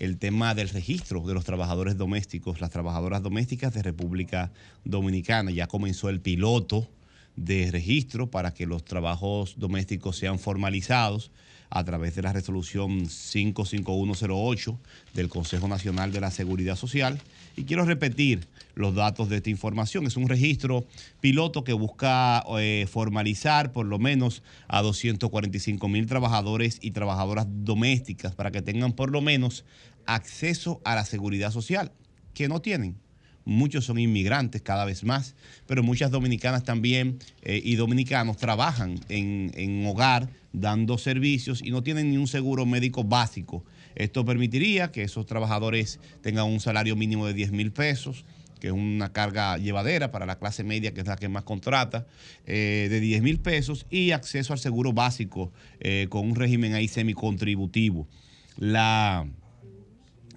[0.00, 4.50] el tema del registro de los trabajadores domésticos, las trabajadoras domésticas de República
[4.82, 5.50] Dominicana.
[5.50, 6.88] Ya comenzó el piloto
[7.36, 11.30] de registro para que los trabajos domésticos sean formalizados
[11.70, 14.78] a través de la resolución 55108
[15.14, 17.20] del Consejo Nacional de la Seguridad Social.
[17.56, 20.06] Y quiero repetir los datos de esta información.
[20.06, 20.84] Es un registro
[21.20, 28.34] piloto que busca eh, formalizar por lo menos a 245 mil trabajadores y trabajadoras domésticas
[28.34, 29.64] para que tengan por lo menos
[30.14, 31.92] acceso a la seguridad social,
[32.34, 32.96] que no tienen
[33.44, 35.34] muchos son inmigrantes cada vez más,
[35.66, 41.82] pero muchas dominicanas también eh, y dominicanos trabajan en, en hogar dando servicios y no
[41.82, 43.64] tienen ni un seguro médico básico.
[43.94, 48.24] Esto permitiría que esos trabajadores tengan un salario mínimo de 10 mil pesos,
[48.60, 52.06] que es una carga llevadera para la clase media, que es la que más contrata,
[52.46, 56.86] eh, de 10 mil pesos y acceso al seguro básico eh, con un régimen ahí
[56.86, 58.06] semicontributivo.
[58.56, 59.26] La,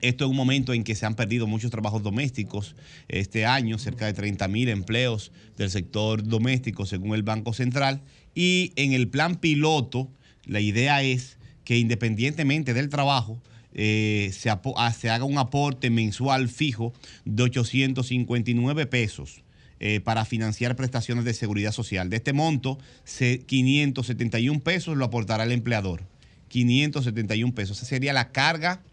[0.04, 2.76] esto es un momento en que se han perdido muchos trabajos domésticos.
[3.08, 8.02] Este año, cerca de 30 mil empleos del sector doméstico, según el Banco Central.
[8.36, 10.12] Y en el plan piloto,
[10.46, 13.42] la idea es que independientemente del trabajo,
[13.74, 16.94] eh, se, ah, se haga un aporte mensual fijo
[17.26, 19.42] de 859 pesos
[19.80, 22.10] eh, para financiar prestaciones de seguridad social.
[22.10, 26.04] De este monto, se- 571 pesos lo aportará el empleador.
[26.50, 27.78] 571 pesos.
[27.78, 28.84] Esa sería la carga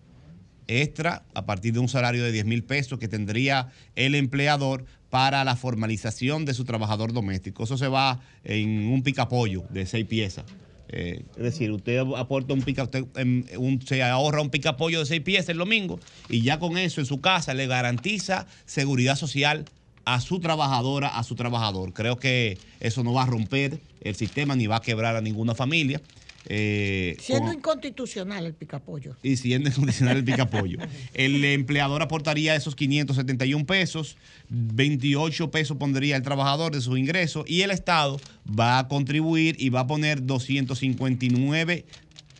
[0.70, 5.44] extra a partir de un salario de 10 mil pesos que tendría el empleador para
[5.44, 7.64] la formalización de su trabajador doméstico.
[7.64, 10.44] Eso se va en un picapollo de seis piezas.
[10.92, 13.44] Eh, es decir, usted aporta un pica, usted, em,
[13.84, 17.20] se ahorra un picapollo de seis piezas el domingo y ya con eso en su
[17.20, 19.66] casa le garantiza seguridad social
[20.04, 21.92] a su trabajadora, a su trabajador.
[21.92, 25.54] Creo que eso no va a romper el sistema ni va a quebrar a ninguna
[25.54, 26.00] familia.
[26.46, 29.14] Eh, Siendo con- inconstitucional el picapollo.
[29.22, 30.78] y siendo incondicional el picapollo.
[31.14, 34.16] El empleador aportaría esos 571 pesos,
[34.48, 38.18] 28 pesos pondría el trabajador de sus ingresos y el Estado
[38.58, 41.84] va a contribuir y va a poner 259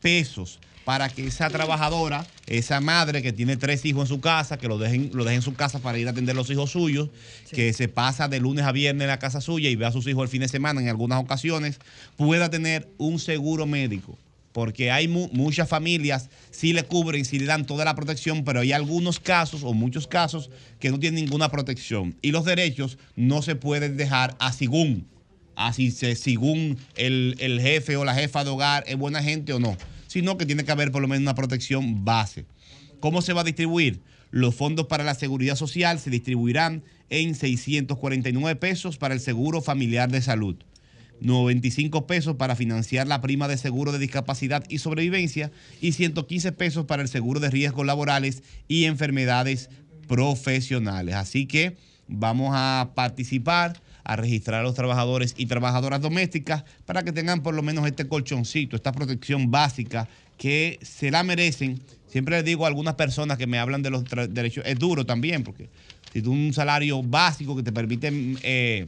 [0.01, 0.59] pesos
[0.91, 4.77] para que esa trabajadora, esa madre que tiene tres hijos en su casa, que lo
[4.77, 7.11] dejen, lo dejen en su casa para ir a atender a los hijos suyos,
[7.53, 10.05] que se pasa de lunes a viernes en la casa suya y ve a sus
[10.09, 11.79] hijos el fin de semana en algunas ocasiones,
[12.17, 14.19] pueda tener un seguro médico.
[14.51, 18.59] Porque hay mu- muchas familias, sí le cubren, sí le dan toda la protección, pero
[18.59, 22.17] hay algunos casos o muchos casos que no tienen ninguna protección.
[22.21, 25.07] Y los derechos no se pueden dejar a según,
[25.55, 29.61] así se, según el, el jefe o la jefa de hogar es buena gente o
[29.61, 29.77] no,
[30.11, 32.45] sino que tiene que haber por lo menos una protección base.
[32.99, 34.01] ¿Cómo se va a distribuir?
[34.33, 40.11] Los fondos para la seguridad social se distribuirán en 649 pesos para el seguro familiar
[40.11, 40.57] de salud.
[41.21, 46.87] 95 pesos para financiar la prima de seguro de discapacidad y sobrevivencia y 115 pesos
[46.87, 49.71] para el seguro de riesgos laborales y enfermedades
[50.09, 51.15] profesionales.
[51.15, 51.77] Así que
[52.09, 57.55] vamos a participar, a registrar a los trabajadores y trabajadoras domésticas para que tengan por
[57.55, 61.81] lo menos este colchoncito, esta protección básica que se la merecen.
[62.09, 65.45] Siempre les digo a algunas personas que me hablan de los derechos, es duro también,
[65.45, 65.69] porque
[66.13, 68.11] si tú un salario básico que te permite
[68.43, 68.87] eh,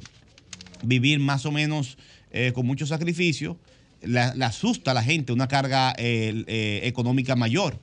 [0.83, 1.99] vivir más o menos
[2.31, 3.59] eh, con mucho sacrificio,
[4.01, 7.79] le, asusta a la gente una carga eh, económica mayor.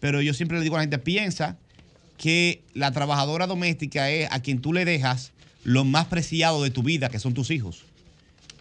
[0.00, 1.56] Pero yo siempre le digo a la gente, piensa
[2.18, 5.32] que la trabajadora doméstica es a quien tú le dejas
[5.64, 7.84] lo más preciado de tu vida, que son tus hijos.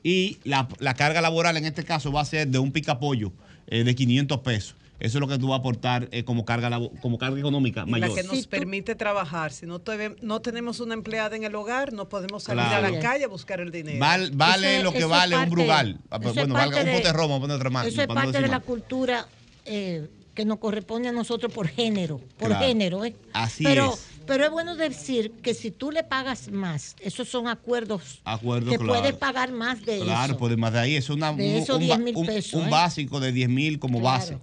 [0.03, 3.31] Y la, la carga laboral en este caso va a ser de un picapollo
[3.67, 4.75] eh, de 500 pesos.
[4.99, 7.91] Eso es lo que tú vas a aportar eh, como, carga, como carga económica Y
[7.91, 8.09] mayor.
[8.09, 9.51] la que nos permite trabajar.
[9.51, 12.87] Si no, teve- no tenemos una empleada en el hogar, no podemos salir Claro.
[12.87, 13.99] a la calle a buscar el dinero.
[13.99, 15.99] Val- vale lo que vale un brugal.
[16.09, 17.85] Ah, pues, bueno, valga un de- pote romo, pone otra más.
[17.87, 19.27] Eso es parte de la cultura
[19.65, 22.65] eh, que nos corresponde a nosotros por género, por Claro.
[22.65, 23.03] género.
[23.05, 23.15] ¿eh?
[23.33, 24.07] Así pero, es.
[24.25, 28.77] Pero es bueno decir que si tú le pagas más, esos son acuerdos Acuerdo, que
[28.77, 28.93] claro.
[29.01, 30.37] puedes pagar más de Claro, eso.
[30.39, 32.53] pues más de ahí es una, De un, esos un 10 ba- mil un- pesos,
[32.53, 32.69] un ¿eh?
[32.69, 34.17] básico de 10 mil como Claro.
[34.19, 34.37] base.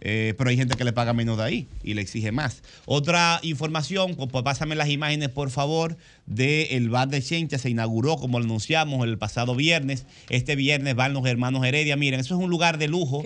[0.00, 2.62] Eh, pero hay gente que le paga menos de ahí y le exige más.
[2.86, 5.96] Otra información, pues, pues, pásame las imágenes por favor,
[6.26, 7.58] del bar de Chencha.
[7.58, 10.06] Se inauguró, como lo anunciamos, el pasado viernes.
[10.28, 11.96] Este viernes van los hermanos Heredia.
[11.96, 13.22] Miren, eso es un lugar de lujo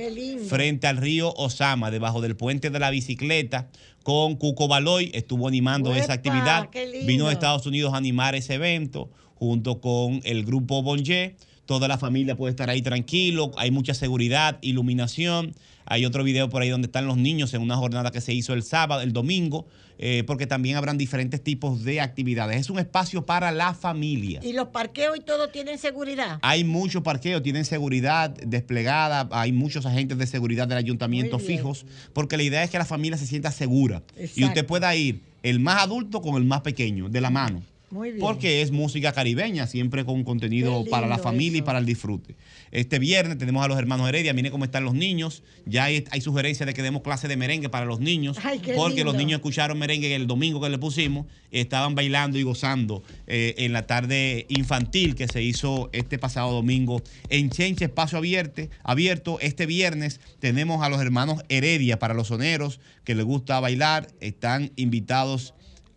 [0.48, 3.68] frente al río Osama, debajo del puente de la bicicleta,
[4.02, 5.10] con Cuco Baloy.
[5.14, 6.68] Estuvo animando esa actividad.
[7.06, 11.36] Vino de Estados Unidos a animar ese evento junto con el grupo Bonje.
[11.72, 13.50] Toda la familia puede estar ahí tranquilo.
[13.56, 15.54] Hay mucha seguridad, iluminación.
[15.86, 18.52] Hay otro video por ahí donde están los niños en una jornada que se hizo
[18.52, 19.64] el sábado, el domingo,
[19.98, 22.60] eh, porque también habrán diferentes tipos de actividades.
[22.60, 24.40] Es un espacio para la familia.
[24.42, 26.40] Y los parqueos y todo tienen seguridad.
[26.42, 32.36] Hay mucho parqueo, tienen seguridad desplegada, hay muchos agentes de seguridad del ayuntamiento fijos, porque
[32.36, 34.02] la idea es que la familia se sienta segura
[34.36, 37.62] y usted pueda ir el más adulto con el más pequeño, de la mano.
[37.92, 38.20] Muy bien.
[38.20, 42.36] Porque es música caribeña, siempre con contenido para la familia y para el disfrute.
[42.70, 45.42] Este viernes tenemos a los hermanos Heredia, miren cómo están los niños.
[45.66, 49.04] Ya hay, hay sugerencias de que demos clase de merengue para los niños, Ay, porque
[49.04, 53.74] los niños escucharon merengue el domingo que le pusimos, estaban bailando y gozando eh, en
[53.74, 58.62] la tarde infantil que se hizo este pasado domingo en Chenche, espacio abierto.
[58.84, 59.38] abierto.
[59.40, 64.72] Este viernes tenemos a los hermanos Heredia para los soneros que les gusta bailar, están
[64.76, 65.52] invitados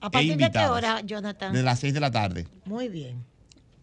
[0.05, 1.53] ¿A e partir de qué hora, Jonathan?
[1.53, 2.47] De las 6 de la tarde.
[2.65, 3.23] Muy bien.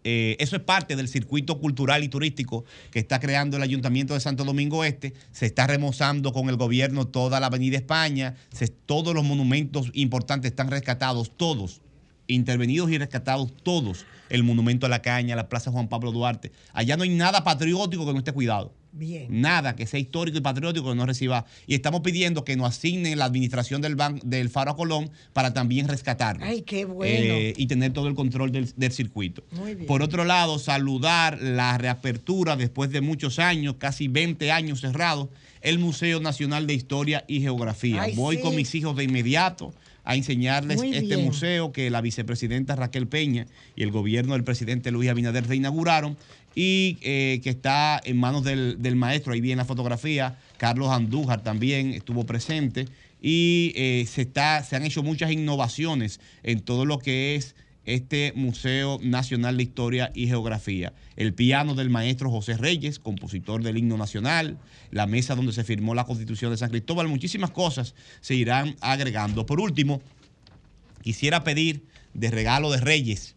[0.04, 4.20] Eh, eso es parte del circuito cultural y turístico que está creando el Ayuntamiento de
[4.20, 5.14] Santo Domingo Este.
[5.30, 8.34] Se está remozando con el gobierno toda la Avenida España.
[8.52, 11.80] Se- todos los monumentos importantes están rescatados, todos.
[12.26, 14.04] Intervenidos y rescatados todos.
[14.28, 16.50] El monumento a la caña, la Plaza Juan Pablo Duarte.
[16.72, 18.72] Allá no hay nada patriótico que no esté cuidado.
[18.92, 19.40] Bien.
[19.40, 21.46] Nada que sea histórico y patriótico que no reciba.
[21.66, 25.54] Y estamos pidiendo que nos asignen la administración del, ban- del Faro a Colón para
[25.54, 26.44] también rescatarlo.
[26.44, 27.12] Ay, qué bueno.
[27.34, 29.42] Eh, y tener todo el control del, del circuito.
[29.52, 29.86] Muy bien.
[29.86, 35.28] Por otro lado, saludar la reapertura después de muchos años, casi 20 años cerrados,
[35.62, 38.02] el Museo Nacional de Historia y Geografía.
[38.02, 38.42] Ay, Voy sí.
[38.42, 39.72] con mis hijos de inmediato
[40.04, 41.24] a enseñarles Muy este bien.
[41.24, 43.46] museo que la vicepresidenta Raquel Peña
[43.76, 46.16] y el gobierno del presidente Luis Abinader reinauguraron
[46.54, 51.42] y eh, que está en manos del, del maestro, ahí viene la fotografía, Carlos Andújar
[51.42, 52.86] también estuvo presente
[53.22, 58.32] y eh, se, está, se han hecho muchas innovaciones en todo lo que es este
[58.36, 60.92] Museo Nacional de Historia y Geografía.
[61.16, 64.58] El piano del maestro José Reyes, compositor del himno nacional,
[64.90, 69.46] la mesa donde se firmó la Constitución de San Cristóbal, muchísimas cosas se irán agregando.
[69.46, 70.00] Por último,
[71.02, 73.34] quisiera pedir de regalo de Reyes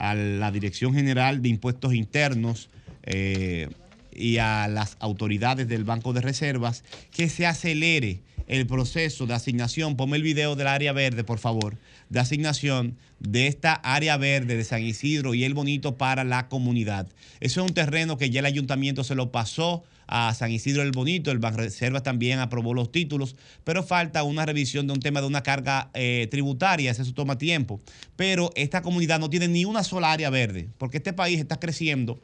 [0.00, 2.70] a la Dirección General de Impuestos Internos
[3.04, 3.68] eh,
[4.10, 9.96] y a las autoridades del Banco de Reservas que se acelere el proceso de asignación.
[9.96, 11.76] Ponme el video del área verde, por favor,
[12.08, 17.06] de asignación de esta área verde de San Isidro y el Bonito para la comunidad.
[17.40, 20.90] Eso es un terreno que ya el ayuntamiento se lo pasó a San Isidro el
[20.90, 25.28] Bonito, el Banreservas también aprobó los títulos, pero falta una revisión de un tema de
[25.28, 27.80] una carga eh, tributaria, eso toma tiempo.
[28.16, 32.18] Pero esta comunidad no tiene ni una sola área verde, porque este país está creciendo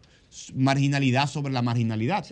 [0.55, 2.27] marginalidad sobre la marginalidad.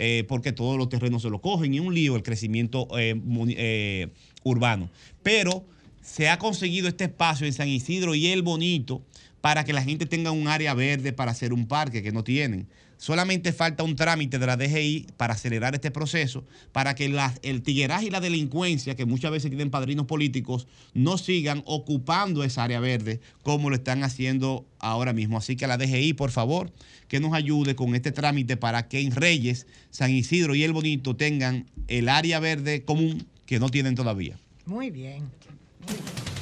[0.00, 4.08] Eh, porque todos los terrenos se lo cogen y un lío el crecimiento eh, eh,
[4.44, 4.90] urbano.
[5.24, 5.64] Pero
[6.00, 9.02] se ha conseguido este espacio en San Isidro y el Bonito
[9.40, 12.68] para que la gente tenga un área verde para hacer un parque que no tienen.
[12.98, 17.62] Solamente falta un trámite de la DGI para acelerar este proceso, para que la- el
[17.62, 22.80] tigueraje y la delincuencia, que muchas veces tienen padrinos políticos, no sigan ocupando esa área
[22.80, 25.38] verde como lo están haciendo ahora mismo.
[25.38, 26.72] Así que la DGI, por favor,
[27.06, 31.14] que nos ayude con este trámite para que en Reyes, San Isidro y El Bonito
[31.16, 34.38] tengan el área verde común que no tienen todavía.
[34.66, 35.22] Muy bien.
[35.86, 36.37] La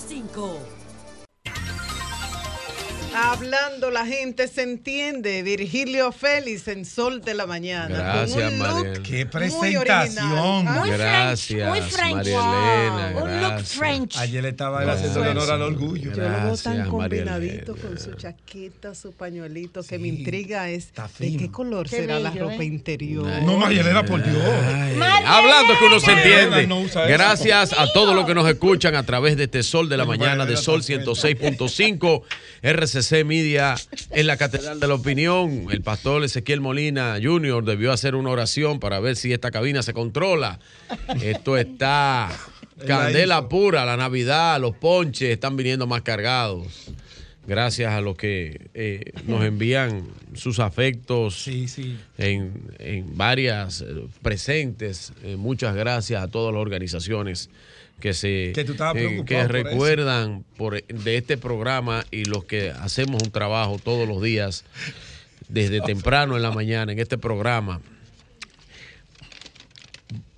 [0.00, 0.79] 105.
[3.14, 5.42] Hablando la gente se entiende.
[5.42, 7.88] Virgilio Félix en Sol de la Mañana.
[7.96, 9.02] Gracias, con un look Mariel.
[9.02, 9.28] Qué.
[9.32, 12.14] Ah, Muy Gracias, French, muy French.
[12.14, 13.64] María Elena, Un look.
[13.64, 14.16] French.
[14.16, 15.10] Ayer estaba Gracias.
[15.16, 16.12] haciendo honor al orgullo.
[16.12, 17.88] Yo lo veo tan María combinadito Elena.
[17.88, 22.30] con su chaqueta, su pañuelito, que me intriga es de qué color Qué será la
[22.30, 22.64] ropa ¿eh?
[22.64, 23.26] interior.
[23.42, 24.36] No, Marielena, por Dios.
[25.26, 26.66] Hablando que uno se entiende.
[26.66, 27.12] no usa eso.
[27.12, 30.46] Gracias a todos los que nos escuchan a través de este Sol de la Mañana
[30.46, 32.22] de Sol 106.5,
[33.00, 33.76] RCC Media
[34.10, 35.66] en la Catedral de la Opinión.
[35.70, 37.64] El pastor Ezequiel Molina Jr.
[37.64, 40.60] debió hacer una oración para ver si esta cabina se controla.
[41.22, 42.30] Esto está
[42.86, 46.66] candela pura, la Navidad, los ponches están viniendo más cargados.
[47.46, 50.04] Gracias a los que eh, nos envían
[50.34, 51.48] sus afectos
[52.18, 53.86] En, en varias eh,
[54.22, 55.12] presentes.
[55.24, 57.48] Eh, muchas gracias a todas las organizaciones
[58.00, 63.30] que se Que eh, que recuerdan por, de este programa y los que hacemos un
[63.30, 64.64] trabajo todos los días
[65.48, 67.80] desde temprano en la mañana en este programa.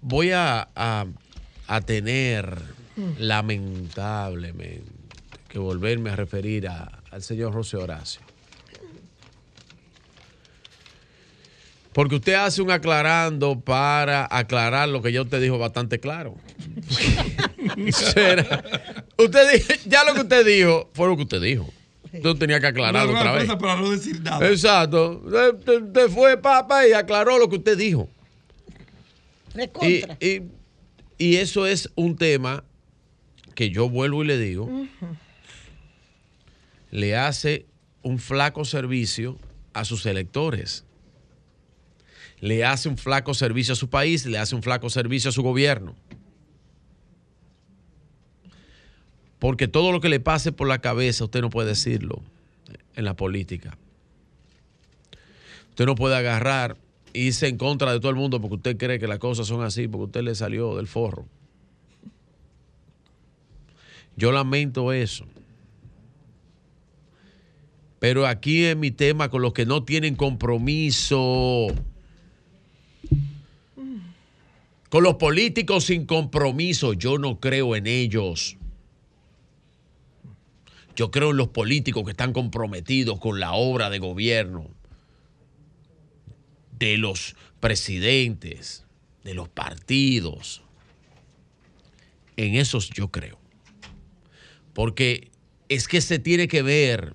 [0.01, 1.07] Voy a, a-
[1.69, 2.59] a tener
[3.19, 4.83] lamentablemente
[5.49, 8.21] que volverme a referir a- al señor José Horacio.
[11.93, 16.37] Porque usted hace un aclarando para aclarar lo que ya usted dijo bastante claro.
[17.93, 21.69] Será- usted dijo- ya lo que usted dijo fue lo que usted dijo.
[22.13, 23.49] Usted tenía que aclararlo Una otra vez.
[23.57, 24.47] para no decir nada.
[24.49, 25.23] Exacto.
[25.25, 28.09] Usted, usted fue papa y aclaró lo que usted dijo.
[29.83, 30.43] Y-
[31.19, 32.65] y eso es un tema
[33.55, 34.69] que yo vuelvo y le digo,
[36.91, 37.67] le hace
[38.03, 39.39] un flaco servicio
[39.73, 40.85] a sus electores.
[42.41, 45.45] le hace un flaco servicio a su país, le hace un flaco servicio a su
[45.45, 45.95] gobierno.
[49.43, 52.23] Porque todo lo que le pase por la cabeza, usted no puede decirlo
[52.95, 53.77] en la política.
[55.71, 56.77] Usted no puede agarrar
[57.13, 59.65] e irse en contra de todo el mundo porque usted cree que las cosas son
[59.65, 61.27] así, porque usted le salió del forro.
[64.15, 65.25] Yo lamento eso.
[67.99, 71.67] Pero aquí es mi tema con los que no tienen compromiso.
[74.89, 78.57] Con los políticos sin compromiso, yo no creo en ellos.
[80.95, 84.71] Yo creo en los políticos que están comprometidos con la obra de gobierno
[86.79, 88.85] de los presidentes,
[89.25, 90.63] de los partidos.
[92.37, 93.39] En esos yo creo.
[94.75, 95.31] Porque
[95.69, 97.15] es que se tiene que ver.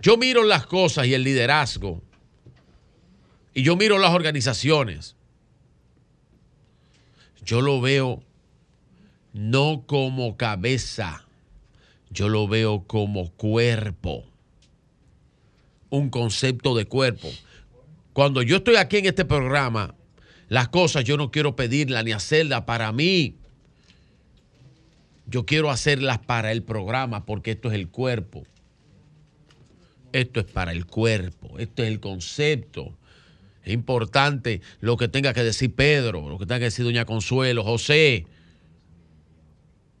[0.00, 2.02] Yo miro las cosas y el liderazgo.
[3.54, 5.16] Y yo miro las organizaciones.
[7.42, 8.22] Yo lo veo
[9.32, 11.25] no como cabeza,
[12.16, 14.24] yo lo veo como cuerpo.
[15.90, 17.28] Un concepto de cuerpo.
[18.14, 19.94] Cuando yo estoy aquí en este programa,
[20.48, 23.36] las cosas yo no quiero pedirlas ni hacerlas para mí.
[25.26, 28.44] Yo quiero hacerlas para el programa porque esto es el cuerpo.
[30.12, 31.58] Esto es para el cuerpo.
[31.58, 32.96] Esto es el concepto.
[33.62, 37.62] Es importante lo que tenga que decir Pedro, lo que tenga que decir Doña Consuelo,
[37.62, 38.24] José.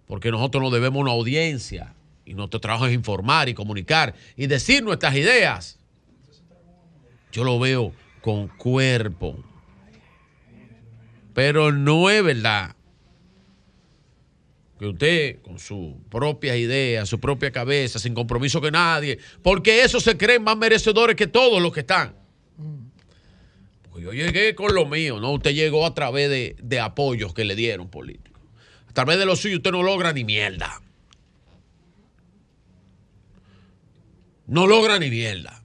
[0.06, 1.95] Porque nosotros nos debemos una audiencia.
[2.26, 5.78] Y nuestro trabajo es informar y comunicar y decir nuestras ideas.
[7.30, 9.38] Yo lo veo con cuerpo.
[11.32, 12.74] Pero no es verdad
[14.78, 20.02] que usted con su propia idea, su propia cabeza, sin compromiso con nadie, porque esos
[20.02, 22.14] se creen más merecedores que todos los que están.
[23.90, 25.32] Pues yo llegué con lo mío, ¿no?
[25.32, 28.42] Usted llegó a través de, de apoyos que le dieron políticos.
[28.88, 30.82] A través de lo suyo usted no logra ni mierda.
[34.46, 35.62] No logra ni mierda.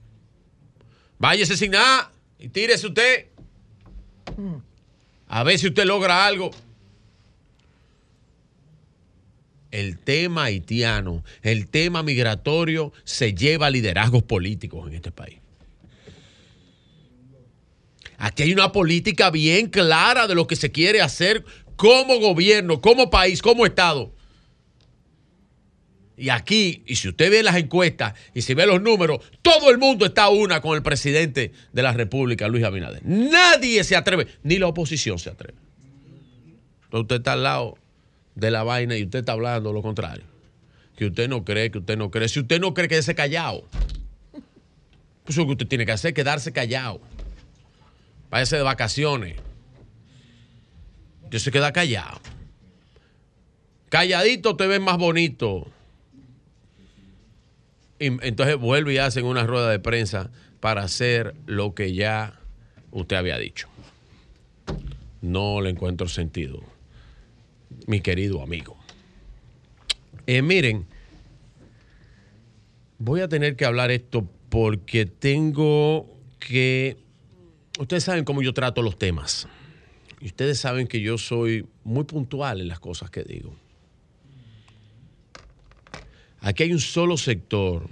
[1.18, 3.26] Váyase sin nada y tírese usted.
[5.28, 6.50] A ver si usted logra algo.
[9.70, 15.38] El tema haitiano, el tema migratorio se lleva a liderazgos políticos en este país.
[18.18, 21.44] Aquí hay una política bien clara de lo que se quiere hacer
[21.76, 24.12] como gobierno, como país, como Estado.
[26.22, 29.78] Y aquí, y si usted ve las encuestas y si ve los números, todo el
[29.78, 33.02] mundo está a una con el presidente de la República, Luis Abinader.
[33.04, 35.58] Nadie se atreve, ni la oposición se atreve.
[36.84, 37.76] Entonces usted está al lado
[38.36, 40.22] de la vaina y usted está hablando lo contrario.
[40.94, 42.28] Que usted no cree, que usted no cree.
[42.28, 43.68] Si usted no cree, quédese callado.
[45.24, 47.00] Pues lo que usted tiene que hacer es quedarse callado.
[48.30, 49.40] Váyase de vacaciones.
[51.24, 52.20] Usted se queda callado.
[53.88, 55.66] Calladito te ves más bonito.
[58.06, 62.40] Entonces vuelve y hacen una rueda de prensa para hacer lo que ya
[62.90, 63.68] usted había dicho.
[65.20, 66.60] No le encuentro sentido,
[67.86, 68.76] mi querido amigo.
[70.26, 70.86] Eh, miren,
[72.98, 76.08] voy a tener que hablar esto porque tengo
[76.40, 76.96] que...
[77.78, 79.46] Ustedes saben cómo yo trato los temas.
[80.20, 83.54] Y ustedes saben que yo soy muy puntual en las cosas que digo.
[86.42, 87.88] Aquí hay un solo sector,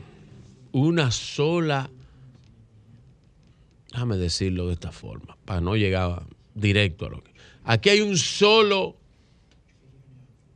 [0.72, 1.88] una sola,
[3.92, 7.30] déjame decirlo de esta forma, para no llegar directo a lo que...
[7.62, 8.96] Aquí hay un solo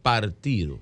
[0.03, 0.81] partido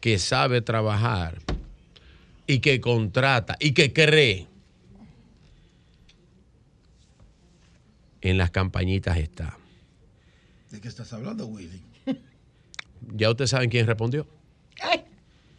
[0.00, 1.40] que sabe trabajar
[2.46, 4.46] y que contrata y que cree
[8.20, 9.56] en las campañitas está.
[10.70, 11.95] ¿De qué estás hablando, Willy?
[13.14, 14.26] Ya ustedes saben quién respondió.
[14.80, 15.04] Ay,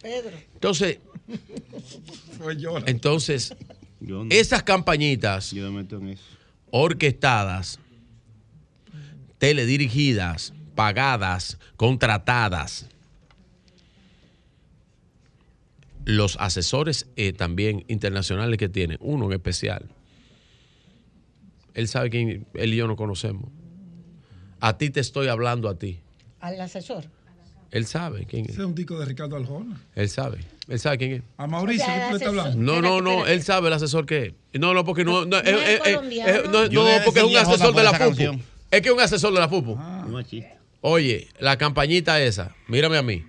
[0.00, 0.36] Pedro.
[0.54, 0.98] Entonces,
[2.38, 2.78] Fue yo.
[2.86, 3.54] entonces,
[4.30, 5.54] esas campañitas
[6.70, 7.78] orquestadas,
[9.38, 12.86] teledirigidas, pagadas, contratadas,
[16.04, 19.90] los asesores eh, también internacionales que tienen, uno en especial,
[21.74, 23.50] él sabe quién, él y yo no conocemos.
[24.60, 26.00] A ti te estoy hablando a ti.
[26.40, 27.04] Al asesor.
[27.70, 28.52] Él sabe quién es.
[28.52, 29.80] Ese es un disco de Ricardo Aljona.
[29.94, 30.38] Él sabe.
[30.68, 31.22] Él sabe quién es.
[31.36, 32.56] A Mauricio, ¿qué tú le estás hablando?
[32.56, 33.26] No, no, no.
[33.26, 34.60] Él sabe el asesor que es.
[34.60, 35.24] No, no, porque no.
[35.26, 38.40] No, es, eh, eh, eh, es, es, no, porque es un asesor de la FUPU.
[38.70, 39.76] Es que es un asesor de la FUPU.
[39.78, 40.06] Ah.
[40.80, 42.54] Oye, la campañita esa.
[42.68, 43.24] Mírame a mí.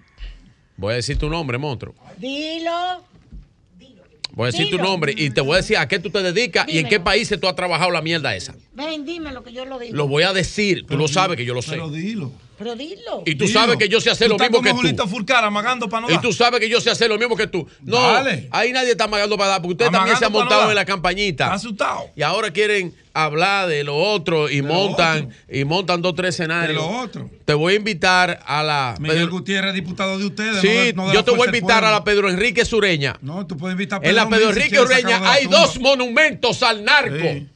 [0.78, 1.94] Voy a decir tu nombre, monstruo.
[2.18, 3.04] Dilo.
[4.32, 6.68] Voy a decir tu nombre y te voy a decir a qué tú te dedicas
[6.70, 8.56] y en qué países tú has trabajado la mierda esa.
[8.74, 9.96] Ven, dime lo que yo lo digo.
[9.96, 10.86] Lo voy a decir.
[10.86, 11.72] Tú lo sabes que yo lo sé.
[11.72, 12.32] Pero dilo.
[12.60, 13.24] Pero dilo.
[13.26, 14.86] Y tú sabes que yo sé hacer lo mismo que tú.
[16.10, 17.66] Y tú sabes que yo sé hacer lo mismo que tú.
[17.82, 17.98] No,
[18.52, 21.54] ahí nadie está amagando para dar, porque usted también se ha montado en la campañita.
[21.54, 22.10] Asustado.
[22.18, 25.36] Y ahora quieren hablar de lo otro y montan otro.
[25.50, 26.68] y montan dos tres escenarios.
[26.70, 27.30] De lo otro.
[27.46, 29.32] Te voy a invitar a la Miguel Pedro...
[29.32, 30.62] Gutiérrez, diputado de ustedes.
[30.62, 33.18] Sí, no de, yo te voy a invitar a la Pedro Enrique Sureña.
[33.22, 36.84] No, tú puedes invitar a Pedro En la Pedro Enrique Ureña hay dos monumentos al
[36.84, 37.16] narco.
[37.22, 37.48] Sí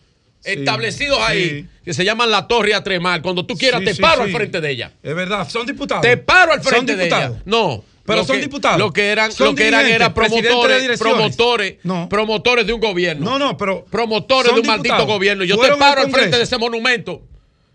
[0.44, 3.22] establecidos ahí que se llaman la Torre Atremar.
[3.22, 4.92] Cuando tú quieras, te paro al frente de ella.
[5.02, 6.02] Es verdad, son diputados.
[6.02, 7.34] Te paro al frente de ella.
[7.46, 7.84] No.
[8.06, 8.80] Pero son diputados.
[8.80, 11.78] Lo que eran, lo que eran era promotores, promotores,
[12.10, 13.26] promotores de un gobierno.
[13.26, 13.86] No, no, pero.
[13.86, 15.44] Promotores de un maldito gobierno.
[15.44, 17.22] Yo te paro al frente de ese monumento.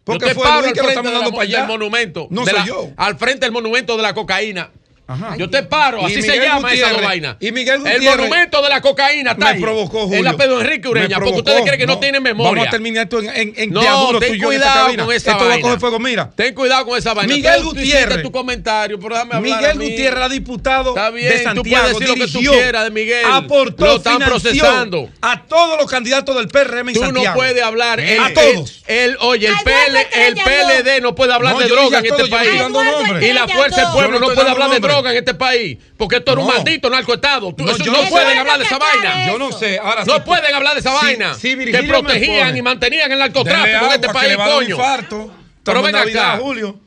[0.05, 2.29] Porque yo te fue paro al frente el monumento.
[2.31, 2.91] No soy la, yo.
[2.97, 4.71] Al frente del monumento de la cocaína.
[5.09, 5.37] Ajá.
[5.39, 7.37] Yo te paro, así se llama Gutiérrez, esa vaina.
[7.41, 10.21] Y Miguel Gutiérrez, El monumento de la cocaína está Me provocó Julio.
[10.21, 12.53] El apellido Enrique Ureña, provocó, porque ustedes creen que no, no, tienen memoria.
[12.53, 13.81] Vamos a terminar esto en, en, en no,
[14.19, 15.49] ten cuidado en con esa esto vaina.
[15.49, 16.31] va a coger fuego, mira.
[16.37, 17.35] Ten cuidado con esa vaina.
[17.35, 18.23] Miguel tú Gutiérrez.
[18.23, 21.99] tu comentario, pero déjame hablar Miguel Gutiérrez, era diputado está bien, de Santiago, tú puedes
[21.99, 23.25] decir dirigió, lo que tú quieras de Miguel.
[23.33, 25.09] Aportó, lo están procesando.
[25.23, 27.25] A todos los candidatos del PRM en tú Santiago.
[27.25, 27.99] Tú no puedes hablar.
[27.99, 28.83] Eh, a todos.
[28.87, 32.51] El, oye, el, el PLD no puede hablar de droga en este país.
[33.23, 36.35] Y la Fuerza del Pueblo no puede hablar de droga en este país, porque esto
[36.35, 36.43] no.
[36.43, 37.55] era un maldito narcoestado.
[37.57, 39.27] No, no, pueden hablar de esa vaina.
[39.27, 39.79] Yo no sé.
[39.79, 41.35] Ahora, no pueden hablar de esa vaina.
[41.35, 44.79] Si que protegían y mantenían el narcotráfico en este país, coño.
[45.63, 46.39] Pero ven acá.
[46.41, 46.81] Julio.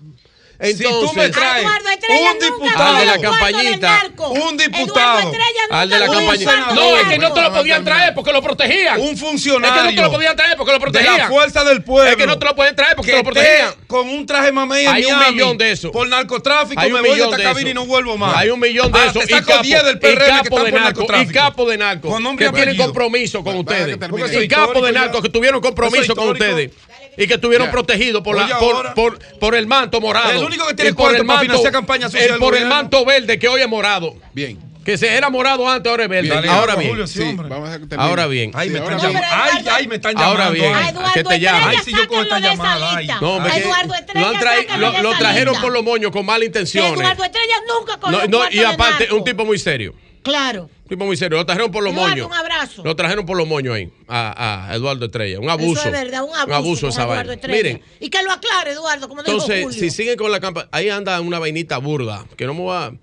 [0.62, 5.32] Si tú me traes un diputado de la campañita, un diputado
[5.72, 6.74] al de la campañita.
[6.74, 9.00] No, es que no te lo podían traer porque lo protegían.
[9.02, 9.90] Un funcionario.
[9.90, 11.14] Es que no te lo podían traer porque lo protegían.
[11.14, 12.10] De la fuerza del pueblo.
[12.12, 13.74] Es que no te lo pueden traer porque lo protegían.
[13.88, 15.92] Con un traje mamey Hay un millón de eso.
[15.92, 18.36] Por narcotráfico me voy de esta cabina y no vuelvo más.
[18.38, 19.24] Hay un millón de ah, esos.
[19.24, 21.32] Y capo, del PRM narcotráfico.
[21.32, 22.18] Y capo de narco.
[22.38, 23.98] Que tienen compromiso con ustedes.
[24.42, 26.72] Y capo de narco que tuvieron compromiso con ustedes
[27.18, 27.72] y que estuvieron yeah.
[27.72, 30.32] protegidos por, la, por, por, por, el manto morado.
[30.32, 33.38] El único que tiene por el manto, para campaña social el, Por el manto verde
[33.38, 34.16] que hoy es morado.
[34.34, 34.72] Bien.
[34.86, 36.30] Que se era morado antes, ahora es verde.
[36.30, 36.50] Bien.
[36.50, 36.90] ahora bien.
[36.90, 38.52] Julio, sí, sí, vamos a ahora bien.
[38.56, 39.28] Ay, me están llamando.
[39.32, 40.44] Ay, ay, me están llamando.
[40.44, 40.74] Ahora bien.
[41.14, 41.70] Que te llaman.
[41.70, 43.02] Ay, si yo cojo esta llamada.
[43.22, 44.32] No, Eduardo Estrella.
[44.32, 46.94] Lo, tra lo, lo trajeron por los moños con mala intención.
[46.96, 47.28] Eduardo eh.
[47.28, 49.94] Estrella nunca cogió no, no, Y aparte, un tipo muy serio.
[50.24, 50.70] Claro.
[50.88, 51.38] Tipo muy serio.
[51.38, 52.28] Lo trajeron por los moños.
[52.28, 52.84] Un abrazo.
[52.84, 55.40] Lo trajeron por los moños ahí a, Eduardo Estrella.
[55.40, 55.86] Un abuso.
[55.86, 56.48] Es verdad, un abuso.
[56.48, 57.38] Un abuso esa vaina.
[57.48, 57.82] Miren.
[58.00, 61.78] Y que lo aclare, Eduardo, Entonces, si siguen con la campaña, ahí anda una vainita
[61.78, 62.94] burda, que no me va.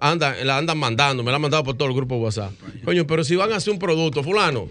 [0.00, 2.52] Anda, la andan mandando, me la han mandado por todo el grupo WhatsApp.
[2.84, 4.68] Coño, pero si van a hacer un producto, fulano,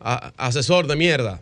[0.00, 1.40] asesor de mierda.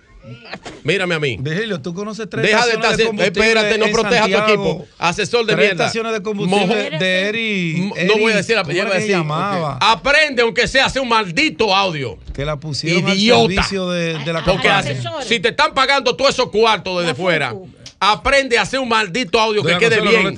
[0.84, 1.36] Mírame a mí.
[1.41, 2.97] Déjelo, tú conoces tres Deja de estar.
[2.97, 4.86] De espérate, no proteja tu equipo.
[4.99, 6.12] Asesor de tres mierda.
[6.12, 6.67] de Mojo.
[6.75, 8.99] de Eri, No voy a decir la palabra.
[9.01, 9.78] llamaba.
[9.81, 12.18] Aprende, aunque sea, hace un maldito audio.
[12.33, 13.42] Que la pusieron Idiota.
[13.42, 14.68] al servicio de, la Porque
[15.26, 17.55] si te están pagando tú esos cuartos desde fuera
[18.05, 20.35] aprende a hacer un maldito audio que quede bien.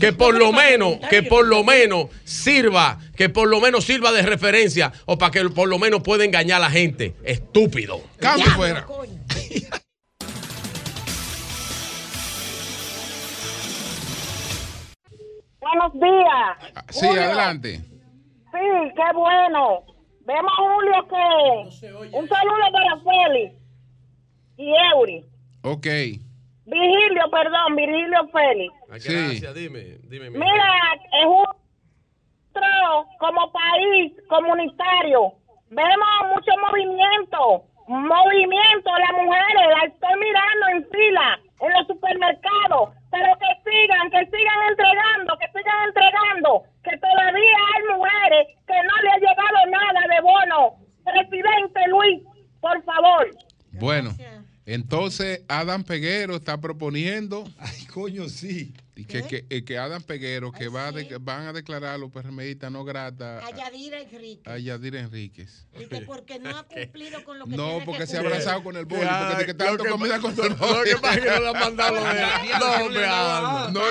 [0.00, 4.22] Que por lo menos, que por lo menos sirva, que por lo menos sirva de
[4.22, 7.14] referencia o para que por lo menos pueda engañar a la gente.
[7.22, 8.00] Estúpido.
[8.18, 8.84] Cambio fuera.
[15.60, 16.74] Buenos días.
[16.90, 17.78] Sí, adelante.
[17.78, 18.58] Sí,
[18.96, 19.84] qué bueno.
[20.24, 21.88] Vemos a Julio que.
[21.88, 23.54] No un saludo para Félix
[24.56, 25.24] y Eury.
[25.62, 25.86] Ok.
[26.66, 28.74] Virgilio, perdón, Virgilio Félix.
[28.82, 29.60] Ah, gracias, sí.
[29.60, 30.30] dime, dime.
[30.30, 31.46] Mira, es un
[33.18, 35.32] como país comunitario.
[35.70, 43.34] Vemos mucho movimiento, movimiento, las mujeres, las estoy mirando en fila, en los supermercados, pero
[43.38, 49.10] que sigan, que sigan entregando, que sigan entregando, que todavía hay mujeres que no le
[49.10, 50.74] ha llegado nada de bono.
[51.04, 52.22] Presidente Luis,
[52.60, 53.30] por favor.
[53.72, 54.10] Bueno.
[54.66, 57.44] Entonces, Adam Peguero está proponiendo.
[57.58, 58.74] Ay, coño, sí.
[58.98, 62.72] Y que, que, eh, que, Adam Peguero, que va van a declarar a los PRMistas
[62.72, 63.46] no grata.
[63.46, 64.50] A Yadira Enríquez.
[64.50, 65.66] A Yadira Enríquez.
[65.76, 68.86] Dice, porque no ha cumplido con lo que No, porque se ha abrazado con el
[68.86, 69.06] boli.
[69.28, 70.78] Porque que tanto que, comida con el boli.
[70.78, 72.06] Lo que pasa es que no la han mandado de.
[72.56, 73.86] No, me No,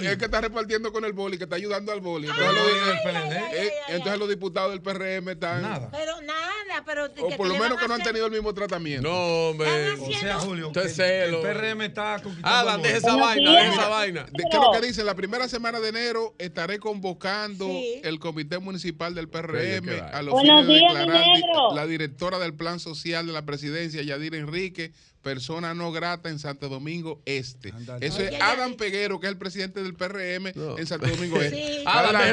[0.00, 2.28] es, que está repartiendo, con el boli, que está ayudando al boli.
[2.28, 2.62] Eh, entonces,
[3.04, 5.60] ay, los, entonces los diputados del PRM están.
[5.60, 5.90] Nada.
[5.90, 7.10] Pero nada, pero.
[7.20, 9.06] O por lo menos que no han tenido el mismo tratamiento.
[9.06, 9.90] No, hombre.
[9.90, 10.68] O sea, Julio.
[10.68, 11.46] Usted celo.
[11.46, 12.70] El PRM está conquistando.
[12.70, 14.05] Adam, deje esa vaina, deje esa vaina.
[14.12, 15.04] De- ¿Qué es lo que dice?
[15.04, 18.00] La primera semana de enero estaré convocando Sí.
[18.04, 21.26] el comité municipal del PRM a los Buenos fines de declarar
[21.74, 26.68] la directora del plan social de la presidencia, Yadira Enrique, persona no grata en Santo
[26.68, 27.72] Domingo Este.
[28.00, 31.56] Eso es Adam Peguero, que es el presidente del PRM en Santo Domingo Este.
[31.66, 31.84] Sí.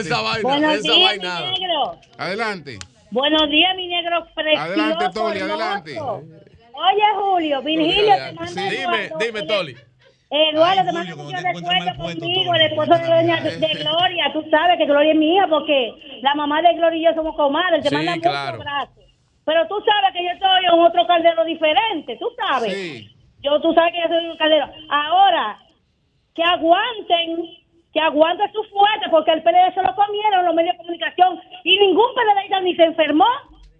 [0.07, 1.39] Esa vaina, Buenos esa días, vaina.
[1.51, 1.99] mi negro.
[2.17, 2.79] Adelante.
[3.11, 4.61] Buenos días, mi negro precioso.
[4.63, 5.63] Adelante, Toli, hermoso.
[5.63, 5.99] adelante.
[6.75, 9.75] Oye, Julio, Virgilio te manda Sí, dime, dime, Toli.
[10.35, 14.33] Eduardo, te manda mucho recuerdo conmigo, el esposo de doña de Gloria.
[14.33, 17.35] Tú sabes que Gloria es mi hija porque la mamá de Gloria y yo somos
[17.35, 17.83] comadres.
[17.83, 18.57] Te Sí, manda claro.
[18.57, 19.03] muchos abrazos.
[19.45, 22.73] Pero tú sabes que yo estoy en otro caldero diferente, tú sabes.
[23.41, 24.67] Yo, tú sabes que yo soy un caldero.
[24.89, 25.59] Ahora,
[26.33, 27.45] que aguanten,
[27.93, 31.77] que aguanten su fuerte, porque el PLD se lo comieron los medios de comunicación y
[31.77, 33.27] ningún PLDista ni se enfermó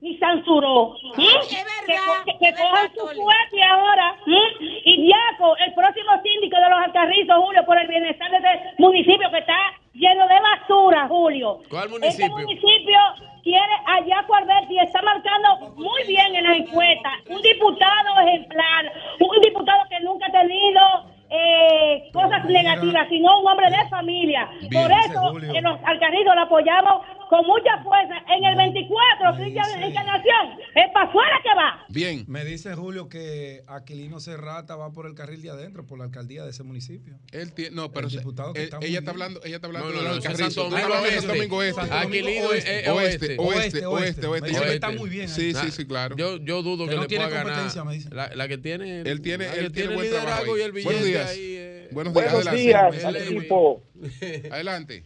[0.04, 0.96] ni censuró.
[1.16, 1.22] ¿Mm?
[1.48, 1.94] Que,
[2.26, 4.16] que- que cojan su fuerte ahora.
[4.26, 4.64] ¿Mm?
[4.86, 9.32] Y Diaco, el próximo síndico de los Alcarrizos, Julio, por el bienestar de este municipio
[9.32, 9.58] que está
[9.94, 11.60] lleno de basura, Julio.
[11.70, 12.30] ¿Cuál Este municipio?
[12.38, 13.00] municipio
[13.44, 17.14] quiere a Yaco Alberti y está marcando muy bien en las encuestas.
[17.30, 20.82] Un diputado ejemplar, un diputado que nunca ha tenido
[21.30, 24.48] eh, cosas negativas, sino un hombre de familia.
[24.70, 27.02] Bien, Por eso, en los Alcarrizos lo apoyamos
[27.34, 28.14] con mucha fuerza.
[28.36, 31.86] En el 24, Cristian Encarnación, es para afuera que va.
[31.90, 32.26] Bien.
[32.28, 36.44] Me dice Julio que Aquilino Serrata va por el carril de adentro, por la alcaldía
[36.44, 37.18] de ese municipio.
[37.32, 39.90] Él tiene, no, pero El diputado que él- está ella está hablando, ella está hablando
[39.90, 40.22] No, no, de no.
[40.22, 41.20] Santo Domingo hablas de Oeste.
[41.22, 41.82] Santo Domingo Oeste.
[41.92, 43.38] Aquilino oeste, es- es oeste, oeste.
[43.38, 44.28] oeste, Oeste, oeste, oeste.
[44.30, 45.28] Me Ella dice que está está muy bien.
[45.30, 46.16] Sí, sí, sí, claro.
[46.16, 47.54] Yo, yo dudo Que que, no le tiene pueda ganar.
[47.54, 48.10] competencia, me dice.
[48.14, 49.02] La, la que tiene.
[49.02, 51.30] Él tiene, él tiene el liderazgo y el Buenos billete días.
[51.32, 51.56] ahí.
[51.58, 51.90] eh.
[51.92, 53.22] Buenos días, Buenos adelante.
[53.22, 53.82] días equipo.
[54.52, 55.06] Adelante.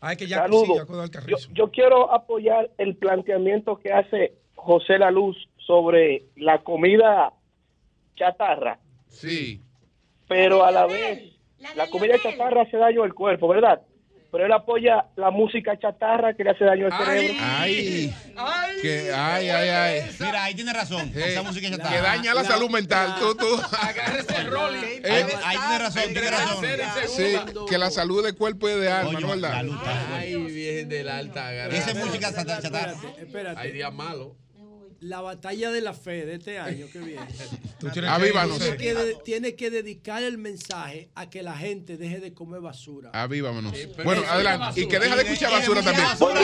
[0.00, 0.86] Hay que ya Saludos.
[1.26, 5.36] Yo, yo quiero apoyar el planteamiento que hace José La Luz
[5.66, 7.32] sobre la comida
[8.16, 8.78] chatarra,
[9.08, 9.60] Sí.
[10.28, 11.34] pero a la vez
[11.74, 13.82] la comida chatarra hace daño al cuerpo, ¿verdad?
[14.30, 17.34] Pero él apoya la música chatarra que le hace daño al cerebro.
[17.40, 18.14] Ay,
[18.82, 20.10] que, ay, ay, ay.
[20.20, 21.10] Mira, ahí tiene razón.
[21.14, 21.88] Esa música está.
[21.88, 23.16] Que daña la, salud mental.
[23.18, 23.46] Tú, tú.
[23.80, 26.64] Ahí, ahí tiene razón, tiene razón.
[27.08, 27.36] Sí,
[27.68, 29.64] que la salud de cuerpo y de alma, ¿no verdad?
[30.12, 31.68] Ay, bien de la alta.
[31.68, 32.58] Esa es música chatarra.
[32.58, 33.60] Espérate, espérate.
[33.60, 34.32] Hay días malos.
[35.00, 37.22] La batalla de la fe de este año que viene.
[37.92, 38.58] tienes Avívanos.
[38.58, 42.60] Tiene que, de- tiene que dedicar el mensaje a que la gente deje de comer
[42.60, 43.10] basura.
[43.12, 43.72] Avívanos.
[43.72, 44.80] pero Bueno, adelante.
[44.80, 46.06] Y que deja de escuchar basura también.
[46.18, 46.42] Buenos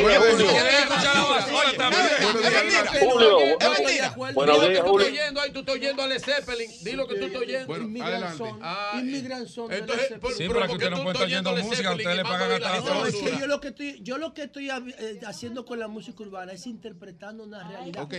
[4.60, 5.06] días, Julio.
[5.06, 6.70] Que que tú estás oyendo, tú a Led Zeppelin.
[6.82, 7.66] Dilo que tú estás oyendo.
[7.66, 8.44] Bueno, adelante.
[8.62, 10.52] Ah, entonces, Zeppelin.
[10.52, 13.60] pero ¿por qué tú estás oyendo Led Zeppelin y mando a No, que yo lo
[13.60, 17.68] que estoy, yo lo que estoy eh, haciendo con la música urbana es interpretando una
[17.68, 18.02] realidad.
[18.02, 18.14] Ok.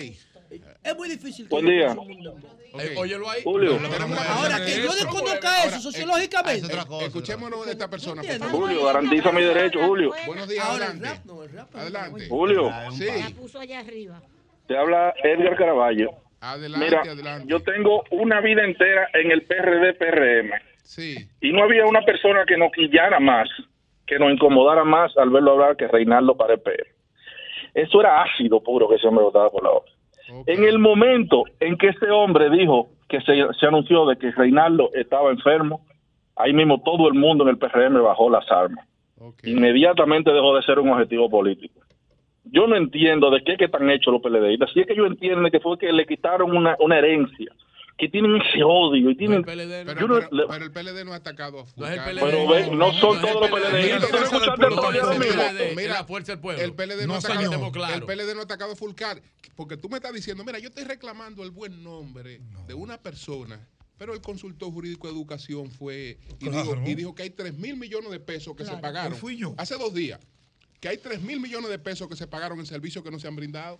[0.83, 1.47] Es muy difícil.
[1.47, 1.95] que Buen día.
[2.79, 3.41] Eh, óyelo ahí.
[3.43, 3.79] Julio.
[4.29, 6.67] Ahora, que yo desconozca eso sociológicamente.
[7.05, 8.21] Escuchémonos de esta persona.
[8.51, 10.11] Julio, garantiza mi derecho, Julio.
[10.27, 11.09] Buenos días, Ahora, el adelante.
[11.17, 11.75] rap no, el rap.
[11.75, 12.27] Adelante.
[12.29, 13.05] Julio, Sí.
[13.05, 14.21] La puso allá arriba.
[14.67, 16.11] te habla Edgar Caraballo.
[16.41, 17.47] Adelante, Mira, adelante.
[17.47, 20.51] yo tengo una vida entera en el PRD, PRM.
[20.83, 21.15] Sí.
[21.41, 23.49] Y no había una persona que nos quillara más,
[24.05, 26.87] que nos incomodara más al verlo hablar que Reinaldo Pared Pérez.
[27.73, 29.91] Eso era ácido puro que ese hombre botaba por la boca.
[30.27, 34.89] En el momento en que ese hombre dijo que se, se anunció de que Reinaldo
[34.93, 35.81] estaba enfermo,
[36.35, 38.85] ahí mismo todo el mundo en el PRM bajó las armas.
[39.43, 41.81] Inmediatamente dejó de ser un objetivo político.
[42.43, 44.71] Yo no entiendo de qué que están hechos los PLDistas.
[44.71, 47.51] Si es que yo entiendo que fue que le quitaron una, una herencia,
[47.97, 49.43] que tienen ese odio y tienen...
[49.43, 50.17] Pero, no-
[50.53, 52.13] el PLD no ha atacado a No es el Fulcar.
[52.13, 52.19] PLD.
[52.21, 54.09] pero ven, no son todos los Mira, PLDistas.
[54.09, 55.75] ¿Tú no escuchaste No mismo?
[55.77, 56.61] Mira, la fuerza del pueblo.
[56.63, 59.21] El PLD no, No, ha atacado, el PLD no ha atacado a Fulcar,
[59.55, 63.65] porque tú me estás diciendo, mira, yo estoy reclamando el buen nombre de una persona,
[63.97, 66.63] pero el consultor jurídico de educación fue y, Claro.
[66.75, 69.17] dijo, y dijo que hay 3 mil millones de pesos que se pagaron.
[69.17, 69.55] Fui yo.
[69.57, 70.19] Hace dos días,
[70.81, 73.27] que hay 3 mil millones de pesos que se pagaron en servicios que no se
[73.29, 73.79] han brindado.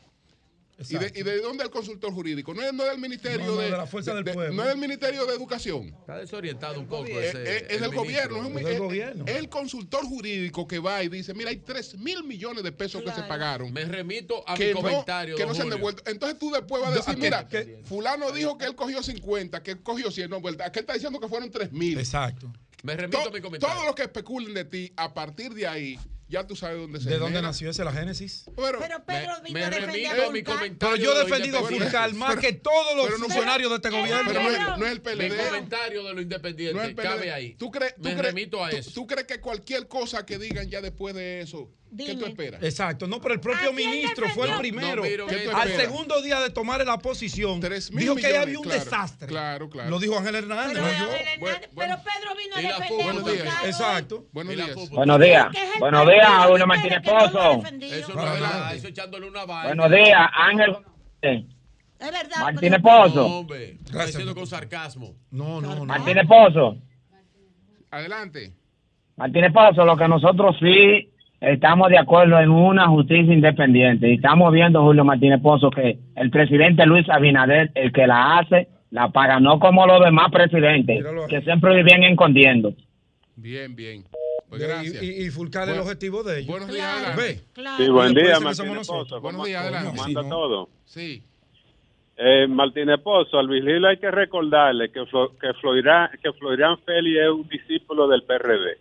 [0.77, 1.11] ¿Y de.
[1.15, 2.53] ¿Y de dónde el consultor jurídico?
[2.53, 4.53] No es, no es del Ministerio No, no, de, de la Fuerza del Pueblo.
[4.53, 5.87] No es del Ministerio de Educación.
[5.99, 7.05] Está desorientado un poco.
[7.07, 7.99] Eh, ese- eh, es el del ministro.
[8.03, 9.25] gobierno, es, un- Es del es- gobierno.
[9.27, 13.01] es el consultor jurídico que va y dice, mira, hay 3 mil millones de pesos
[13.03, 13.71] que se pagaron.
[13.71, 15.35] Me remito a que mi no, comentario.
[15.37, 16.03] que no se han devuelto.
[16.09, 19.63] Entonces tú después vas a decir, ¿a qué- mira, fulano dijo que él cogió 50,
[19.63, 20.65] que él cogió 100, no, vuelta.
[20.65, 21.97] Aquel está diciendo que fueron 3 mil.
[21.97, 22.51] Exacto.
[22.83, 23.73] Me remito To- a mi comentario.
[23.75, 25.97] Todos los que especulen de ti, a partir de ahí,
[26.27, 27.47] ya tú sabes dónde se ¿De dónde genera.
[27.49, 28.45] nació ese la Génesis?
[28.55, 30.77] Pero, Pero Pedro vino me remito a mi comentario.
[30.79, 31.67] Pero yo he defendido a.
[31.69, 34.23] Fulcar más que todos los no funcionarios de este gobierno.
[34.27, 35.37] pero no es, no es el Mi PLD.
[35.45, 37.03] comentario de lo No independiente es el PLD.
[37.07, 37.55] cabe ahí.
[37.55, 38.91] ¿Tú crees, tú Me crees- remito a tú- eso.
[38.91, 42.64] ¿Tú crees que cualquier cosa que digan ya después de eso, ¿qué tú esperas?
[42.64, 44.97] Exacto, no, pero el propio ¿A quién ministro fue el primero.
[44.97, 48.57] No, miro, ¿Qué tú Al segundo día de tomar la posición, dijo que ahí había
[48.57, 49.27] un claro, desastre.
[49.27, 49.89] Claro, claro.
[49.89, 51.03] Lo dijo Ángel Hernández, Pero, no yo.
[51.05, 51.75] Abel Hernández- Bueno, bueno.
[51.75, 53.65] pero Pedro vino a defender Buenos días.
[53.65, 54.25] Exacto.
[54.31, 54.89] Buenos días.
[54.89, 55.47] Buenos días.
[55.80, 57.51] Buenos días, Julio Martínez Pozo.
[57.51, 58.27] Eso no es verdad.
[58.31, 58.75] adelante.
[58.77, 59.75] Eso echándole una vaina.
[59.75, 60.77] Buenos días, Ángel.
[61.97, 62.41] Es verdad.
[62.41, 63.25] Martínez No, Pozo.
[63.25, 63.77] hombre.
[63.85, 65.15] Está diciendo con sarcasmo.
[65.31, 65.85] No, no, no.
[65.85, 66.77] Martínez Pozo.
[67.91, 68.53] Adelante.
[69.15, 71.09] Martínez Pozo, lo que nosotros sí
[71.41, 74.09] estamos de acuerdo en una justicia independiente.
[74.09, 78.67] Y estamos viendo, Julio Martínez Pozo, que el presidente Luis Abinader, el que la hace,
[78.91, 82.73] la paga, no como los demás presidentes, que siempre vivían escondiendo.
[83.35, 84.03] Bien, bien.
[84.47, 85.03] Pues Y, gracias.
[85.03, 86.47] y, y Fulcar el objetivo de ellos.
[86.47, 87.41] Buenos días, adelante.
[87.55, 87.64] Ve.
[87.77, 88.88] Sí, buen día, Martínez.
[88.88, 89.19] Pozo.
[89.19, 89.89] Buenos ¿Cómo- días, adelante.
[89.89, 90.35] ¿Cómo anda Sí, no.
[90.35, 90.69] todo?
[90.85, 91.23] Sí.
[92.17, 97.19] Eh, Martínez Pozo, al vigilio hay que recordarle que, Flo- que, Florirán, que Florirán Félix
[97.19, 98.77] es un discípulo del PRD.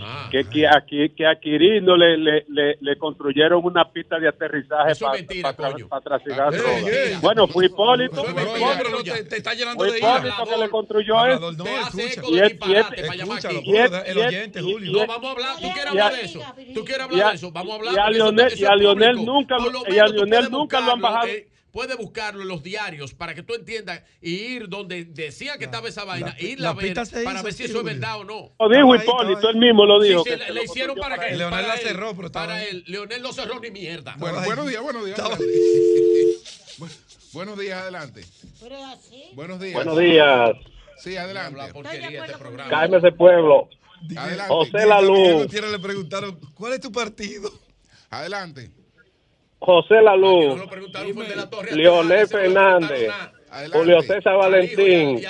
[0.00, 4.28] Ah, que, que, aquí, que a Quirino le, le, le, le construyeron una pista de
[4.28, 5.88] aterrizaje para mentira, coño.
[6.04, 7.16] trasigar Ah, ey, ey.
[7.20, 8.22] Bueno, fue Hipólito.
[8.24, 9.02] Fue Hipólito.
[9.02, 9.98] te- te está llenando Fue de.
[9.98, 11.52] Hipólito que le construyó eso.
[11.52, 11.90] no, escucha.
[12.28, 12.58] Y es-
[13.64, 14.92] y es- El oyente, Julio.
[14.92, 15.56] No, vamos a hablar.
[15.60, 16.40] ¿Tú quieres hablar de eso?
[16.74, 17.52] ¿Tú quieres hablar de eso?
[17.52, 17.94] Vamos a hablar.
[17.94, 18.74] y a eso- Lionel- y a
[19.24, 21.26] nunca lo- lo y a menos tú Lionel puedes nunca lo han bajado.
[21.72, 25.88] Puede buscarlo en los diarios para que tú entiendas y ir donde decía que estaba
[25.88, 28.52] esa vaina, ir la a ver para hizo, ver si eso es verdad o no.
[28.58, 30.24] Lo dijo Hipólito, él mismo lo dijo.
[30.24, 32.58] Sí, sí, le, lo le hicieron para que Leonel para la cerró, pero estaba para
[32.58, 32.68] ahí.
[32.70, 32.84] él.
[32.86, 34.14] Leonel no cerró ni mierda.
[34.18, 35.20] Bueno, buenos días, buenos días.
[37.32, 38.24] buenos días, adelante.
[39.34, 39.74] Buenos días.
[39.74, 40.50] Buenos días.
[40.98, 41.72] Sí, adelante.
[42.70, 43.68] Cáeme ese pueblo.
[44.16, 44.54] Adelante.
[44.54, 45.40] José Lalú.
[45.40, 47.52] Gutiérrez le preguntaron, ¿cuál es tu partido?
[48.10, 48.70] Adelante.
[49.58, 50.56] José Lalú.
[51.72, 53.10] Leonel Fernández.
[53.72, 55.20] Julio César Valentín.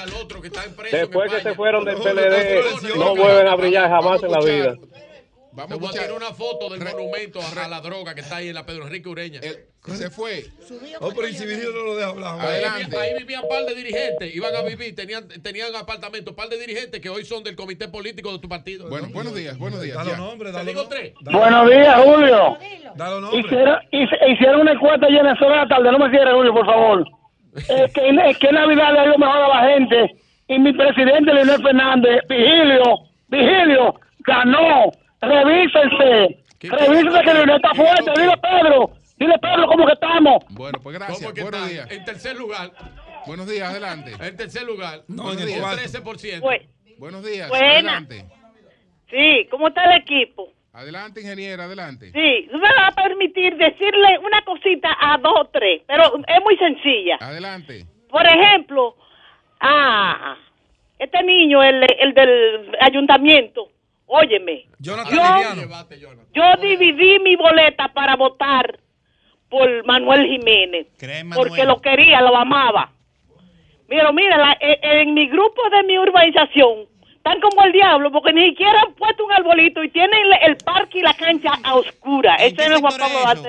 [0.90, 4.74] Después que se fueron del PLD, no vuelven a brillar jamás en la vida.
[5.54, 8.48] Te voy a tirar una foto del monumento a, a la droga que está ahí
[8.48, 9.40] en la Pedro Enrique Ureña.
[9.86, 10.44] Se fue.
[11.00, 12.40] Oh, pero si Virgilio no lo deja hablar.
[12.40, 16.48] Ahí, ahí vivían un par de dirigentes, iban a vivir, tenían, tenían apartamentos, un par
[16.48, 18.88] de dirigentes que hoy son del comité político de tu partido.
[18.88, 19.96] Bueno, buenos días, buenos días.
[19.96, 20.16] Dalo ya.
[20.16, 21.14] nombre, Te digo tres.
[21.22, 22.58] Buenos días, Julio.
[22.96, 23.40] Dalo nombre.
[23.40, 25.92] Hicieron, hicieron una encuesta ayer en la tarde.
[25.92, 27.04] No me cierres, Julio, por favor.
[27.58, 30.16] Es que, es que Navidad le ha ido mejor a la gente.
[30.48, 34.92] Y mi presidente, Leonel Fernández, Vigilio, Vigilio, ganó.
[35.20, 36.44] Revísense.
[36.60, 38.10] Revísense que Leonel está fuerte.
[38.20, 38.90] Dile, Pedro.
[39.18, 40.44] Dile, Pedro, cómo que estamos.
[40.50, 41.20] Bueno, pues gracias.
[41.20, 41.72] ¿Cómo que Buenos está?
[41.72, 41.90] días.
[41.90, 42.70] En tercer lugar.
[43.26, 44.12] Buenos días, adelante.
[44.20, 45.02] En tercer lugar.
[45.08, 45.82] No, en el con cuarto.
[45.82, 46.40] 13%.
[46.40, 46.62] Pues,
[46.98, 47.48] Buenos días.
[47.48, 47.74] Buena.
[47.74, 48.24] Adelante.
[49.10, 50.52] Sí, ¿cómo está el equipo?
[50.72, 52.12] Adelante, ingeniera, adelante.
[52.12, 56.56] Sí, me va a permitir decirle una cosita a dos o tres, pero es muy
[56.56, 57.16] sencilla.
[57.20, 57.84] Adelante.
[58.08, 58.96] Por ejemplo,
[59.60, 60.36] ah,
[60.98, 63.68] este niño, el, el del ayuntamiento,
[64.08, 65.20] óyeme, Jonathan yo,
[66.34, 68.78] yo dividí mi boleta para votar
[69.48, 70.86] por Manuel Jiménez,
[71.36, 72.90] porque lo quería, lo amaba.
[73.88, 76.80] Mira, mira, la- eh, en mi grupo de mi urbanización
[77.16, 80.12] están como el diablo, porque ni siquiera han puesto un arbolito y tienen
[80.42, 82.34] el, el parque y la cancha a oscura.
[82.34, 83.48] Ese es Juan Pablo Duarte.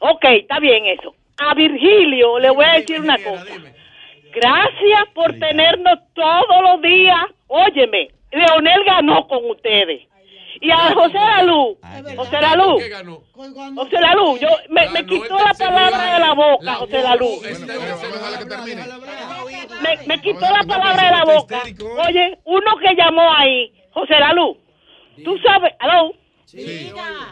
[0.00, 1.14] Ok, está bien eso.
[1.38, 3.44] A Virgilio le voy a decir una cosa.
[4.34, 7.24] Gracias por tenernos todos los días.
[7.46, 10.02] Óyeme, Leonel ganó con ustedes.
[10.60, 11.76] Y a José Lalú,
[12.16, 12.78] José Lalú,
[13.74, 17.28] José Lalú, yo, me, me quitó la palabra de la boca, José Lalú.
[19.82, 21.62] Me, me quitó la palabra de la boca.
[22.08, 24.56] Oye, uno que llamó ahí, José Lalú,
[25.24, 26.14] tú sabes, ¿aló?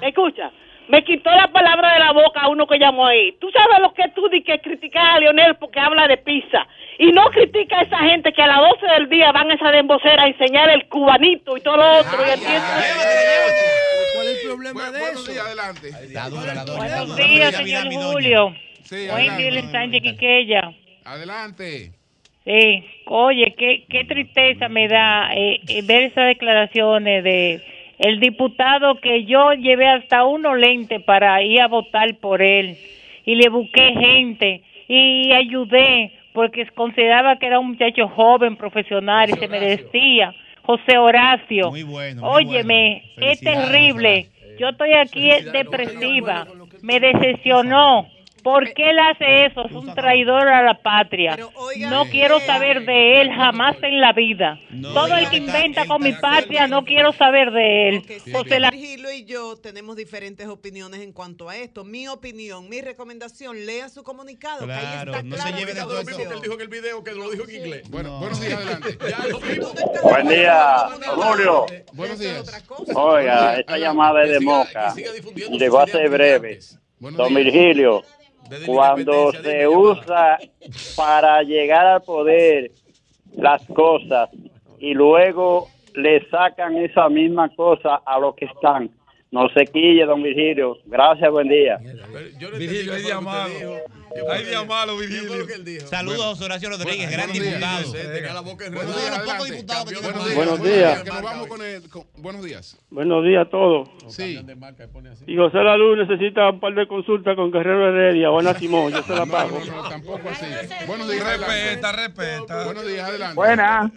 [0.01, 0.51] ¿Me escucha?
[0.89, 3.33] Me quitó la palabra de la boca a uno que llamó ahí.
[3.41, 6.67] Tú sabes lo que tú di que criticar a Leonel porque habla de pizza.
[6.99, 9.71] Y no critica a esa gente que a las 12 del día van a esa
[9.71, 12.19] dembocera a enseñar el cubanito y todo lo otro.
[12.23, 12.41] y?
[14.15, 15.33] ¿Cuál es el problema de Buenos eso?
[15.33, 15.91] días, adelante.
[16.77, 18.55] Buenos días, señor Julio.
[18.83, 19.43] Sí, adelante.
[19.45, 20.73] del Sánchez Quiqueya.
[21.05, 21.93] Adelante.
[22.45, 27.63] Sí, oye, qué, qué tristeza me da eh, eh, ver esas declaraciones de
[27.99, 32.77] el diputado que yo llevé hasta uno lente para ir a votar por él
[33.25, 39.35] y le busqué gente y ayudé porque consideraba que era un muchacho joven, profesional y
[39.35, 40.35] se merecía.
[40.63, 41.71] José Horacio.
[41.71, 42.23] Muy bueno.
[42.25, 44.29] Óyeme, es terrible.
[44.59, 46.47] Yo estoy aquí depresiva.
[46.83, 48.07] Me decepcionó.
[48.43, 49.67] ¿Por qué él hace eso?
[49.67, 51.37] Es un traidor a la patria.
[51.79, 54.59] No quiero saber de él jamás en la vida.
[54.83, 58.05] Todo el que inventa con mi patria, no quiero saber de él.
[58.33, 61.85] José Virgilio y yo tenemos diferentes opiniones en cuanto a esto.
[61.85, 64.67] Mi opinión, mi recomendación, lea su comunicado.
[64.67, 66.11] que ahí está no se lleve de todo eso.
[66.11, 66.33] opción.
[66.33, 67.91] Él dijo que el video que lo dijo en inglés.
[67.91, 68.99] Bueno, buenos días, adelante.
[70.03, 71.67] Buen día, Julio.
[71.93, 72.65] Buenos días.
[72.95, 74.95] Oiga, esta llamada es de Moca.
[75.51, 76.61] Llegó a ser breve.
[76.99, 78.05] Don Virgilio,
[78.67, 80.39] cuando se usa
[80.97, 82.71] para llegar al poder
[83.37, 84.31] las cosas
[84.79, 88.91] y luego le sacan esa misma cosa a los que están.
[89.31, 90.77] No se quille, don Virgilio.
[90.85, 91.79] Gracias, buen día.
[92.59, 93.07] Virgilio es
[94.15, 95.47] día malo, Virgilio.
[95.87, 97.93] Saludos a José Horacio Rodríguez, gran diputado.
[100.35, 101.05] Buenos días,
[102.17, 102.79] Buenos días.
[102.91, 103.47] Buenos días.
[103.47, 103.89] A todos.
[104.09, 104.39] Sí.
[105.27, 108.93] Y José Lalu necesita un par de consultas con Guerrero Heredia o Ana Simón.
[108.93, 109.61] Yo se la pago.
[109.67, 110.47] No, tampoco así.
[110.87, 111.25] Buenos días.
[111.25, 112.65] Respeta, respeta.
[112.65, 113.35] Buenos días, adelante.
[113.35, 113.93] Buena.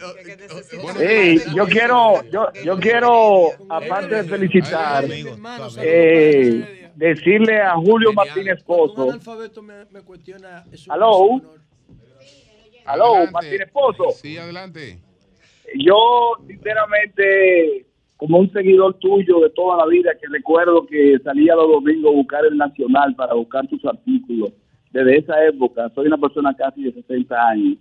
[0.81, 5.05] Buenos Sí, yo quiero, yo, yo quiero, aparte de felicitar,
[5.79, 9.11] eh, decirle a Julio Martínez Pozo.
[9.11, 10.63] Alfabeto me, me cuestiona.
[10.71, 10.91] eso.
[10.91, 11.41] Aló.
[12.85, 14.11] Aló, Martínez Pozo.
[14.11, 14.99] Sí, adelante.
[15.75, 17.85] Yo, sinceramente,
[18.17, 22.15] como un seguidor tuyo de toda la vida, que recuerdo que salía los domingos a
[22.15, 24.51] buscar el Nacional para buscar tus artículos,
[24.91, 27.77] desde esa época, soy una persona casi de 60 años.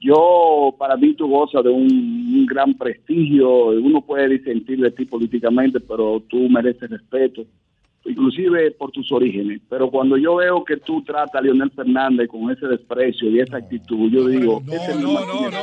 [0.00, 3.66] Yo, para mí, tú gozas de un, un gran prestigio.
[3.66, 7.44] Uno puede disentir de ti políticamente, pero tú mereces respeto,
[8.04, 9.60] inclusive por tus orígenes.
[9.68, 13.58] Pero cuando yo veo que tú tratas a Leonel Fernández con ese desprecio y esa
[13.58, 15.58] actitud, yo digo, ese No, no, no, no, no.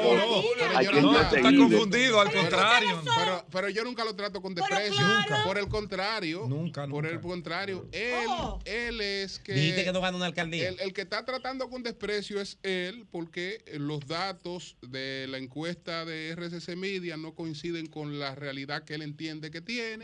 [1.02, 1.22] No, perseguirlo.
[1.22, 3.02] estás confundido, al contrario.
[3.04, 5.06] Pero, pero yo nunca lo trato con desprecio.
[5.46, 6.46] Por el contrario.
[6.48, 7.88] Nunca, Por el contrario.
[7.92, 8.30] Él,
[8.66, 9.54] él es que.
[9.54, 10.70] Dijiste que no gana una alcaldía.
[10.70, 16.06] El, el que está tratando con desprecio es él, porque los datos de la encuesta
[16.06, 20.04] de RCC Media no coinciden con la realidad que él entiende que tiene.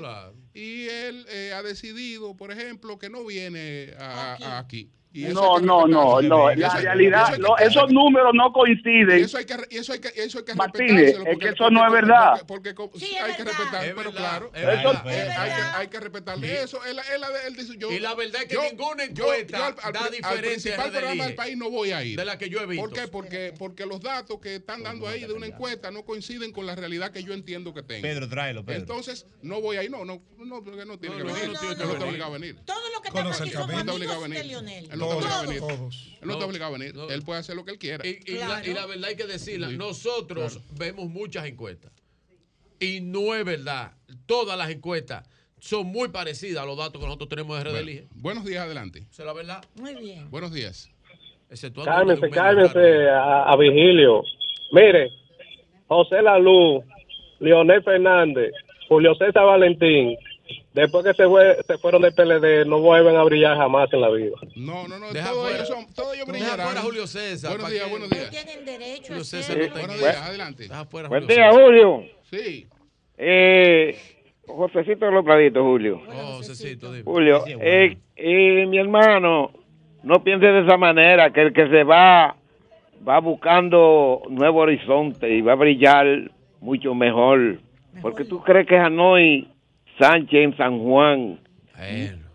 [0.53, 4.90] Y él eh, ha decidido, por ejemplo, que no viene a- a- aquí.
[5.14, 6.51] Y eso No, no, no, no.
[6.56, 9.19] La eso realidad, eso hay que- no, esos números no coinciden.
[9.19, 11.49] y eso hay que, y eso hay que, eso hay que Martínez, es porque- que
[11.49, 12.41] eso no es verdad.
[12.48, 15.88] Porque, porque- sí, hay que respetar, pero claro, es eh, verdad, es hay, que, hay
[15.90, 16.83] que respetarle eso.
[16.85, 19.75] Él, él, él dice, yo, Y la verdad es que yo- ninguna encuesta yo al-
[19.83, 22.17] al- da al diferencia principal de programa del país no voy a ir.
[22.17, 22.88] De la que yo he visto.
[22.88, 23.07] ¿Por qué?
[23.09, 26.75] Porque, porque los datos que están dando ahí de una encuesta no coinciden con la
[26.75, 28.01] realidad que yo entiendo que tengo.
[28.01, 28.80] Pedro, tráelo, Pedro.
[28.80, 29.91] Entonces, no voy a ir.
[29.91, 31.38] No, no, no, porque no tiene que venir.
[31.38, 32.06] no, Él no, no está no.
[32.06, 32.56] obligado a venir.
[32.65, 33.17] Todo lo que aquí
[33.49, 35.00] está obligado a amigos de venir.
[35.01, 35.59] No está obligado a venir.
[35.61, 36.07] Todos.
[36.21, 36.95] Él no está obligado a venir.
[37.09, 38.07] Él puede hacer lo que él quiera.
[38.07, 41.91] Y, y la, y la verdad hay que decirla, nosotros vemos muchas encuestas
[42.80, 43.93] y no es verdad.
[44.25, 45.27] Todas las encuestas
[45.59, 48.07] son muy parecidas a los datos que nosotros tenemos de Red Bueno, Elige.
[48.15, 49.05] buenos días, adelante.
[49.11, 49.63] Es la verdad.
[49.75, 50.30] Muy bien.
[50.31, 50.89] Buenos días.
[51.49, 54.23] Exceptuando Cálmese, cálmese a, a Vigilio.
[54.71, 55.09] Mire,
[55.88, 56.81] José Lalu,
[57.39, 58.51] Leonel Fernández,
[58.88, 60.15] Julio César Valentín,
[60.74, 64.09] después que se, fue, se fueron del PLD, no vuelven a brillar jamás en la
[64.09, 64.35] vida.
[64.56, 65.11] No, no, no.
[65.11, 65.56] Deja Todos fuera.
[65.58, 66.66] ellos, son, todos ellos Deja brillarán.
[66.67, 68.30] fuera a Julio César, Buenos ¿para días, buenos días.
[68.30, 70.64] Tienen derecho Julio César no está Buenos días, adelante.
[70.64, 71.64] Deja fuera Buen Julio día, César.
[71.64, 72.03] Julio.
[72.32, 72.67] Sí.
[73.17, 73.98] Eh,
[74.48, 76.01] Josecito de los Praditos, Julio.
[76.08, 77.03] Oh, Josecito, dime.
[77.03, 79.51] Julio, eh, eh, mi hermano,
[80.03, 82.35] no piense de esa manera, que el que se va,
[83.08, 87.59] va buscando nuevo horizonte y va a brillar mucho mejor.
[88.01, 89.48] Porque tú crees que Hanoi
[90.00, 91.40] Sánchez en San Juan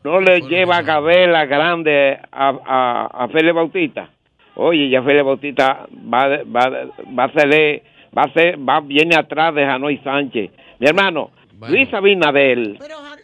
[0.04, 4.10] no le lleva a Gabela grande a, a, a Félix Bautista.
[4.54, 7.82] Oye, ya Félix Bautista va, va, va a ser,
[8.16, 10.50] va a ser, va, viene atrás de Hanoi Sánchez.
[10.78, 11.30] Mi hermano,
[11.68, 12.78] Luis Abinadel,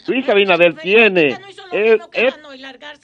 [0.08, 1.36] Luis Abinadel tiene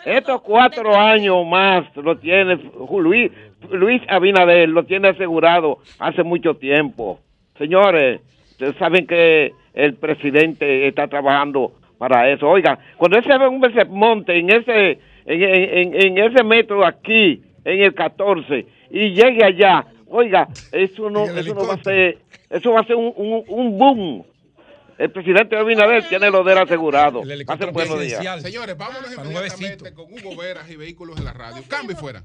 [0.05, 2.59] estos cuatro años más lo tiene
[2.91, 3.31] Luis,
[3.71, 7.21] Luis Abinadel lo tiene asegurado hace mucho tiempo.
[7.59, 12.49] Señores, ustedes saben que el presidente está trabajando para eso.
[12.49, 17.81] Oiga, cuando ese hombre se monte en ese en, en- en ese metro aquí, en
[17.83, 22.19] el 14, y llegue allá, oiga, eso no, eso no va a ser,
[22.51, 24.25] eso va a ser un, un, un boom.
[24.97, 27.23] El presidente Abinader tiene lo de él asegurado.
[27.47, 28.21] Pasen buenos días.
[28.43, 31.63] Señores, vámonos inmediatamente con Hugo Veras y vehículos en la radio.
[31.69, 32.23] Cambio y fuera.